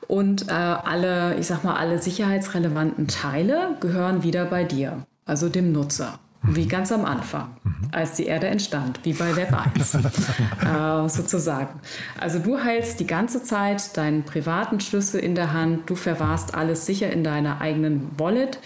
Und 0.09 0.49
äh, 0.49 0.53
alle, 0.53 1.37
ich 1.39 1.47
sag 1.47 1.63
mal, 1.63 1.77
alle 1.77 2.01
sicherheitsrelevanten 2.01 3.07
Teile 3.07 3.77
gehören 3.81 4.23
wieder 4.23 4.45
bei 4.45 4.65
dir, 4.65 5.07
also 5.25 5.49
dem 5.49 5.73
Nutzer. 5.73 6.19
Wie 6.47 6.67
ganz 6.67 6.93
am 6.93 7.05
Anfang, 7.05 7.49
als 7.91 8.15
die 8.15 8.27
Erde 8.27 8.49
entstand, 8.49 9.01
wie 9.05 9.15
bei 9.15 9.35
Web 9.35 9.53
1 9.77 9.95
äh, 9.95 11.09
sozusagen. 11.09 11.81
Also 12.21 12.39
du 12.39 12.59
hältst 12.59 13.01
die 13.01 13.07
ganze 13.07 13.43
Zeit 13.43 13.97
deinen 13.97 14.25
privaten 14.25 14.79
Schlüssel 14.81 15.21
in 15.21 15.35
der 15.35 15.53
Hand, 15.53 15.89
du 15.89 15.95
verwahrst 15.95 16.55
alles 16.55 16.85
sicher 16.87 17.11
in 17.11 17.25
deiner 17.25 17.61
eigenen 17.61 18.11
Wallet. 18.19 18.59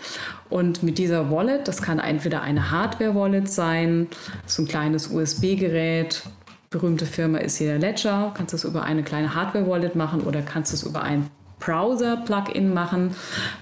Und 0.50 0.82
mit 0.82 0.98
dieser 0.98 1.30
Wallet, 1.30 1.68
das 1.68 1.82
kann 1.82 1.98
entweder 1.98 2.42
eine 2.42 2.70
Hardware-Wallet 2.70 3.48
sein, 3.48 4.08
so 4.46 4.62
ein 4.62 4.68
kleines 4.68 5.08
USB-Gerät, 5.08 6.22
berühmte 6.70 7.06
Firma 7.06 7.38
ist 7.38 7.58
hier 7.58 7.68
der 7.68 7.78
Ledger, 7.78 8.32
kannst 8.34 8.52
du 8.52 8.56
es 8.56 8.64
über 8.64 8.82
eine 8.82 9.02
kleine 9.02 9.34
Hardware-Wallet 9.34 9.94
machen 9.94 10.22
oder 10.22 10.42
kannst 10.42 10.72
du 10.72 10.76
es 10.76 10.82
über 10.82 11.02
ein 11.02 11.28
Browser-Plugin 11.60 12.72
machen. 12.72 13.14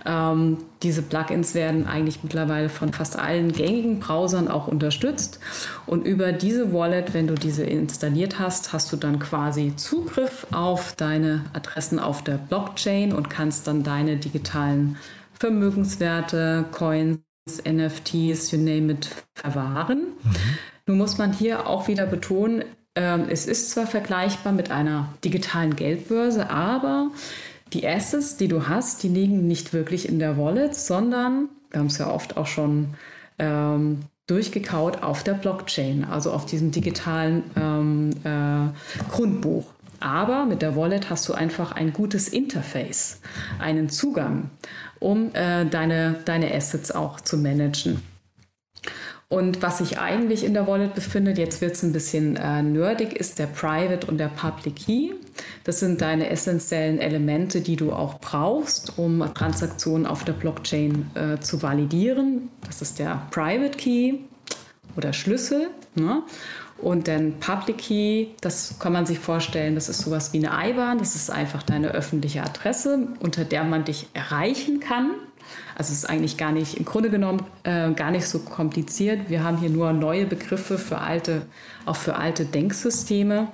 Ähm, 0.04 0.58
diese 0.82 1.02
Plugins 1.02 1.54
werden 1.54 1.86
eigentlich 1.86 2.22
mittlerweile 2.22 2.68
von 2.68 2.92
fast 2.92 3.18
allen 3.18 3.52
gängigen 3.52 4.00
Browsern 4.00 4.48
auch 4.48 4.68
unterstützt. 4.68 5.40
Und 5.86 6.06
über 6.06 6.32
diese 6.32 6.72
Wallet, 6.72 7.14
wenn 7.14 7.26
du 7.26 7.34
diese 7.34 7.64
installiert 7.64 8.38
hast, 8.38 8.72
hast 8.72 8.92
du 8.92 8.96
dann 8.96 9.18
quasi 9.18 9.74
Zugriff 9.76 10.46
auf 10.52 10.94
deine 10.94 11.44
Adressen 11.52 11.98
auf 11.98 12.22
der 12.22 12.38
Blockchain 12.38 13.12
und 13.12 13.30
kannst 13.30 13.66
dann 13.66 13.82
deine 13.82 14.16
digitalen 14.16 14.96
Vermögenswerte, 15.38 16.64
Coins, 16.72 17.20
NFTs, 17.64 18.50
you 18.50 18.58
name 18.58 18.92
it, 18.92 19.08
verwahren. 19.34 19.98
Mhm. 20.22 20.34
Nun 20.86 20.98
muss 20.98 21.18
man 21.18 21.32
hier 21.32 21.66
auch 21.66 21.88
wieder 21.88 22.06
betonen, 22.06 22.64
äh, 22.96 23.18
es 23.28 23.46
ist 23.46 23.70
zwar 23.70 23.86
vergleichbar 23.86 24.52
mit 24.52 24.70
einer 24.70 25.08
digitalen 25.24 25.76
Geldbörse, 25.76 26.50
aber 26.50 27.10
die 27.72 27.86
Assets, 27.86 28.36
die 28.36 28.48
du 28.48 28.68
hast, 28.68 29.02
die 29.02 29.08
liegen 29.08 29.46
nicht 29.46 29.72
wirklich 29.72 30.08
in 30.08 30.18
der 30.18 30.38
Wallet, 30.38 30.74
sondern, 30.74 31.48
wir 31.70 31.80
haben 31.80 31.86
es 31.86 31.98
ja 31.98 32.10
oft 32.10 32.36
auch 32.36 32.46
schon 32.46 32.94
ähm, 33.38 34.00
durchgekaut, 34.26 35.02
auf 35.02 35.22
der 35.22 35.34
Blockchain, 35.34 36.04
also 36.04 36.32
auf 36.32 36.46
diesem 36.46 36.70
digitalen 36.70 37.44
ähm, 37.56 38.10
äh, 38.24 39.10
Grundbuch. 39.10 39.66
Aber 39.98 40.44
mit 40.44 40.62
der 40.62 40.76
Wallet 40.76 41.10
hast 41.10 41.28
du 41.28 41.32
einfach 41.32 41.72
ein 41.72 41.92
gutes 41.92 42.28
Interface, 42.28 43.20
einen 43.58 43.88
Zugang, 43.88 44.50
um 44.98 45.34
äh, 45.34 45.64
deine, 45.64 46.16
deine 46.24 46.54
Assets 46.54 46.90
auch 46.90 47.20
zu 47.20 47.38
managen. 47.38 48.02
Und 49.28 49.60
was 49.60 49.78
sich 49.78 49.98
eigentlich 49.98 50.44
in 50.44 50.54
der 50.54 50.68
Wallet 50.68 50.94
befindet, 50.94 51.36
jetzt 51.36 51.60
wird 51.60 51.72
es 51.72 51.82
ein 51.82 51.92
bisschen 51.92 52.36
äh, 52.36 52.62
nerdig, 52.62 53.14
ist 53.14 53.40
der 53.40 53.46
Private 53.46 54.06
und 54.06 54.18
der 54.18 54.28
Public 54.28 54.76
Key. 54.76 55.14
Das 55.64 55.80
sind 55.80 56.00
deine 56.00 56.30
essentiellen 56.30 57.00
Elemente, 57.00 57.60
die 57.60 57.74
du 57.74 57.92
auch 57.92 58.20
brauchst, 58.20 58.98
um 58.98 59.28
Transaktionen 59.34 60.06
auf 60.06 60.22
der 60.22 60.32
Blockchain 60.32 61.10
äh, 61.14 61.40
zu 61.40 61.60
validieren. 61.60 62.50
Das 62.66 62.82
ist 62.82 63.00
der 63.00 63.26
Private 63.32 63.76
Key 63.76 64.18
oder 64.96 65.12
Schlüssel. 65.12 65.70
Ne? 65.96 66.22
Und 66.78 67.08
den 67.08 67.40
Public 67.40 67.78
Key, 67.78 68.28
das 68.42 68.78
kann 68.78 68.92
man 68.92 69.06
sich 69.06 69.18
vorstellen, 69.18 69.74
das 69.74 69.88
ist 69.88 70.02
sowas 70.02 70.32
wie 70.34 70.46
eine 70.46 70.70
IBAN. 70.70 70.98
Das 70.98 71.16
ist 71.16 71.30
einfach 71.30 71.64
deine 71.64 71.88
öffentliche 71.88 72.44
Adresse, 72.44 73.08
unter 73.18 73.44
der 73.44 73.64
man 73.64 73.84
dich 73.84 74.06
erreichen 74.14 74.78
kann. 74.78 75.10
Also 75.78 75.92
es 75.92 75.98
ist 75.98 76.04
eigentlich 76.06 76.38
gar 76.38 76.52
nicht, 76.52 76.78
im 76.78 76.86
Grunde 76.86 77.10
genommen 77.10 77.42
äh, 77.62 77.92
gar 77.92 78.10
nicht 78.10 78.26
so 78.26 78.38
kompliziert. 78.38 79.28
Wir 79.28 79.44
haben 79.44 79.58
hier 79.58 79.68
nur 79.68 79.92
neue 79.92 80.24
Begriffe 80.24 80.78
für 80.78 80.98
alte, 80.98 81.42
auch 81.84 81.96
für 81.96 82.16
alte 82.16 82.46
Denksysteme. 82.46 83.48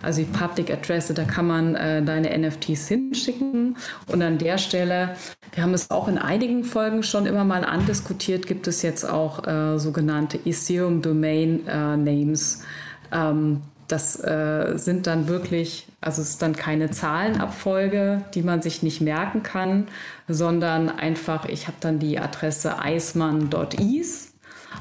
Also 0.00 0.22
die 0.22 0.28
Public 0.28 0.70
Address, 0.70 1.08
da 1.08 1.24
kann 1.24 1.48
man 1.48 1.74
äh, 1.74 2.00
deine 2.00 2.38
NFTs 2.38 2.86
hinschicken. 2.86 3.76
Und 4.06 4.22
an 4.22 4.38
der 4.38 4.58
Stelle, 4.58 5.16
wir 5.52 5.64
haben 5.64 5.74
es 5.74 5.90
auch 5.90 6.06
in 6.06 6.16
einigen 6.16 6.62
Folgen 6.62 7.02
schon 7.02 7.26
immer 7.26 7.44
mal 7.44 7.64
andiskutiert, 7.64 8.46
gibt 8.46 8.68
es 8.68 8.82
jetzt 8.82 9.04
auch 9.04 9.44
äh, 9.44 9.76
sogenannte 9.76 10.38
Ethereum 10.44 11.02
Domain 11.02 11.66
äh, 11.66 11.96
Names. 11.96 12.62
Ähm, 13.10 13.62
das 13.88 14.22
äh, 14.22 14.74
sind 14.76 15.06
dann 15.06 15.28
wirklich, 15.28 15.86
also 16.00 16.22
es 16.22 16.30
ist 16.30 16.42
dann 16.42 16.56
keine 16.56 16.90
Zahlenabfolge, 16.90 18.22
die 18.34 18.42
man 18.42 18.62
sich 18.62 18.82
nicht 18.82 19.00
merken 19.00 19.42
kann, 19.42 19.88
sondern 20.28 20.88
einfach, 20.88 21.46
ich 21.46 21.66
habe 21.66 21.76
dann 21.80 21.98
die 21.98 22.18
Adresse 22.18 22.78
eismann.is 22.78 24.32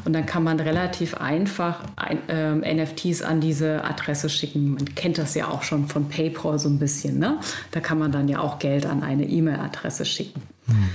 und 0.05 0.13
dann 0.13 0.25
kann 0.25 0.43
man 0.43 0.59
relativ 0.59 1.15
einfach 1.15 1.79
ein, 1.95 2.27
äh, 2.27 2.73
NFTs 2.73 3.21
an 3.21 3.41
diese 3.41 3.83
Adresse 3.83 4.29
schicken. 4.29 4.73
Man 4.73 4.95
kennt 4.95 5.17
das 5.17 5.35
ja 5.35 5.47
auch 5.47 5.63
schon 5.63 5.87
von 5.87 6.09
PayPal 6.09 6.59
so 6.59 6.69
ein 6.69 6.79
bisschen. 6.79 7.19
Ne? 7.19 7.39
Da 7.71 7.79
kann 7.79 7.99
man 7.99 8.11
dann 8.11 8.27
ja 8.27 8.39
auch 8.39 8.59
Geld 8.59 8.85
an 8.85 9.03
eine 9.03 9.25
E-Mail-Adresse 9.25 10.05
schicken. 10.05 10.41
Mhm. 10.67 10.89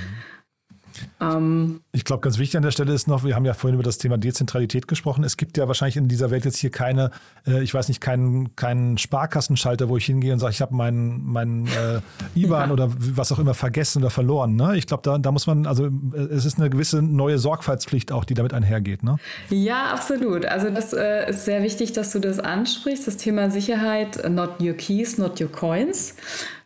Ähm, 1.20 1.80
ich 1.92 2.04
glaube, 2.04 2.20
ganz 2.20 2.38
wichtig 2.38 2.56
an 2.56 2.62
der 2.62 2.70
Stelle 2.70 2.92
ist 2.92 3.08
noch, 3.08 3.24
wir 3.24 3.34
haben 3.34 3.44
ja 3.44 3.54
vorhin 3.54 3.74
über 3.74 3.82
das 3.82 3.98
Thema 3.98 4.18
Dezentralität 4.18 4.88
gesprochen. 4.88 5.24
Es 5.24 5.36
gibt 5.36 5.56
ja 5.56 5.66
wahrscheinlich 5.66 5.96
in 5.96 6.08
dieser 6.08 6.30
Welt 6.30 6.44
jetzt 6.44 6.58
hier 6.58 6.70
keine, 6.70 7.10
äh, 7.46 7.62
ich 7.62 7.74
weiß 7.74 7.88
nicht, 7.88 8.00
keinen, 8.00 8.54
keinen 8.56 8.98
Sparkassenschalter, 8.98 9.88
wo 9.88 9.96
ich 9.96 10.06
hingehe 10.06 10.32
und 10.32 10.38
sage, 10.38 10.52
ich 10.52 10.60
habe 10.60 10.74
meinen 10.74 11.24
mein, 11.24 11.66
äh, 11.66 12.00
IBAN 12.38 12.68
ja. 12.68 12.72
oder 12.72 12.90
was 12.98 13.32
auch 13.32 13.38
immer 13.38 13.54
vergessen 13.54 14.02
oder 14.02 14.10
verloren. 14.10 14.56
Ne? 14.56 14.76
Ich 14.76 14.86
glaube, 14.86 15.02
da, 15.02 15.18
da 15.18 15.32
muss 15.32 15.46
man, 15.46 15.66
also 15.66 15.86
äh, 15.86 16.18
es 16.30 16.44
ist 16.44 16.58
eine 16.58 16.70
gewisse 16.70 17.02
neue 17.02 17.38
Sorgfaltspflicht 17.38 18.12
auch, 18.12 18.24
die 18.24 18.34
damit 18.34 18.54
einhergeht. 18.54 19.02
Ne? 19.02 19.16
Ja, 19.50 19.92
absolut. 19.92 20.46
Also 20.46 20.70
das 20.70 20.92
äh, 20.92 21.30
ist 21.30 21.44
sehr 21.44 21.62
wichtig, 21.62 21.92
dass 21.92 22.12
du 22.12 22.18
das 22.18 22.38
ansprichst, 22.38 23.06
das 23.06 23.16
Thema 23.16 23.50
Sicherheit, 23.50 24.28
not 24.30 24.60
your 24.60 24.74
keys, 24.74 25.18
not 25.18 25.40
your 25.40 25.50
coins. 25.50 26.14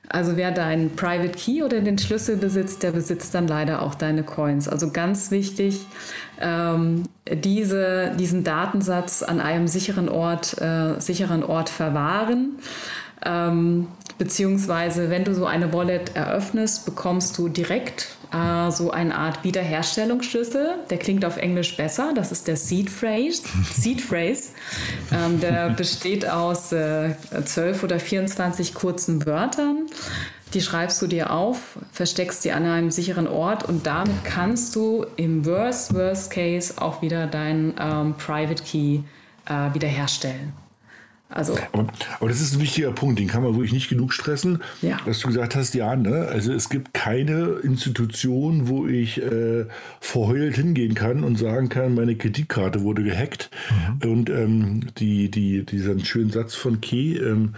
Also 0.08 0.36
wer 0.36 0.50
deinen 0.50 0.94
Private 0.96 1.38
Key 1.38 1.62
oder 1.62 1.80
den 1.80 1.96
Schlüssel 1.96 2.36
besitzt, 2.36 2.82
der 2.82 2.90
besitzt 2.90 3.34
dann 3.34 3.46
leider 3.46 3.82
auch 3.82 3.94
deine 3.94 4.24
Coins. 4.24 4.68
Also 4.68 4.90
ganz 4.90 5.30
wichtig, 5.30 5.86
ähm, 6.40 7.04
diese, 7.32 8.12
diesen 8.18 8.44
Datensatz 8.44 9.22
an 9.22 9.40
einem 9.40 9.68
sicheren 9.68 10.08
Ort, 10.08 10.60
äh, 10.60 11.00
sicheren 11.00 11.44
Ort 11.44 11.68
verwahren. 11.68 12.58
Ähm, 13.24 13.86
beziehungsweise, 14.22 15.10
wenn 15.10 15.24
du 15.24 15.34
so 15.34 15.46
eine 15.46 15.72
Wallet 15.72 16.14
eröffnest, 16.14 16.84
bekommst 16.84 17.36
du 17.38 17.48
direkt 17.48 18.06
äh, 18.32 18.70
so 18.70 18.92
eine 18.92 19.16
Art 19.16 19.42
Wiederherstellungsschlüssel. 19.42 20.74
Der 20.90 20.98
klingt 20.98 21.24
auf 21.24 21.38
Englisch 21.38 21.76
besser. 21.76 22.12
Das 22.14 22.30
ist 22.30 22.46
der 22.46 22.56
Seed 22.56 22.88
Phrase. 22.88 23.42
Seed 23.74 24.00
Phrase. 24.00 24.50
Ähm, 25.10 25.40
der 25.40 25.70
besteht 25.70 26.30
aus 26.30 26.70
äh, 26.70 27.16
12 27.44 27.82
oder 27.82 27.98
24 27.98 28.74
kurzen 28.74 29.26
Wörtern. 29.26 29.86
Die 30.54 30.60
schreibst 30.60 31.02
du 31.02 31.08
dir 31.08 31.32
auf, 31.32 31.76
versteckst 31.90 32.44
die 32.44 32.52
an 32.52 32.64
einem 32.64 32.92
sicheren 32.92 33.26
Ort 33.26 33.64
und 33.68 33.88
damit 33.88 34.22
kannst 34.22 34.76
du 34.76 35.04
im 35.16 35.44
Worst, 35.46 35.94
Worst 35.94 36.30
Case 36.30 36.74
auch 36.80 37.02
wieder 37.02 37.26
deinen 37.26 37.74
ähm, 37.80 38.14
Private 38.18 38.62
Key 38.62 39.00
äh, 39.46 39.74
wiederherstellen. 39.74 40.52
Also, 41.32 41.56
aber, 41.72 41.86
aber, 42.20 42.28
das 42.28 42.40
ist 42.40 42.54
ein 42.54 42.60
wichtiger 42.60 42.92
Punkt, 42.92 43.18
den 43.18 43.28
kann 43.28 43.42
man 43.42 43.54
wirklich 43.54 43.72
nicht 43.72 43.88
genug 43.88 44.12
stressen. 44.12 44.62
Ja. 44.82 44.98
Dass 45.06 45.20
du 45.20 45.28
gesagt 45.28 45.56
hast, 45.56 45.74
ja, 45.74 45.96
ne? 45.96 46.28
also 46.30 46.52
es 46.52 46.68
gibt 46.68 46.92
keine 46.94 47.60
Institution, 47.62 48.68
wo 48.68 48.86
ich 48.86 49.20
äh, 49.22 49.64
verheult 50.00 50.56
hingehen 50.56 50.94
kann 50.94 51.24
und 51.24 51.38
sagen 51.38 51.68
kann, 51.68 51.94
meine 51.94 52.16
Kreditkarte 52.16 52.82
wurde 52.82 53.02
gehackt. 53.02 53.50
Mhm. 54.00 54.10
Und 54.10 54.30
ähm, 54.30 54.80
die, 54.98 55.30
die, 55.30 55.64
diesen 55.64 56.04
schönen 56.04 56.30
Satz 56.30 56.54
von 56.54 56.80
Key, 56.80 57.16
ähm, 57.16 57.54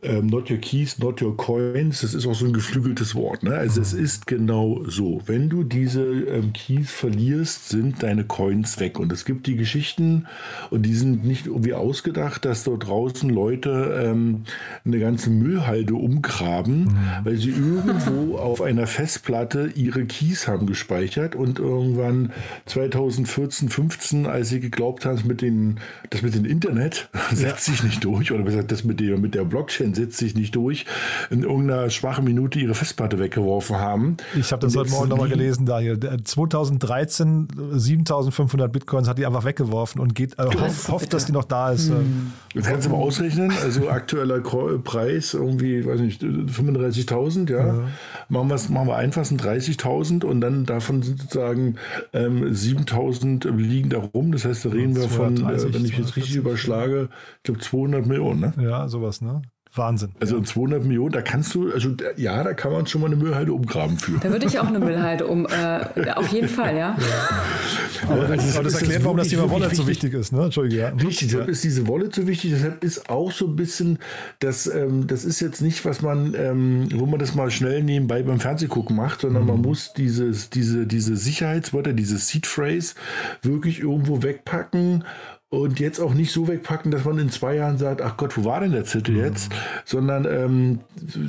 ähm, 0.00 0.26
not 0.26 0.50
your 0.50 0.56
keys, 0.56 0.98
not 0.98 1.20
your 1.20 1.36
coins, 1.36 2.00
das 2.00 2.14
ist 2.14 2.26
auch 2.26 2.34
so 2.34 2.46
ein 2.46 2.54
geflügeltes 2.54 3.14
Wort. 3.14 3.42
Ne? 3.42 3.54
Also 3.54 3.80
mhm. 3.80 3.86
es 3.86 3.92
ist 3.92 4.26
genau 4.26 4.82
so. 4.86 5.20
Wenn 5.26 5.50
du 5.50 5.64
diese 5.64 6.02
ähm, 6.02 6.54
Keys 6.54 6.90
verlierst, 6.90 7.68
sind 7.68 8.02
deine 8.02 8.24
Coins 8.24 8.80
weg. 8.80 8.98
Und 8.98 9.12
es 9.12 9.26
gibt 9.26 9.46
die 9.46 9.56
Geschichten, 9.56 10.26
und 10.70 10.84
die 10.84 10.94
sind 10.94 11.26
nicht 11.26 11.46
irgendwie 11.46 11.74
ausgedacht, 11.74 12.46
dass 12.46 12.64
dort 12.64 12.86
draußen 12.86 13.28
Leute 13.28 14.02
ähm, 14.02 14.44
eine 14.86 14.98
ganze 14.98 15.28
Müllhalde 15.28 15.94
umgraben, 15.94 16.84
mhm. 16.84 17.24
weil 17.24 17.36
sie 17.36 17.50
irgendwo 17.50 18.38
auf 18.38 18.62
einer 18.62 18.86
Festplatte 18.86 19.72
ihre 19.74 20.06
Keys 20.06 20.48
haben 20.48 20.66
gespeichert 20.66 21.34
und 21.34 21.58
irgendwann 21.58 22.32
2014, 22.64 23.68
15, 23.68 24.26
als 24.26 24.48
sie 24.48 24.60
geglaubt 24.60 25.04
haben, 25.04 25.20
mit 25.26 25.42
den, 25.42 25.80
das 26.08 26.22
mit 26.22 26.34
dem 26.34 26.46
Internet 26.46 27.10
setzt 27.32 27.66
sich 27.66 27.82
nicht 27.82 28.02
durch, 28.04 28.32
oder 28.32 28.44
besser 28.44 28.62
das 28.62 28.84
mit 28.84 28.98
der, 28.98 29.18
mit 29.18 29.34
der 29.34 29.44
Blockchain 29.44 29.81
Setzt 29.94 30.18
sich 30.18 30.34
nicht 30.34 30.54
durch, 30.54 30.86
in 31.30 31.42
irgendeiner 31.42 31.90
schwachen 31.90 32.24
Minute 32.24 32.58
ihre 32.58 32.74
Festplatte 32.74 33.18
weggeworfen 33.18 33.76
haben. 33.76 34.16
Ich 34.38 34.52
habe 34.52 34.60
das 34.60 34.76
heute 34.76 34.90
Morgen 34.90 35.08
nochmal 35.08 35.28
gelesen, 35.28 35.66
Daniel. 35.66 35.98
2013 35.98 37.48
7500 37.72 38.72
Bitcoins 38.72 39.08
hat 39.08 39.18
die 39.18 39.26
einfach 39.26 39.44
weggeworfen 39.44 40.00
und 40.00 40.14
geht, 40.14 40.38
äh, 40.38 40.44
hofft, 40.44 40.88
hofft, 40.88 41.12
dass 41.12 41.26
die 41.26 41.32
noch 41.32 41.44
da 41.44 41.72
ist. 41.72 41.90
Hm. 41.90 42.32
Jetzt 42.54 42.68
kannst 42.68 42.86
du 42.86 42.90
mal 42.90 42.98
ausrechnen, 42.98 43.52
also 43.62 43.88
aktueller 43.88 44.40
Preis 44.40 45.34
irgendwie, 45.34 45.84
weiß 45.84 46.00
nicht, 46.00 46.22
35.000, 46.22 47.50
ja. 47.50 47.66
ja. 47.66 47.88
Machen, 48.28 48.48
machen 48.48 48.88
wir 48.88 48.96
einfach, 48.96 49.24
sind 49.24 49.42
30.000 49.42 50.24
und 50.24 50.40
dann 50.40 50.64
davon 50.64 51.02
sind 51.02 51.20
sozusagen 51.20 51.76
ähm, 52.12 52.44
7.000 52.44 53.50
liegen 53.56 53.90
da 53.90 53.98
rum. 53.98 54.32
Das 54.32 54.44
heißt, 54.44 54.64
da 54.64 54.70
reden 54.70 54.96
wir 54.96 55.08
von, 55.08 55.36
äh, 55.36 55.72
wenn 55.72 55.84
ich 55.84 55.96
jetzt 55.96 56.16
richtig 56.16 56.36
überschlage, 56.36 57.08
ich 57.38 57.42
glaube 57.44 57.60
200 57.60 58.06
Millionen, 58.06 58.40
ne? 58.40 58.54
Ja, 58.60 58.88
sowas, 58.88 59.20
ne? 59.20 59.42
Wahnsinn. 59.74 60.10
Also 60.20 60.38
200 60.38 60.84
Millionen, 60.84 61.12
da 61.12 61.22
kannst 61.22 61.54
du, 61.54 61.72
also 61.72 61.94
ja, 62.16 62.44
da 62.44 62.52
kann 62.52 62.72
man 62.72 62.86
schon 62.86 63.00
mal 63.00 63.06
eine 63.06 63.16
Müllhalde 63.16 63.54
umgraben 63.54 63.98
für. 63.98 64.18
Da 64.18 64.30
würde 64.30 64.44
ich 64.46 64.58
auch 64.58 64.66
eine 64.66 64.78
Müllhalde 64.78 65.26
um, 65.26 65.46
äh, 65.46 66.10
auf 66.14 66.28
jeden 66.28 66.48
Fall, 66.48 66.76
ja. 66.76 66.96
ja. 66.98 68.08
Aber, 68.10 68.26
das, 68.26 68.46
ist, 68.46 68.54
aber 68.56 68.64
das 68.64 68.74
erklärt, 68.74 69.02
warum 69.04 69.16
das 69.16 69.28
Thema 69.28 69.50
Wallet 69.50 69.70
wichtig, 69.70 69.78
so 69.78 69.86
wichtig 69.86 70.14
ist, 70.14 70.32
ne? 70.32 70.44
Entschuldige, 70.44 70.82
ja. 70.82 70.88
Richtig, 70.88 71.28
deshalb 71.28 71.48
ist 71.48 71.64
diese 71.64 71.88
Wallet 71.88 72.14
so 72.14 72.26
wichtig, 72.26 72.50
deshalb 72.52 72.84
ist 72.84 73.08
auch 73.08 73.32
so 73.32 73.46
ein 73.46 73.56
bisschen, 73.56 73.98
das, 74.40 74.66
ähm, 74.66 75.06
das 75.06 75.24
ist 75.24 75.40
jetzt 75.40 75.62
nicht, 75.62 75.84
was 75.86 76.02
man, 76.02 76.34
ähm, 76.36 76.88
wo 76.94 77.06
man 77.06 77.18
das 77.18 77.34
mal 77.34 77.50
schnell 77.50 77.82
nebenbei 77.82 78.22
beim 78.22 78.40
Fernsehgucken 78.40 78.94
macht, 78.94 79.22
sondern 79.22 79.44
mhm. 79.44 79.48
man 79.48 79.62
muss 79.62 79.94
dieses, 79.94 80.50
diese, 80.50 80.86
diese 80.86 81.16
Sicherheitswörter, 81.16 81.94
diese 81.94 82.18
Seed 82.18 82.46
Phrase 82.46 82.94
wirklich 83.40 83.80
irgendwo 83.80 84.22
wegpacken 84.22 85.04
und 85.52 85.80
jetzt 85.80 86.00
auch 86.00 86.14
nicht 86.14 86.32
so 86.32 86.48
wegpacken, 86.48 86.90
dass 86.90 87.04
man 87.04 87.18
in 87.18 87.28
zwei 87.28 87.56
Jahren 87.56 87.76
sagt, 87.76 88.00
ach 88.00 88.16
Gott, 88.16 88.38
wo 88.38 88.44
war 88.46 88.60
denn 88.60 88.72
der 88.72 88.86
Zettel 88.86 89.18
jetzt? 89.18 89.52
Mhm. 89.52 89.56
Sondern 89.84 90.24
ähm, 90.24 90.78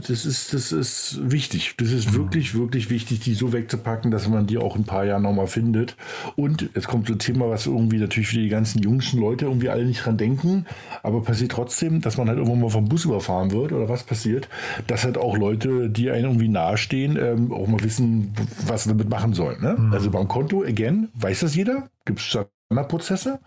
das, 0.08 0.26
ist, 0.26 0.54
das 0.54 0.72
ist 0.72 1.20
wichtig. 1.22 1.76
Das 1.78 1.92
ist 1.92 2.10
mhm. 2.10 2.16
wirklich, 2.16 2.56
wirklich 2.56 2.90
wichtig, 2.90 3.20
die 3.20 3.34
so 3.34 3.52
wegzupacken, 3.52 4.12
dass 4.12 4.30
man 4.30 4.48
die 4.48 4.58
auch 4.58 4.78
in 4.78 4.84
ein 4.84 4.86
paar 4.86 5.04
Jahren 5.04 5.24
nochmal 5.24 5.48
findet. 5.48 5.98
Und 6.38 6.70
jetzt 6.74 6.88
kommt 6.88 7.08
so 7.08 7.16
ein 7.16 7.20
Thema, 7.20 7.50
was 7.50 7.66
irgendwie 7.66 7.98
natürlich 7.98 8.30
für 8.30 8.38
die 8.38 8.48
ganzen 8.48 8.82
jüngsten 8.82 9.20
Leute 9.20 9.44
irgendwie 9.44 9.68
alle 9.68 9.84
nicht 9.84 10.06
dran 10.06 10.16
denken, 10.16 10.68
aber 11.04 11.22
passiert 11.22 11.52
trotzdem, 11.52 12.00
dass 12.00 12.16
man 12.16 12.30
halt 12.30 12.38
irgendwann 12.38 12.62
mal 12.62 12.70
vom 12.70 12.88
Bus 12.88 13.04
überfahren 13.04 13.52
wird 13.52 13.74
oder 13.74 13.90
was 13.90 14.06
passiert, 14.06 14.48
dass 14.88 15.04
halt 15.04 15.18
auch 15.18 15.38
Leute, 15.38 15.90
die 15.90 16.10
einem 16.10 16.28
irgendwie 16.28 16.48
nahestehen, 16.48 17.18
ähm, 17.22 17.52
auch 17.52 17.68
mal 17.68 17.84
wissen, 17.84 18.34
was 18.68 18.84
sie 18.84 18.90
damit 18.90 19.10
machen 19.10 19.34
sollen. 19.34 19.62
Ne? 19.62 19.76
Mhm. 19.78 19.92
Also 19.92 20.10
beim 20.10 20.30
Konto, 20.30 20.64
again, 20.64 21.10
weiß 21.16 21.42
das 21.42 21.56
jeder? 21.56 21.90
Gibt 22.06 22.20
es 22.22 22.38
Prozesse. 22.82 23.40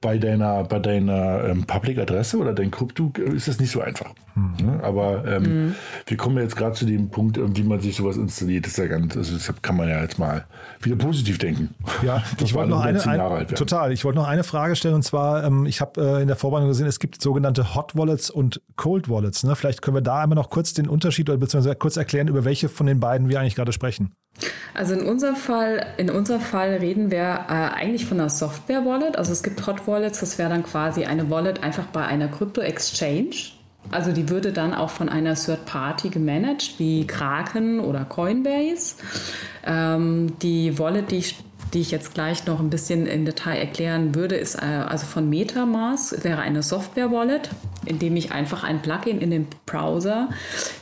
Bei 0.00 0.16
deiner, 0.16 0.64
bei 0.64 0.78
deiner 0.78 1.44
ähm, 1.44 1.64
Public-Adresse 1.64 2.38
oder 2.38 2.54
dein 2.54 2.70
Krypto 2.70 3.12
ist 3.18 3.48
das 3.48 3.60
nicht 3.60 3.70
so 3.70 3.82
einfach. 3.82 4.14
Hm. 4.34 4.66
Ne? 4.66 4.80
Aber 4.82 5.26
ähm, 5.26 5.44
hm. 5.44 5.74
wir 6.06 6.16
kommen 6.16 6.38
jetzt 6.38 6.56
gerade 6.56 6.74
zu 6.74 6.86
dem 6.86 7.10
Punkt, 7.10 7.36
ähm, 7.36 7.56
wie 7.56 7.62
man 7.62 7.80
sich 7.80 7.96
sowas 7.96 8.16
installiert. 8.16 8.64
Das 8.64 8.72
ist 8.72 8.78
ja 8.78 8.86
ganz, 8.86 9.16
also 9.16 9.34
deshalb 9.34 9.62
kann 9.62 9.76
man 9.76 9.88
ja 9.88 10.00
jetzt 10.00 10.18
mal 10.18 10.46
wieder 10.80 10.96
positiv 10.96 11.36
denken. 11.38 11.74
Ja, 12.02 12.22
ich 12.42 12.54
wollte 12.54 12.70
noch 12.70 12.80
eine, 12.80 13.04
ein, 13.04 13.46
total. 13.48 13.92
Ich 13.92 14.04
wollte 14.04 14.18
noch 14.18 14.26
eine 14.26 14.42
Frage 14.42 14.74
stellen 14.74 14.94
und 14.94 15.02
zwar, 15.02 15.44
ähm, 15.44 15.66
ich 15.66 15.80
habe 15.80 16.00
äh, 16.00 16.22
in 16.22 16.28
der 16.28 16.36
Vorbereitung 16.36 16.68
gesehen, 16.68 16.86
es 16.86 16.98
gibt 16.98 17.20
sogenannte 17.20 17.74
Hot 17.74 17.94
Wallets 17.94 18.30
und 18.30 18.62
Cold 18.76 19.10
Wallets. 19.10 19.44
Ne? 19.44 19.54
Vielleicht 19.54 19.82
können 19.82 19.96
wir 19.96 20.02
da 20.02 20.22
einmal 20.22 20.36
noch 20.36 20.48
kurz 20.48 20.72
den 20.72 20.88
Unterschied 20.88 21.28
oder 21.28 21.38
beziehungsweise 21.38 21.76
kurz 21.76 21.96
erklären, 21.96 22.28
über 22.28 22.44
welche 22.44 22.68
von 22.68 22.86
den 22.86 23.00
beiden 23.00 23.28
wir 23.28 23.38
eigentlich 23.38 23.56
gerade 23.56 23.72
sprechen. 23.72 24.14
Also 24.74 24.94
in 24.94 25.02
unserem 25.02 25.36
Fall, 25.36 25.86
in 25.96 26.10
unserem 26.10 26.40
Fall 26.40 26.76
reden 26.76 27.10
wir 27.10 27.46
äh, 27.48 27.52
eigentlich 27.52 28.06
von 28.06 28.20
einer 28.20 28.30
Software-Wallet. 28.30 29.16
Also 29.16 29.32
es 29.32 29.42
gibt 29.42 29.66
Hot 29.66 29.86
Wallets, 29.86 30.20
das 30.20 30.38
wäre 30.38 30.48
dann 30.48 30.62
quasi 30.62 31.04
eine 31.04 31.30
Wallet 31.30 31.62
einfach 31.62 31.86
bei 31.86 32.04
einer 32.04 32.28
Crypto-Exchange. 32.28 33.52
Also 33.90 34.12
die 34.12 34.28
würde 34.28 34.52
dann 34.52 34.74
auch 34.74 34.90
von 34.90 35.08
einer 35.08 35.34
Third 35.34 35.64
Party 35.64 36.10
gemanagt, 36.10 36.74
wie 36.78 37.06
Kraken 37.06 37.80
oder 37.80 38.04
Coinbase. 38.04 38.96
Ähm, 39.66 40.38
die 40.40 40.78
Wallet, 40.78 41.10
die 41.10 41.18
ich 41.18 41.36
die 41.72 41.80
ich 41.80 41.90
jetzt 41.90 42.14
gleich 42.14 42.46
noch 42.46 42.60
ein 42.60 42.70
bisschen 42.70 43.06
im 43.06 43.24
Detail 43.24 43.56
erklären 43.56 44.14
würde, 44.14 44.36
ist 44.36 44.56
äh, 44.56 44.64
also 44.64 45.06
von 45.06 45.28
MetaMask, 45.28 46.24
wäre 46.24 46.40
eine 46.40 46.62
Software-Wallet, 46.62 47.50
indem 47.86 48.16
ich 48.16 48.32
einfach 48.32 48.64
ein 48.64 48.82
Plugin 48.82 49.20
in 49.20 49.30
den 49.30 49.46
Browser 49.66 50.28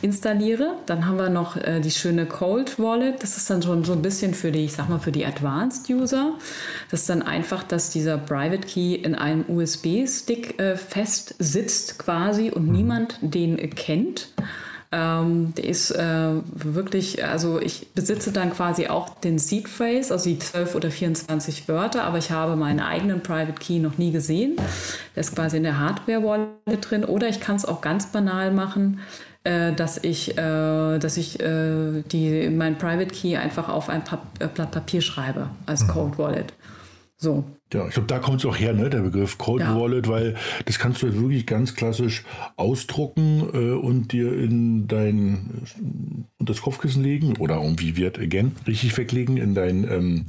installiere. 0.03 0.74
Dann 0.86 1.07
haben 1.07 1.18
wir 1.18 1.28
noch 1.28 1.57
äh, 1.57 1.80
die 1.80 1.91
schöne 1.91 2.26
Cold 2.26 2.78
Wallet. 2.78 3.22
Das 3.22 3.36
ist 3.36 3.49
dann 3.51 3.62
schon 3.62 3.84
so 3.84 3.93
ein 3.93 4.03
bisschen 4.03 4.34
für 4.34 4.51
die, 4.51 4.64
ich 4.64 4.72
sag 4.72 4.89
mal, 4.89 4.99
für 4.99 5.12
die 5.12 5.26
Advanced 5.26 5.91
User. 5.91 6.32
Das 6.91 7.01
ist 7.01 7.11
dann 7.11 7.22
einfach, 7.22 7.62
dass 7.62 7.91
dieser 7.91 8.18
Private 8.18 8.66
Key 8.66 8.95
in 8.95 9.14
einem 9.14 9.45
USB-Stick 9.49 10.59
äh, 10.59 10.76
fest 10.76 11.34
sitzt 11.39 11.99
quasi 11.99 12.51
und 12.51 12.66
mhm. 12.66 12.72
niemand 12.72 13.18
den 13.20 13.59
kennt. 13.74 14.28
Ähm, 14.91 15.55
der 15.55 15.64
ist 15.64 15.91
äh, 15.91 16.30
wirklich, 16.55 17.22
also 17.22 17.61
ich 17.61 17.89
besitze 17.95 18.32
dann 18.32 18.53
quasi 18.53 18.86
auch 18.86 19.20
den 19.20 19.39
Seed 19.39 19.68
Phrase, 19.68 20.12
also 20.14 20.30
die 20.30 20.39
12 20.39 20.74
oder 20.74 20.91
24 20.91 21.68
Wörter, 21.68 22.05
aber 22.05 22.16
ich 22.16 22.30
habe 22.30 22.57
meinen 22.57 22.80
eigenen 22.80 23.22
Private 23.22 23.61
Key 23.61 23.80
noch 23.80 23.99
nie 23.99 24.12
gesehen. 24.12 24.57
Der 25.14 25.20
ist 25.20 25.34
quasi 25.34 25.59
in 25.59 25.64
der 25.64 25.78
Hardware-Wallet 25.78 26.78
drin. 26.80 27.05
Oder 27.05 27.28
ich 27.28 27.41
kann 27.41 27.57
es 27.57 27.66
auch 27.66 27.82
ganz 27.82 28.07
banal 28.07 28.51
machen, 28.51 29.01
äh, 29.45 29.72
dass 29.72 30.03
ich, 30.03 30.39
äh, 30.39 30.99
dass 30.99 31.16
ich 31.18 31.39
äh, 31.41 32.03
die, 32.11 32.49
mein 32.49 32.78
Private 32.78 33.14
Key 33.14 33.36
einfach 33.36 33.68
auf 33.68 33.91
ein 33.91 34.03
äh, 34.39 34.47
Blatt 34.49 34.70
Papier 34.70 35.03
schreibe 35.03 35.51
als 35.66 35.82
mhm. 35.82 35.89
Code 35.89 36.18
Wallet. 36.18 36.53
So. 37.20 37.44
Ja, 37.72 37.86
ich 37.86 37.94
glaube, 37.94 38.06
da 38.06 38.20
kommt 38.20 38.38
es 38.38 38.46
auch 38.46 38.56
her, 38.56 38.72
ne, 38.72 38.88
der 38.88 39.00
Begriff 39.00 39.36
Cold 39.38 39.60
ja. 39.60 39.78
Wallet, 39.78 40.08
weil 40.08 40.36
das 40.64 40.78
kannst 40.78 41.02
du 41.02 41.08
halt 41.08 41.20
wirklich 41.20 41.46
ganz 41.46 41.74
klassisch 41.74 42.24
ausdrucken 42.56 43.48
äh, 43.52 43.72
und 43.72 44.12
dir 44.12 44.32
in 44.32 44.86
dein 44.86 45.66
und 46.38 46.48
das 46.48 46.62
Kopfkissen 46.62 47.02
legen 47.02 47.36
oder 47.38 47.56
irgendwie 47.56 47.96
wird 47.96 48.18
again 48.18 48.52
richtig 48.66 48.96
weglegen 48.96 49.36
in 49.36 49.54
dein 49.54 49.84
ähm, 49.84 50.26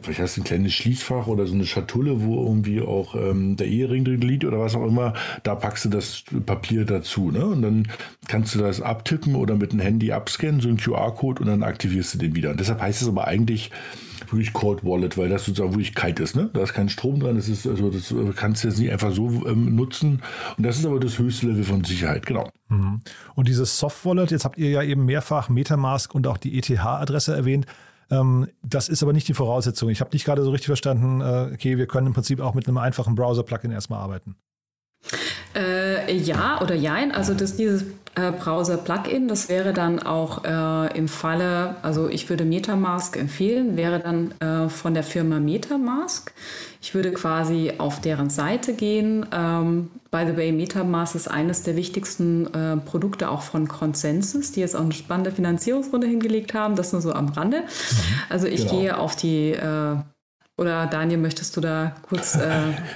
vielleicht 0.00 0.20
hast 0.20 0.36
du 0.36 0.40
ein 0.40 0.44
kleines 0.44 0.72
Schließfach 0.72 1.26
oder 1.26 1.46
so 1.46 1.54
eine 1.54 1.66
Schatulle, 1.66 2.22
wo 2.22 2.44
irgendwie 2.44 2.80
auch 2.80 3.14
ähm, 3.14 3.56
der 3.56 3.66
Ehering 3.66 4.04
drin 4.04 4.20
liegt 4.20 4.44
oder 4.44 4.60
was 4.60 4.74
auch 4.74 4.86
immer. 4.86 5.14
Da 5.42 5.54
packst 5.54 5.84
du 5.86 5.88
das 5.88 6.24
Papier 6.46 6.84
dazu. 6.84 7.30
Ne? 7.30 7.44
Und 7.44 7.62
dann 7.62 7.88
kannst 8.28 8.54
du 8.54 8.58
das 8.58 8.80
abtippen 8.80 9.34
oder 9.34 9.56
mit 9.56 9.72
dem 9.72 9.80
Handy 9.80 10.12
abscannen, 10.12 10.60
so 10.60 10.68
ein 10.68 10.76
QR-Code 10.76 11.42
und 11.42 11.48
dann 11.48 11.62
aktivierst 11.62 12.14
du 12.14 12.18
den 12.18 12.34
wieder. 12.34 12.50
Und 12.50 12.60
deshalb 12.60 12.80
heißt 12.80 13.02
es 13.02 13.08
aber 13.08 13.26
eigentlich 13.26 13.70
wirklich 14.34 14.52
Cold 14.52 14.84
Wallet, 14.84 15.16
weil 15.16 15.28
das 15.28 15.44
sozusagen 15.44 15.72
wirklich 15.72 15.94
kalt 15.94 16.20
ist. 16.20 16.36
Ne? 16.36 16.50
Da 16.52 16.62
ist 16.62 16.74
kein 16.74 16.88
Strom 16.88 17.20
dran, 17.20 17.36
das, 17.36 17.48
ist, 17.48 17.66
also 17.66 17.90
das 17.90 18.12
kannst 18.36 18.62
du 18.62 18.68
jetzt 18.68 18.78
nicht 18.78 18.92
einfach 18.92 19.12
so 19.12 19.46
ähm, 19.46 19.74
nutzen. 19.74 20.22
Und 20.56 20.66
das 20.66 20.78
ist 20.78 20.86
aber 20.86 21.00
das 21.00 21.18
höchste 21.18 21.46
Level 21.46 21.64
von 21.64 21.84
Sicherheit, 21.84 22.26
genau. 22.26 22.50
Mhm. 22.68 23.00
Und 23.34 23.48
dieses 23.48 23.78
Soft 23.78 24.04
Wallet, 24.04 24.30
jetzt 24.30 24.44
habt 24.44 24.58
ihr 24.58 24.70
ja 24.70 24.82
eben 24.82 25.04
mehrfach 25.04 25.48
Metamask 25.48 26.14
und 26.14 26.26
auch 26.26 26.36
die 26.36 26.58
ETH-Adresse 26.58 27.34
erwähnt. 27.34 27.66
Ähm, 28.10 28.48
das 28.62 28.88
ist 28.88 29.02
aber 29.02 29.12
nicht 29.12 29.28
die 29.28 29.34
Voraussetzung. 29.34 29.88
Ich 29.88 30.00
habe 30.00 30.10
nicht 30.12 30.24
gerade 30.24 30.42
so 30.42 30.50
richtig 30.50 30.66
verstanden, 30.66 31.20
äh, 31.20 31.52
okay, 31.54 31.78
wir 31.78 31.86
können 31.86 32.08
im 32.08 32.12
Prinzip 32.12 32.40
auch 32.40 32.54
mit 32.54 32.68
einem 32.68 32.78
einfachen 32.78 33.14
Browser-Plugin 33.14 33.70
erstmal 33.70 34.00
arbeiten. 34.00 34.36
Äh, 35.54 36.16
ja 36.16 36.60
oder 36.60 36.74
jein. 36.74 37.12
Also 37.12 37.34
das, 37.34 37.56
dieses 37.56 37.84
äh, 38.16 38.30
Browser-Plugin, 38.32 39.28
das 39.28 39.48
wäre 39.48 39.72
dann 39.72 40.00
auch 40.00 40.44
äh, 40.44 40.96
im 40.96 41.08
Falle, 41.08 41.76
also 41.82 42.08
ich 42.08 42.28
würde 42.28 42.44
Metamask 42.44 43.16
empfehlen, 43.16 43.76
wäre 43.76 43.98
dann 43.98 44.32
äh, 44.40 44.68
von 44.68 44.94
der 44.94 45.02
Firma 45.02 45.40
Metamask. 45.40 46.32
Ich 46.80 46.94
würde 46.94 47.12
quasi 47.12 47.72
auf 47.78 48.00
deren 48.00 48.30
Seite 48.30 48.74
gehen. 48.74 49.26
Ähm, 49.32 49.90
by 50.10 50.24
the 50.26 50.36
way, 50.36 50.52
Metamask 50.52 51.14
ist 51.14 51.28
eines 51.28 51.62
der 51.62 51.76
wichtigsten 51.76 52.52
äh, 52.54 52.76
Produkte 52.76 53.30
auch 53.30 53.42
von 53.42 53.66
Consensus, 53.68 54.52
die 54.52 54.60
jetzt 54.60 54.76
auch 54.76 54.82
eine 54.82 54.92
spannende 54.92 55.32
Finanzierungsrunde 55.32 56.06
hingelegt 56.06 56.54
haben. 56.54 56.76
Das 56.76 56.92
nur 56.92 57.02
so 57.02 57.12
am 57.12 57.30
Rande. 57.30 57.64
Also 58.28 58.46
ich 58.46 58.68
genau. 58.68 58.80
gehe 58.80 58.98
auf 58.98 59.16
die 59.16 59.52
äh, 59.52 59.96
oder 60.56 60.86
Daniel, 60.86 61.18
möchtest 61.18 61.56
du 61.56 61.60
da 61.60 61.96
kurz. 62.02 62.36
Äh 62.36 62.50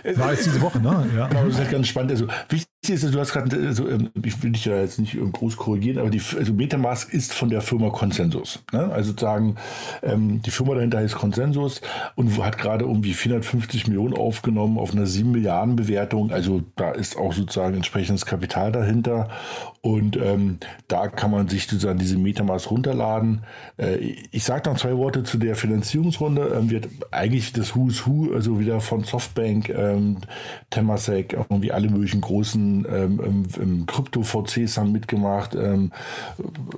War 0.17 0.33
jetzt 0.33 0.47
diese 0.47 0.61
Woche, 0.61 0.79
ne? 0.79 1.11
Ja. 1.17 1.27
Genau, 1.27 1.45
das 1.45 1.55
ist 1.55 1.59
halt 1.59 1.71
ganz 1.73 1.89
spannend. 1.89 2.13
Also 2.13 2.29
wichtig 2.49 2.68
ist, 2.87 3.13
du 3.13 3.19
hast 3.19 3.33
gerade, 3.33 3.55
also, 3.67 3.87
ich 4.23 4.43
will 4.43 4.53
dich 4.53 4.65
da 4.65 4.81
jetzt 4.81 4.99
nicht 4.99 5.19
groß 5.33 5.57
korrigieren, 5.57 5.99
aber 5.99 6.11
die, 6.11 6.23
also 6.39 6.53
Metamask 6.55 7.13
ist 7.13 7.35
von 7.35 7.51
der 7.51 7.61
Firma 7.61 7.91
Consensus. 7.91 8.61
Ne? 8.73 8.91
Also 8.93 9.11
sozusagen, 9.11 9.57
ähm, 10.03 10.41
die 10.43 10.51
Firma 10.51 10.75
dahinter 10.75 10.99
heißt 10.99 11.17
Consensus 11.17 11.81
und 12.15 12.43
hat 12.43 12.57
gerade 12.57 12.85
irgendwie 12.85 13.15
450 13.15 13.89
Millionen 13.89 14.15
aufgenommen 14.15 14.79
auf 14.79 14.93
einer 14.93 15.07
7 15.07 15.31
Milliarden 15.31 15.77
Bewertung. 15.77 16.31
Also 16.31 16.63
da 16.77 16.93
ist 16.93 17.17
auch 17.17 17.33
sozusagen 17.33 17.75
entsprechendes 17.75 18.25
Kapital 18.25 18.73
dahinter. 18.73 19.29
Und 19.81 20.17
ähm, 20.17 20.59
da 20.87 21.09
kann 21.09 21.31
man 21.31 21.49
sich 21.49 21.67
sozusagen 21.67 21.99
diese 21.99 22.17
Metamask 22.17 22.71
runterladen. 22.71 23.43
Äh, 23.77 23.97
ich 24.31 24.45
sage 24.45 24.71
noch 24.71 24.79
zwei 24.79 24.97
Worte 24.97 25.25
zu 25.25 25.37
der 25.39 25.57
Finanzierungsrunde. 25.57 26.57
Ähm, 26.57 26.71
wird 26.71 26.89
eigentlich 27.11 27.53
das 27.53 27.75
Who's 27.75 28.07
Who, 28.07 28.33
also 28.35 28.61
wieder 28.61 28.81
von 28.81 29.05
Softbank, 29.05 29.69
ähm, 29.69 30.19
Temasek, 30.71 31.33
irgendwie 31.33 31.73
alle 31.73 31.91
möglichen 31.91 32.21
großen 32.21 32.68
großen 32.69 33.49
ähm, 33.61 33.87
Krypto-VCs 33.87 34.79
haben 34.79 34.93
mitgemacht. 34.93 35.55
Ähm, 35.55 35.93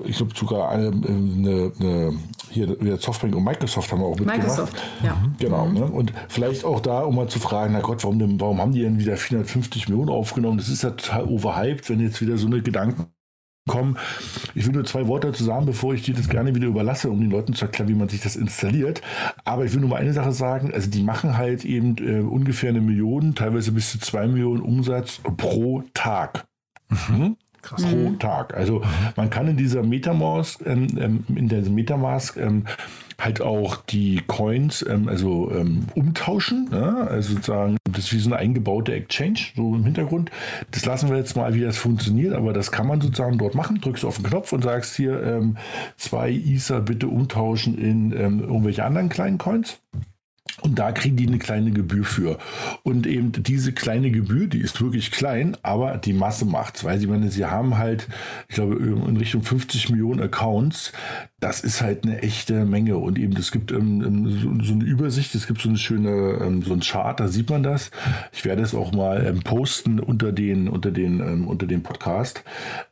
ich 0.05 0.17
glaube 0.17 0.33
sogar 0.35 0.71
eine, 0.71 0.89
eine, 0.89 1.73
eine, 1.79 2.19
hier 2.51 2.99
Softbank 2.99 3.35
und 3.35 3.45
Microsoft 3.45 3.91
haben 3.93 4.03
auch 4.03 4.11
mitgemacht. 4.11 4.39
Microsoft, 4.39 4.77
ja. 5.03 5.17
Genau. 5.39 5.67
Mhm. 5.67 5.75
Ne? 5.75 5.85
Und 5.85 6.13
vielleicht 6.29 6.65
auch 6.65 6.81
da, 6.81 7.01
um 7.03 7.17
mal 7.17 7.29
zu 7.29 7.39
fragen, 7.39 7.73
na 7.73 7.81
Gott, 7.81 8.03
warum, 8.05 8.19
denn, 8.19 8.41
warum 8.41 8.61
haben 8.61 8.73
die 8.73 8.83
denn 8.83 8.99
wieder 8.99 9.17
450 9.17 9.89
Millionen 9.89 10.11
aufgenommen? 10.11 10.59
Das 10.59 10.69
ist 10.69 10.83
ja 10.83 10.91
total 10.91 11.25
overhyped, 11.25 11.89
wenn 11.91 12.01
jetzt 12.01 12.21
wieder 12.21 12.39
so 12.39 12.47
eine 12.47 12.63
Gedanken 12.63 13.07
kommen. 13.71 13.97
Ich 14.55 14.67
will 14.67 14.73
nur 14.73 14.85
zwei 14.85 15.07
Worte 15.07 15.29
dazu 15.29 15.45
sagen, 15.45 15.65
bevor 15.65 15.95
ich 15.95 16.03
dir 16.03 16.15
das 16.15 16.29
gerne 16.29 16.55
wieder 16.55 16.67
überlasse, 16.67 17.09
um 17.09 17.21
den 17.21 17.31
Leuten 17.31 17.55
zu 17.55 17.67
erklären, 17.67 17.89
wie 17.89 17.95
man 17.95 18.09
sich 18.09 18.21
das 18.21 18.35
installiert. 18.35 19.01
Aber 19.45 19.65
ich 19.65 19.73
will 19.73 19.81
nur 19.81 19.91
mal 19.91 20.01
eine 20.01 20.13
Sache 20.13 20.33
sagen. 20.33 20.73
Also 20.75 20.91
die 20.91 21.03
machen 21.03 21.39
halt 21.39 21.65
eben 21.65 21.97
äh, 21.99 22.21
ungefähr 22.21 22.71
eine 22.71 22.81
Million, 22.81 23.35
teilweise 23.35 23.71
bis 23.73 23.93
zu 23.93 24.01
zwei 24.01 24.27
Millionen 24.27 24.61
Umsatz 24.61 25.21
pro 25.37 25.85
Tag. 25.95 26.47
Mhm. 26.89 27.37
Krass. 27.63 27.83
Pro 27.83 28.11
mhm. 28.11 28.19
Tag. 28.19 28.55
Also 28.55 28.83
man 29.17 29.31
kann 29.31 29.47
in 29.47 29.57
dieser 29.57 29.83
Metamask, 29.83 30.61
ähm, 30.67 30.89
ähm, 30.99 31.25
in 31.29 31.49
der 31.49 31.63
Metamask 31.63 32.37
ähm, 32.39 32.65
halt 33.21 33.41
auch 33.41 33.77
die 33.77 34.23
Coins 34.27 34.85
ähm, 34.89 35.09
also 35.09 35.51
ähm, 35.53 35.87
umtauschen. 35.95 36.69
Ne? 36.71 37.07
Also 37.09 37.35
sozusagen, 37.35 37.77
das 37.85 38.07
ist 38.07 38.13
wie 38.13 38.19
so 38.19 38.31
eine 38.31 38.39
eingebaute 38.39 38.93
Exchange, 38.93 39.39
so 39.57 39.75
im 39.75 39.85
Hintergrund. 39.85 40.31
Das 40.71 40.85
lassen 40.85 41.11
wir 41.11 41.17
jetzt 41.17 41.37
mal, 41.37 41.55
wie 41.55 41.61
das 41.61 41.79
funktioniert, 41.79 42.35
aber 42.35 42.53
das 42.53 42.73
kann 42.73 42.87
man 42.87 43.01
sozusagen 43.01 43.39
dort 43.39 43.55
machen. 43.55 43.81
Drückst 43.81 44.03
du 44.03 44.09
auf 44.09 44.17
den 44.17 44.27
Knopf 44.27 44.53
und 44.53 44.63
sagst 44.63 44.97
hier 44.97 45.23
ähm, 45.23 45.57
zwei 45.97 46.31
Ether 46.31 46.81
bitte 46.81 47.09
umtauschen 47.09 47.79
in 47.79 48.13
ähm, 48.13 48.41
irgendwelche 48.41 48.85
anderen 48.85 49.09
kleinen 49.09 49.39
Coins. 49.39 49.81
Und 50.63 50.79
da 50.79 50.93
kriegen 50.93 51.17
die 51.17 51.27
eine 51.27 51.39
kleine 51.39 51.71
Gebühr 51.71 52.05
für. 52.05 52.39
Und 52.83 53.07
eben 53.07 53.33
diese 53.33 53.73
kleine 53.73 54.11
Gebühr, 54.11 54.47
die 54.47 54.61
ist 54.61 54.81
wirklich 54.81 55.11
klein, 55.11 55.57
aber 55.63 55.97
die 55.97 56.13
Masse 56.13 56.45
macht's, 56.45 56.85
weil 56.85 56.99
sie, 56.99 57.07
meine, 57.07 57.31
sie 57.31 57.47
haben 57.47 57.79
halt, 57.79 58.09
ich 58.49 58.57
glaube, 58.57 58.77
in 58.77 59.17
Richtung 59.17 59.43
50 59.43 59.91
Millionen 59.91 60.21
Accounts. 60.21 60.93
Das 61.41 61.61
ist 61.61 61.81
halt 61.81 62.05
eine 62.05 62.23
echte 62.23 62.65
Menge. 62.65 62.99
Und 62.99 63.19
eben, 63.19 63.37
es 63.37 63.51
gibt 63.51 63.73
ähm, 63.73 64.29
so, 64.29 64.65
so, 64.65 64.73
eine 64.75 64.85
Übersicht, 64.85 65.35
es 65.35 65.47
gibt 65.47 65.61
so 65.61 65.69
eine 65.69 65.79
schöne, 65.79 66.39
ähm, 66.43 66.63
so 66.63 66.73
ein 66.73 66.81
Chart, 66.81 67.19
da 67.19 67.29
sieht 67.29 67.51
man 67.51 67.63
das. 67.63 67.91
Ich 68.33 68.45
werde 68.45 68.63
es 68.63 68.75
auch 68.75 68.93
mal 68.93 69.27
ähm, 69.27 69.41
posten 69.41 70.01
unter 70.01 70.33
den, 70.33 70.69
unter 70.69 70.91
den, 70.91 71.21
ähm, 71.21 71.49
unter 71.49 71.67
dem 71.67 71.83
Podcast. 71.83 72.45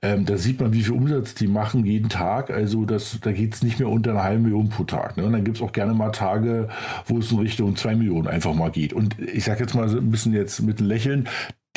Ähm, 0.03 0.25
da 0.25 0.37
sieht 0.39 0.61
man, 0.61 0.73
wie 0.73 0.83
viel 0.83 0.95
Umsatz 0.95 1.35
die 1.35 1.47
machen 1.47 1.85
jeden 1.85 2.09
Tag. 2.09 2.51
Also 2.51 2.85
das, 2.85 3.19
da 3.21 3.33
geht's 3.33 3.63
nicht 3.63 3.79
mehr 3.79 3.89
unter 3.89 4.13
einer 4.13 4.25
halben 4.25 4.43
Million 4.43 4.69
pro 4.69 4.85
Tag. 4.85 5.17
Ne? 5.17 5.25
Und 5.25 5.33
dann 5.33 5.45
gibt's 5.45 5.61
auch 5.61 5.73
gerne 5.73 5.95
mal 5.95 6.11
Tage, 6.11 6.69
wo 7.07 7.19
es 7.19 7.31
in 7.31 7.39
Richtung 7.39 7.77
zwei 7.77 7.95
Millionen 7.95 8.29
einfach 8.29 8.55
mal 8.55 8.71
geht. 8.71 8.93
Und 8.93 9.17
ich 9.19 9.45
sage 9.45 9.61
jetzt 9.61 9.75
mal 9.75 9.89
so 9.89 9.99
ein 9.99 10.11
bisschen 10.11 10.33
jetzt 10.33 10.61
mit 10.63 10.81
Lächeln, 10.81 11.29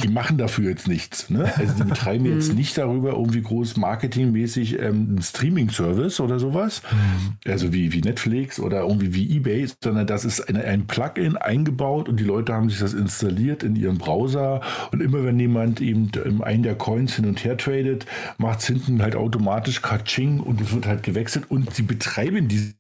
die 0.03 0.09
machen 0.09 0.37
dafür 0.37 0.69
jetzt 0.69 0.87
nichts. 0.87 1.29
Ne? 1.29 1.51
Also 1.57 1.73
die 1.75 1.83
betreiben 1.83 2.25
jetzt 2.25 2.51
mhm. 2.51 2.57
nicht 2.57 2.77
darüber 2.77 3.11
irgendwie 3.11 3.41
groß 3.41 3.77
marketingmäßig 3.77 4.79
ähm, 4.79 5.07
einen 5.09 5.21
Streaming-Service 5.21 6.19
oder 6.19 6.39
sowas, 6.39 6.81
mhm. 6.91 7.37
also 7.51 7.73
wie, 7.73 7.93
wie 7.93 8.01
Netflix 8.01 8.59
oder 8.59 8.81
irgendwie 8.81 9.13
wie 9.13 9.37
eBay, 9.37 9.67
sondern 9.83 10.07
das 10.07 10.25
ist 10.25 10.41
eine, 10.41 10.63
ein 10.63 10.87
Plugin 10.87 11.37
eingebaut 11.37 12.09
und 12.09 12.19
die 12.19 12.23
Leute 12.23 12.53
haben 12.53 12.69
sich 12.69 12.79
das 12.79 12.93
installiert 12.93 13.63
in 13.63 13.75
ihrem 13.75 13.97
Browser 13.97 14.61
und 14.91 15.01
immer 15.01 15.23
wenn 15.23 15.39
jemand 15.39 15.81
eben 15.81 16.11
einen 16.41 16.63
der 16.63 16.75
Coins 16.75 17.15
hin 17.15 17.25
und 17.25 17.43
her 17.43 17.57
tradet, 17.57 18.05
macht 18.37 18.59
es 18.59 18.67
hinten 18.67 19.01
halt 19.01 19.15
automatisch 19.15 19.81
Kaching 19.81 20.39
und 20.39 20.61
es 20.61 20.73
wird 20.73 20.87
halt 20.87 21.03
gewechselt 21.03 21.45
und 21.49 21.73
sie 21.73 21.83
betreiben 21.83 22.47
diese 22.47 22.73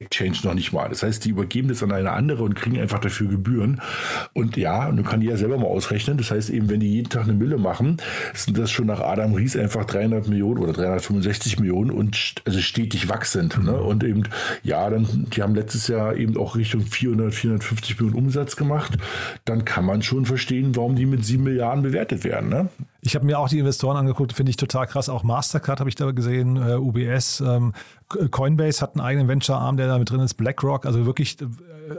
Exchange 0.00 0.38
noch 0.44 0.54
nicht 0.54 0.72
mal. 0.72 0.88
Das 0.88 1.02
heißt, 1.02 1.24
die 1.24 1.30
übergeben 1.30 1.68
das 1.68 1.82
an 1.82 1.90
eine 1.90 2.12
andere 2.12 2.44
und 2.44 2.54
kriegen 2.54 2.78
einfach 2.78 3.00
dafür 3.00 3.26
Gebühren. 3.26 3.80
Und 4.32 4.56
ja, 4.56 4.88
und 4.88 4.96
du 4.96 5.02
kannst 5.02 5.26
ja 5.26 5.36
selber 5.36 5.58
mal 5.58 5.66
ausrechnen. 5.66 6.16
Das 6.18 6.30
heißt 6.30 6.50
eben, 6.50 6.70
wenn 6.70 6.78
die 6.78 6.92
jeden 6.92 7.08
Tag 7.08 7.24
eine 7.24 7.32
Mille 7.32 7.58
machen, 7.58 7.96
sind 8.32 8.56
das 8.56 8.70
schon 8.70 8.86
nach 8.86 9.00
Adam 9.00 9.34
Ries 9.34 9.56
einfach 9.56 9.84
300 9.84 10.28
Millionen 10.28 10.58
oder 10.58 10.72
365 10.72 11.58
Millionen 11.58 11.90
und 11.90 12.36
also 12.44 12.60
stetig 12.60 13.08
wachsend. 13.08 13.60
Ne? 13.64 13.76
Und 13.76 14.04
eben, 14.04 14.22
ja, 14.62 14.88
dann, 14.88 15.26
die 15.34 15.42
haben 15.42 15.56
letztes 15.56 15.88
Jahr 15.88 16.14
eben 16.14 16.36
auch 16.36 16.54
Richtung 16.54 16.82
400, 16.82 17.34
450 17.34 17.98
Millionen 17.98 18.24
Umsatz 18.24 18.54
gemacht. 18.54 18.98
Dann 19.46 19.64
kann 19.64 19.84
man 19.84 20.02
schon 20.02 20.26
verstehen, 20.26 20.76
warum 20.76 20.94
die 20.94 21.06
mit 21.06 21.24
7 21.24 21.42
Milliarden 21.42 21.82
bewertet 21.82 22.22
werden. 22.22 22.48
Ne? 22.48 22.68
Ich 23.00 23.14
habe 23.14 23.24
mir 23.24 23.38
auch 23.38 23.48
die 23.48 23.60
Investoren 23.60 23.96
angeguckt, 23.96 24.32
finde 24.32 24.50
ich 24.50 24.56
total 24.56 24.86
krass. 24.86 25.08
Auch 25.08 25.22
Mastercard 25.22 25.78
habe 25.78 25.88
ich 25.88 25.94
da 25.94 26.10
gesehen, 26.10 26.56
äh, 26.56 26.74
UBS, 26.74 27.40
ähm, 27.40 27.72
Coinbase 28.08 28.80
hat 28.82 28.96
einen 28.96 29.04
eigenen 29.04 29.28
Venture-Arm, 29.28 29.76
der 29.76 29.86
da 29.86 29.98
mit 29.98 30.10
drin 30.10 30.20
ist, 30.20 30.34
BlackRock, 30.34 30.84
also 30.84 31.06
wirklich, 31.06 31.40
äh, 31.40 31.46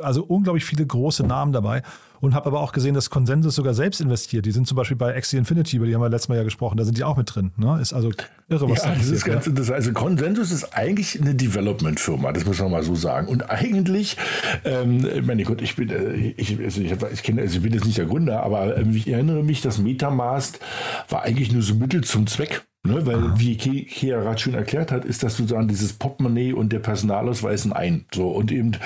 also 0.02 0.24
unglaublich 0.24 0.66
viele 0.66 0.86
große 0.86 1.26
Namen 1.26 1.54
dabei. 1.54 1.84
Und 2.22 2.34
habe 2.34 2.48
aber 2.48 2.60
auch 2.60 2.72
gesehen, 2.72 2.96
dass 2.96 3.10
Consensus 3.10 3.56
sogar 3.56 3.74
selbst 3.74 4.02
investiert. 4.02 4.46
Die 4.46 4.52
sind 4.52 4.68
zum 4.68 4.76
Beispiel 4.76 4.98
bei 4.98 5.16
Axie 5.16 5.38
Infinity, 5.38 5.78
über 5.78 5.86
die 5.86 5.96
haben 5.96 6.02
wir 6.02 6.10
letztes 6.10 6.30
Mal 6.30 6.38
ja 6.38 6.44
gesprochen, 6.44 6.78
da 6.78 6.84
sind 6.84 6.98
die 6.98 7.04
auch 7.04 7.18
mit 7.18 7.34
drin. 7.34 7.52
Ne? 7.58 7.80
Ist 7.82 7.94
also 7.94 8.12
irre, 8.50 8.70
was 8.70 8.84
ja, 8.84 8.90
da 8.90 8.96
das 8.96 9.10
ist 9.10 9.26
ganz 9.26 9.48
interessant. 9.48 9.76
Also 9.76 9.94
Consensus 9.94 10.52
ist 10.52 10.76
eigentlich 10.76 11.20
eine 11.22 11.36
Development-Firma, 11.36 12.32
das 12.34 12.46
muss 12.46 12.60
man 12.60 12.72
mal 12.72 12.84
so 12.84 12.96
sagen. 12.96 13.28
Und 13.28 13.50
eigentlich, 13.50 14.18
ähm, 14.66 15.08
meine 15.26 15.44
Gott, 15.44 15.62
ich 15.62 15.76
bin, 15.76 15.90
äh, 15.90 16.34
ich, 16.38 16.60
also 16.60 16.82
ich, 16.82 16.92
ich, 16.92 17.24
kenne, 17.24 17.42
also 17.42 17.58
ich 17.58 17.64
bin 17.64 17.74
jetzt 17.74 17.86
nicht 17.86 17.98
der 17.98 18.06
Gründer, 18.06 18.44
aber 18.44 18.78
äh, 18.78 18.86
ich 18.92 19.08
erinnere 19.08 19.44
mich, 19.44 19.62
dass 19.62 19.78
Metamask 19.78 20.60
war 21.08 21.24
eigentlich 21.24 21.52
nur 21.52 21.62
so 21.62 21.76
Mittel 21.76 22.04
zum 22.04 22.28
Zweck. 22.28 22.66
Ne, 22.88 23.06
weil, 23.06 23.16
Aha. 23.18 23.34
wie 23.36 23.58
Ke 23.58 23.84
Kea 23.84 24.22
gerade 24.22 24.40
schön 24.40 24.54
erklärt 24.54 24.94
hat, 24.94 25.04
ist 25.04 25.22
das 25.22 25.36
sozusagen 25.36 25.68
dieses 25.68 25.92
Portemonnaie 25.92 26.54
und 26.54 26.72
der 26.72 26.80
Personalausweis 26.80 27.70
ein. 27.70 28.06
So, 28.14 28.30
und 28.30 28.54
eben 28.54 28.78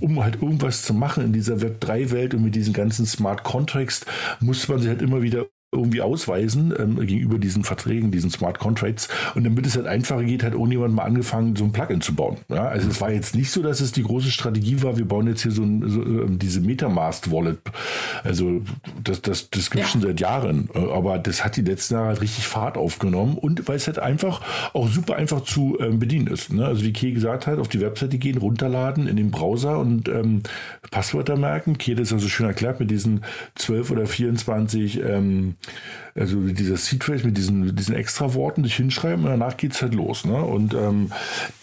um 0.00 0.22
halt 0.22 0.36
irgendwas 0.36 0.82
zu 0.82 0.94
machen 0.94 1.24
in 1.24 1.32
dieser 1.32 1.56
Web3-Welt 1.56 2.34
und 2.34 2.44
mit 2.44 2.54
diesen 2.54 2.72
ganzen 2.72 3.06
Smart 3.06 3.44
Contracts, 3.44 4.06
muss 4.40 4.68
man 4.68 4.78
sich 4.78 4.88
halt 4.88 5.02
immer 5.02 5.22
wieder 5.22 5.46
irgendwie 5.72 6.00
ausweisen 6.00 6.74
ähm, 6.76 7.06
gegenüber 7.06 7.38
diesen 7.38 7.62
Verträgen, 7.62 8.10
diesen 8.10 8.30
Smart 8.30 8.58
Contracts. 8.58 9.08
Und 9.36 9.44
damit 9.44 9.66
es 9.66 9.76
halt 9.76 9.86
einfacher 9.86 10.24
geht, 10.24 10.42
hat 10.42 10.56
ohne 10.56 10.72
jemand 10.74 10.94
mal 10.94 11.04
angefangen, 11.04 11.54
so 11.54 11.62
ein 11.62 11.70
Plugin 11.70 12.00
zu 12.00 12.14
bauen. 12.14 12.38
Ja, 12.48 12.64
also 12.64 12.88
es 12.88 13.00
war 13.00 13.12
jetzt 13.12 13.36
nicht 13.36 13.52
so, 13.52 13.62
dass 13.62 13.80
es 13.80 13.92
die 13.92 14.02
große 14.02 14.32
Strategie 14.32 14.82
war, 14.82 14.98
wir 14.98 15.04
bauen 15.06 15.28
jetzt 15.28 15.42
hier 15.42 15.52
so, 15.52 15.62
ein, 15.62 15.88
so 15.88 16.02
ähm, 16.02 16.40
diese 16.40 16.60
Metamask 16.60 17.30
Wallet. 17.30 17.58
Also 18.24 18.62
das, 19.04 19.22
das, 19.22 19.50
das 19.50 19.70
gibt 19.70 19.84
es 19.84 19.90
ja. 19.90 19.92
schon 19.92 20.00
seit 20.00 20.18
Jahren. 20.18 20.68
Äh, 20.74 20.78
aber 20.78 21.18
das 21.18 21.44
hat 21.44 21.56
die 21.56 21.62
letzten 21.62 21.94
Jahre 21.94 22.08
halt 22.08 22.20
richtig 22.20 22.48
Fahrt 22.48 22.76
aufgenommen 22.76 23.38
und 23.38 23.68
weil 23.68 23.76
es 23.76 23.86
halt 23.86 24.00
einfach 24.00 24.42
auch 24.72 24.88
super 24.88 25.14
einfach 25.14 25.42
zu 25.42 25.78
ähm, 25.80 26.00
bedienen 26.00 26.26
ist. 26.26 26.52
Ne? 26.52 26.66
Also 26.66 26.82
wie 26.82 26.92
Kay 26.92 27.12
gesagt 27.12 27.46
hat, 27.46 27.60
auf 27.60 27.68
die 27.68 27.80
Webseite 27.80 28.18
gehen, 28.18 28.38
runterladen 28.38 29.06
in 29.06 29.16
den 29.16 29.30
Browser 29.30 29.78
und 29.78 30.08
ähm, 30.08 30.42
Passwörter 30.90 31.36
merken. 31.36 31.78
Kay 31.78 31.92
hat 31.92 32.00
es 32.00 32.12
also 32.12 32.28
schön 32.28 32.46
erklärt 32.46 32.80
mit 32.80 32.90
diesen 32.90 33.24
12 33.54 33.92
oder 33.92 34.06
24 34.06 35.00
ähm, 35.04 35.54
also 36.14 36.40
dieser 36.40 36.76
Seed-Phrase 36.76 37.24
mit 37.24 37.36
diesen, 37.36 37.74
diesen 37.76 37.94
extra 37.94 38.34
Worten 38.34 38.64
sich 38.64 38.74
hinschreiben 38.74 39.24
und 39.24 39.30
danach 39.30 39.56
geht 39.56 39.72
es 39.72 39.82
halt 39.82 39.94
los. 39.94 40.24
Ne? 40.24 40.42
Und 40.42 40.74
ähm, 40.74 41.12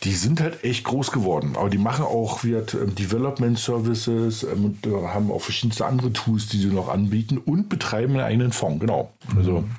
die 0.04 0.14
sind 0.14 0.42
halt 0.42 0.64
echt 0.64 0.84
groß 0.86 1.12
geworden. 1.12 1.56
Aber 1.58 1.70
die 1.70 1.78
machen 1.78 2.06
auch 2.06 2.44
wird, 2.44 2.74
ähm, 2.74 2.96
Development 2.96 3.58
Services 3.58 4.44
ähm, 4.44 4.66
und 4.66 4.88
äh, 4.88 5.08
haben 5.08 5.32
auch 5.32 5.42
verschiedenste 5.42 5.86
andere 5.86 6.14
Tools, 6.14 6.48
die 6.48 6.58
sie 6.58 6.68
noch 6.68 6.90
anbieten 6.90 7.38
und 7.38 7.70
betreiben 7.70 8.14
einen 8.14 8.26
eigenen 8.26 8.52
Fonds. 8.52 8.80
Genau. 8.80 9.12
Also. 9.36 9.62
Mhm. 9.62 9.72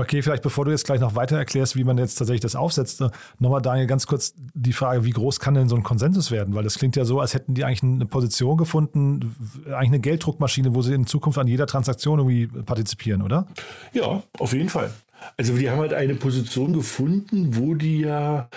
Okay, 0.00 0.22
vielleicht 0.22 0.42
bevor 0.42 0.64
du 0.64 0.72
jetzt 0.72 0.84
gleich 0.84 1.00
noch 1.00 1.14
weiter 1.14 1.38
erklärst, 1.38 1.76
wie 1.76 1.84
man 1.84 1.98
jetzt 1.98 2.16
tatsächlich 2.16 2.40
das 2.40 2.56
aufsetzt, 2.56 3.00
äh, 3.00 3.10
nochmal 3.38 3.62
Daniel 3.62 3.86
ganz 3.86 4.06
kurz 4.06 4.34
die 4.36 4.72
Frage, 4.72 5.04
wie 5.04 5.10
groß 5.10 5.38
kann 5.38 5.54
denn 5.54 5.68
so 5.68 5.76
ein 5.76 5.84
Konsensus 5.84 6.32
werden? 6.32 6.54
Weil 6.54 6.64
das 6.64 6.78
klingt 6.78 6.96
ja 6.96 7.04
so, 7.04 7.20
als 7.20 7.34
hätten 7.34 7.54
die 7.54 7.64
eigentlich 7.64 7.84
eine 7.84 8.06
Position 8.06 8.56
gefunden, 8.56 9.34
eigentlich 9.66 9.88
eine 9.88 10.00
Gelddruckmaschine, 10.00 10.74
wo 10.74 10.82
sie 10.82 10.94
in 10.94 11.06
Zukunft 11.06 11.38
an 11.38 11.46
jeder 11.46 11.66
Transaktion 11.66 12.18
irgendwie 12.18 12.46
partizipieren, 12.62 13.22
oder? 13.22 13.46
Ja, 13.92 14.22
auf 14.38 14.52
jeden 14.52 14.68
Fall. 14.68 14.90
Also 15.36 15.56
die 15.56 15.70
haben 15.70 15.78
halt 15.78 15.94
eine 15.94 16.16
Position 16.16 16.72
gefunden, 16.72 17.56
wo 17.56 17.74
die 17.74 18.00
ja 18.00 18.48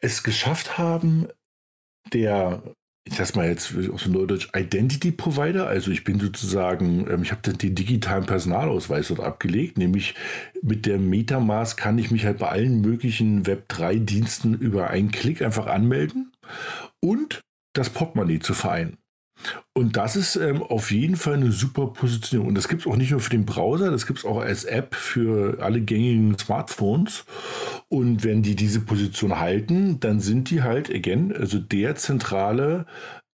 es 0.00 0.22
geschafft 0.22 0.78
haben, 0.78 1.28
der 2.12 2.62
ich 3.04 3.16
sag 3.16 3.34
mal 3.34 3.48
jetzt 3.48 3.74
aus 3.92 4.04
dem 4.04 4.12
Neudeutsch 4.12 4.48
Identity 4.54 5.10
Provider. 5.10 5.66
Also 5.66 5.90
ich 5.90 6.04
bin 6.04 6.20
sozusagen, 6.20 7.06
ähm, 7.10 7.22
ich 7.22 7.32
habe 7.32 7.42
den 7.42 7.74
digitalen 7.74 8.26
Personalausweis 8.26 9.08
dort 9.08 9.20
abgelegt, 9.20 9.78
nämlich 9.78 10.14
mit 10.62 10.86
der 10.86 10.98
Metamask 10.98 11.78
kann 11.78 11.98
ich 11.98 12.10
mich 12.10 12.24
halt 12.26 12.38
bei 12.38 12.48
allen 12.48 12.80
möglichen 12.80 13.44
Web3-Diensten 13.44 14.54
über 14.54 14.90
einen 14.90 15.10
Klick 15.10 15.42
einfach 15.42 15.66
anmelden 15.66 16.32
und 17.00 17.40
das 17.72 17.90
Portemonnaie 17.90 18.40
zu 18.40 18.54
vereinen. 18.54 18.99
Und 19.72 19.96
das 19.96 20.16
ist 20.16 20.36
ähm, 20.36 20.62
auf 20.62 20.90
jeden 20.90 21.16
Fall 21.16 21.34
eine 21.34 21.52
super 21.52 21.88
Positionierung. 21.88 22.48
Und 22.48 22.54
das 22.54 22.68
gibt 22.68 22.82
es 22.82 22.86
auch 22.86 22.96
nicht 22.96 23.12
nur 23.12 23.20
für 23.20 23.30
den 23.30 23.46
Browser, 23.46 23.90
das 23.90 24.06
gibt 24.06 24.18
es 24.18 24.24
auch 24.24 24.40
als 24.40 24.64
App 24.64 24.94
für 24.94 25.62
alle 25.62 25.80
gängigen 25.80 26.36
Smartphones. 26.38 27.24
Und 27.88 28.24
wenn 28.24 28.42
die 28.42 28.56
diese 28.56 28.80
Position 28.80 29.38
halten, 29.38 30.00
dann 30.00 30.20
sind 30.20 30.50
die 30.50 30.62
halt, 30.62 30.90
again, 30.90 31.34
also 31.34 31.58
der 31.58 31.96
zentrale 31.96 32.86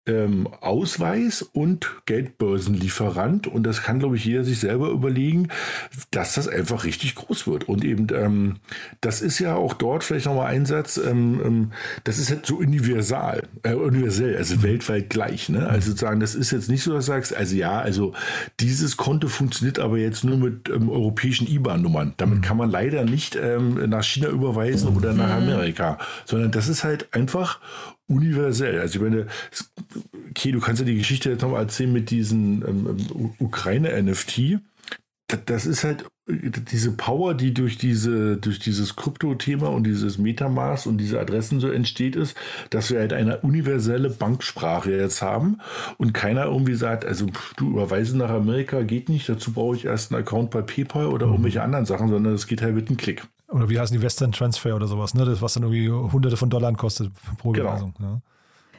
ähm, 0.07 0.47
Ausweis 0.61 1.41
und 1.41 1.87
Geldbörsenlieferant. 2.05 3.47
Und 3.47 3.63
das 3.63 3.83
kann, 3.83 3.99
glaube 3.99 4.17
ich, 4.17 4.25
jeder 4.25 4.43
sich 4.43 4.59
selber 4.59 4.89
überlegen, 4.89 5.49
dass 6.11 6.35
das 6.35 6.47
einfach 6.47 6.83
richtig 6.83 7.15
groß 7.15 7.47
wird. 7.47 7.67
Und 7.67 7.83
eben, 7.83 8.07
ähm, 8.13 8.55
das 9.01 9.21
ist 9.21 9.39
ja 9.39 9.55
auch 9.55 9.73
dort 9.73 10.03
vielleicht 10.03 10.25
nochmal 10.25 10.47
ein 10.47 10.65
Satz, 10.65 10.97
ähm, 10.97 11.41
ähm, 11.43 11.71
das 12.03 12.19
ist 12.19 12.29
halt 12.29 12.45
so 12.45 12.57
universal, 12.57 13.43
äh, 13.63 13.73
universell, 13.73 14.37
also 14.37 14.61
weltweit 14.63 15.09
gleich. 15.09 15.49
Ne? 15.49 15.67
Also 15.67 15.91
sozusagen, 15.91 16.19
das 16.19 16.35
ist 16.35 16.51
jetzt 16.51 16.69
nicht 16.69 16.83
so, 16.83 16.93
dass 16.93 17.05
du 17.05 17.11
sagst, 17.11 17.35
also 17.35 17.55
ja, 17.55 17.79
also 17.79 18.13
dieses 18.59 18.97
Konto 18.97 19.27
funktioniert 19.27 19.79
aber 19.79 19.97
jetzt 19.97 20.23
nur 20.23 20.37
mit 20.37 20.69
ähm, 20.69 20.89
europäischen 20.89 21.47
IBAN-Nummern. 21.47 22.13
Damit 22.17 22.43
kann 22.43 22.57
man 22.57 22.69
leider 22.69 23.03
nicht 23.03 23.35
ähm, 23.35 23.89
nach 23.89 24.03
China 24.03 24.29
überweisen 24.29 24.95
oder 24.95 25.13
nach 25.13 25.29
Amerika, 25.29 25.97
sondern 26.25 26.51
das 26.51 26.67
ist 26.67 26.83
halt 26.83 27.13
einfach 27.13 27.59
universell. 28.07 28.79
Also 28.79 28.99
ich 28.99 29.01
meine, 29.01 29.27
okay, 30.29 30.51
du 30.51 30.59
kannst 30.59 30.79
ja 30.79 30.85
die 30.85 30.97
Geschichte 30.97 31.29
jetzt 31.29 31.41
nochmal 31.41 31.63
erzählen 31.63 31.91
mit 31.91 32.11
diesen 32.11 32.61
ähm, 32.67 33.33
Ukraine-NFT. 33.39 34.59
Das 35.45 35.65
ist 35.65 35.83
halt 35.83 36.05
diese 36.27 36.91
Power, 36.91 37.35
die 37.35 37.53
durch 37.53 37.77
diese, 37.77 38.37
durch 38.37 38.59
dieses 38.59 38.95
Krypto-Thema 38.95 39.67
und 39.67 39.83
dieses 39.83 40.17
Metamask 40.17 40.87
und 40.87 40.97
diese 40.97 41.19
Adressen 41.19 41.59
so 41.59 41.69
entsteht, 41.69 42.15
ist, 42.15 42.35
dass 42.71 42.91
wir 42.91 42.99
halt 42.99 43.13
eine 43.13 43.39
universelle 43.39 44.09
Banksprache 44.09 44.91
jetzt 44.91 45.21
haben 45.21 45.59
und 45.97 46.13
keiner 46.13 46.45
irgendwie 46.45 46.73
sagt, 46.75 47.05
also 47.05 47.27
du 47.57 47.69
überweisen 47.69 48.17
nach 48.19 48.31
Amerika 48.31 48.81
geht 48.81 49.09
nicht, 49.09 49.29
dazu 49.29 49.53
brauche 49.53 49.75
ich 49.75 49.85
erst 49.85 50.11
einen 50.11 50.21
Account 50.21 50.49
bei 50.49 50.61
PayPal 50.61 51.07
oder 51.07 51.27
mhm. 51.27 51.33
irgendwelche 51.33 51.61
anderen 51.61 51.85
Sachen, 51.85 52.09
sondern 52.09 52.33
es 52.33 52.47
geht 52.47 52.61
halt 52.63 52.73
mit 52.73 52.87
einem 52.87 52.97
Klick. 52.97 53.27
Oder 53.55 53.69
wie 53.69 53.79
heißen 53.79 53.95
die 53.95 54.03
Western 54.03 54.31
Transfer 54.31 54.75
oder 54.75 54.87
sowas, 54.87 55.13
ne? 55.13 55.23
Das, 55.23 55.41
was 55.41 55.53
dann 55.53 55.63
irgendwie 55.63 55.89
hunderte 55.89 56.35
von 56.35 56.49
Dollar 56.49 56.73
kostet 56.73 57.11
pro 57.37 57.51
genau. 57.51 57.67
Überweisung. 57.67 57.93
Ja. 57.99 58.21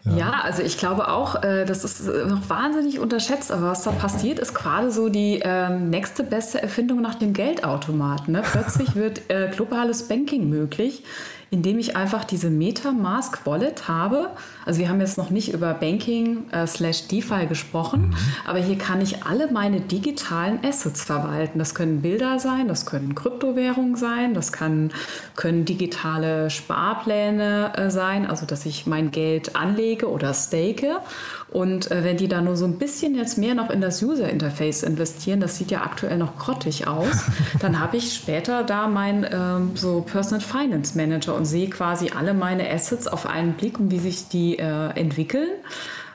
Ja. 0.05 0.17
ja. 0.17 0.31
also 0.43 0.63
ich 0.63 0.79
glaube 0.79 1.09
auch, 1.09 1.43
äh, 1.43 1.65
das 1.65 1.83
ist 1.83 2.07
äh, 2.07 2.27
noch 2.27 2.49
wahnsinnig 2.49 2.99
unterschätzt, 2.99 3.51
aber 3.51 3.69
was 3.69 3.83
da 3.83 3.91
passiert, 3.91 4.39
ist 4.39 4.55
gerade 4.55 4.91
so 4.91 5.09
die 5.09 5.41
ähm, 5.43 5.91
nächste 5.91 6.23
beste 6.23 6.63
Erfindung 6.63 7.01
nach 7.01 7.15
dem 7.15 7.33
Geldautomaten. 7.33 8.33
Ne? 8.33 8.43
Plötzlich 8.43 8.95
wird 8.95 9.31
äh, 9.31 9.49
globales 9.49 10.09
Banking 10.09 10.49
möglich 10.49 11.03
indem 11.51 11.79
ich 11.79 11.97
einfach 11.97 12.25
diese 12.25 12.51
MetaMask 12.51 13.47
Wallet 13.47 13.87
habe. 13.87 14.31
Also 14.65 14.81
wir 14.81 14.89
haben 14.89 15.01
jetzt 15.01 15.17
noch 15.17 15.31
nicht 15.31 15.53
über 15.53 15.75
Banking 15.75 16.51
äh, 16.51 16.67
slash 16.67 17.07
DeFi 17.07 17.47
gesprochen, 17.47 18.09
mhm. 18.09 18.17
aber 18.47 18.59
hier 18.59 18.77
kann 18.77 19.01
ich 19.01 19.23
alle 19.23 19.51
meine 19.53 19.81
digitalen 19.81 20.59
Assets 20.65 21.05
verwalten. 21.05 21.59
Das 21.59 21.75
können 21.75 22.03
Bilder 22.03 22.41
sein, 22.41 22.67
das 22.67 22.85
können 22.85 23.15
Kryptowährungen 23.15 23.95
sein, 23.95 24.35
das 24.35 24.51
kann, 24.51 24.91
können 25.37 25.65
digitale 25.65 26.51
Sparpläne 26.51 27.73
äh, 27.77 27.91
sein, 27.91 28.27
also 28.27 28.45
dass 28.45 28.67
ich 28.67 28.87
mein 28.87 29.13
Geld 29.13 29.55
anlege 29.55 30.11
oder 30.11 30.35
stake. 30.35 30.97
Und 31.49 31.91
äh, 31.93 32.03
wenn 32.03 32.17
die 32.17 32.27
da 32.27 32.41
nur 32.41 32.57
so 32.57 32.65
ein 32.65 32.77
bisschen 32.79 33.15
jetzt 33.15 33.39
mehr 33.39 33.55
noch 33.55 33.71
in 33.71 33.81
das 33.81 34.03
User 34.03 34.29
Interface 34.29 34.83
investieren, 34.83 35.41
das 35.41 35.57
sieht 35.57 35.71
ja 35.71 35.83
aktuell 35.83 36.19
noch 36.19 36.37
grottig 36.37 36.89
aus, 36.89 37.25
dann 37.61 37.79
habe 37.81 37.99
ich 37.99 38.15
später 38.15 38.65
da 38.65 38.89
mein 38.89 39.25
ähm, 39.31 39.71
so 39.77 40.01
Personal 40.01 40.41
Finance 40.41 40.97
Manager 40.99 41.36
und 41.37 41.45
sehe 41.45 41.69
quasi 41.69 42.11
alle 42.17 42.35
meine 42.35 42.69
Assets 42.71 43.07
auf 43.07 43.27
einen 43.27 43.55
Blick 43.55 43.79
und 43.79 43.91
wie 43.91 43.99
sich 43.99 44.29
die 44.29 44.59
äh, 44.59 44.89
entwickeln. 44.91 45.49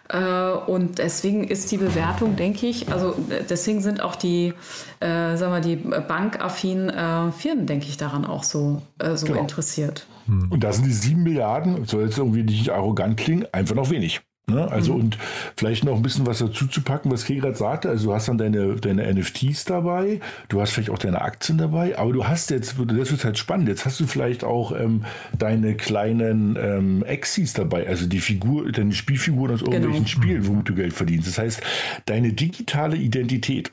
Äh, 0.10 0.52
und 0.68 0.98
deswegen 0.98 1.46
ist 1.46 1.72
die 1.72 1.78
Bewertung, 1.78 2.36
denke 2.36 2.68
ich, 2.68 2.92
also 2.92 3.16
deswegen 3.50 3.82
sind 3.82 4.02
auch 4.02 4.16
die, 4.16 4.54
äh, 5.00 5.38
sagen 5.38 5.54
wir, 5.54 5.62
die 5.62 5.78
bankaffinen 5.78 6.90
äh, 6.90 7.32
Firmen, 7.32 7.66
denke 7.66 7.88
ich, 7.88 7.98
daran 7.98 8.26
auch 8.26 8.44
so, 8.44 8.82
äh, 9.00 9.16
so 9.16 9.28
genau. 9.28 9.40
interessiert. 9.40 10.06
Und 10.28 10.64
da 10.64 10.72
sind 10.72 10.86
die 10.86 10.94
sieben 10.94 11.24
Milliarden, 11.24 11.86
soll 11.86 12.06
jetzt 12.06 12.18
irgendwie 12.18 12.44
nicht 12.44 12.70
arrogant 12.70 13.18
klingen, 13.18 13.48
einfach 13.52 13.76
noch 13.76 13.90
wenig. 13.90 14.22
Ne? 14.48 14.70
Also 14.70 14.94
mhm. 14.94 15.00
und 15.00 15.18
vielleicht 15.56 15.84
noch 15.84 15.96
ein 15.96 16.02
bisschen 16.02 16.26
was 16.26 16.40
dazu 16.40 16.68
zu 16.68 16.82
packen, 16.82 17.12
was 17.12 17.26
Kay 17.26 17.38
gerade 17.38 17.56
sagte. 17.56 17.90
Also 17.90 18.08
du 18.08 18.14
hast 18.14 18.28
dann 18.28 18.38
deine, 18.38 18.76
deine 18.76 19.14
NFTs 19.14 19.66
dabei, 19.66 20.20
du 20.50 20.62
hast 20.62 20.72
vielleicht 20.72 20.90
auch 20.90 20.98
deine 20.98 21.22
Aktien 21.22 21.58
dabei, 21.58 21.98
aber 21.98 22.12
du 22.12 22.28
hast 22.28 22.50
jetzt, 22.50 22.76
das 22.78 23.12
wird 23.12 23.24
halt 23.24 23.38
spannend, 23.38 23.70
jetzt 23.70 23.86
hast 23.86 24.00
du 24.00 24.08
vielleicht 24.08 24.44
auch 24.44 24.72
ähm, 24.72 25.06
deine 25.38 25.76
kleinen 25.76 26.58
ähm, 26.60 27.04
Exis 27.04 27.54
dabei, 27.54 27.88
also 27.88 28.08
die 28.08 28.20
Figur, 28.20 28.72
deine 28.72 28.94
Spielfiguren 28.94 29.54
aus 29.54 29.62
irgendwelchen 29.62 30.06
genau. 30.06 30.08
Spielen, 30.08 30.48
womit 30.48 30.70
du 30.70 30.76
Geld 30.76 30.94
verdienst. 30.94 31.28
Das 31.28 31.38
heißt, 31.38 31.62
deine 32.06 32.34
digitale 32.34 32.98
Identität. 32.98 33.72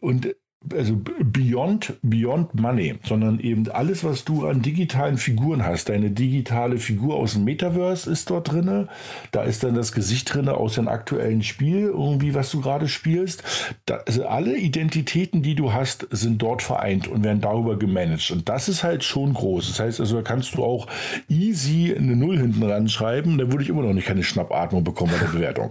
Und 0.00 0.34
also 0.72 0.96
beyond, 1.20 1.94
beyond 2.02 2.54
money, 2.54 2.98
sondern 3.04 3.40
eben 3.40 3.68
alles, 3.70 4.04
was 4.04 4.24
du 4.24 4.46
an 4.46 4.62
digitalen 4.62 5.16
Figuren 5.18 5.64
hast. 5.64 5.88
Deine 5.88 6.10
digitale 6.10 6.78
Figur 6.78 7.16
aus 7.16 7.34
dem 7.34 7.44
Metaverse 7.44 8.10
ist 8.10 8.30
dort 8.30 8.50
drin. 8.50 8.88
Da 9.32 9.42
ist 9.42 9.62
dann 9.62 9.74
das 9.74 9.92
Gesicht 9.92 10.32
drin 10.32 10.48
aus 10.48 10.74
dem 10.74 10.88
aktuellen 10.88 11.42
Spiel, 11.42 11.82
irgendwie, 11.86 12.34
was 12.34 12.50
du 12.50 12.60
gerade 12.60 12.88
spielst. 12.88 13.42
Da, 13.86 14.00
also 14.06 14.26
alle 14.26 14.56
Identitäten, 14.56 15.42
die 15.42 15.54
du 15.54 15.72
hast, 15.72 16.08
sind 16.10 16.42
dort 16.42 16.62
vereint 16.62 17.06
und 17.06 17.22
werden 17.22 17.40
darüber 17.40 17.78
gemanagt. 17.78 18.30
Und 18.30 18.48
das 18.48 18.68
ist 18.68 18.82
halt 18.82 19.04
schon 19.04 19.34
groß. 19.34 19.68
Das 19.68 19.80
heißt, 19.80 20.00
also 20.00 20.16
da 20.16 20.22
kannst 20.22 20.56
du 20.56 20.64
auch 20.64 20.86
easy 21.28 21.94
eine 21.96 22.16
Null 22.16 22.38
hinten 22.38 22.62
ran 22.62 22.88
schreiben. 22.88 23.38
Da 23.38 23.50
würde 23.50 23.62
ich 23.62 23.70
immer 23.70 23.82
noch 23.82 23.92
nicht 23.92 24.06
keine 24.06 24.22
Schnappatmung 24.22 24.84
bekommen 24.84 25.12
bei 25.12 25.18
der 25.18 25.32
Bewertung. 25.32 25.70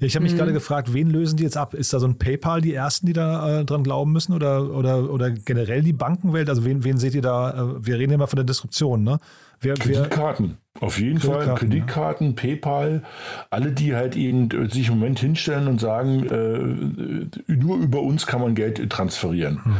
Ja, 0.00 0.06
ich 0.06 0.14
habe 0.14 0.22
mich 0.22 0.32
mhm. 0.32 0.38
gerade 0.38 0.52
gefragt, 0.52 0.92
wen 0.92 1.10
lösen 1.10 1.36
die 1.36 1.42
jetzt 1.42 1.56
ab? 1.56 1.74
Ist 1.74 1.92
da 1.92 1.98
so 1.98 2.06
ein 2.06 2.18
PayPal 2.18 2.60
die 2.60 2.72
ersten, 2.72 3.06
die 3.06 3.12
da 3.12 3.60
äh, 3.60 3.64
dran 3.64 3.82
glauben 3.82 4.12
müssen 4.12 4.32
oder, 4.32 4.70
oder, 4.70 5.10
oder 5.10 5.30
generell 5.30 5.82
die 5.82 5.92
Bankenwelt? 5.92 6.48
Also 6.48 6.64
wen, 6.64 6.84
wen 6.84 6.98
seht 6.98 7.14
ihr 7.14 7.22
da? 7.22 7.50
Äh, 7.50 7.86
wir 7.86 7.98
reden 7.98 8.12
ja 8.12 8.18
mal 8.18 8.28
von 8.28 8.36
der 8.36 8.44
Disruption, 8.44 9.02
ne? 9.02 9.18
Wer, 9.60 9.74
Kreditkarten. 9.74 10.58
Wer, 10.74 10.82
Auf 10.84 11.00
jeden 11.00 11.18
Kreditkarten, 11.18 11.46
Fall 11.46 11.56
Kreditkarten, 11.56 12.26
ja. 12.28 12.32
PayPal, 12.34 13.02
alle, 13.50 13.72
die 13.72 13.96
halt 13.96 14.14
eben 14.14 14.48
äh, 14.52 14.70
sich 14.70 14.88
im 14.88 14.98
Moment 14.98 15.18
hinstellen 15.18 15.66
und 15.66 15.80
sagen, 15.80 16.26
äh, 16.26 17.52
nur 17.52 17.78
über 17.78 18.00
uns 18.00 18.26
kann 18.26 18.40
man 18.40 18.54
Geld 18.54 18.88
transferieren. 18.90 19.60
Mhm. 19.64 19.76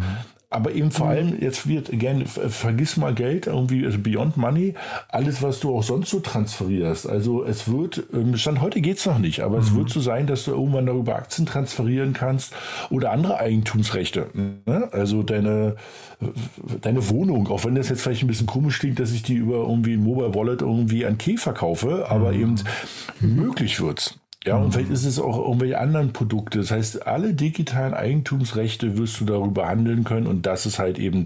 Aber 0.51 0.73
eben 0.73 0.91
vor 0.91 1.09
allem, 1.09 1.39
jetzt 1.43 1.69
wird 1.69 1.91
gerne, 1.93 2.25
vergiss 2.25 2.97
mal 2.97 3.15
Geld, 3.15 3.47
irgendwie 3.47 3.85
also 3.85 3.99
Beyond 3.99 4.39
Money, 4.39 4.73
alles, 5.11 5.43
was 5.43 5.61
du 5.61 5.77
auch 5.77 5.83
sonst 5.83 6.09
so 6.09 6.21
transferierst. 6.21 7.07
Also 7.07 7.45
es 7.45 7.71
wird, 7.71 8.05
ähm, 8.15 8.35
Stand 8.39 8.63
heute 8.63 8.81
geht 8.81 8.97
es 8.97 9.05
noch 9.05 9.19
nicht, 9.19 9.41
aber 9.41 9.59
mhm. 9.59 9.63
es 9.63 9.75
wird 9.75 9.91
so 9.91 10.01
sein, 10.01 10.27
dass 10.27 10.45
du 10.45 10.53
irgendwann 10.53 10.87
darüber 10.87 11.17
Aktien 11.17 11.45
transferieren 11.45 12.15
kannst 12.15 12.55
oder 12.89 13.11
andere 13.11 13.39
Eigentumsrechte. 13.39 14.29
Ne? 14.65 14.89
Also 14.91 15.23
deine, 15.23 15.77
deine 16.81 17.11
Wohnung, 17.11 17.49
auch 17.49 17.67
wenn 17.67 17.75
das 17.75 17.91
jetzt 17.91 18.01
vielleicht 18.01 18.23
ein 18.23 18.29
bisschen 18.29 18.47
komisch 18.47 18.79
klingt, 18.79 19.01
dass 19.01 19.13
ich 19.13 19.23
die 19.23 19.35
über 19.35 19.57
irgendwie 19.57 19.95
ein 19.95 20.03
Mobile 20.03 20.35
Wallet 20.35 20.63
irgendwie 20.63 21.05
an 21.05 21.19
Key 21.19 21.37
verkaufe, 21.37 22.07
aber 22.09 22.33
mhm. 22.33 22.41
eben 22.41 22.55
möglich 23.21 23.83
wird's. 23.83 24.19
Ja, 24.47 24.57
und 24.57 24.73
vielleicht 24.73 24.91
ist 24.91 25.05
es 25.05 25.19
auch 25.19 25.37
irgendwelche 25.37 25.79
anderen 25.79 26.13
Produkte. 26.13 26.59
Das 26.61 26.71
heißt, 26.71 27.07
alle 27.07 27.35
digitalen 27.35 27.93
Eigentumsrechte 27.93 28.97
wirst 28.97 29.21
du 29.21 29.25
darüber 29.25 29.67
handeln 29.69 30.05
können 30.05 30.27
und 30.29 30.47
das 30.47 30.65
ist 30.65 30.79
halt 30.79 30.99
eben 30.99 31.25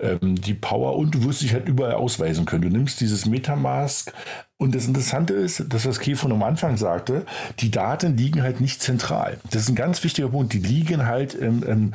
ähm, 0.00 0.34
die 0.34 0.54
Power 0.54 0.96
und 0.96 1.14
du 1.14 1.24
wirst 1.24 1.42
dich 1.42 1.52
halt 1.54 1.68
überall 1.68 1.94
ausweisen 1.94 2.46
können. 2.46 2.62
Du 2.62 2.68
nimmst 2.68 3.00
dieses 3.00 3.24
Metamask 3.24 4.12
und 4.60 4.74
das 4.74 4.86
Interessante 4.86 5.32
ist, 5.32 5.72
dass 5.72 5.86
was 5.86 6.00
Kefon 6.00 6.32
am 6.32 6.42
Anfang 6.42 6.76
sagte, 6.76 7.24
die 7.60 7.70
Daten 7.70 8.18
liegen 8.18 8.42
halt 8.42 8.60
nicht 8.60 8.82
zentral. 8.82 9.38
Das 9.50 9.62
ist 9.62 9.70
ein 9.70 9.74
ganz 9.74 10.04
wichtiger 10.04 10.28
Punkt. 10.28 10.52
Die 10.52 10.58
liegen 10.58 11.06
halt 11.06 11.34
ähm, 11.40 11.64
ähm, 11.66 11.94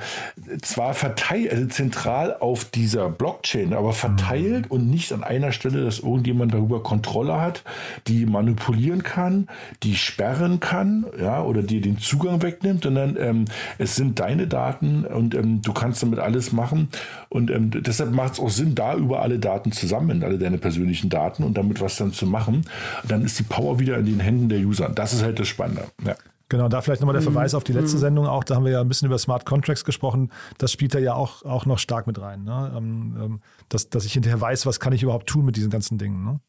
zwar 0.63 0.95
verteilt, 0.95 1.51
also 1.51 1.67
zentral 1.67 2.35
auf 2.39 2.65
dieser 2.65 3.09
Blockchain, 3.09 3.75
aber 3.75 3.93
verteilt 3.93 4.65
mhm. 4.65 4.71
und 4.71 4.89
nicht 4.89 5.13
an 5.13 5.23
einer 5.23 5.51
Stelle, 5.51 5.83
dass 5.83 5.99
irgendjemand 5.99 6.55
darüber 6.55 6.81
Kontrolle 6.81 7.39
hat, 7.39 7.61
die 8.07 8.25
manipulieren 8.25 9.03
kann, 9.03 9.47
die 9.83 9.95
sperren 9.95 10.59
kann, 10.59 11.05
ja, 11.21 11.43
oder 11.43 11.61
dir 11.61 11.81
den 11.81 11.99
Zugang 11.99 12.41
wegnimmt, 12.41 12.83
sondern 12.85 13.15
ähm, 13.19 13.45
es 13.77 13.95
sind 13.95 14.19
deine 14.19 14.47
Daten 14.47 15.05
und 15.05 15.35
ähm, 15.35 15.61
du 15.61 15.71
kannst 15.71 16.01
damit 16.01 16.17
alles 16.17 16.51
machen. 16.51 16.89
Und 17.35 17.51
ähm, 17.51 17.69
deshalb 17.71 18.11
macht 18.11 18.33
es 18.33 18.39
auch 18.39 18.49
Sinn, 18.49 18.73
da 18.73 18.95
über 18.95 19.21
alle 19.21 19.37
Daten 19.37 19.71
zusammen, 19.71 20.23
alle 20.23 20.39
deine 20.39 20.57
persönlichen 20.57 21.09
Daten 21.09 21.43
und 21.43 21.55
damit 21.55 21.79
was 21.79 21.97
dann 21.97 22.11
zu 22.11 22.25
machen 22.25 22.55
haben, 22.55 23.07
dann 23.07 23.23
ist 23.23 23.39
die 23.39 23.43
Power 23.43 23.79
wieder 23.79 23.97
in 23.97 24.05
den 24.05 24.19
Händen 24.19 24.49
der 24.49 24.59
User. 24.59 24.89
Das 24.89 25.13
ist 25.13 25.23
halt 25.23 25.39
das 25.39 25.47
Spannende. 25.47 25.85
Ja. 26.05 26.15
Genau, 26.47 26.69
da 26.69 26.81
vielleicht 26.81 27.01
nochmal 27.01 27.13
der 27.13 27.21
mhm. 27.21 27.33
Verweis 27.33 27.53
mhm. 27.53 27.57
auf 27.57 27.63
die 27.63 27.73
letzte 27.73 27.97
mhm. 27.97 28.01
Sendung 28.01 28.27
auch. 28.27 28.43
Da 28.43 28.55
haben 28.55 28.65
wir 28.65 28.71
ja 28.71 28.81
ein 28.81 28.87
bisschen 28.87 29.07
über 29.07 29.17
Smart 29.17 29.45
Contracts 29.45 29.83
gesprochen. 29.83 30.31
Das 30.59 30.71
spielt 30.71 30.93
da 30.93 30.99
ja 30.99 31.15
auch, 31.15 31.43
auch 31.43 31.65
noch 31.65 31.79
stark 31.79 32.05
mit 32.05 32.21
rein. 32.21 32.43
Ne? 32.43 32.71
Ähm, 32.75 33.17
ähm, 33.19 33.41
dass, 33.67 33.89
dass 33.89 34.05
ich 34.05 34.13
hinterher 34.13 34.39
weiß, 34.39 34.65
was 34.67 34.79
kann 34.79 34.93
ich 34.93 35.01
überhaupt 35.01 35.27
tun 35.27 35.45
mit 35.45 35.55
diesen 35.55 35.71
ganzen 35.71 35.97
Dingen. 35.97 36.23
Ne? 36.23 36.39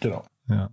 Genau. 0.00 0.24
Ja. 0.48 0.70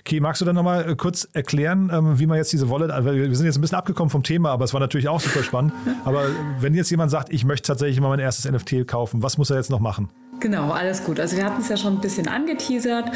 Okay, 0.00 0.20
magst 0.20 0.40
du 0.40 0.44
dann 0.44 0.54
nochmal 0.54 0.90
äh, 0.90 0.96
kurz 0.96 1.28
erklären, 1.32 1.90
ähm, 1.92 2.18
wie 2.18 2.26
man 2.26 2.38
jetzt 2.38 2.52
diese 2.52 2.70
Wallet, 2.70 2.90
also 2.90 3.12
wir 3.12 3.34
sind 3.34 3.46
jetzt 3.46 3.56
ein 3.56 3.60
bisschen 3.60 3.78
abgekommen 3.78 4.10
vom 4.10 4.22
Thema, 4.22 4.50
aber 4.50 4.64
es 4.64 4.72
war 4.72 4.80
natürlich 4.80 5.08
auch 5.08 5.20
super 5.20 5.42
spannend. 5.42 5.72
Aber 6.04 6.26
wenn 6.60 6.74
jetzt 6.74 6.90
jemand 6.90 7.10
sagt, 7.10 7.32
ich 7.32 7.44
möchte 7.44 7.66
tatsächlich 7.66 8.00
mal 8.00 8.08
mein 8.08 8.18
erstes 8.20 8.50
NFT 8.50 8.86
kaufen, 8.86 9.22
was 9.22 9.38
muss 9.38 9.50
er 9.50 9.56
jetzt 9.56 9.70
noch 9.70 9.80
machen? 9.80 10.08
Genau, 10.38 10.70
alles 10.70 11.02
gut. 11.02 11.18
Also 11.18 11.36
wir 11.36 11.44
hatten 11.44 11.62
es 11.62 11.68
ja 11.70 11.78
schon 11.78 11.94
ein 11.94 12.00
bisschen 12.00 12.28
angeteasert. 12.28 13.10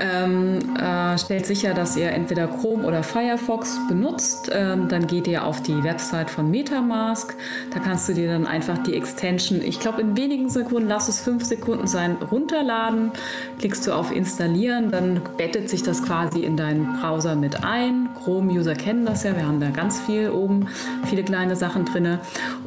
Ähm, 0.00 0.76
äh, 0.76 1.16
stellt 1.18 1.46
sicher, 1.46 1.72
dass 1.72 1.96
ihr 1.96 2.10
entweder 2.10 2.48
Chrome 2.48 2.84
oder 2.84 3.04
Firefox 3.04 3.78
benutzt. 3.88 4.50
Ähm, 4.52 4.88
dann 4.88 5.06
geht 5.06 5.28
ihr 5.28 5.44
auf 5.44 5.62
die 5.62 5.84
Website 5.84 6.30
von 6.30 6.50
Metamask. 6.50 7.36
Da 7.72 7.78
kannst 7.78 8.08
du 8.08 8.14
dir 8.14 8.28
dann 8.28 8.46
einfach 8.46 8.78
die 8.78 8.94
Extension, 8.94 9.62
ich 9.62 9.78
glaube 9.78 10.00
in 10.00 10.16
wenigen 10.16 10.50
Sekunden, 10.50 10.88
lass 10.88 11.08
es 11.08 11.20
fünf 11.20 11.44
Sekunden 11.44 11.86
sein, 11.86 12.16
runterladen. 12.30 13.12
Klickst 13.60 13.86
du 13.86 13.92
auf 13.92 14.14
Installieren, 14.14 14.90
dann 14.90 15.20
bettet 15.36 15.70
sich 15.70 15.84
das 15.84 16.02
quasi 16.02 16.40
in 16.40 16.56
deinen 16.56 16.98
Browser 17.00 17.36
mit 17.36 17.62
ein. 17.62 18.08
Chrome-User 18.24 18.74
kennen 18.74 19.06
das 19.06 19.22
ja, 19.22 19.36
wir 19.36 19.46
haben 19.46 19.60
da 19.60 19.70
ganz 19.70 20.00
viel 20.00 20.30
oben, 20.30 20.66
viele 21.06 21.22
kleine 21.22 21.54
Sachen 21.54 21.84
drin. 21.84 22.18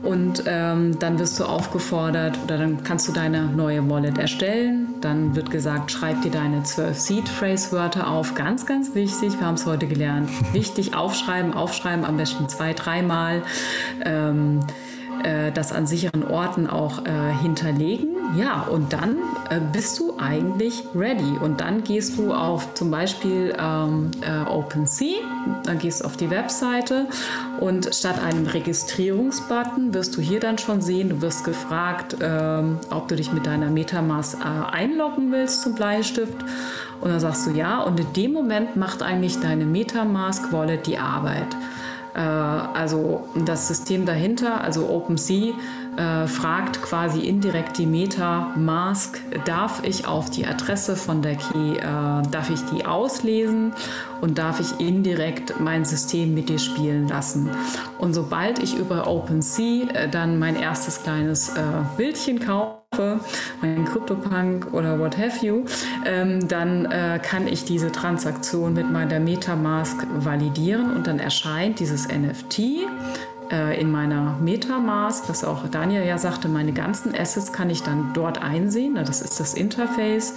Und 0.01 0.43
ähm, 0.47 0.97
dann 0.99 1.20
wirst 1.20 1.39
du 1.39 1.43
aufgefordert 1.43 2.39
oder 2.45 2.58
dann 2.58 2.84
kannst 2.84 3.08
du 3.08 3.12
deine 3.12 3.47
neue 3.47 3.82
Wallet 3.98 4.20
erstellen. 4.20 4.93
Dann 5.02 5.36
wird 5.36 5.50
gesagt, 5.50 5.91
schreib 5.91 6.22
dir 6.22 6.30
deine 6.30 6.62
12 6.62 7.00
Seed-Phrase-Wörter 7.00 8.08
auf. 8.08 8.36
Ganz, 8.36 8.68
ganz 8.68 8.93
wichtig, 8.93 9.39
wir 9.39 9.48
haben 9.48 9.56
es 9.56 9.66
heute 9.66 9.88
gelernt. 9.88 10.30
Wichtig, 10.54 10.95
aufschreiben, 10.95 11.56
aufschreiben, 11.56 12.06
am 12.06 12.16
besten 12.16 12.48
zwei, 12.48 12.74
dreimal. 12.74 13.41
Ähm, 14.06 14.60
äh, 15.28 15.51
das 15.51 15.73
an 15.73 15.86
sicheren 15.86 16.23
Orten 16.23 16.67
auch 16.67 17.05
äh, 17.05 17.11
hinterlegen. 17.41 18.15
Ja, 18.38 18.61
und 18.63 18.93
dann 18.93 19.17
äh, 19.49 19.59
bist 19.71 19.99
du 19.99 20.15
eigentlich 20.17 20.84
ready. 20.95 21.38
Und 21.41 21.61
dann 21.61 21.84
gehst 21.84 22.17
du 22.17 22.34
auf 22.34 22.73
zum 22.73 22.91
Beispiel 22.91 23.53
ähm, 23.59 24.11
äh, 24.21 24.49
OpenSea, 24.49 25.17
dann 25.63 25.80
gehst 25.80 26.01
du 26.01 26.05
auf 26.05 26.17
die 26.17 26.30
Webseite 26.30 27.07
und 27.59 27.93
statt 27.93 28.21
einem 28.23 28.47
Registrierungsbutton 28.47 29.93
wirst 29.93 30.15
du 30.15 30.21
hier 30.21 30.39
dann 30.39 30.57
schon 30.57 30.82
sehen, 30.82 31.09
du 31.09 31.21
wirst 31.21 31.43
gefragt, 31.43 32.17
ähm, 32.21 32.80
ob 32.89 33.07
du 33.07 33.15
dich 33.15 33.32
mit 33.32 33.45
deiner 33.45 33.69
Metamask 33.69 34.38
äh, 34.39 34.75
einloggen 34.75 35.32
willst 35.32 35.61
zum 35.61 35.75
Bleistift. 35.75 36.38
Und 37.01 37.09
dann 37.09 37.19
sagst 37.19 37.47
du 37.47 37.51
ja. 37.51 37.82
Und 37.82 37.99
in 37.99 38.13
dem 38.13 38.34
Moment 38.34 38.75
macht 38.75 39.03
eigentlich 39.03 39.39
deine 39.39 39.65
Metamask 39.65 40.51
Wallet 40.51 40.88
die 40.88 40.97
Arbeit. 40.97 41.55
Äh, 42.18 42.20
also 42.20 43.30
das 43.45 43.68
System 43.68 44.07
dahinter, 44.07 44.61
also 44.61 44.89
OpenSea, 44.89 45.53
äh, 45.98 46.28
fragt 46.28 46.82
quasi 46.82 47.22
indirekt 47.22 47.78
die 47.78 47.86
MetaMask, 47.86 49.20
darf 49.45 49.82
ich 49.84 50.08
auf 50.08 50.30
die 50.30 50.45
Adresse 50.45 50.95
von 50.95 51.22
der 51.22 51.36
Key, 51.36 51.76
äh, 51.76 51.82
darf 51.82 52.50
ich 52.50 52.62
die 52.66 52.86
auslesen 52.86 53.74
und 54.22 54.38
darf 54.38 54.60
ich 54.60 54.80
indirekt 54.80 55.60
mein 55.60 55.86
System 55.86 56.34
mit 56.34 56.50
dir 56.50 56.60
spielen 56.60 57.08
lassen. 57.08 57.50
Und 58.00 58.14
sobald 58.14 58.60
ich 58.60 58.78
über 58.78 59.08
OpenSea 59.08 59.89
äh, 59.89 60.10
dann 60.10 60.39
mein 60.39 60.56
erstes 60.56 61.02
kleines 61.02 61.50
äh, 61.50 61.62
Bildchen 61.98 62.39
kaufe, 62.39 63.20
mein 63.62 63.86
CryptoPunk 63.86 64.74
oder 64.74 65.00
what 65.00 65.18
have 65.18 65.45
you, 65.45 65.66
ähm, 66.06 66.48
dann 66.48 66.86
äh, 66.86 67.20
kann 67.22 67.48
ich 67.48 67.66
diese 67.66 67.91
Transaktion 67.91 68.74
mit 68.74 68.91
meiner 68.91 69.20
Metamask 69.20 70.06
validieren 70.20 70.95
und 70.95 71.08
dann 71.08 71.20
erscheint 71.20 71.80
dieses 71.80 72.08
NFT 72.08 72.88
äh, 73.52 73.80
in 73.80 73.91
meiner 73.91 74.38
Metamask, 74.41 75.28
was 75.30 75.43
auch 75.43 75.68
Daniel 75.68 76.06
ja 76.06 76.18
sagte, 76.18 76.48
meine 76.48 76.74
ganzen 76.74 77.16
Assets 77.16 77.52
kann 77.54 77.70
ich 77.70 77.84
dann 77.84 78.12
dort 78.14 78.41
einsehen. 78.41 78.95
Das 78.95 79.22
ist 79.22 79.39
das 79.39 79.54
Interface. 79.54 80.34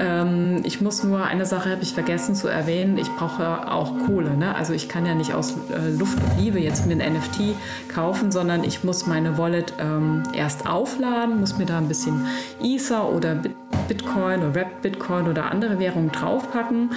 Ähm, 0.00 0.60
ich 0.64 0.80
muss 0.80 1.04
nur, 1.04 1.24
eine 1.24 1.46
Sache 1.46 1.70
habe 1.70 1.82
ich 1.82 1.94
vergessen 1.94 2.34
zu 2.34 2.48
erwähnen, 2.48 2.98
ich 2.98 3.10
brauche 3.16 3.70
auch 3.70 3.92
Kohle. 4.06 4.36
Ne? 4.36 4.54
Also 4.54 4.72
ich 4.72 4.88
kann 4.88 5.06
ja 5.06 5.14
nicht 5.14 5.34
aus 5.34 5.54
äh, 5.70 5.90
Luft 5.98 6.18
und 6.18 6.42
Liebe 6.42 6.58
jetzt 6.58 6.86
mir 6.86 6.94
ein 7.00 7.14
NFT 7.14 7.54
kaufen, 7.92 8.30
sondern 8.30 8.64
ich 8.64 8.84
muss 8.84 9.06
meine 9.06 9.38
Wallet 9.38 9.74
ähm, 9.78 10.22
erst 10.32 10.66
aufladen, 10.66 11.40
muss 11.40 11.58
mir 11.58 11.66
da 11.66 11.78
ein 11.78 11.88
bisschen 11.88 12.26
Ether 12.62 13.08
oder 13.08 13.36
Bitcoin 13.88 14.40
oder 14.40 14.54
Rap 14.54 14.82
Bitcoin 14.82 15.28
oder 15.28 15.50
andere 15.50 15.78
Währungen 15.78 16.12
draufpacken. 16.12 16.90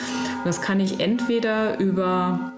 Das 0.45 0.61
kann 0.61 0.79
ich 0.79 0.99
entweder 0.99 1.79
über 1.79 2.51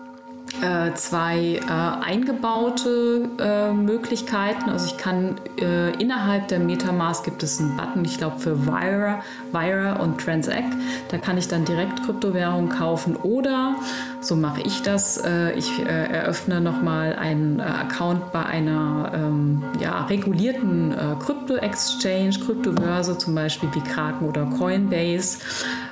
äh, 0.62 0.94
zwei 0.94 1.56
äh, 1.56 2.06
eingebaute 2.06 3.30
äh, 3.40 3.74
Möglichkeiten. 3.74 4.70
Also 4.70 4.86
ich 4.88 4.98
kann 4.98 5.36
äh, 5.60 5.92
innerhalb 6.02 6.48
der 6.48 6.60
Metamask 6.60 7.24
gibt 7.26 7.44
es 7.44 7.60
einen 7.60 7.76
Button, 7.76 8.06
ich 8.06 8.18
glaube 8.18 8.40
für 8.40 8.68
Wire, 8.68 9.20
Wire 9.52 9.98
und 10.02 10.20
Transact. 10.20 10.74
Da 11.10 11.18
kann 11.18 11.38
ich 11.38 11.48
dann 11.48 11.66
direkt 11.66 12.04
Kryptowährungen 12.04 12.70
kaufen 12.70 13.16
oder 13.16 13.76
so 14.22 14.36
mache 14.36 14.62
ich 14.62 14.82
das. 14.84 15.18
Äh, 15.18 15.54
ich 15.54 15.80
äh, 15.80 15.84
eröffne 15.86 16.62
nochmal 16.62 17.16
einen 17.16 17.60
Account 17.60 18.32
bei 18.32 18.46
einer 18.46 19.12
ähm, 19.14 19.64
ja, 19.80 20.06
regulierten 20.06 20.96
Krypto-Exchange, 21.20 22.40
Kryptobörse, 22.46 23.18
zum 23.18 23.36
Beispiel 23.36 23.70
wie 23.74 23.82
Kraken 23.82 24.28
oder 24.28 24.46
Coinbase. 24.46 25.40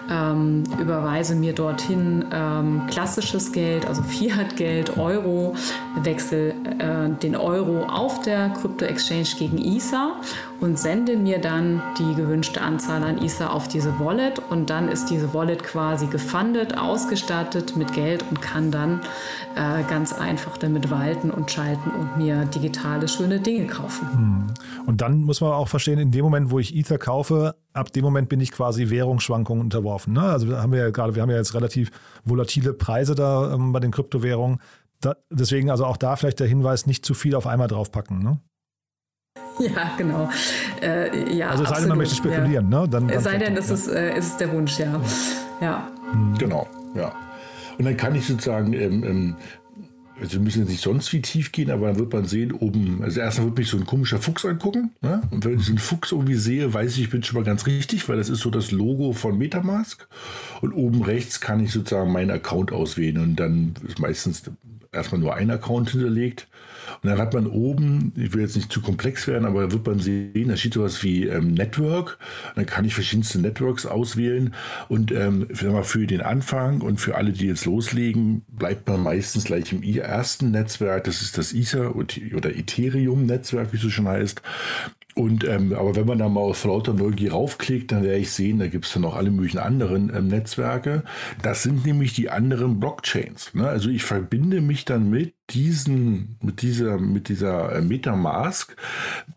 Ähm, 0.10 0.64
überweise 0.80 1.36
mir 1.36 1.54
dorthin 1.54 2.26
ähm, 2.34 2.82
klassisches 2.88 3.52
Geld, 3.52 3.86
also 3.86 4.02
Fiat 4.04 4.56
Geld, 4.58 4.98
Euro, 4.98 5.56
wechsle 6.04 6.50
äh, 6.80 7.10
den 7.22 7.36
Euro 7.36 7.86
auf 7.86 8.22
der 8.22 8.50
Krypto-Exchange 8.50 9.28
gegen 9.38 9.58
ISA 9.58 10.16
und 10.62 10.78
sende 10.78 11.18
mir 11.18 11.40
dann 11.40 11.82
die 11.98 12.16
gewünschte 12.16 12.62
Anzahl 12.62 13.04
an 13.04 13.18
Ether 13.18 13.54
auf 13.54 13.68
diese 13.68 14.00
Wallet 14.00 14.40
und 14.50 14.70
dann 14.70 14.90
ist 14.90 15.06
diese 15.06 15.34
Wallet 15.34 15.64
quasi 15.64 16.06
gefundet, 16.08 16.78
ausgestattet 16.78 17.76
mit 17.76 17.94
Geld 17.94 18.24
und 18.30 18.42
kann 18.42 18.72
dann 18.72 19.02
äh, 19.56 19.84
ganz 19.90 20.14
einfach 20.14 20.58
damit 20.58 20.92
walten 20.92 21.32
und 21.32 21.52
schalten 21.52 21.90
und 21.90 22.18
mir 22.18 22.46
digitale 22.46 23.08
schöne 23.08 23.40
Dinge 23.40 23.68
kaufen. 23.68 24.08
Hm. 24.14 24.48
Und 24.86 25.02
dann 25.02 25.22
muss 25.22 25.42
man 25.42 25.52
auch 25.52 25.68
verstehen, 25.68 26.00
in 26.00 26.12
dem 26.12 26.24
Moment, 26.24 26.52
wo 26.52 26.60
ich 26.60 26.76
Ether 26.76 26.98
kaufe, 26.98 27.56
ab 27.74 27.92
dem 27.92 28.04
Moment 28.04 28.30
bin 28.30 28.40
ich 28.40 28.52
quasi 28.52 28.90
Währungsschwankungen 28.90 29.64
unterworfen. 29.64 30.14
Ne? 30.14 30.22
Also 30.22 30.56
haben 30.58 30.72
wir 30.72 30.80
ja 30.80 30.90
gerade, 30.90 31.16
wir 31.16 31.22
haben 31.22 31.30
ja 31.30 31.38
jetzt 31.38 31.54
relativ 31.54 31.92
volatile 32.24 32.74
Preise 32.74 33.16
da 33.16 33.54
ähm, 33.54 33.72
bei 33.72 33.80
den 33.80 33.92
Kryptowährungen. 33.92 34.60
Da, 35.00 35.16
deswegen 35.30 35.72
also 35.72 35.86
auch 35.86 35.98
da 35.98 36.16
vielleicht 36.16 36.40
der 36.40 36.48
Hinweis, 36.48 36.86
nicht 36.86 37.06
zu 37.06 37.14
viel 37.14 37.36
auf 37.36 37.48
einmal 37.48 37.68
draufpacken. 37.68 38.20
Ne? 38.24 38.40
Ja, 39.60 39.92
genau. 39.98 40.30
Äh, 40.82 41.34
ja, 41.34 41.50
also 41.50 41.64
es 41.64 41.70
sei 41.70 41.80
denn, 41.80 41.90
man 41.90 41.98
möchte 41.98 42.16
spekulieren, 42.16 42.72
ja. 42.72 42.82
ne? 42.82 42.90
Dann, 42.90 43.08
dann 43.08 43.10
es 43.10 43.24
sei 43.24 43.38
denn, 43.38 43.56
das 43.56 43.70
ja. 43.70 43.76
ist, 43.76 43.88
äh, 43.88 44.18
ist 44.18 44.40
der 44.40 44.52
Wunsch, 44.52 44.80
ja. 44.80 45.00
ja. 45.62 45.88
Hm. 46.12 46.38
Genau, 46.38 46.68
ja. 46.96 47.14
Und 47.78 47.86
dann 47.86 47.98
kann 47.98 48.16
ich 48.16 48.28
sozusagen, 48.28 48.74
ähm, 48.74 49.04
ähm, 49.04 49.36
also 50.22 50.40
müssen 50.40 50.60
jetzt 50.60 50.70
nicht 50.70 50.84
sonst 50.84 51.12
wie 51.14 51.22
tief 51.22 51.52
gehen, 51.52 51.72
aber 51.72 51.88
dann 51.88 51.98
wird 51.98 52.14
man 52.14 52.26
sehen, 52.26 52.52
oben, 52.52 53.02
also 53.04 53.20
erstmal 53.20 53.48
wird 53.48 53.58
mich 53.58 53.70
so 53.70 53.78
ein 53.78 53.88
komischer 53.88 54.20
Fuchs 54.20 54.46
angucken. 54.46 54.92
Ne? 55.02 55.22
Und 55.32 55.44
wenn 55.44 55.54
ich 55.54 55.60
diesen 55.60 55.80
Fuchs 55.80 56.12
irgendwie 56.12 56.36
sehe, 56.36 56.74
weiß 56.74 56.94
ich, 56.94 57.04
ich 57.04 57.10
bin 57.10 57.24
schon 57.24 57.40
mal 57.40 57.46
ganz 57.46 57.66
richtig, 57.66 58.08
weil 58.08 58.18
das 58.18 58.30
ist 58.30 58.42
so 58.42 58.52
das 58.52 58.72
Logo 58.72 59.14
von 59.14 59.38
Metamask. 59.38 60.08
Und 60.62 60.74
oben 60.74 61.02
rechts 61.02 61.42
kann 61.42 61.64
ich 61.64 61.72
sozusagen 61.72 62.12
meinen 62.12 62.30
Account 62.30 62.72
auswählen 62.72 63.18
und 63.18 63.36
dann 63.38 63.74
ist 63.88 64.00
meistens 64.00 64.44
erstmal 64.92 65.20
nur 65.20 65.34
ein 65.34 65.50
Account 65.50 65.90
hinterlegt. 65.90 66.48
Und 67.02 67.10
dann 67.10 67.20
hat 67.20 67.34
man 67.34 67.48
oben, 67.48 68.14
ich 68.16 68.34
will 68.34 68.42
jetzt 68.42 68.56
nicht 68.56 68.72
zu 68.72 68.82
komplex 68.82 69.28
werden, 69.28 69.46
aber 69.46 69.64
da 69.64 69.72
wird 69.72 69.86
man 69.86 70.00
sehen, 70.00 70.50
da 70.50 70.58
steht 70.58 70.74
sowas 70.74 71.04
wie 71.04 71.28
ähm, 71.28 71.54
Network. 71.54 72.18
Und 72.50 72.58
dann 72.58 72.66
kann 72.66 72.86
ich 72.86 72.94
verschiedenste 72.94 73.40
Networks 73.40 73.86
auswählen. 73.86 74.54
Und 74.88 75.12
ähm, 75.12 75.48
für 75.52 76.08
den 76.08 76.22
Anfang 76.22 76.82
und 76.82 77.00
für 77.00 77.16
alle, 77.16 77.32
die 77.32 77.48
jetzt 77.48 77.66
loslegen, 77.66 78.44
bleibt 78.48 78.88
man 78.88 79.04
meistens 79.04 79.46
gleich 79.46 79.72
im 79.72 79.84
ersten 79.84 80.52
Netzwerk. 80.52 81.04
Das 81.06 81.22
ist 81.22 81.38
das 81.38 81.54
Ether 81.54 81.96
oder 81.96 82.56
Ethereum-Netzwerk, 82.56 83.72
wie 83.72 83.78
es 83.78 83.82
so 83.82 83.90
schon 83.90 84.08
heißt. 84.08 84.42
Und 85.14 85.44
ähm, 85.44 85.74
aber 85.74 85.96
wenn 85.96 86.06
man 86.06 86.20
da 86.20 86.30
mal 86.30 86.42
auf 86.42 86.64
lauter 86.64 86.94
Neugier 86.94 87.34
raufklickt, 87.34 87.92
dann 87.92 88.04
werde 88.04 88.20
ich 88.20 88.32
sehen, 88.32 88.60
da 88.60 88.68
gibt 88.68 88.86
es 88.86 88.94
dann 88.94 89.02
noch 89.02 89.16
alle 89.16 89.30
möglichen 89.30 89.58
anderen 89.58 90.12
ähm, 90.16 90.28
Netzwerke. 90.28 91.04
Das 91.42 91.64
sind 91.64 91.86
nämlich 91.86 92.14
die 92.14 92.30
anderen 92.30 92.80
Blockchains. 92.80 93.54
Ne? 93.54 93.68
Also 93.68 93.90
ich 93.90 94.04
verbinde 94.04 94.62
mich 94.62 94.86
dann 94.86 95.10
mit 95.10 95.34
diesen, 95.54 96.38
mit 96.42 96.62
dieser, 96.62 96.98
mit 96.98 97.30
dieser 97.30 97.74
äh, 97.74 97.82
Metamask 97.82 98.76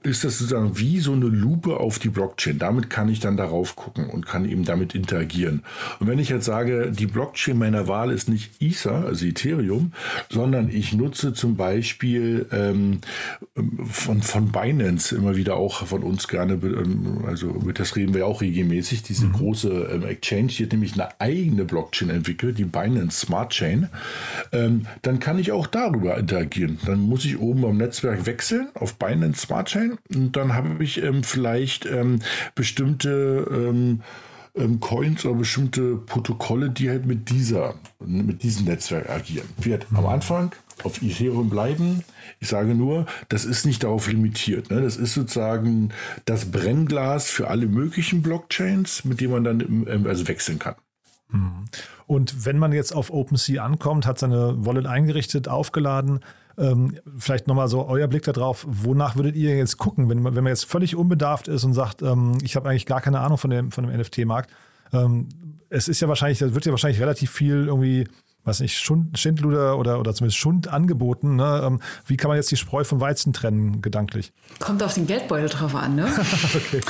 ist 0.03 0.25
das 0.25 0.39
sozusagen 0.39 0.79
wie 0.79 1.01
so 1.01 1.13
eine 1.13 1.27
Lupe 1.27 1.79
auf 1.79 1.99
die 1.99 2.09
Blockchain. 2.09 2.59
Damit 2.59 2.91
kann 2.91 3.09
ich 3.09 3.21
dann 3.21 3.37
darauf 3.37 3.77
gucken 3.77 4.09
und 4.11 4.27
kann 4.27 4.49
eben 4.49 4.65
damit 4.65 4.95
interagieren. 4.95 5.63
Und 5.99 6.07
wenn 6.07 6.19
ich 6.19 6.29
jetzt 6.29 6.45
sage, 6.45 6.91
die 6.91 7.07
Blockchain 7.07 7.59
meiner 7.59 7.89
Wahl 7.89 8.11
ist 8.11 8.29
nicht 8.29 8.61
Ether, 8.61 9.05
also 9.07 9.27
Ethereum, 9.27 9.93
sondern 10.31 10.69
ich 10.69 10.93
nutze 10.93 11.33
zum 11.33 11.57
Beispiel 11.57 12.47
ähm, 12.53 13.01
von, 13.91 14.23
von 14.23 14.53
Binance 14.53 15.15
immer 15.15 15.37
wieder 15.37 15.57
auch 15.57 15.87
von 15.87 16.03
uns 16.03 16.29
gerne, 16.29 16.55
ähm, 16.55 17.25
also 17.27 17.47
mit 17.47 17.79
das 17.79 17.97
reden 17.97 18.15
wir 18.15 18.27
auch 18.27 18.41
regelmäßig, 18.41 19.03
diese 19.03 19.27
mhm. 19.27 19.33
große 19.33 19.89
ähm, 19.93 20.05
Exchange, 20.05 20.49
die 20.49 20.65
hat 20.65 20.73
nämlich 20.73 20.95
eine 20.95 21.21
eigene 21.21 21.65
Blockchain 21.65 22.11
entwickelt, 22.11 22.59
die 22.59 22.65
Binance 22.65 23.27
Smart 23.27 23.51
Chain, 23.51 23.89
ähm, 24.53 24.87
dann 25.03 25.19
kann 25.19 25.39
ich 25.39 25.53
auch 25.53 25.67
darüber 25.67 26.04
darüber 26.05 26.19
interagieren. 26.19 26.79
Dann 26.85 27.01
muss 27.01 27.25
ich 27.25 27.39
oben 27.39 27.65
am 27.65 27.77
Netzwerk 27.77 28.27
wechseln 28.27 28.69
auf 28.75 28.95
Binance 28.95 29.47
Smart 29.47 29.69
Chain 29.69 29.99
und 30.15 30.37
dann 30.37 30.55
habe 30.55 30.83
ich 30.83 31.03
ähm, 31.03 31.23
vielleicht 31.23 31.87
ähm, 31.87 32.21
bestimmte 32.55 33.47
ähm, 33.51 34.03
ähm, 34.57 34.81
Coins 34.81 35.25
oder 35.25 35.37
bestimmte 35.37 35.97
Protokolle, 35.97 36.71
die 36.71 36.91
halt 36.91 37.07
mit 37.07 37.31
dieser, 37.31 37.75
mit 38.05 38.43
diesem 38.43 38.67
Netzwerk 38.67 39.11
agieren. 39.11 39.49
Wird 39.59 39.87
am 39.93 40.07
Anfang 40.07 40.53
auf 40.83 41.03
Ethereum 41.03 41.51
bleiben. 41.51 42.05
Ich 42.41 42.49
sage 42.49 42.75
nur, 42.75 43.07
das 43.29 43.45
ist 43.45 43.65
nicht 43.65 43.85
darauf 43.85 44.09
limitiert. 44.09 44.71
Ne? 44.71 44.83
Das 44.83 44.97
ist 44.97 45.15
sozusagen 45.15 45.91
das 46.25 46.51
Brennglas 46.51 47.31
für 47.31 47.49
alle 47.49 47.67
möglichen 47.67 48.23
Blockchains, 48.23 49.05
mit 49.05 49.21
denen 49.21 49.33
man 49.33 49.45
dann 49.45 49.61
ähm, 49.89 50.07
also 50.07 50.29
wechseln 50.29 50.59
kann. 50.59 50.75
Mhm. 51.29 51.65
Und 52.07 52.45
wenn 52.45 52.59
man 52.59 52.73
jetzt 52.73 52.95
auf 52.95 53.11
OpenSea 53.11 53.65
ankommt, 53.65 54.07
hat 54.07 54.19
seine 54.19 54.65
Wallet 54.65 54.87
eingerichtet, 54.87 55.49
aufgeladen, 55.49 56.21
ähm, 56.57 56.97
vielleicht 57.19 57.49
nochmal 57.49 57.69
so 57.69 57.87
euer 57.87 58.07
Blick 58.07 58.23
darauf, 58.23 58.65
wonach 58.69 59.17
würdet 59.17 59.35
ihr 59.35 59.57
jetzt 59.57 59.77
gucken, 59.77 60.09
wenn 60.09 60.23
man, 60.23 60.37
wenn 60.37 60.45
man 60.45 60.53
jetzt 60.53 60.67
völlig 60.67 60.95
unbedarft 60.95 61.49
ist 61.49 61.65
und 61.65 61.75
sagt, 61.75 62.03
ähm, 62.03 62.39
ich 62.43 62.57
habe 62.57 62.69
eigentlich 62.69 62.87
gar 62.87 63.01
keine 63.01 63.21
Ahnung 63.21 63.39
von 63.39 63.51
dem, 63.51 63.73
von 63.73 63.87
dem 63.87 64.01
NFT-Markt. 64.01 64.51
Ähm, 64.93 65.29
es 65.69 65.89
ist 65.89 66.01
ja 66.01 66.09
wahrscheinlich, 66.09 66.39
da 66.39 66.55
wird 66.55 66.67
ja 66.67 66.73
wahrscheinlich 66.73 67.01
relativ 67.01 67.31
viel 67.31 67.67
irgendwie 67.67 68.07
was 68.45 68.61
nicht, 68.61 68.79
Schund, 68.79 69.19
Schindluder 69.19 69.79
oder, 69.79 69.99
oder 69.99 70.15
zumindest 70.15 70.39
Schund 70.39 70.69
angeboten. 70.69 71.37
Ne? 71.37 71.63
Ähm, 71.65 71.81
wie 72.07 72.17
kann 72.17 72.29
man 72.29 72.37
jetzt 72.37 72.51
die 72.51 72.57
Spreu 72.57 72.85
vom 72.85 73.01
Weizen 73.01 73.33
trennen, 73.33 73.81
gedanklich? 73.83 74.33
Kommt 74.61 74.83
auf 74.83 74.95
den 74.95 75.07
Geldbeutel 75.07 75.49
drauf 75.49 75.75
an, 75.75 75.97
ne? 75.97 76.07
okay. 76.55 76.81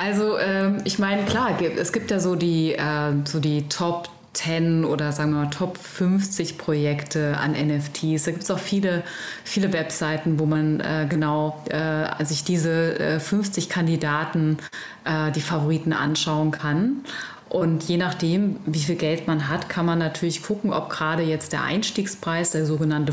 Also 0.00 0.38
ähm, 0.38 0.78
ich 0.84 0.98
meine, 0.98 1.24
klar, 1.24 1.60
es 1.60 1.92
gibt 1.92 2.10
ja 2.10 2.20
so 2.20 2.34
die, 2.34 2.74
äh, 2.74 3.12
so 3.24 3.40
die 3.40 3.68
Top 3.68 4.10
10 4.36 4.84
oder 4.84 5.12
sagen 5.12 5.32
wir 5.32 5.44
mal 5.44 5.50
Top 5.50 5.78
50 5.78 6.58
Projekte 6.58 7.36
an 7.38 7.52
NFTs. 7.52 8.24
Da 8.24 8.30
gibt 8.30 8.44
es 8.44 8.50
auch 8.50 8.58
viele, 8.58 9.02
viele 9.44 9.72
Webseiten, 9.72 10.38
wo 10.38 10.46
man 10.46 10.80
äh, 10.80 11.06
genau 11.08 11.62
äh, 11.70 12.24
sich 12.24 12.44
diese 12.44 12.98
äh, 12.98 13.20
50 13.20 13.68
Kandidaten, 13.68 14.58
äh, 15.04 15.32
die 15.32 15.40
Favoriten 15.40 15.92
anschauen 15.92 16.50
kann. 16.50 17.04
Und 17.48 17.84
je 17.84 17.96
nachdem, 17.96 18.56
wie 18.66 18.80
viel 18.80 18.96
Geld 18.96 19.26
man 19.26 19.48
hat, 19.48 19.68
kann 19.68 19.86
man 19.86 19.98
natürlich 19.98 20.42
gucken, 20.42 20.72
ob 20.72 20.90
gerade 20.90 21.22
jetzt 21.22 21.52
der 21.52 21.62
Einstiegspreis, 21.62 22.50
der 22.50 22.66
sogenannte 22.66 23.12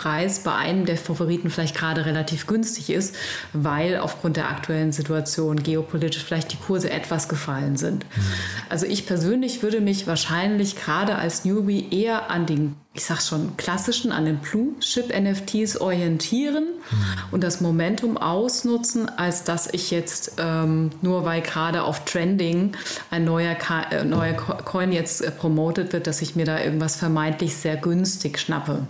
Floorpreis, 0.00 0.40
bei 0.40 0.54
einem 0.54 0.86
der 0.86 0.96
Favoriten 0.96 1.50
vielleicht 1.50 1.76
gerade 1.76 2.06
relativ 2.06 2.46
günstig 2.46 2.90
ist, 2.90 3.14
weil 3.52 3.98
aufgrund 3.98 4.36
der 4.36 4.48
aktuellen 4.48 4.92
Situation 4.92 5.62
geopolitisch 5.62 6.24
vielleicht 6.24 6.52
die 6.52 6.56
Kurse 6.56 6.90
etwas 6.90 7.28
gefallen 7.28 7.76
sind. 7.76 8.04
Mhm. 8.04 8.22
Also 8.68 8.86
ich 8.86 9.06
persönlich 9.06 9.62
würde 9.62 9.80
mich 9.80 10.06
wahrscheinlich 10.06 10.76
gerade 10.76 11.16
als 11.16 11.44
Newbie 11.44 11.86
eher 11.90 12.30
an 12.30 12.46
den 12.46 12.76
ich 12.92 13.04
sag 13.04 13.22
schon, 13.22 13.56
klassischen, 13.56 14.10
an 14.10 14.24
den 14.24 14.38
Blue-Chip-NFTs 14.38 15.80
orientieren 15.80 16.64
mhm. 16.64 17.04
und 17.30 17.44
das 17.44 17.60
Momentum 17.60 18.18
ausnutzen, 18.18 19.08
als 19.08 19.44
dass 19.44 19.72
ich 19.72 19.92
jetzt 19.92 20.32
ähm, 20.38 20.90
nur 21.00 21.24
weil 21.24 21.40
gerade 21.40 21.84
auf 21.84 22.04
Trending 22.04 22.72
ein 23.12 23.24
neuer, 23.24 23.54
Ka 23.54 23.82
äh, 23.92 24.04
neuer 24.04 24.32
Coin 24.32 24.90
jetzt 24.90 25.20
äh, 25.20 25.30
promotet 25.30 25.92
wird, 25.92 26.08
dass 26.08 26.20
ich 26.20 26.34
mir 26.34 26.44
da 26.44 26.58
irgendwas 26.58 26.96
vermeintlich 26.96 27.54
sehr 27.54 27.76
günstig 27.76 28.40
schnappe. 28.40 28.88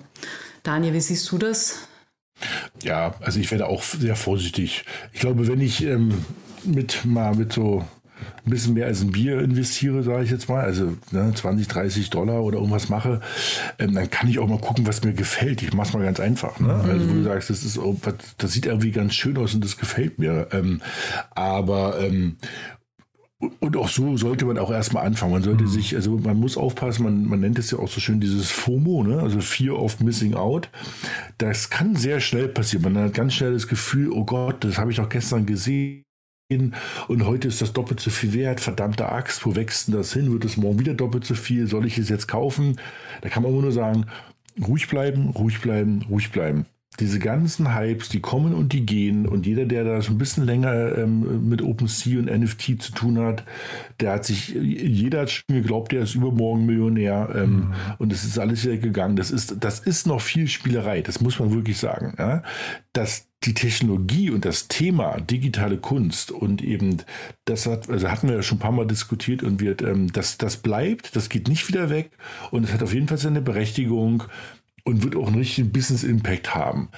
Daniel, 0.63 0.95
wie 0.95 1.01
siehst 1.01 1.31
du 1.31 1.39
das? 1.39 1.89
Ja, 2.83 3.15
also 3.21 3.39
ich 3.41 3.51
werde 3.51 3.67
auch 3.67 3.83
sehr 3.83 4.17
vorsichtig. 4.17 4.85
Ich 5.13 5.21
glaube, 5.21 5.47
wenn 5.47 5.61
ich 5.61 5.83
ähm, 5.85 6.25
mit 6.65 7.05
mal 7.05 7.35
mit 7.35 7.53
so 7.53 7.85
ein 8.45 8.51
bisschen 8.51 8.75
mehr 8.75 8.87
als 8.87 9.03
ein 9.03 9.13
Bier 9.13 9.41
investiere, 9.41 10.03
sage 10.03 10.25
ich 10.25 10.31
jetzt 10.31 10.49
mal, 10.49 10.63
also 10.63 10.97
ne, 11.11 11.33
20, 11.35 11.69
30 11.69 12.11
Dollar 12.11 12.43
oder 12.43 12.59
irgendwas 12.59 12.89
mache, 12.89 13.21
ähm, 13.79 13.95
dann 13.95 14.11
kann 14.11 14.29
ich 14.29 14.39
auch 14.39 14.49
mal 14.49 14.59
gucken, 14.59 14.87
was 14.87 15.05
mir 15.05 15.13
gefällt. 15.13 15.63
Ich 15.63 15.73
mache 15.73 15.89
es 15.89 15.95
mal 15.95 16.05
ganz 16.05 16.21
einfach. 16.21 16.59
Ne? 16.61 16.83
Mhm. 16.85 16.91
Also 16.91 17.11
wo 17.11 17.15
du 17.15 17.23
sagst, 17.25 17.51
das, 17.51 17.65
ist, 17.65 17.79
das 18.39 18.53
sieht 18.53 18.67
irgendwie 18.67 18.93
ganz 18.93 19.15
schön 19.15 19.37
aus 19.37 19.55
und 19.55 19.65
das 19.65 19.77
gefällt 19.77 20.19
mir. 20.19 20.49
Ähm, 20.53 20.81
aber 21.31 22.01
ähm, 22.01 22.37
und 23.41 23.77
auch 23.77 23.89
so 23.89 24.17
sollte 24.19 24.45
man 24.45 24.59
auch 24.59 24.71
erstmal 24.71 25.07
anfangen. 25.07 25.33
Man 25.33 25.43
sollte 25.43 25.65
mhm. 25.65 25.69
sich, 25.69 25.97
also 25.97 26.19
man 26.19 26.37
muss 26.37 26.59
aufpassen, 26.59 27.05
man, 27.05 27.25
man 27.25 27.41
nennt 27.41 27.59
es 27.59 27.71
ja 27.71 27.79
auch 27.79 27.89
so 27.89 27.99
schön 27.99 28.21
dieses 28.21 28.51
FOMO, 28.51 29.03
ne? 29.03 29.21
also 29.21 29.41
Fear 29.41 29.79
of 29.79 30.01
Missing 30.01 30.35
Out. 30.35 30.69
Das 31.39 31.71
kann 31.71 31.97
sehr 31.97 32.21
schnell 32.21 32.49
passieren. 32.49 32.93
Man 32.93 33.03
hat 33.03 33.15
ganz 33.15 33.35
schnell 33.35 33.55
das 33.55 33.67
Gefühl, 33.67 34.11
oh 34.11 34.25
Gott, 34.25 34.63
das 34.63 34.77
habe 34.77 34.91
ich 34.91 34.99
doch 34.99 35.09
gestern 35.09 35.47
gesehen 35.47 36.05
und 37.09 37.25
heute 37.25 37.49
ist 37.49 37.63
das 37.63 37.73
doppelt 37.73 38.01
so 38.01 38.11
viel 38.11 38.35
wert. 38.35 38.61
Verdammte 38.61 39.09
Axt, 39.09 39.47
wo 39.47 39.55
wächst 39.55 39.89
denn 39.89 39.95
das 39.95 40.13
hin? 40.13 40.33
Wird 40.33 40.45
es 40.45 40.57
morgen 40.57 40.79
wieder 40.79 40.95
doppelt 40.95 41.25
so 41.25 41.35
viel? 41.35 41.67
Soll 41.67 41.87
ich 41.87 41.97
es 41.97 42.09
jetzt 42.09 42.27
kaufen? 42.27 42.79
Da 43.23 43.29
kann 43.29 43.43
man 43.43 43.53
nur 43.53 43.73
sagen, 43.73 44.07
ruhig 44.67 44.89
bleiben, 44.89 45.31
ruhig 45.31 45.61
bleiben, 45.61 46.03
ruhig 46.11 46.31
bleiben 46.31 46.67
diese 47.01 47.19
ganzen 47.19 47.75
Hypes, 47.75 48.09
die 48.09 48.21
kommen 48.21 48.55
und 48.55 48.73
die 48.73 48.85
gehen 48.85 49.27
und 49.27 49.47
jeder, 49.47 49.65
der 49.65 49.85
da 49.85 50.03
schon 50.03 50.17
ein 50.17 50.19
bisschen 50.19 50.45
länger 50.45 50.99
ähm, 50.99 51.49
mit 51.49 51.63
OpenSea 51.63 52.19
und 52.19 52.27
NFT 52.27 52.83
zu 52.83 52.93
tun 52.93 53.19
hat, 53.19 53.45
der 53.99 54.13
hat 54.13 54.25
sich, 54.25 54.49
jeder 54.49 55.23
hat 55.23 55.31
schon 55.31 55.57
geglaubt, 55.57 55.93
der 55.93 56.03
ist 56.03 56.15
übermorgen 56.15 56.67
Millionär 56.67 57.31
ähm, 57.35 57.55
mhm. 57.55 57.75
und 57.99 58.13
es 58.13 58.25
ist 58.25 58.39
alles 58.39 58.65
wieder 58.65 58.77
gegangen. 58.77 59.17
Das 59.17 59.31
ist, 59.31 59.57
das 59.61 59.81
ist 59.81 60.07
noch 60.07 60.21
viel 60.21 60.47
Spielerei, 60.47 61.01
das 61.01 61.21
muss 61.21 61.39
man 61.39 61.53
wirklich 61.53 61.79
sagen. 61.79 62.15
Ja? 62.19 62.43
Dass 62.93 63.27
die 63.45 63.55
Technologie 63.55 64.31
und 64.31 64.45
das 64.45 64.69
Thema 64.69 65.19
digitale 65.21 65.79
Kunst 65.79 66.31
und 66.31 66.63
eben 66.63 66.99
das 67.47 67.67
hat, 67.67 67.89
also 67.89 68.11
hatten 68.11 68.29
wir 68.29 68.37
ja 68.37 68.43
schon 68.43 68.59
ein 68.59 68.61
paar 68.61 68.73
Mal 68.73 68.87
diskutiert 68.87 69.43
und 69.43 69.61
wird, 69.61 69.81
ähm, 69.81 70.13
das, 70.13 70.37
das 70.37 70.59
bleibt, 70.59 71.17
das 71.17 71.31
geht 71.31 71.49
nicht 71.49 71.67
wieder 71.69 71.89
weg 71.89 72.11
und 72.51 72.65
es 72.65 72.73
hat 72.73 72.83
auf 72.83 72.93
jeden 72.93 73.09
Fall 73.09 73.17
seine 73.17 73.41
Berechtigung 73.41 74.25
und 74.85 75.03
wird 75.03 75.17
auch 75.17 75.27
einen 75.27 75.39
richtigen 75.39 75.73
Business 75.73 76.05
Impact 76.05 76.55
haben. 76.55 76.91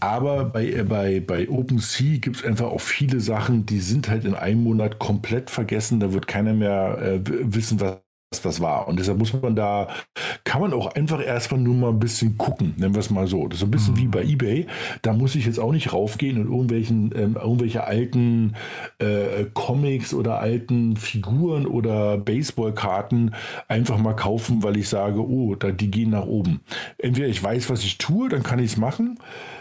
Aber 0.00 0.44
bei, 0.44 0.66
äh, 0.70 0.84
bei, 0.84 1.20
bei 1.20 1.48
OpenSea 1.48 2.18
gibt 2.18 2.36
es 2.36 2.44
einfach 2.44 2.66
auch 2.66 2.80
viele 2.80 3.20
Sachen, 3.20 3.64
die 3.66 3.80
sind 3.80 4.08
halt 4.08 4.24
in 4.24 4.34
einem 4.34 4.62
Monat 4.62 4.98
komplett 4.98 5.50
vergessen. 5.50 6.00
Da 6.00 6.12
wird 6.12 6.26
keiner 6.26 6.52
mehr 6.52 6.98
äh, 7.00 7.20
wissen, 7.24 7.80
was 7.80 8.03
das 8.42 8.60
war. 8.60 8.88
Und 8.88 8.98
deshalb 8.98 9.18
muss 9.18 9.32
man 9.32 9.56
da, 9.56 9.88
kann 10.44 10.60
man 10.60 10.72
auch 10.72 10.94
einfach 10.94 11.24
erstmal 11.24 11.60
nur 11.60 11.74
mal 11.74 11.90
ein 11.90 11.98
bisschen 11.98 12.38
gucken, 12.38 12.74
nennen 12.76 12.94
wir 12.94 13.00
es 13.00 13.10
mal 13.10 13.26
so. 13.26 13.46
Das 13.46 13.56
ist 13.56 13.60
so 13.60 13.66
ein 13.66 13.70
bisschen 13.70 13.94
mhm. 13.94 13.98
wie 13.98 14.06
bei 14.08 14.24
Ebay. 14.24 14.66
Da 15.02 15.12
muss 15.12 15.34
ich 15.34 15.46
jetzt 15.46 15.58
auch 15.58 15.72
nicht 15.72 15.92
raufgehen 15.92 16.38
und 16.38 16.50
irgendwelchen, 16.50 17.12
ähm, 17.16 17.36
irgendwelche 17.36 17.84
alten 17.84 18.54
äh, 18.98 19.44
Comics 19.52 20.14
oder 20.14 20.38
alten 20.38 20.96
Figuren 20.96 21.66
oder 21.66 22.18
Baseballkarten 22.18 23.34
einfach 23.68 23.98
mal 23.98 24.14
kaufen, 24.14 24.62
weil 24.62 24.76
ich 24.76 24.88
sage, 24.88 25.20
oh, 25.20 25.54
da, 25.54 25.70
die 25.70 25.90
gehen 25.90 26.10
nach 26.10 26.26
oben. 26.26 26.60
Entweder 26.98 27.28
ich 27.28 27.42
weiß, 27.42 27.70
was 27.70 27.82
ich 27.84 27.98
tue, 27.98 28.28
dann 28.28 28.42
kann 28.42 28.58
ich 28.58 28.72
es 28.72 28.76
machen. 28.76 29.18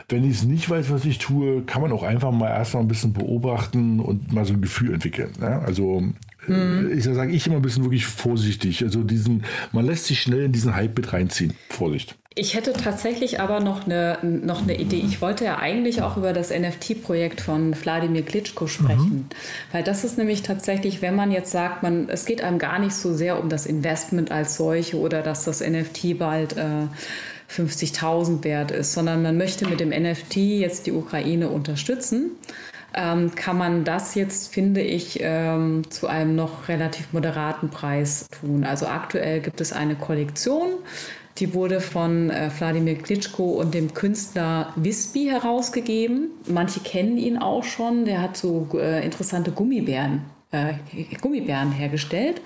Wenn 0.10 0.24
ich 0.24 0.38
es 0.38 0.44
nicht 0.44 0.70
weiß, 0.70 0.92
was 0.92 1.06
ich 1.06 1.18
tue, 1.18 1.62
kann 1.64 1.82
man 1.82 1.92
auch 1.92 2.04
einfach 2.04 2.32
mal 2.32 2.50
erstmal 2.50 2.84
ein 2.84 2.88
bisschen 2.88 3.14
beobachten 3.14 4.00
und 4.00 4.34
mal 4.34 4.46
so 4.46 4.54
ein 4.54 4.62
Gefühl 4.62 4.94
entwickeln. 4.94 5.32
Ne? 5.40 5.62
Also 5.66 6.04
Mhm. 6.48 6.92
Ich 6.96 7.04
sage 7.04 7.32
ich 7.32 7.48
immer 7.48 7.58
ein 7.58 7.62
bisschen 7.62 7.84
wirklich 7.84 8.06
vorsichtig. 8.06 8.84
Also 8.84 9.04
diesen, 9.04 9.44
man 9.72 9.86
lässt 9.86 10.06
sich 10.06 10.22
schnell 10.22 10.46
in 10.46 10.52
diesen 10.52 10.76
Hype 10.76 10.98
mit 10.98 11.14
reinziehen. 11.14 11.54
Vorsicht. 11.70 12.16
Ich 12.36 12.56
hätte 12.56 12.74
tatsächlich 12.74 13.40
aber 13.40 13.60
noch 13.60 13.86
eine, 13.86 14.18
noch 14.24 14.64
eine 14.64 14.80
Idee. 14.80 15.04
Ich 15.06 15.22
wollte 15.22 15.46
ja 15.46 15.60
eigentlich 15.60 16.02
auch 16.02 16.18
über 16.18 16.34
das 16.34 16.50
NFT-Projekt 16.50 17.42
von 17.42 17.76
Wladimir 17.80 18.24
Klitschko 18.24 18.66
sprechen. 18.66 19.14
Mhm. 19.14 19.26
Weil 19.72 19.84
das 19.84 20.04
ist 20.04 20.18
nämlich 20.18 20.42
tatsächlich, 20.42 21.04
wenn 21.04 21.16
man 21.16 21.32
jetzt 21.32 21.52
sagt, 21.52 21.84
man, 21.84 22.10
es 22.10 22.26
geht 22.26 22.44
einem 22.44 22.58
gar 22.58 22.80
nicht 22.80 22.96
so 22.96 23.14
sehr 23.14 23.40
um 23.40 23.50
das 23.50 23.68
Investment 23.68 24.32
als 24.32 24.58
solche 24.58 24.98
oder 24.98 25.22
dass 25.22 25.46
das 25.46 25.62
NFT 25.62 26.18
bald 26.18 26.58
äh, 26.58 26.88
50.000 27.52 28.44
wert 28.44 28.72
ist, 28.72 28.94
sondern 28.94 29.22
man 29.22 29.38
möchte 29.38 29.68
mit 29.68 29.80
dem 29.80 29.90
NFT 29.90 30.38
jetzt 30.38 30.88
die 30.88 30.92
Ukraine 30.92 31.50
unterstützen 31.50 32.32
ähm, 32.94 33.34
kann 33.36 33.58
man 33.58 33.84
das 33.84 34.16
jetzt, 34.16 34.54
finde 34.54 34.82
ich, 34.82 35.20
ähm, 35.22 35.90
zu 35.90 36.08
einem 36.08 36.36
noch 36.36 36.68
relativ 36.68 37.14
moderaten 37.14 37.70
Preis 37.70 38.28
tun. 38.40 38.64
Also 38.64 38.88
aktuell 38.88 39.42
gibt 39.42 39.62
es 39.62 39.74
eine 39.74 39.96
Kollektion, 39.96 40.74
die 41.38 41.54
wurde 41.54 41.82
von 41.82 42.30
äh, 42.30 42.50
Wladimir 42.58 42.96
Klitschko 42.96 43.44
und 43.44 43.74
dem 43.74 43.94
Künstler 43.94 44.74
Wispy 44.76 45.26
herausgegeben. 45.26 46.30
Manche 46.48 46.80
kennen 46.80 47.18
ihn 47.18 47.38
auch 47.38 47.64
schon. 47.64 48.06
Der 48.06 48.22
hat 48.22 48.38
so 48.38 48.68
äh, 48.76 49.04
interessante 49.04 49.52
Gummibären 49.52 50.22
äh, 50.54 50.76
Gummibären 51.20 51.72
hergestellt, 51.72 52.42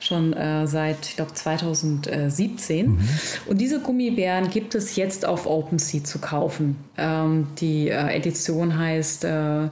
schon 0.00 0.32
äh, 0.32 0.66
seit, 0.66 1.06
ich 1.06 1.16
glaube, 1.16 1.34
2017. 1.34 2.86
Mhm. 2.86 3.08
Und 3.46 3.60
diese 3.60 3.80
Gummibären 3.80 4.50
gibt 4.50 4.74
es 4.74 4.96
jetzt 4.96 5.26
auf 5.26 5.46
OpenSea 5.46 6.02
zu 6.02 6.18
kaufen. 6.18 6.76
Ähm, 6.96 7.48
die 7.60 7.88
äh, 7.88 8.16
Edition 8.16 8.78
heißt 8.78 9.24
äh, 9.24 9.68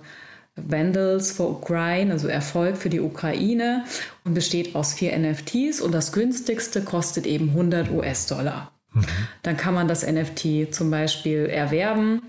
Vandals 0.57 1.33
for 1.33 1.51
Ukraine, 1.51 2.13
also 2.13 2.29
Erfolg 2.29 2.77
für 2.77 2.91
die 2.91 3.01
Ukraine 3.01 3.85
und 4.25 4.35
besteht 4.35 4.75
aus 4.75 4.93
vier 4.93 5.17
NFTs 5.17 5.81
und 5.81 5.93
das 5.93 6.13
günstigste 6.13 6.83
kostet 6.83 7.27
eben 7.27 7.51
100 7.51 7.91
US-Dollar. 7.91 8.71
Mhm. 8.93 9.05
Dann 9.43 9.57
kann 9.57 9.75
man 9.75 9.89
das 9.89 10.07
NFT 10.07 10.75
zum 10.75 10.91
Beispiel 10.91 11.47
erwerben 11.47 12.23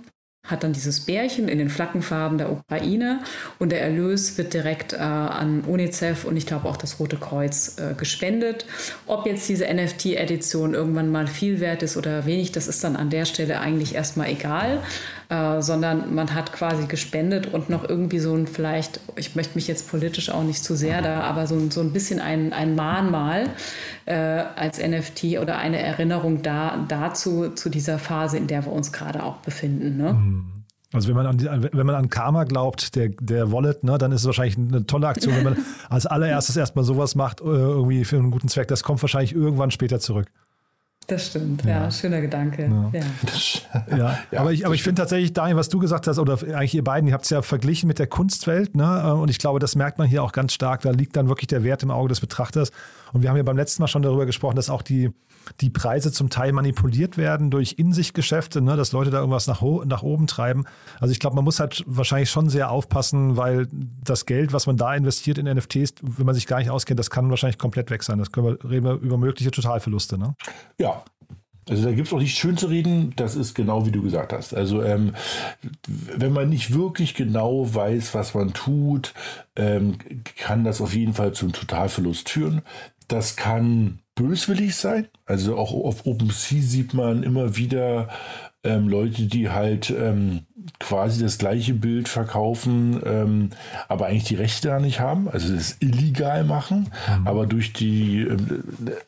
hat 0.47 0.63
dann 0.63 0.73
dieses 0.73 1.01
Bärchen 1.01 1.47
in 1.47 1.57
den 1.57 1.69
Flaggenfarben 1.69 2.37
der 2.37 2.51
Ukraine 2.51 3.19
und 3.59 3.71
der 3.71 3.81
Erlös 3.81 4.37
wird 4.37 4.53
direkt 4.53 4.93
äh, 4.93 4.97
an 4.97 5.61
UNICEF 5.61 6.25
und 6.25 6.37
ich 6.37 6.45
glaube 6.45 6.67
auch 6.67 6.77
das 6.77 6.99
Rote 6.99 7.17
Kreuz 7.17 7.77
äh, 7.77 7.93
gespendet. 7.93 8.65
Ob 9.05 9.25
jetzt 9.25 9.47
diese 9.49 9.65
NFT-Edition 9.71 10.73
irgendwann 10.73 11.11
mal 11.11 11.27
viel 11.27 11.59
wert 11.59 11.83
ist 11.83 11.97
oder 11.97 12.25
wenig, 12.25 12.51
das 12.51 12.67
ist 12.67 12.83
dann 12.83 12.95
an 12.95 13.09
der 13.09 13.25
Stelle 13.25 13.59
eigentlich 13.59 13.95
erstmal 13.95 14.29
egal, 14.29 14.81
äh, 15.29 15.61
sondern 15.61 16.15
man 16.15 16.33
hat 16.33 16.51
quasi 16.51 16.87
gespendet 16.87 17.53
und 17.53 17.69
noch 17.69 17.87
irgendwie 17.87 18.17
so 18.19 18.33
ein 18.33 18.47
vielleicht, 18.47 18.99
ich 19.15 19.35
möchte 19.35 19.55
mich 19.55 19.67
jetzt 19.67 19.87
politisch 19.87 20.31
auch 20.31 20.43
nicht 20.43 20.63
zu 20.63 20.75
sehr 20.75 21.03
da, 21.03 21.21
aber 21.21 21.45
so, 21.45 21.69
so 21.69 21.81
ein 21.81 21.93
bisschen 21.93 22.19
ein, 22.19 22.51
ein 22.51 22.75
Mahnmal 22.75 23.45
äh, 24.05 24.15
als 24.15 24.79
NFT 24.79 25.39
oder 25.39 25.59
eine 25.59 25.79
Erinnerung 25.79 26.41
da, 26.41 26.83
dazu, 26.87 27.49
zu 27.49 27.69
dieser 27.69 27.99
Phase, 27.99 28.37
in 28.37 28.47
der 28.47 28.65
wir 28.65 28.71
uns 28.71 28.91
gerade 28.91 29.23
auch 29.23 29.37
befinden. 29.37 29.97
Ne? 29.97 30.13
Mhm. 30.13 30.45
Also 30.91 31.07
wenn 31.09 31.15
man 31.15 31.27
an 31.27 31.37
die, 31.37 31.45
wenn 31.45 31.85
man 31.85 31.95
an 31.95 32.09
Karma 32.09 32.45
glaubt, 32.45 32.95
der, 32.95 33.09
der 33.09 33.51
Wallet, 33.51 33.83
ne, 33.83 33.99
dann 33.99 34.11
ist 34.11 34.21
es 34.21 34.25
wahrscheinlich 34.25 34.57
eine 34.57 34.87
tolle 34.87 35.07
Aktion, 35.07 35.35
wenn 35.35 35.43
man 35.43 35.57
als 35.89 36.07
allererstes 36.07 36.57
erstmal 36.57 36.83
sowas 36.83 37.13
macht, 37.13 37.41
äh, 37.41 37.43
irgendwie 37.43 38.03
für 38.03 38.17
einen 38.17 38.31
guten 38.31 38.47
Zweck. 38.47 38.67
Das 38.69 38.81
kommt 38.81 38.99
wahrscheinlich 39.03 39.35
irgendwann 39.35 39.69
später 39.69 39.99
zurück. 39.99 40.31
Das 41.09 41.27
stimmt, 41.27 41.65
ja, 41.65 41.85
ja 41.85 41.91
schöner 41.91 42.21
Gedanke. 42.21 42.69
Ja, 42.93 42.99
ja. 43.97 44.17
ja 44.31 44.39
aber 44.39 44.51
ich, 44.51 44.65
aber 44.65 44.75
ich 44.75 44.83
finde 44.83 45.01
tatsächlich, 45.01 45.33
Daniel, 45.33 45.57
was 45.57 45.69
du 45.69 45.79
gesagt 45.79 46.05
hast, 46.07 46.19
oder 46.19 46.33
eigentlich 46.53 46.75
ihr 46.75 46.83
beiden, 46.83 47.07
ihr 47.07 47.13
habt 47.13 47.23
es 47.23 47.31
ja 47.31 47.41
verglichen 47.41 47.87
mit 47.87 47.97
der 47.97 48.07
Kunstwelt, 48.07 48.75
ne? 48.75 49.15
Und 49.15 49.29
ich 49.29 49.39
glaube, 49.39 49.59
das 49.59 49.75
merkt 49.75 49.97
man 49.97 50.07
hier 50.07 50.23
auch 50.23 50.31
ganz 50.31 50.53
stark. 50.53 50.81
Da 50.81 50.91
liegt 50.91 51.15
dann 51.15 51.27
wirklich 51.27 51.47
der 51.47 51.63
Wert 51.63 51.81
im 51.81 51.89
Auge 51.89 52.09
des 52.09 52.19
Betrachters. 52.19 52.71
Und 53.11 53.23
wir 53.23 53.29
haben 53.29 53.37
ja 53.37 53.43
beim 53.43 53.57
letzten 53.57 53.81
Mal 53.81 53.87
schon 53.87 54.03
darüber 54.03 54.27
gesprochen, 54.27 54.55
dass 54.55 54.69
auch 54.69 54.83
die, 54.83 55.11
die 55.61 55.69
Preise 55.69 56.11
zum 56.11 56.29
Teil 56.29 56.51
manipuliert 56.51 57.17
werden 57.17 57.51
durch 57.51 57.73
In-sich-Geschäfte, 57.77 58.61
ne, 58.61 58.75
dass 58.75 58.91
Leute 58.91 59.09
da 59.09 59.19
irgendwas 59.19 59.47
nach, 59.47 59.61
nach 59.85 60.03
oben 60.03 60.27
treiben. 60.27 60.65
Also 60.99 61.11
ich 61.11 61.19
glaube, 61.19 61.35
man 61.35 61.45
muss 61.45 61.59
halt 61.59 61.83
wahrscheinlich 61.87 62.29
schon 62.29 62.49
sehr 62.49 62.71
aufpassen, 62.71 63.37
weil 63.37 63.67
das 64.03 64.25
Geld, 64.25 64.53
was 64.53 64.67
man 64.67 64.77
da 64.77 64.93
investiert 64.93 65.37
in 65.37 65.45
NFTs, 65.45 65.95
wenn 66.01 66.25
man 66.25 66.35
sich 66.35 66.47
gar 66.47 66.59
nicht 66.59 66.69
auskennt, 66.69 66.99
das 66.99 67.09
kann 67.09 67.29
wahrscheinlich 67.29 67.57
komplett 67.57 67.89
weg 67.91 68.03
sein. 68.03 68.19
Das 68.19 68.31
können 68.31 68.47
wir, 68.47 68.69
reden 68.69 68.85
wir 68.85 68.93
über 68.93 69.17
mögliche 69.17 69.51
Totalverluste. 69.51 70.17
Ne? 70.17 70.35
Ja, 70.79 71.03
also 71.69 71.83
da 71.83 71.91
gibt 71.91 72.07
es 72.07 72.13
auch 72.13 72.19
nicht 72.19 72.37
schön 72.37 72.57
zu 72.57 72.67
reden, 72.67 73.13
das 73.15 73.35
ist 73.35 73.53
genau 73.53 73.85
wie 73.85 73.91
du 73.91 74.01
gesagt 74.01 74.33
hast. 74.33 74.55
Also 74.55 74.81
ähm, 74.81 75.13
wenn 75.87 76.33
man 76.33 76.49
nicht 76.49 76.73
wirklich 76.73 77.13
genau 77.13 77.73
weiß, 77.73 78.15
was 78.15 78.33
man 78.33 78.53
tut, 78.53 79.13
ähm, 79.55 79.97
kann 80.37 80.63
das 80.63 80.81
auf 80.81 80.95
jeden 80.95 81.13
Fall 81.13 81.33
zum 81.33 81.53
Totalverlust 81.53 82.29
führen. 82.29 82.63
Das 83.07 83.35
kann 83.35 83.99
böswillig 84.19 84.75
sein. 84.75 85.07
Also 85.25 85.57
auch 85.57 85.73
auf 85.73 86.05
OpenSea 86.05 86.61
sieht 86.61 86.93
man 86.93 87.23
immer 87.23 87.55
wieder 87.55 88.09
ähm, 88.63 88.89
Leute, 88.89 89.23
die 89.23 89.49
halt 89.49 89.89
ähm, 89.89 90.41
quasi 90.79 91.21
das 91.21 91.37
gleiche 91.37 91.73
Bild 91.73 92.07
verkaufen, 92.07 93.01
ähm, 93.05 93.49
aber 93.87 94.07
eigentlich 94.07 94.25
die 94.25 94.35
Rechte 94.35 94.69
da 94.69 94.79
nicht 94.79 94.99
haben, 94.99 95.29
also 95.29 95.53
das 95.53 95.77
illegal 95.79 96.43
machen. 96.43 96.89
Mhm. 97.19 97.27
Aber 97.27 97.45
durch 97.45 97.73
die, 97.73 98.21
ähm, 98.21 98.63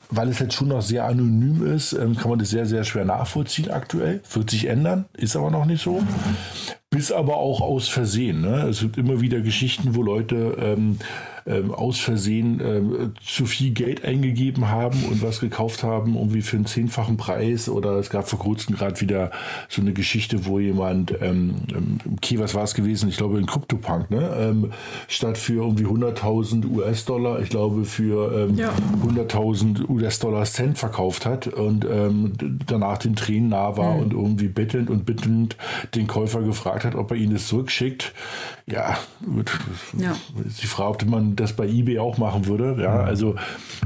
weil 0.09 0.29
es 0.29 0.39
jetzt 0.39 0.53
schon 0.55 0.69
noch 0.69 0.81
sehr 0.81 1.05
anonym 1.05 1.65
ist, 1.65 1.93
ähm, 1.93 2.15
kann 2.15 2.29
man 2.29 2.39
das 2.39 2.49
sehr, 2.49 2.65
sehr 2.65 2.83
schwer 2.83 3.05
nachvollziehen 3.05 3.71
aktuell. 3.71 4.21
Wird 4.31 4.49
sich 4.49 4.65
ändern, 4.65 5.05
ist 5.13 5.35
aber 5.35 5.51
noch 5.51 5.65
nicht 5.65 5.83
so. 5.83 6.01
Bis 6.89 7.11
aber 7.11 7.37
auch 7.37 7.61
aus 7.61 7.87
Versehen. 7.87 8.41
Ne? 8.41 8.67
Es 8.69 8.81
gibt 8.81 8.97
immer 8.97 9.21
wieder 9.21 9.39
Geschichten, 9.39 9.95
wo 9.95 10.03
Leute 10.03 10.57
ähm, 10.59 10.97
ähm, 11.45 11.73
aus 11.73 11.99
Versehen 11.99 12.61
ähm, 12.63 13.13
zu 13.25 13.45
viel 13.45 13.71
Geld 13.71 14.05
eingegeben 14.05 14.69
haben 14.69 15.03
und 15.05 15.21
was 15.21 15.39
gekauft 15.39 15.83
haben, 15.83 16.15
irgendwie 16.15 16.41
für 16.41 16.57
einen 16.57 16.65
zehnfachen 16.65 17.17
Preis. 17.17 17.69
Oder 17.69 17.93
es 17.93 18.09
gab 18.09 18.29
vor 18.29 18.39
kurzem 18.39 18.75
gerade 18.75 18.99
wieder 19.01 19.31
so 19.69 19.81
eine 19.81 19.93
Geschichte, 19.93 20.45
wo 20.45 20.59
jemand, 20.59 21.13
ähm, 21.21 21.50
ähm 21.75 21.99
okay, 22.13 22.39
was 22.39 22.53
war 22.53 22.63
es 22.63 22.73
gewesen? 22.73 23.09
Ich 23.09 23.17
glaube 23.17 23.39
in 23.39 23.45
CryptoPunk, 23.45 24.11
ne? 24.11 24.35
Ähm, 24.37 24.71
statt 25.07 25.37
für 25.37 25.63
irgendwie 25.63 25.85
100.000 25.85 26.69
US-Dollar, 26.69 27.39
ich 27.41 27.49
glaube 27.49 27.85
für 27.85 28.47
ähm, 28.49 28.55
ja. 28.55 28.73
100.000 29.03 29.89
US-Dollar 29.89 30.45
Cent 30.45 30.77
verkauft 30.77 31.25
hat 31.25 31.47
und 31.47 31.85
ähm, 31.85 32.33
danach 32.67 32.97
den 32.99 33.15
Tränen 33.15 33.49
nah 33.49 33.77
war 33.77 33.95
mhm. 33.95 34.01
und 34.01 34.13
irgendwie 34.13 34.47
bettelnd 34.47 34.89
und 34.89 35.05
bittend 35.05 35.57
den 35.95 36.07
Käufer 36.07 36.41
gefragt 36.41 36.85
hat, 36.85 36.95
ob 36.95 37.11
er 37.11 37.17
ihn 37.17 37.33
das 37.33 37.47
zurückschickt. 37.47 38.13
Ja, 38.67 38.97
ja. 39.97 40.15
die 40.61 40.67
Frage, 40.67 40.89
ob 40.91 41.05
man 41.05 41.35
das 41.35 41.53
bei 41.53 41.67
eBay 41.67 41.99
auch 41.99 42.17
machen 42.17 42.45
würde. 42.45 42.77
Ja, 42.81 43.01
also 43.01 43.35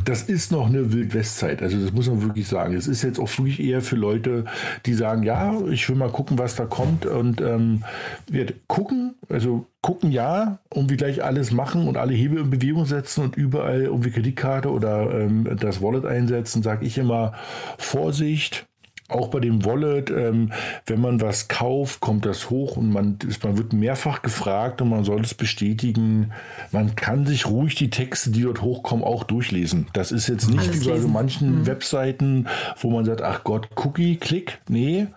das 0.03 0.24
ist 0.24 0.51
noch 0.51 0.68
eine 0.68 0.93
Wildwestzeit. 0.93 1.61
Also 1.61 1.78
das 1.78 1.91
muss 1.91 2.07
man 2.07 2.22
wirklich 2.22 2.47
sagen. 2.47 2.76
Es 2.76 2.88
ist 2.88 3.01
jetzt 3.01 3.20
auch 3.20 3.30
wirklich 3.38 3.59
eher 3.59 3.82
für 3.82 3.95
Leute, 3.95 4.45
die 4.86 4.93
sagen, 4.93 5.24
ja, 5.24 5.55
ich 5.72 5.88
will 5.89 5.95
mal 5.95 6.09
gucken, 6.09 6.38
was 6.38 6.55
da 6.55 6.66
kommt 6.66 7.05
und 7.05 7.41
ähm, 7.46 7.84
wird 8.28 8.68
gucken, 8.68 9.16
also 9.30 9.66
gucken 9.82 10.12
ja, 10.12 10.60
irgendwie 10.74 10.98
gleich 10.98 11.24
alles 11.24 11.52
machen 11.52 11.88
und 11.88 11.98
alle 11.98 12.14
Hebel 12.14 12.39
in 12.39 12.50
Bewegung 12.50 12.86
setzen 12.86 13.24
und 13.24 13.38
überall 13.38 13.82
irgendwie 13.84 14.12
Kreditkarte 14.12 14.72
oder 14.72 15.12
ähm, 15.12 15.48
das 15.60 15.82
Wallet 15.82 16.06
einsetzen, 16.06 16.64
sage 16.64 16.86
ich 16.86 16.98
immer 16.98 17.34
Vorsicht 17.78 18.68
auch 19.08 19.28
bei 19.28 19.39
dem 19.39 19.64
Wallet, 19.66 20.10
ähm, 20.10 20.52
wenn 20.88 21.00
man 21.00 21.22
was 21.22 21.48
kauft, 21.48 22.00
kommt 22.00 22.26
das 22.26 22.50
hoch 22.50 22.76
und 22.76 22.91
man, 22.91 23.20
man 23.43 23.58
wird 23.58 23.72
mehrfach 23.72 24.24
gefragt 24.24 24.82
und 24.82 24.89
man 24.89 25.04
soll 25.04 25.22
es 25.22 25.36
bestätigen. 25.36 26.32
Man 26.72 26.96
kann 26.96 27.26
sich 27.28 27.46
ruhig 27.46 27.76
die 27.76 27.91
Texte, 27.91 28.32
die 28.32 28.41
dort 28.41 28.64
hochkommen, 28.64 29.06
auch 29.06 29.24
durchlesen. 29.24 29.88
Das 29.93 30.12
ist 30.12 30.28
jetzt 30.28 30.50
nicht 30.50 30.70
Alles 30.70 30.86
wie 30.86 30.89
bei 30.89 31.00
so 31.00 31.08
manchen 31.08 31.60
mhm. 31.60 31.68
Webseiten, 31.68 32.48
wo 32.80 32.89
man 32.89 33.06
sagt, 33.06 33.22
ach 33.22 33.43
Gott, 33.43 33.70
Cookie, 33.76 34.18
Klick. 34.18 34.60
Nee, 34.68 35.08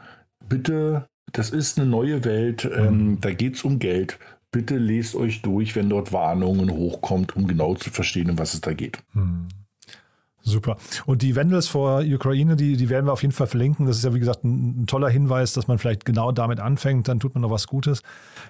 bitte, 0.47 1.07
das 1.33 1.51
ist 1.51 1.79
eine 1.79 1.89
neue 1.89 2.25
Welt, 2.25 2.69
ähm, 2.75 3.11
mhm. 3.11 3.21
da 3.21 3.33
geht 3.33 3.57
es 3.57 3.65
um 3.65 3.79
Geld. 3.79 4.19
Bitte 4.51 4.79
lest 4.79 5.15
euch 5.15 5.43
durch, 5.43 5.77
wenn 5.77 5.91
dort 5.91 6.13
Warnungen 6.13 6.71
hochkommt, 6.71 7.37
um 7.37 7.47
genau 7.47 7.75
zu 7.75 7.91
verstehen, 7.91 8.31
um 8.31 8.39
was 8.39 8.55
es 8.55 8.63
da 8.63 8.73
geht. 8.73 8.99
Mhm. 9.13 9.49
Super. 10.49 10.79
Und 11.05 11.21
die 11.21 11.37
Vandals 11.37 11.69
vor 11.69 12.03
Ukraine, 12.03 12.57
die, 12.57 12.77
die 12.77 12.89
werden 12.89 13.07
wir 13.07 13.13
auf 13.13 13.23
jeden 13.23 13.35
Fall 13.35 13.47
verlinken. 13.47 13.87
Das 13.87 13.99
ist 13.99 14.05
ja, 14.05 14.15
wie 14.15 14.19
gesagt, 14.19 14.45
ein, 14.45 14.83
ein, 14.83 14.87
toller 14.87 15.11
Hinweis, 15.11 15.53
dass 15.53 15.69
man 15.69 15.79
vielleicht 15.79 16.07
genau 16.07 16.33
damit 16.33 16.59
anfängt. 16.59 17.07
Dann 17.07 17.21
tut 17.21 17.35
man 17.35 17.43
noch 17.43 17.51
was 17.51 17.67
Gutes. 17.67 18.03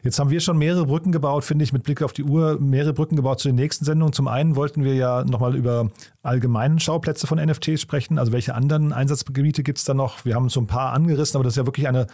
Jetzt 0.05 0.19
haben 0.21 0.31
wir 0.31 0.41
schon 0.41 0.59
mehrere 0.59 0.87
Brücken 0.87 1.11
gebaut, 1.11 1.45
finde 1.45 1.65
ich, 1.65 1.73
mit 1.73 1.83
Blick 1.83 2.03
auf 2.03 2.13
die 2.13 2.23
Uhr, 2.23 2.61
mehrere 2.61 2.93
Brücken 2.93 3.17
gebaut 3.17 3.41
zu 3.41 3.49
den 3.49 3.57
nächsten 3.57 3.85
Sendungen. 3.85 4.13
Zum 4.13 4.29
einen 4.29 4.55
wollten 4.55 4.85
wir 4.85 4.95
ja 4.95 5.25
nochmal 5.25 5.57
über 5.57 5.91
allgemeinen 6.23 6.79
Schauplätze 6.79 7.27
von 7.27 7.39
NFTs 7.39 7.81
sprechen. 7.81 8.19
Also 8.19 8.33
welche 8.33 8.55
anderen 8.55 8.93
Einsatzgebiete 8.93 9.65
gibt 9.65 9.79
es 9.79 9.85
da 9.85 9.95
noch? 9.95 10.25
Wir 10.25 10.37
haben 10.37 10.49
so 10.51 10.61
ein 10.61 10.69
paar 10.69 10.93
angerissen, 10.93 11.37
aber 11.37 11.45
das 11.45 11.55
ist 11.55 11.59
ja 11.59 11.67
wirklich 11.67 11.89
eine 11.89 12.07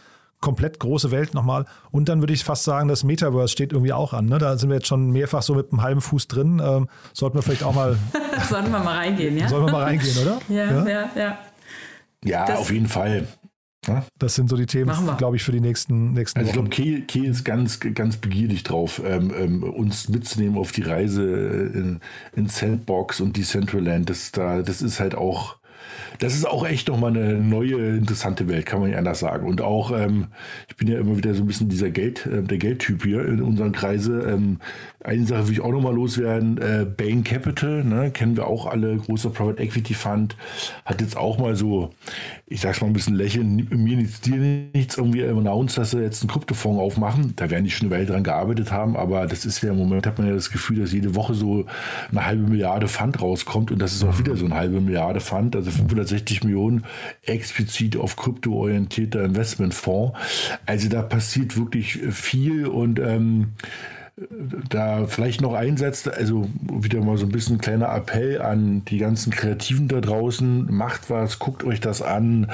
komplett 0.44 0.78
große 0.78 1.10
Welt 1.10 1.32
nochmal. 1.32 1.64
Und 1.90 2.10
dann 2.10 2.20
würde 2.20 2.34
ich 2.34 2.44
fast 2.44 2.64
sagen, 2.64 2.86
das 2.86 3.02
Metaverse 3.02 3.48
steht 3.50 3.72
irgendwie 3.72 3.94
auch 3.94 4.12
an. 4.12 4.26
Ne? 4.26 4.36
Da 4.36 4.58
sind 4.58 4.68
wir 4.68 4.76
jetzt 4.76 4.86
schon 4.86 5.10
mehrfach 5.10 5.42
so 5.42 5.54
mit 5.54 5.72
einem 5.72 5.82
halben 5.82 6.02
Fuß 6.02 6.28
drin. 6.28 6.60
Ähm, 6.62 6.86
sollten 7.14 7.38
wir 7.38 7.42
vielleicht 7.42 7.62
auch 7.62 7.74
mal. 7.74 7.96
Sollten 8.48 8.70
wir 8.70 8.80
mal 8.80 8.96
reingehen, 8.96 9.38
ja? 9.38 9.48
Sollen 9.48 9.64
wir 9.64 9.72
mal 9.72 9.84
reingehen, 9.84 10.18
oder? 10.18 10.38
Ja, 10.48 10.86
ja, 10.86 11.10
ja. 11.14 11.38
Ja, 12.24 12.48
ja 12.48 12.56
auf 12.56 12.70
jeden 12.70 12.88
Fall. 12.88 13.26
Ja? 13.86 14.04
Das 14.18 14.34
sind 14.34 14.50
so 14.50 14.56
die 14.56 14.66
Themen, 14.66 14.92
glaube 15.16 15.36
ich, 15.36 15.42
für 15.42 15.52
die 15.52 15.60
nächsten, 15.60 16.12
nächsten 16.12 16.38
also 16.38 16.50
Wochen. 16.50 16.66
Ich 16.66 16.70
glaube, 16.70 17.06
Key, 17.06 17.06
Key 17.06 17.26
ist 17.26 17.44
ganz, 17.44 17.80
ganz 17.80 18.18
begierig 18.18 18.64
drauf, 18.64 19.00
ähm, 19.04 19.32
ähm, 19.36 19.62
uns 19.62 20.10
mitzunehmen 20.10 20.58
auf 20.58 20.72
die 20.72 20.82
Reise 20.82 21.22
in, 21.22 22.00
in 22.36 22.48
Sandbox 22.48 23.20
und 23.20 23.36
Decentraland. 23.36 24.10
Das, 24.10 24.30
da, 24.32 24.60
das 24.60 24.82
ist 24.82 25.00
halt 25.00 25.14
auch 25.14 25.56
das 26.18 26.34
ist 26.34 26.46
auch 26.46 26.66
echt 26.66 26.88
nochmal 26.88 27.10
eine 27.10 27.34
neue, 27.34 27.96
interessante 27.96 28.48
Welt, 28.48 28.66
kann 28.66 28.80
man 28.80 28.90
ja 28.90 28.98
anders 28.98 29.20
sagen. 29.20 29.46
Und 29.46 29.60
auch, 29.60 29.90
ähm, 29.90 30.28
ich 30.68 30.76
bin 30.76 30.88
ja 30.88 30.98
immer 30.98 31.16
wieder 31.16 31.34
so 31.34 31.42
ein 31.42 31.46
bisschen 31.46 31.68
dieser 31.68 31.90
Geld, 31.90 32.26
äh, 32.26 32.42
der 32.42 32.58
Geldtyp 32.58 33.02
hier 33.02 33.24
in 33.24 33.42
unseren 33.42 33.72
Kreise. 33.72 34.20
Ähm, 34.20 34.58
eine 35.04 35.26
Sache 35.26 35.46
will 35.46 35.52
ich 35.52 35.60
auch 35.60 35.70
nochmal 35.70 35.94
loswerden. 35.94 36.56
Äh, 36.56 36.86
Bain 36.86 37.24
Capital, 37.24 37.84
ne, 37.84 38.10
kennen 38.10 38.36
wir 38.38 38.46
auch 38.46 38.66
alle, 38.66 38.96
großer 38.96 39.28
Private 39.28 39.62
Equity 39.62 39.92
Fund, 39.92 40.34
hat 40.86 41.02
jetzt 41.02 41.16
auch 41.16 41.38
mal 41.38 41.54
so, 41.54 41.90
ich 42.46 42.62
sag's 42.62 42.80
mal 42.80 42.86
ein 42.86 42.94
bisschen 42.94 43.14
lächeln, 43.14 43.68
mir 43.70 43.98
nichts, 43.98 44.22
dir 44.22 44.36
nichts, 44.36 44.96
irgendwie 44.96 45.22
announced, 45.22 45.76
dass 45.76 45.90
sie 45.90 46.00
jetzt 46.00 46.22
einen 46.22 46.30
Kryptofonds 46.30 46.80
aufmachen. 46.80 47.34
Da 47.36 47.50
werden 47.50 47.64
die 47.64 47.70
schon 47.70 47.88
eine 47.88 47.96
Weile 47.96 48.06
dran 48.06 48.24
gearbeitet 48.24 48.72
haben, 48.72 48.96
aber 48.96 49.26
das 49.26 49.44
ist 49.44 49.62
ja 49.62 49.72
im 49.72 49.76
Moment, 49.76 50.06
hat 50.06 50.16
man 50.16 50.26
ja 50.26 50.32
das 50.32 50.50
Gefühl, 50.50 50.80
dass 50.80 50.92
jede 50.92 51.14
Woche 51.14 51.34
so 51.34 51.66
eine 52.10 52.24
halbe 52.24 52.48
Milliarde 52.48 52.88
Fund 52.88 53.20
rauskommt 53.20 53.70
und 53.72 53.80
das 53.80 53.92
ist 53.92 54.04
auch 54.04 54.18
wieder 54.18 54.36
so 54.36 54.46
eine 54.46 54.54
halbe 54.54 54.80
Milliarde 54.80 55.20
Fund, 55.20 55.54
also 55.54 55.70
560 55.70 56.44
Millionen 56.44 56.84
explizit 57.26 57.98
auf 57.98 58.16
krypto 58.16 58.54
orientierter 58.54 59.22
Investmentfonds. 59.22 60.18
Also 60.64 60.88
da 60.88 61.02
passiert 61.02 61.58
wirklich 61.58 61.98
viel 62.10 62.66
und 62.66 62.98
ähm, 62.98 63.52
da 64.68 65.06
vielleicht 65.06 65.40
noch 65.40 65.54
einsetzt, 65.54 66.08
also 66.08 66.48
wieder 66.70 67.00
mal 67.00 67.16
so 67.16 67.26
ein 67.26 67.32
bisschen 67.32 67.56
ein 67.56 67.60
kleiner 67.60 67.92
Appell 67.92 68.40
an 68.40 68.84
die 68.84 68.98
ganzen 68.98 69.32
Kreativen 69.32 69.88
da 69.88 70.00
draußen, 70.00 70.72
macht 70.72 71.10
was, 71.10 71.40
guckt 71.40 71.64
euch 71.64 71.80
das 71.80 72.00
an. 72.00 72.50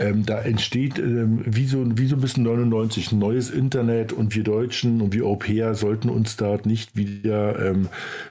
Ähm, 0.00 0.26
da 0.26 0.40
entsteht 0.40 0.98
ähm, 0.98 1.42
wie, 1.44 1.66
so, 1.66 1.84
wie 1.96 2.08
so 2.08 2.16
ein 2.16 2.20
bisschen 2.20 2.42
99 2.42 3.12
ein 3.12 3.20
neues 3.20 3.50
Internet 3.50 4.12
und 4.12 4.34
wir 4.34 4.42
Deutschen 4.42 5.00
und 5.00 5.12
wir 5.12 5.24
Europäer 5.24 5.76
sollten 5.76 6.08
uns 6.08 6.36
da 6.36 6.58
nicht 6.64 6.96
wieder 6.96 7.64
ähm, 7.64 7.88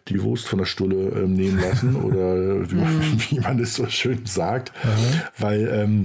die 0.10 0.22
Wurst 0.22 0.48
von 0.48 0.60
der 0.60 0.66
Stulle 0.66 1.24
ähm, 1.24 1.36
nehmen 1.36 1.62
lassen 1.62 1.96
oder 2.04 2.70
wie 2.70 2.76
man, 2.76 2.98
mhm. 2.98 3.18
wie 3.30 3.40
man 3.40 3.60
es 3.60 3.76
so 3.76 3.88
schön 3.88 4.26
sagt. 4.26 4.74
Mhm. 4.84 5.22
Weil, 5.38 5.70
ähm, 5.74 6.04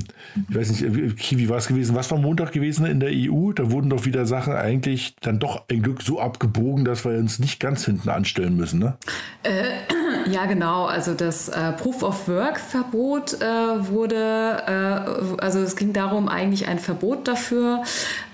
ich 0.48 0.56
weiß 0.56 0.70
nicht, 0.70 0.82
äh, 0.84 1.38
wie 1.38 1.48
war 1.48 1.58
es 1.58 1.66
gewesen? 1.66 1.96
Was 1.96 2.10
war 2.12 2.18
Montag 2.18 2.52
gewesen 2.52 2.86
in 2.86 3.00
der 3.00 3.10
EU? 3.12 3.52
Da 3.52 3.72
wurden 3.72 3.90
doch 3.90 4.04
wieder 4.04 4.26
Sachen 4.26 4.52
eigentlich 4.52 5.16
dann 5.20 5.40
doch 5.40 5.64
ein 5.68 5.82
Glück 5.82 6.02
so 6.02 6.20
abgebogen, 6.68 6.68
Bogen, 6.68 6.84
dass 6.84 7.04
wir 7.04 7.12
uns 7.12 7.38
nicht 7.38 7.60
ganz 7.60 7.84
hinten 7.84 8.08
anstellen 8.08 8.56
müssen, 8.56 8.80
ne? 8.80 8.96
Äh, 9.42 9.64
ja, 10.30 10.46
genau. 10.46 10.86
Also 10.86 11.14
das 11.14 11.48
äh, 11.48 11.72
Proof 11.72 12.02
of 12.02 12.28
Work 12.28 12.58
Verbot 12.58 13.34
äh, 13.34 13.88
wurde, 13.88 14.62
äh, 14.66 15.40
also 15.42 15.60
es 15.60 15.76
ging 15.76 15.92
darum, 15.92 16.28
eigentlich 16.28 16.68
ein 16.68 16.78
Verbot 16.78 17.26
dafür 17.26 17.82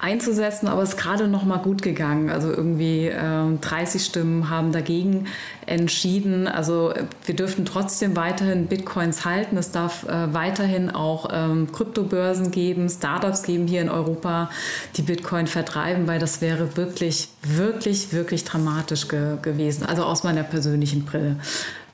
einzusetzen, 0.05 0.69
aber 0.69 0.83
es 0.83 0.91
ist 0.91 0.97
gerade 0.99 1.29
noch 1.29 1.45
mal 1.45 1.57
gut 1.57 1.81
gegangen. 1.81 2.29
Also 2.29 2.51
irgendwie 2.51 3.11
30 3.11 3.63
ähm, 3.73 3.99
Stimmen 3.99 4.51
haben 4.51 4.71
dagegen 4.71 5.27
entschieden. 5.65 6.47
Also 6.47 6.93
wir 7.25 7.35
dürften 7.35 7.65
trotzdem 7.65 8.15
weiterhin 8.15 8.67
Bitcoins 8.67 9.25
halten. 9.25 9.57
Es 9.57 9.71
darf 9.71 10.05
äh, 10.05 10.35
weiterhin 10.35 10.91
auch 10.91 11.31
ähm, 11.33 11.73
Kryptobörsen 11.73 12.51
geben, 12.51 12.89
Startups 12.91 13.45
geben 13.45 13.67
hier 13.67 13.81
in 13.81 13.89
Europa, 13.89 14.51
die 14.97 15.03
Bitcoin 15.03 15.47
vertreiben, 15.47 16.07
weil 16.07 16.19
das 16.19 16.43
wäre 16.43 16.77
wirklich, 16.77 17.29
wirklich, 17.43 18.13
wirklich 18.13 18.45
dramatisch 18.45 19.09
ge 19.09 19.39
gewesen. 19.41 19.87
Also 19.87 20.05
aus 20.05 20.23
meiner 20.23 20.43
persönlichen 20.43 21.07
Brille, 21.07 21.37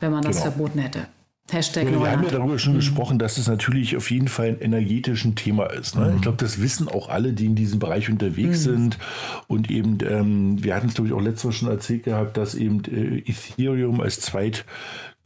wenn 0.01 0.11
man 0.11 0.23
das 0.23 0.39
genau. 0.39 0.51
verboten 0.51 0.81
hätte. 0.81 1.07
Hashtag 1.53 1.85
ja, 1.85 2.01
wir 2.01 2.11
haben 2.11 2.25
ja 2.25 2.31
darüber 2.31 2.59
schon 2.59 2.75
mhm. 2.75 2.79
gesprochen, 2.79 3.19
dass 3.19 3.39
es 3.39 3.47
natürlich 3.47 3.97
auf 3.97 4.11
jeden 4.11 4.29
Fall 4.29 4.49
ein 4.49 4.61
energetisch 4.61 5.27
Thema 5.35 5.67
ist. 5.67 5.97
Ne? 5.97 6.07
Mhm. 6.07 6.17
Ich 6.17 6.23
glaube, 6.23 6.39
das 6.39 6.61
wissen 6.61 6.89
auch 6.89 7.09
alle, 7.09 7.33
die 7.33 7.47
in 7.47 7.55
diesem 7.55 7.79
Bereich 7.79 8.09
unterwegs 8.09 8.67
mhm. 8.67 8.71
sind. 8.73 8.99
Und 9.47 9.71
eben, 9.71 9.99
ähm, 10.09 10.63
wir 10.63 10.75
hatten 10.75 10.89
es, 10.89 10.95
glaube 10.95 11.09
ich, 11.09 11.15
auch 11.15 11.21
letztes 11.21 11.45
Mal 11.45 11.53
schon 11.53 11.69
erzählt 11.69 12.05
gehabt, 12.05 12.37
dass 12.37 12.55
eben 12.55 12.83
äh, 12.85 13.19
Ethereum 13.19 14.01
als 14.01 14.21
zweit 14.21 14.65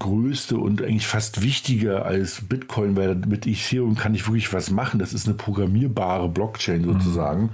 größte 0.00 0.56
und 0.58 0.82
eigentlich 0.82 1.06
fast 1.06 1.42
wichtiger 1.42 2.04
als 2.04 2.42
Bitcoin, 2.48 2.96
weil 2.96 3.14
mit 3.14 3.46
Ethereum 3.46 3.94
kann 3.94 4.14
ich 4.14 4.26
wirklich 4.26 4.52
was 4.52 4.70
machen. 4.70 4.98
Das 4.98 5.12
ist 5.12 5.26
eine 5.26 5.36
programmierbare 5.36 6.28
Blockchain 6.28 6.82
mhm. 6.82 6.92
sozusagen. 6.94 7.42
Mhm. 7.42 7.50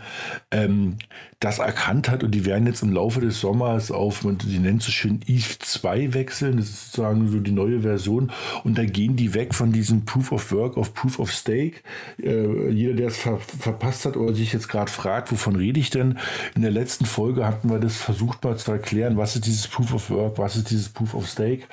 Ähm, 0.50 0.96
das 1.38 1.58
erkannt 1.58 2.10
hat 2.10 2.22
und 2.22 2.32
die 2.32 2.44
werden 2.44 2.66
jetzt 2.66 2.82
im 2.82 2.92
Laufe 2.92 3.20
des 3.20 3.40
Sommers 3.40 3.90
auf, 3.90 4.26
die 4.26 4.58
nennen 4.58 4.78
es 4.78 4.84
so 4.84 4.92
schön 4.92 5.20
ETH 5.26 5.62
2 5.62 6.12
wechseln. 6.12 6.58
Das 6.58 6.68
ist 6.68 6.92
sozusagen 6.92 7.28
so 7.28 7.40
die 7.40 7.50
neue 7.50 7.80
Version. 7.80 8.30
Und 8.62 8.76
da 8.76 8.84
gehen 8.84 9.16
die 9.16 9.32
weg 9.32 9.54
von 9.54 9.72
diesem 9.72 10.04
Proof 10.04 10.32
of 10.32 10.52
Work 10.52 10.76
auf 10.76 10.92
Proof 10.92 11.18
of 11.18 11.32
Stake. 11.32 11.80
Äh, 12.22 12.70
jeder, 12.70 12.94
der 12.94 13.08
es 13.08 13.18
ver 13.18 13.38
verpasst 13.38 14.04
hat 14.04 14.16
oder 14.16 14.34
sich 14.34 14.52
jetzt 14.52 14.68
gerade 14.68 14.90
fragt, 14.90 15.32
wovon 15.32 15.56
rede 15.56 15.80
ich 15.80 15.90
denn? 15.90 16.18
In 16.54 16.62
der 16.62 16.70
letzten 16.70 17.06
Folge 17.06 17.46
hatten 17.46 17.70
wir 17.70 17.78
das 17.78 17.96
versucht 17.96 18.44
mal 18.44 18.58
zu 18.58 18.72
erklären, 18.72 19.16
was 19.16 19.34
ist 19.34 19.46
dieses 19.46 19.66
Proof 19.66 19.94
of 19.94 20.10
Work, 20.10 20.38
was 20.38 20.56
ist 20.56 20.70
dieses 20.70 20.90
Proof 20.90 21.14
of 21.14 21.26
Stake. 21.26 21.64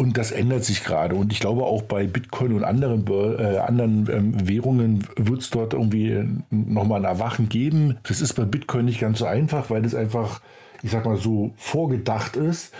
Und 0.00 0.16
das 0.16 0.32
ändert 0.32 0.64
sich 0.64 0.82
gerade. 0.82 1.14
Und 1.14 1.30
ich 1.30 1.40
glaube, 1.40 1.64
auch 1.64 1.82
bei 1.82 2.06
Bitcoin 2.06 2.54
und 2.54 2.64
anderen, 2.64 3.04
äh, 3.06 3.58
anderen 3.58 4.08
ähm, 4.10 4.48
Währungen 4.48 5.06
wird 5.14 5.42
es 5.42 5.50
dort 5.50 5.74
irgendwie 5.74 6.12
äh, 6.12 6.26
nochmal 6.48 7.00
ein 7.00 7.04
Erwachen 7.04 7.50
geben. 7.50 7.98
Das 8.04 8.22
ist 8.22 8.32
bei 8.32 8.46
Bitcoin 8.46 8.86
nicht 8.86 8.98
ganz 8.98 9.18
so 9.18 9.26
einfach, 9.26 9.68
weil 9.68 9.82
das 9.82 9.94
einfach, 9.94 10.40
ich 10.82 10.90
sag 10.90 11.04
mal, 11.04 11.18
so 11.18 11.52
vorgedacht 11.58 12.36
ist. 12.36 12.72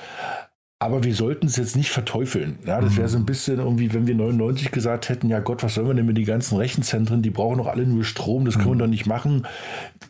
Aber 0.78 1.04
wir 1.04 1.14
sollten 1.14 1.44
es 1.44 1.56
jetzt 1.56 1.76
nicht 1.76 1.90
verteufeln. 1.90 2.58
Ja, 2.64 2.80
das 2.80 2.96
wäre 2.96 3.10
so 3.10 3.18
ein 3.18 3.26
bisschen 3.26 3.58
irgendwie, 3.58 3.92
wenn 3.92 4.06
wir 4.06 4.14
99 4.14 4.70
gesagt 4.70 5.10
hätten, 5.10 5.28
ja 5.28 5.40
Gott, 5.40 5.62
was 5.62 5.74
sollen 5.74 5.88
wir 5.88 5.94
denn 5.94 6.06
mit 6.06 6.16
den 6.16 6.24
ganzen 6.24 6.56
Rechenzentren? 6.56 7.20
Die 7.20 7.28
brauchen 7.28 7.58
doch 7.58 7.66
alle 7.66 7.84
nur 7.84 8.02
Strom, 8.02 8.46
das 8.46 8.54
können 8.54 8.70
wir 8.70 8.74
mhm. 8.76 8.78
doch 8.78 8.86
nicht 8.86 9.06
machen. 9.06 9.46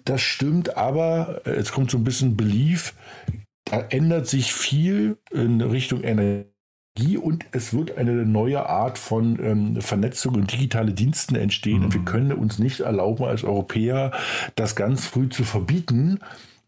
Das 0.04 0.20
stimmt, 0.20 0.76
aber 0.76 1.40
äh, 1.44 1.56
jetzt 1.56 1.72
kommt 1.72 1.90
so 1.90 1.98
ein 1.98 2.04
bisschen 2.04 2.36
Belief. 2.36 2.94
Da 3.64 3.80
ändert 3.90 4.28
sich 4.28 4.54
viel 4.54 5.16
in 5.32 5.60
Richtung 5.60 6.04
Energie 6.04 6.44
und 7.16 7.46
es 7.52 7.72
wird 7.72 7.96
eine 7.96 8.12
neue 8.26 8.68
Art 8.68 8.98
von 8.98 9.38
ähm, 9.42 9.80
Vernetzung 9.80 10.34
und 10.34 10.52
digitale 10.52 10.92
Diensten 10.92 11.34
entstehen. 11.36 11.78
Mhm. 11.78 11.84
Und 11.84 11.94
wir 11.94 12.00
mhm. 12.00 12.06
können 12.06 12.32
uns 12.32 12.58
nicht 12.58 12.80
erlauben, 12.80 13.24
als 13.24 13.44
Europäer 13.44 14.12
das 14.56 14.76
ganz 14.76 15.06
früh 15.06 15.28
zu 15.28 15.44
verbieten, 15.44 16.20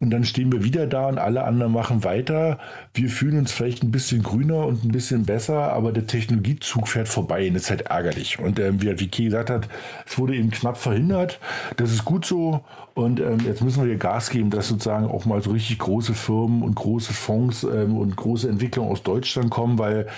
und 0.03 0.11
dann 0.11 0.25
stehen 0.25 0.51
wir 0.51 0.65
wieder 0.65 0.89
da 0.89 1.07
und 1.07 1.19
alle 1.19 1.45
anderen 1.45 1.73
machen 1.73 2.03
weiter. 2.03 2.59
Wir 2.93 3.09
fühlen 3.09 3.39
uns 3.39 3.53
vielleicht 3.53 3.85
ein 3.85 3.93
bisschen 3.93 4.25
grüner 4.25 4.67
und 4.67 4.83
ein 4.83 4.91
bisschen 4.91 5.27
besser, 5.27 5.73
aber 5.73 5.93
der 5.93 6.09
Technologiezug 6.09 6.89
fährt 6.89 7.07
vorbei 7.07 7.47
und 7.47 7.55
das 7.55 7.63
ist 7.63 7.71
halt 7.71 7.83
ärgerlich. 7.83 8.41
Und 8.41 8.59
ähm, 8.59 8.83
wie, 8.83 8.99
wie 8.99 9.07
Key 9.07 9.27
gesagt 9.27 9.49
hat, 9.49 9.69
es 10.05 10.19
wurde 10.19 10.35
eben 10.35 10.51
knapp 10.51 10.77
verhindert. 10.77 11.39
Das 11.77 11.93
ist 11.93 12.05
gut 12.05 12.27
so. 12.27 12.65
Und 12.95 13.21
ähm, 13.21 13.39
jetzt 13.47 13.63
müssen 13.63 13.81
wir 13.81 13.91
hier 13.91 13.97
Gas 13.97 14.31
geben, 14.31 14.51
dass 14.51 14.67
sozusagen 14.67 15.07
auch 15.07 15.25
mal 15.25 15.41
so 15.41 15.53
richtig 15.53 15.79
große 15.79 16.15
Firmen 16.15 16.63
und 16.63 16.75
große 16.75 17.13
Fonds 17.13 17.63
ähm, 17.63 17.97
und 17.97 18.17
große 18.17 18.49
Entwicklungen 18.49 18.91
aus 18.91 19.05
Deutschland 19.05 19.51
kommen, 19.51 19.79
weil 19.79 20.09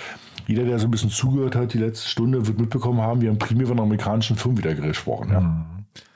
jeder, 0.47 0.63
der 0.63 0.79
so 0.79 0.87
ein 0.87 0.91
bisschen 0.91 1.11
zugehört 1.11 1.55
hat, 1.55 1.73
die 1.73 1.77
letzte 1.77 2.09
Stunde, 2.09 2.47
wird 2.47 2.59
mitbekommen 2.59 3.01
haben, 3.01 3.21
wir 3.21 3.29
haben 3.29 3.37
primär 3.37 3.67
von 3.67 3.79
amerikanischen 3.79 4.35
Firmen 4.35 4.57
wieder 4.57 4.73
gesprochen. 4.73 5.29
Ja. 5.31 5.41
Mhm. 5.41 5.74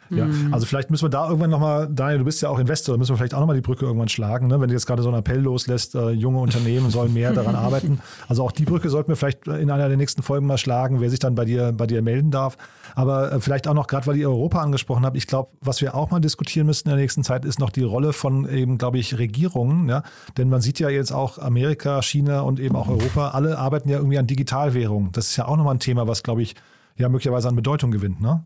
Ja, 0.09 0.25
mhm. 0.25 0.53
also 0.53 0.65
vielleicht 0.65 0.89
müssen 0.89 1.05
wir 1.05 1.09
da 1.09 1.27
irgendwann 1.27 1.49
nochmal, 1.49 1.87
Daniel, 1.91 2.19
du 2.19 2.25
bist 2.25 2.41
ja 2.41 2.49
auch 2.49 2.59
Investor, 2.59 2.95
da 2.95 2.97
müssen 2.97 3.11
wir 3.11 3.17
vielleicht 3.17 3.33
auch 3.33 3.39
nochmal 3.39 3.55
die 3.55 3.61
Brücke 3.61 3.85
irgendwann 3.85 4.09
schlagen, 4.09 4.47
ne? 4.47 4.59
wenn 4.59 4.67
du 4.67 4.73
jetzt 4.73 4.85
gerade 4.85 5.03
so 5.03 5.09
einen 5.09 5.19
Appell 5.19 5.39
loslässt, 5.39 5.95
äh, 5.95 6.09
junge 6.09 6.39
Unternehmen 6.39 6.89
sollen 6.89 7.13
mehr 7.13 7.31
daran 7.33 7.55
arbeiten. 7.55 7.99
Also 8.27 8.43
auch 8.43 8.51
die 8.51 8.65
Brücke 8.65 8.89
sollten 8.89 9.09
wir 9.09 9.15
vielleicht 9.15 9.47
in 9.47 9.69
einer 9.69 9.87
der 9.87 9.97
nächsten 9.97 10.23
Folgen 10.23 10.47
mal 10.47 10.57
schlagen, 10.57 11.01
wer 11.01 11.09
sich 11.09 11.19
dann 11.19 11.35
bei 11.35 11.45
dir, 11.45 11.71
bei 11.71 11.87
dir 11.87 12.01
melden 12.01 12.31
darf. 12.31 12.57
Aber 12.95 13.31
äh, 13.31 13.39
vielleicht 13.39 13.67
auch 13.67 13.73
noch, 13.73 13.87
gerade 13.87 14.07
weil 14.07 14.17
ihr 14.17 14.29
Europa 14.29 14.61
angesprochen 14.61 15.05
habt, 15.05 15.17
ich 15.17 15.27
glaube, 15.27 15.51
was 15.61 15.81
wir 15.81 15.95
auch 15.95 16.11
mal 16.11 16.19
diskutieren 16.19 16.65
müssen 16.67 16.87
in 16.87 16.95
der 16.95 16.99
nächsten 16.99 17.23
Zeit, 17.23 17.45
ist 17.45 17.59
noch 17.59 17.69
die 17.69 17.83
Rolle 17.83 18.13
von 18.13 18.49
eben, 18.49 18.77
glaube 18.77 18.97
ich, 18.97 19.17
Regierungen. 19.17 19.89
Ja? 19.89 20.03
Denn 20.37 20.49
man 20.49 20.61
sieht 20.61 20.79
ja 20.79 20.89
jetzt 20.89 21.11
auch 21.11 21.37
Amerika, 21.37 22.01
China 22.01 22.41
und 22.41 22.59
eben 22.59 22.75
auch 22.75 22.89
Europa, 22.89 23.29
alle 23.29 23.57
arbeiten 23.57 23.89
ja 23.89 23.97
irgendwie 23.97 24.17
an 24.17 24.27
Digitalwährung. 24.27 25.11
Das 25.11 25.27
ist 25.27 25.37
ja 25.37 25.47
auch 25.47 25.57
nochmal 25.57 25.75
ein 25.75 25.79
Thema, 25.79 26.07
was, 26.07 26.23
glaube 26.23 26.41
ich, 26.41 26.55
ja 26.97 27.09
möglicherweise 27.09 27.47
an 27.47 27.55
Bedeutung 27.55 27.91
gewinnt, 27.91 28.21
ne? 28.21 28.45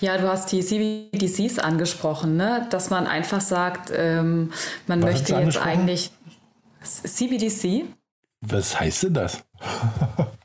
Ja, 0.00 0.16
du 0.16 0.28
hast 0.28 0.52
die 0.52 0.60
CBDCs 0.60 1.58
angesprochen, 1.58 2.36
ne? 2.36 2.66
dass 2.70 2.90
man 2.90 3.06
einfach 3.06 3.40
sagt, 3.40 3.90
ähm, 3.94 4.52
man 4.86 5.02
Was 5.02 5.10
möchte 5.10 5.34
jetzt 5.34 5.58
eigentlich 5.58 6.10
CBDC. 6.82 7.84
Was 8.40 8.78
heißt 8.78 9.04
denn 9.04 9.14
das? 9.14 9.44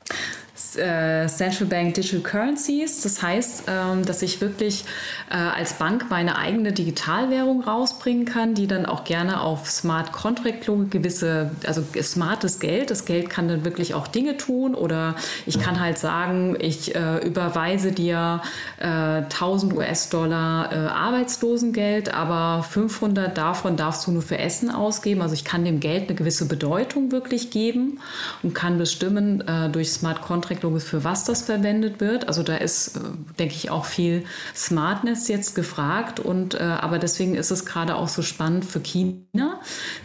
äh, 0.76 1.26
Central 1.28 1.66
Bank 1.68 1.94
Digital 1.94 2.20
Currencies. 2.20 3.02
Das 3.02 3.22
heißt, 3.22 3.64
ähm, 3.68 4.04
dass 4.04 4.22
ich 4.22 4.40
wirklich 4.40 4.84
äh, 5.30 5.34
als 5.34 5.74
Bank 5.74 6.06
meine 6.10 6.36
eigene 6.36 6.72
Digitalwährung 6.72 7.62
rausbringen 7.62 8.24
kann, 8.24 8.54
die 8.54 8.66
dann 8.66 8.86
auch 8.86 9.04
gerne 9.04 9.40
auf 9.40 9.70
Smart 9.70 10.12
Contract 10.12 10.66
Logik 10.66 10.90
gewisse, 10.90 11.50
also 11.66 11.82
smartes 12.02 12.60
Geld. 12.60 12.90
Das 12.90 13.04
Geld 13.04 13.30
kann 13.30 13.48
dann 13.48 13.64
wirklich 13.64 13.94
auch 13.94 14.06
Dinge 14.06 14.36
tun 14.36 14.74
oder 14.74 15.16
ich 15.46 15.60
kann 15.60 15.80
halt 15.80 15.98
sagen, 15.98 16.56
ich 16.58 16.94
äh, 16.94 17.18
überweise 17.26 17.92
dir 17.92 18.40
1000 18.80 19.72
äh, 19.72 19.76
US-Dollar 19.76 20.72
äh, 20.72 20.76
Arbeitslosengeld, 20.88 22.12
aber 22.12 22.62
500 22.62 23.36
davon 23.36 23.76
darfst 23.76 24.06
du 24.06 24.12
nur 24.12 24.22
für 24.22 24.38
Essen 24.38 24.70
ausgeben. 24.70 25.22
Also 25.22 25.34
ich 25.34 25.44
kann 25.44 25.64
dem 25.64 25.80
Geld 25.80 26.08
eine 26.08 26.14
gewisse 26.14 26.46
Bedeutung 26.46 27.12
wirklich 27.12 27.50
geben 27.50 28.00
und 28.42 28.54
kann 28.54 28.78
bestimmen 28.78 29.40
äh, 29.46 29.68
durch 29.70 29.92
Smart 29.92 30.22
Contract 30.22 30.63
Logisch, 30.64 30.84
für 30.84 31.04
was 31.04 31.24
das 31.24 31.42
verwendet 31.42 32.00
wird. 32.00 32.26
Also 32.26 32.42
da 32.42 32.56
ist, 32.56 32.96
äh, 32.96 33.00
denke 33.38 33.54
ich, 33.54 33.70
auch 33.70 33.84
viel 33.84 34.24
Smartness 34.54 35.28
jetzt 35.28 35.54
gefragt. 35.54 36.20
Und, 36.20 36.54
äh, 36.54 36.62
aber 36.62 36.98
deswegen 36.98 37.34
ist 37.34 37.50
es 37.50 37.66
gerade 37.66 37.96
auch 37.96 38.08
so 38.08 38.22
spannend 38.22 38.64
für 38.64 38.80
China, 38.80 39.60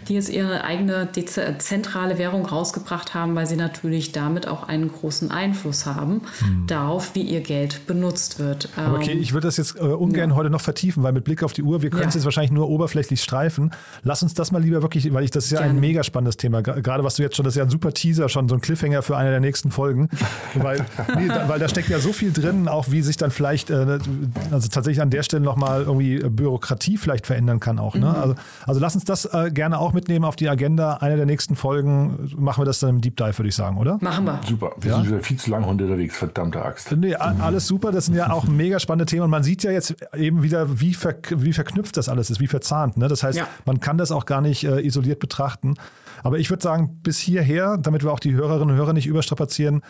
die 0.10 0.16
jetzt 0.16 0.28
ihre 0.28 0.66
eigene 0.66 1.08
zentrale 1.60 2.18
Währung 2.18 2.46
rausgebracht 2.46 3.14
haben, 3.14 3.36
weil 3.36 3.48
sie 3.48 3.56
natürlich 3.56 4.12
damit 4.12 4.50
auch 4.50 4.68
einen 4.68 4.92
großen 4.92 5.32
Einfluss 5.32 5.86
haben 5.86 6.24
hm. 6.40 6.68
darauf, 6.68 7.16
wie 7.16 7.22
ihr 7.22 7.40
Geld 7.40 7.88
benutzt 7.88 8.40
wird. 8.40 8.68
Aber 8.76 8.98
okay, 8.98 9.14
ähm, 9.14 9.22
ich 9.22 9.32
würde 9.32 9.48
das 9.48 9.56
jetzt 9.56 9.78
äh, 9.78 9.84
ungern 9.84 10.32
ja. 10.32 10.36
heute 10.36 10.50
noch 10.50 10.60
vertiefen, 10.60 11.04
weil 11.04 11.14
mit 11.14 11.24
Blick 11.24 11.42
auf 11.42 11.54
die 11.54 11.64
Uhr, 11.64 11.82
wir 11.82 11.90
können 11.90 12.10
es 12.10 12.16
ja. 12.16 12.20
jetzt 12.20 12.26
wahrscheinlich 12.26 12.52
nur 12.52 12.68
oberflächlich 12.68 13.24
streifen. 13.24 13.72
Lass 14.04 14.24
uns 14.24 14.34
das 14.34 14.52
mal 14.52 14.62
lieber 14.62 14.82
wirklich, 14.82 15.14
weil 15.14 15.24
ich 15.24 15.32
das 15.32 15.46
ist 15.46 15.52
ja 15.52 15.60
Gerne. 15.60 15.76
ein 15.76 15.80
mega 15.80 16.04
spannendes 16.04 16.36
Thema. 16.36 16.62
Gerade 16.62 17.06
was 17.06 17.16
du 17.16 17.24
jetzt 17.24 17.38
schon, 17.38 17.46
das 17.46 17.54
ist 17.54 17.60
ja 17.60 17.64
ein 17.64 17.70
super 17.70 17.94
Teaser, 17.94 18.28
schon 18.28 18.50
so 18.50 18.56
ein 18.56 18.62
Cliffhanger 18.62 19.02
für 19.04 19.16
eine 19.16 19.30
der 19.30 19.40
nächsten 19.40 19.72
Folgen. 19.72 20.10
Weil, 20.56 20.86
nee, 21.16 21.28
da, 21.28 21.48
weil 21.48 21.60
da 21.60 21.68
steckt 21.68 21.90
ja 21.90 22.00
so 22.00 22.14
viel 22.14 22.32
drin, 22.32 22.68
auch 22.68 22.92
wie 22.92 23.02
sich 23.02 23.18
dann 23.18 23.32
vielleicht, 23.32 23.70
äh, 23.70 24.00
also 24.52 24.68
tatsächlich 24.68 25.02
an 25.02 25.10
der 25.10 25.24
Stelle 25.24 25.44
nochmal 25.44 25.84
irgendwie 25.84 26.20
Bürokratie 26.20 26.98
vielleicht 26.98 27.28
verändern 27.28 27.60
kann 27.60 27.80
auch. 27.80 27.96
Ne? 27.96 28.08
Mhm. 28.08 28.16
Also, 28.16 28.36
also 28.66 28.80
lass 28.80 28.96
uns 28.96 29.06
das 29.06 29.26
äh, 29.26 29.52
gerne 29.52 29.80
auch 29.80 29.94
mitnehmen 29.94 30.26
auf 30.26 30.36
die 30.36 30.50
Agenda. 30.50 30.96
Eine 30.98 31.18
der 31.18 31.26
nächsten 31.26 31.56
Folgen 31.56 32.32
machen 32.38 32.62
wir 32.62 32.66
das 32.66 32.80
dann 32.80 32.90
im 32.90 33.02
Deep 33.02 33.18
Dive, 33.18 33.38
würde 33.38 33.50
ich 33.50 33.56
sagen, 33.56 33.78
oder? 33.78 33.98
Machen 34.02 34.26
wir. 34.26 34.40
Super. 34.48 34.72
Wir 34.80 34.92
ja? 34.92 34.98
sind 34.98 35.08
wieder 35.08 35.20
viel 35.20 35.38
zu 35.38 35.50
lang 35.52 35.64
unterwegs, 35.64 36.18
verdammte 36.18 36.64
Axt. 36.64 36.92
Nee, 36.92 37.16
mhm. 37.16 37.42
alles 37.42 37.68
super. 37.68 37.92
Das 37.92 38.06
sind 38.06 38.16
ja 38.16 38.32
auch 38.32 38.46
mega 38.46 38.80
spannende 38.80 39.06
Themen 39.06 39.24
und 39.24 39.30
man 39.30 39.44
sieht 39.44 39.64
ja 39.64 39.72
jetzt 39.72 39.96
eben 40.16 40.44
wieder, 40.44 40.80
wie, 40.80 40.94
ver 40.94 41.16
wie 41.30 41.54
verknüpft 41.54 41.98
das 41.98 42.10
alles 42.10 42.30
ist, 42.30 42.40
wie 42.40 42.48
verzahnt. 42.48 42.98
Ne? 42.98 43.08
Das 43.08 43.24
heißt, 43.24 43.38
ja. 43.38 43.48
man 43.66 43.80
kann 43.80 43.98
das 43.98 44.12
auch 44.12 44.26
gar 44.26 44.42
nicht 44.42 44.64
äh, 44.64 44.86
isoliert 44.86 45.20
betrachten. 45.20 45.76
Aber 46.24 46.38
ich 46.40 46.50
würde 46.50 46.64
sagen, 46.64 47.00
bis 47.02 47.18
hierher, 47.20 47.78
damit 47.78 48.04
wir 48.04 48.12
auch 48.12 48.20
die 48.20 48.34
Hörerinnen 48.34 48.72
und 48.72 48.76
Hörer 48.76 48.94
nicht 48.94 49.08
überstrapazieren, 49.08 49.82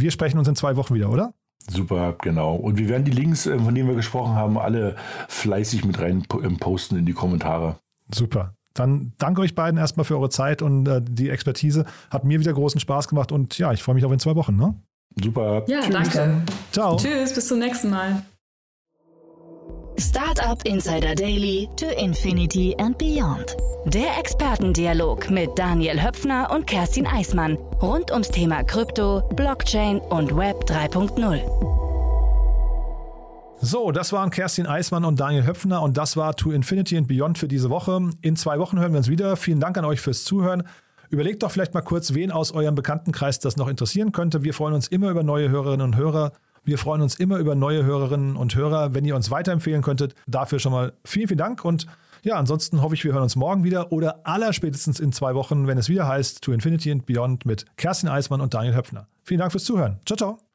wir 0.00 0.10
sprechen 0.10 0.38
uns 0.38 0.48
in 0.48 0.56
zwei 0.56 0.76
Wochen 0.76 0.94
wieder, 0.94 1.10
oder? 1.10 1.32
Super, 1.68 2.14
genau. 2.22 2.54
Und 2.54 2.78
wir 2.78 2.88
werden 2.88 3.04
die 3.04 3.10
Links, 3.10 3.46
äh, 3.46 3.58
von 3.58 3.74
denen 3.74 3.88
wir 3.88 3.96
gesprochen 3.96 4.34
haben, 4.34 4.58
alle 4.58 4.96
fleißig 5.28 5.84
mit 5.84 5.98
rein 5.98 6.24
ähm, 6.42 6.58
posten 6.58 6.96
in 6.96 7.06
die 7.06 7.12
Kommentare. 7.12 7.76
Super. 8.14 8.54
Dann 8.74 9.12
danke 9.18 9.40
euch 9.40 9.54
beiden 9.54 9.78
erstmal 9.78 10.04
für 10.04 10.16
eure 10.16 10.28
Zeit 10.28 10.62
und 10.62 10.86
äh, 10.86 11.00
die 11.02 11.30
Expertise. 11.30 11.86
Hat 12.10 12.24
mir 12.24 12.38
wieder 12.38 12.52
großen 12.52 12.78
Spaß 12.78 13.08
gemacht 13.08 13.32
und 13.32 13.58
ja, 13.58 13.72
ich 13.72 13.82
freue 13.82 13.94
mich 13.94 14.04
auf 14.04 14.12
in 14.12 14.18
zwei 14.18 14.36
Wochen. 14.36 14.56
Ne? 14.56 14.74
Super. 15.20 15.64
Ja, 15.66 15.80
Tschüss. 15.80 15.92
danke. 15.92 16.42
Ciao. 16.72 16.96
Tschüss, 16.96 17.34
bis 17.34 17.48
zum 17.48 17.58
nächsten 17.58 17.90
Mal. 17.90 18.22
Startup 19.98 20.62
Insider 20.64 21.14
Daily 21.14 21.68
to 21.76 21.86
Infinity 21.86 22.74
and 22.78 22.98
Beyond. 22.98 23.56
Der 23.86 24.18
Expertendialog 24.18 25.30
mit 25.30 25.50
Daniel 25.56 26.02
Höpfner 26.02 26.50
und 26.50 26.66
Kerstin 26.66 27.06
Eismann 27.06 27.56
rund 27.80 28.10
ums 28.10 28.28
Thema 28.28 28.62
Krypto, 28.62 29.22
Blockchain 29.34 29.98
und 30.00 30.36
Web 30.36 30.64
3.0. 30.64 31.40
So, 33.60 33.90
das 33.90 34.12
waren 34.12 34.28
Kerstin 34.30 34.66
Eismann 34.66 35.06
und 35.06 35.18
Daniel 35.18 35.46
Höpfner 35.46 35.80
und 35.80 35.96
das 35.96 36.16
war 36.16 36.36
To 36.36 36.50
Infinity 36.50 36.98
and 36.98 37.08
Beyond 37.08 37.38
für 37.38 37.48
diese 37.48 37.70
Woche. 37.70 38.10
In 38.20 38.36
zwei 38.36 38.58
Wochen 38.58 38.78
hören 38.78 38.92
wir 38.92 38.98
uns 38.98 39.08
wieder. 39.08 39.36
Vielen 39.36 39.60
Dank 39.60 39.78
an 39.78 39.86
euch 39.86 40.00
fürs 40.02 40.24
Zuhören. 40.24 40.64
Überlegt 41.08 41.42
doch 41.42 41.50
vielleicht 41.50 41.72
mal 41.72 41.80
kurz, 41.80 42.12
wen 42.12 42.30
aus 42.30 42.52
eurem 42.52 42.74
Bekanntenkreis 42.74 43.38
das 43.38 43.56
noch 43.56 43.68
interessieren 43.68 44.12
könnte. 44.12 44.44
Wir 44.44 44.52
freuen 44.52 44.74
uns 44.74 44.88
immer 44.88 45.10
über 45.10 45.22
neue 45.22 45.48
Hörerinnen 45.48 45.86
und 45.86 45.96
Hörer. 45.96 46.32
Wir 46.66 46.78
freuen 46.78 47.00
uns 47.00 47.14
immer 47.14 47.38
über 47.38 47.54
neue 47.54 47.84
Hörerinnen 47.84 48.36
und 48.36 48.56
Hörer. 48.56 48.92
Wenn 48.92 49.04
ihr 49.04 49.14
uns 49.14 49.30
weiterempfehlen 49.30 49.82
könntet, 49.82 50.14
dafür 50.26 50.58
schon 50.58 50.72
mal 50.72 50.92
vielen, 51.04 51.28
vielen 51.28 51.38
Dank 51.38 51.64
und 51.64 51.86
ja, 52.22 52.34
ansonsten 52.34 52.82
hoffe 52.82 52.96
ich, 52.96 53.04
wir 53.04 53.12
hören 53.12 53.22
uns 53.22 53.36
morgen 53.36 53.62
wieder 53.62 53.92
oder 53.92 54.26
allerspätestens 54.26 54.98
in 54.98 55.12
zwei 55.12 55.36
Wochen, 55.36 55.68
wenn 55.68 55.78
es 55.78 55.88
wieder 55.88 56.08
heißt 56.08 56.42
To 56.42 56.52
Infinity 56.52 56.90
and 56.90 57.06
Beyond 57.06 57.46
mit 57.46 57.66
Kerstin 57.76 58.08
Eismann 58.08 58.40
und 58.40 58.52
Daniel 58.52 58.74
Höpfner. 58.74 59.06
Vielen 59.22 59.38
Dank 59.38 59.52
fürs 59.52 59.64
Zuhören. 59.64 60.00
Ciao, 60.04 60.16
ciao. 60.16 60.45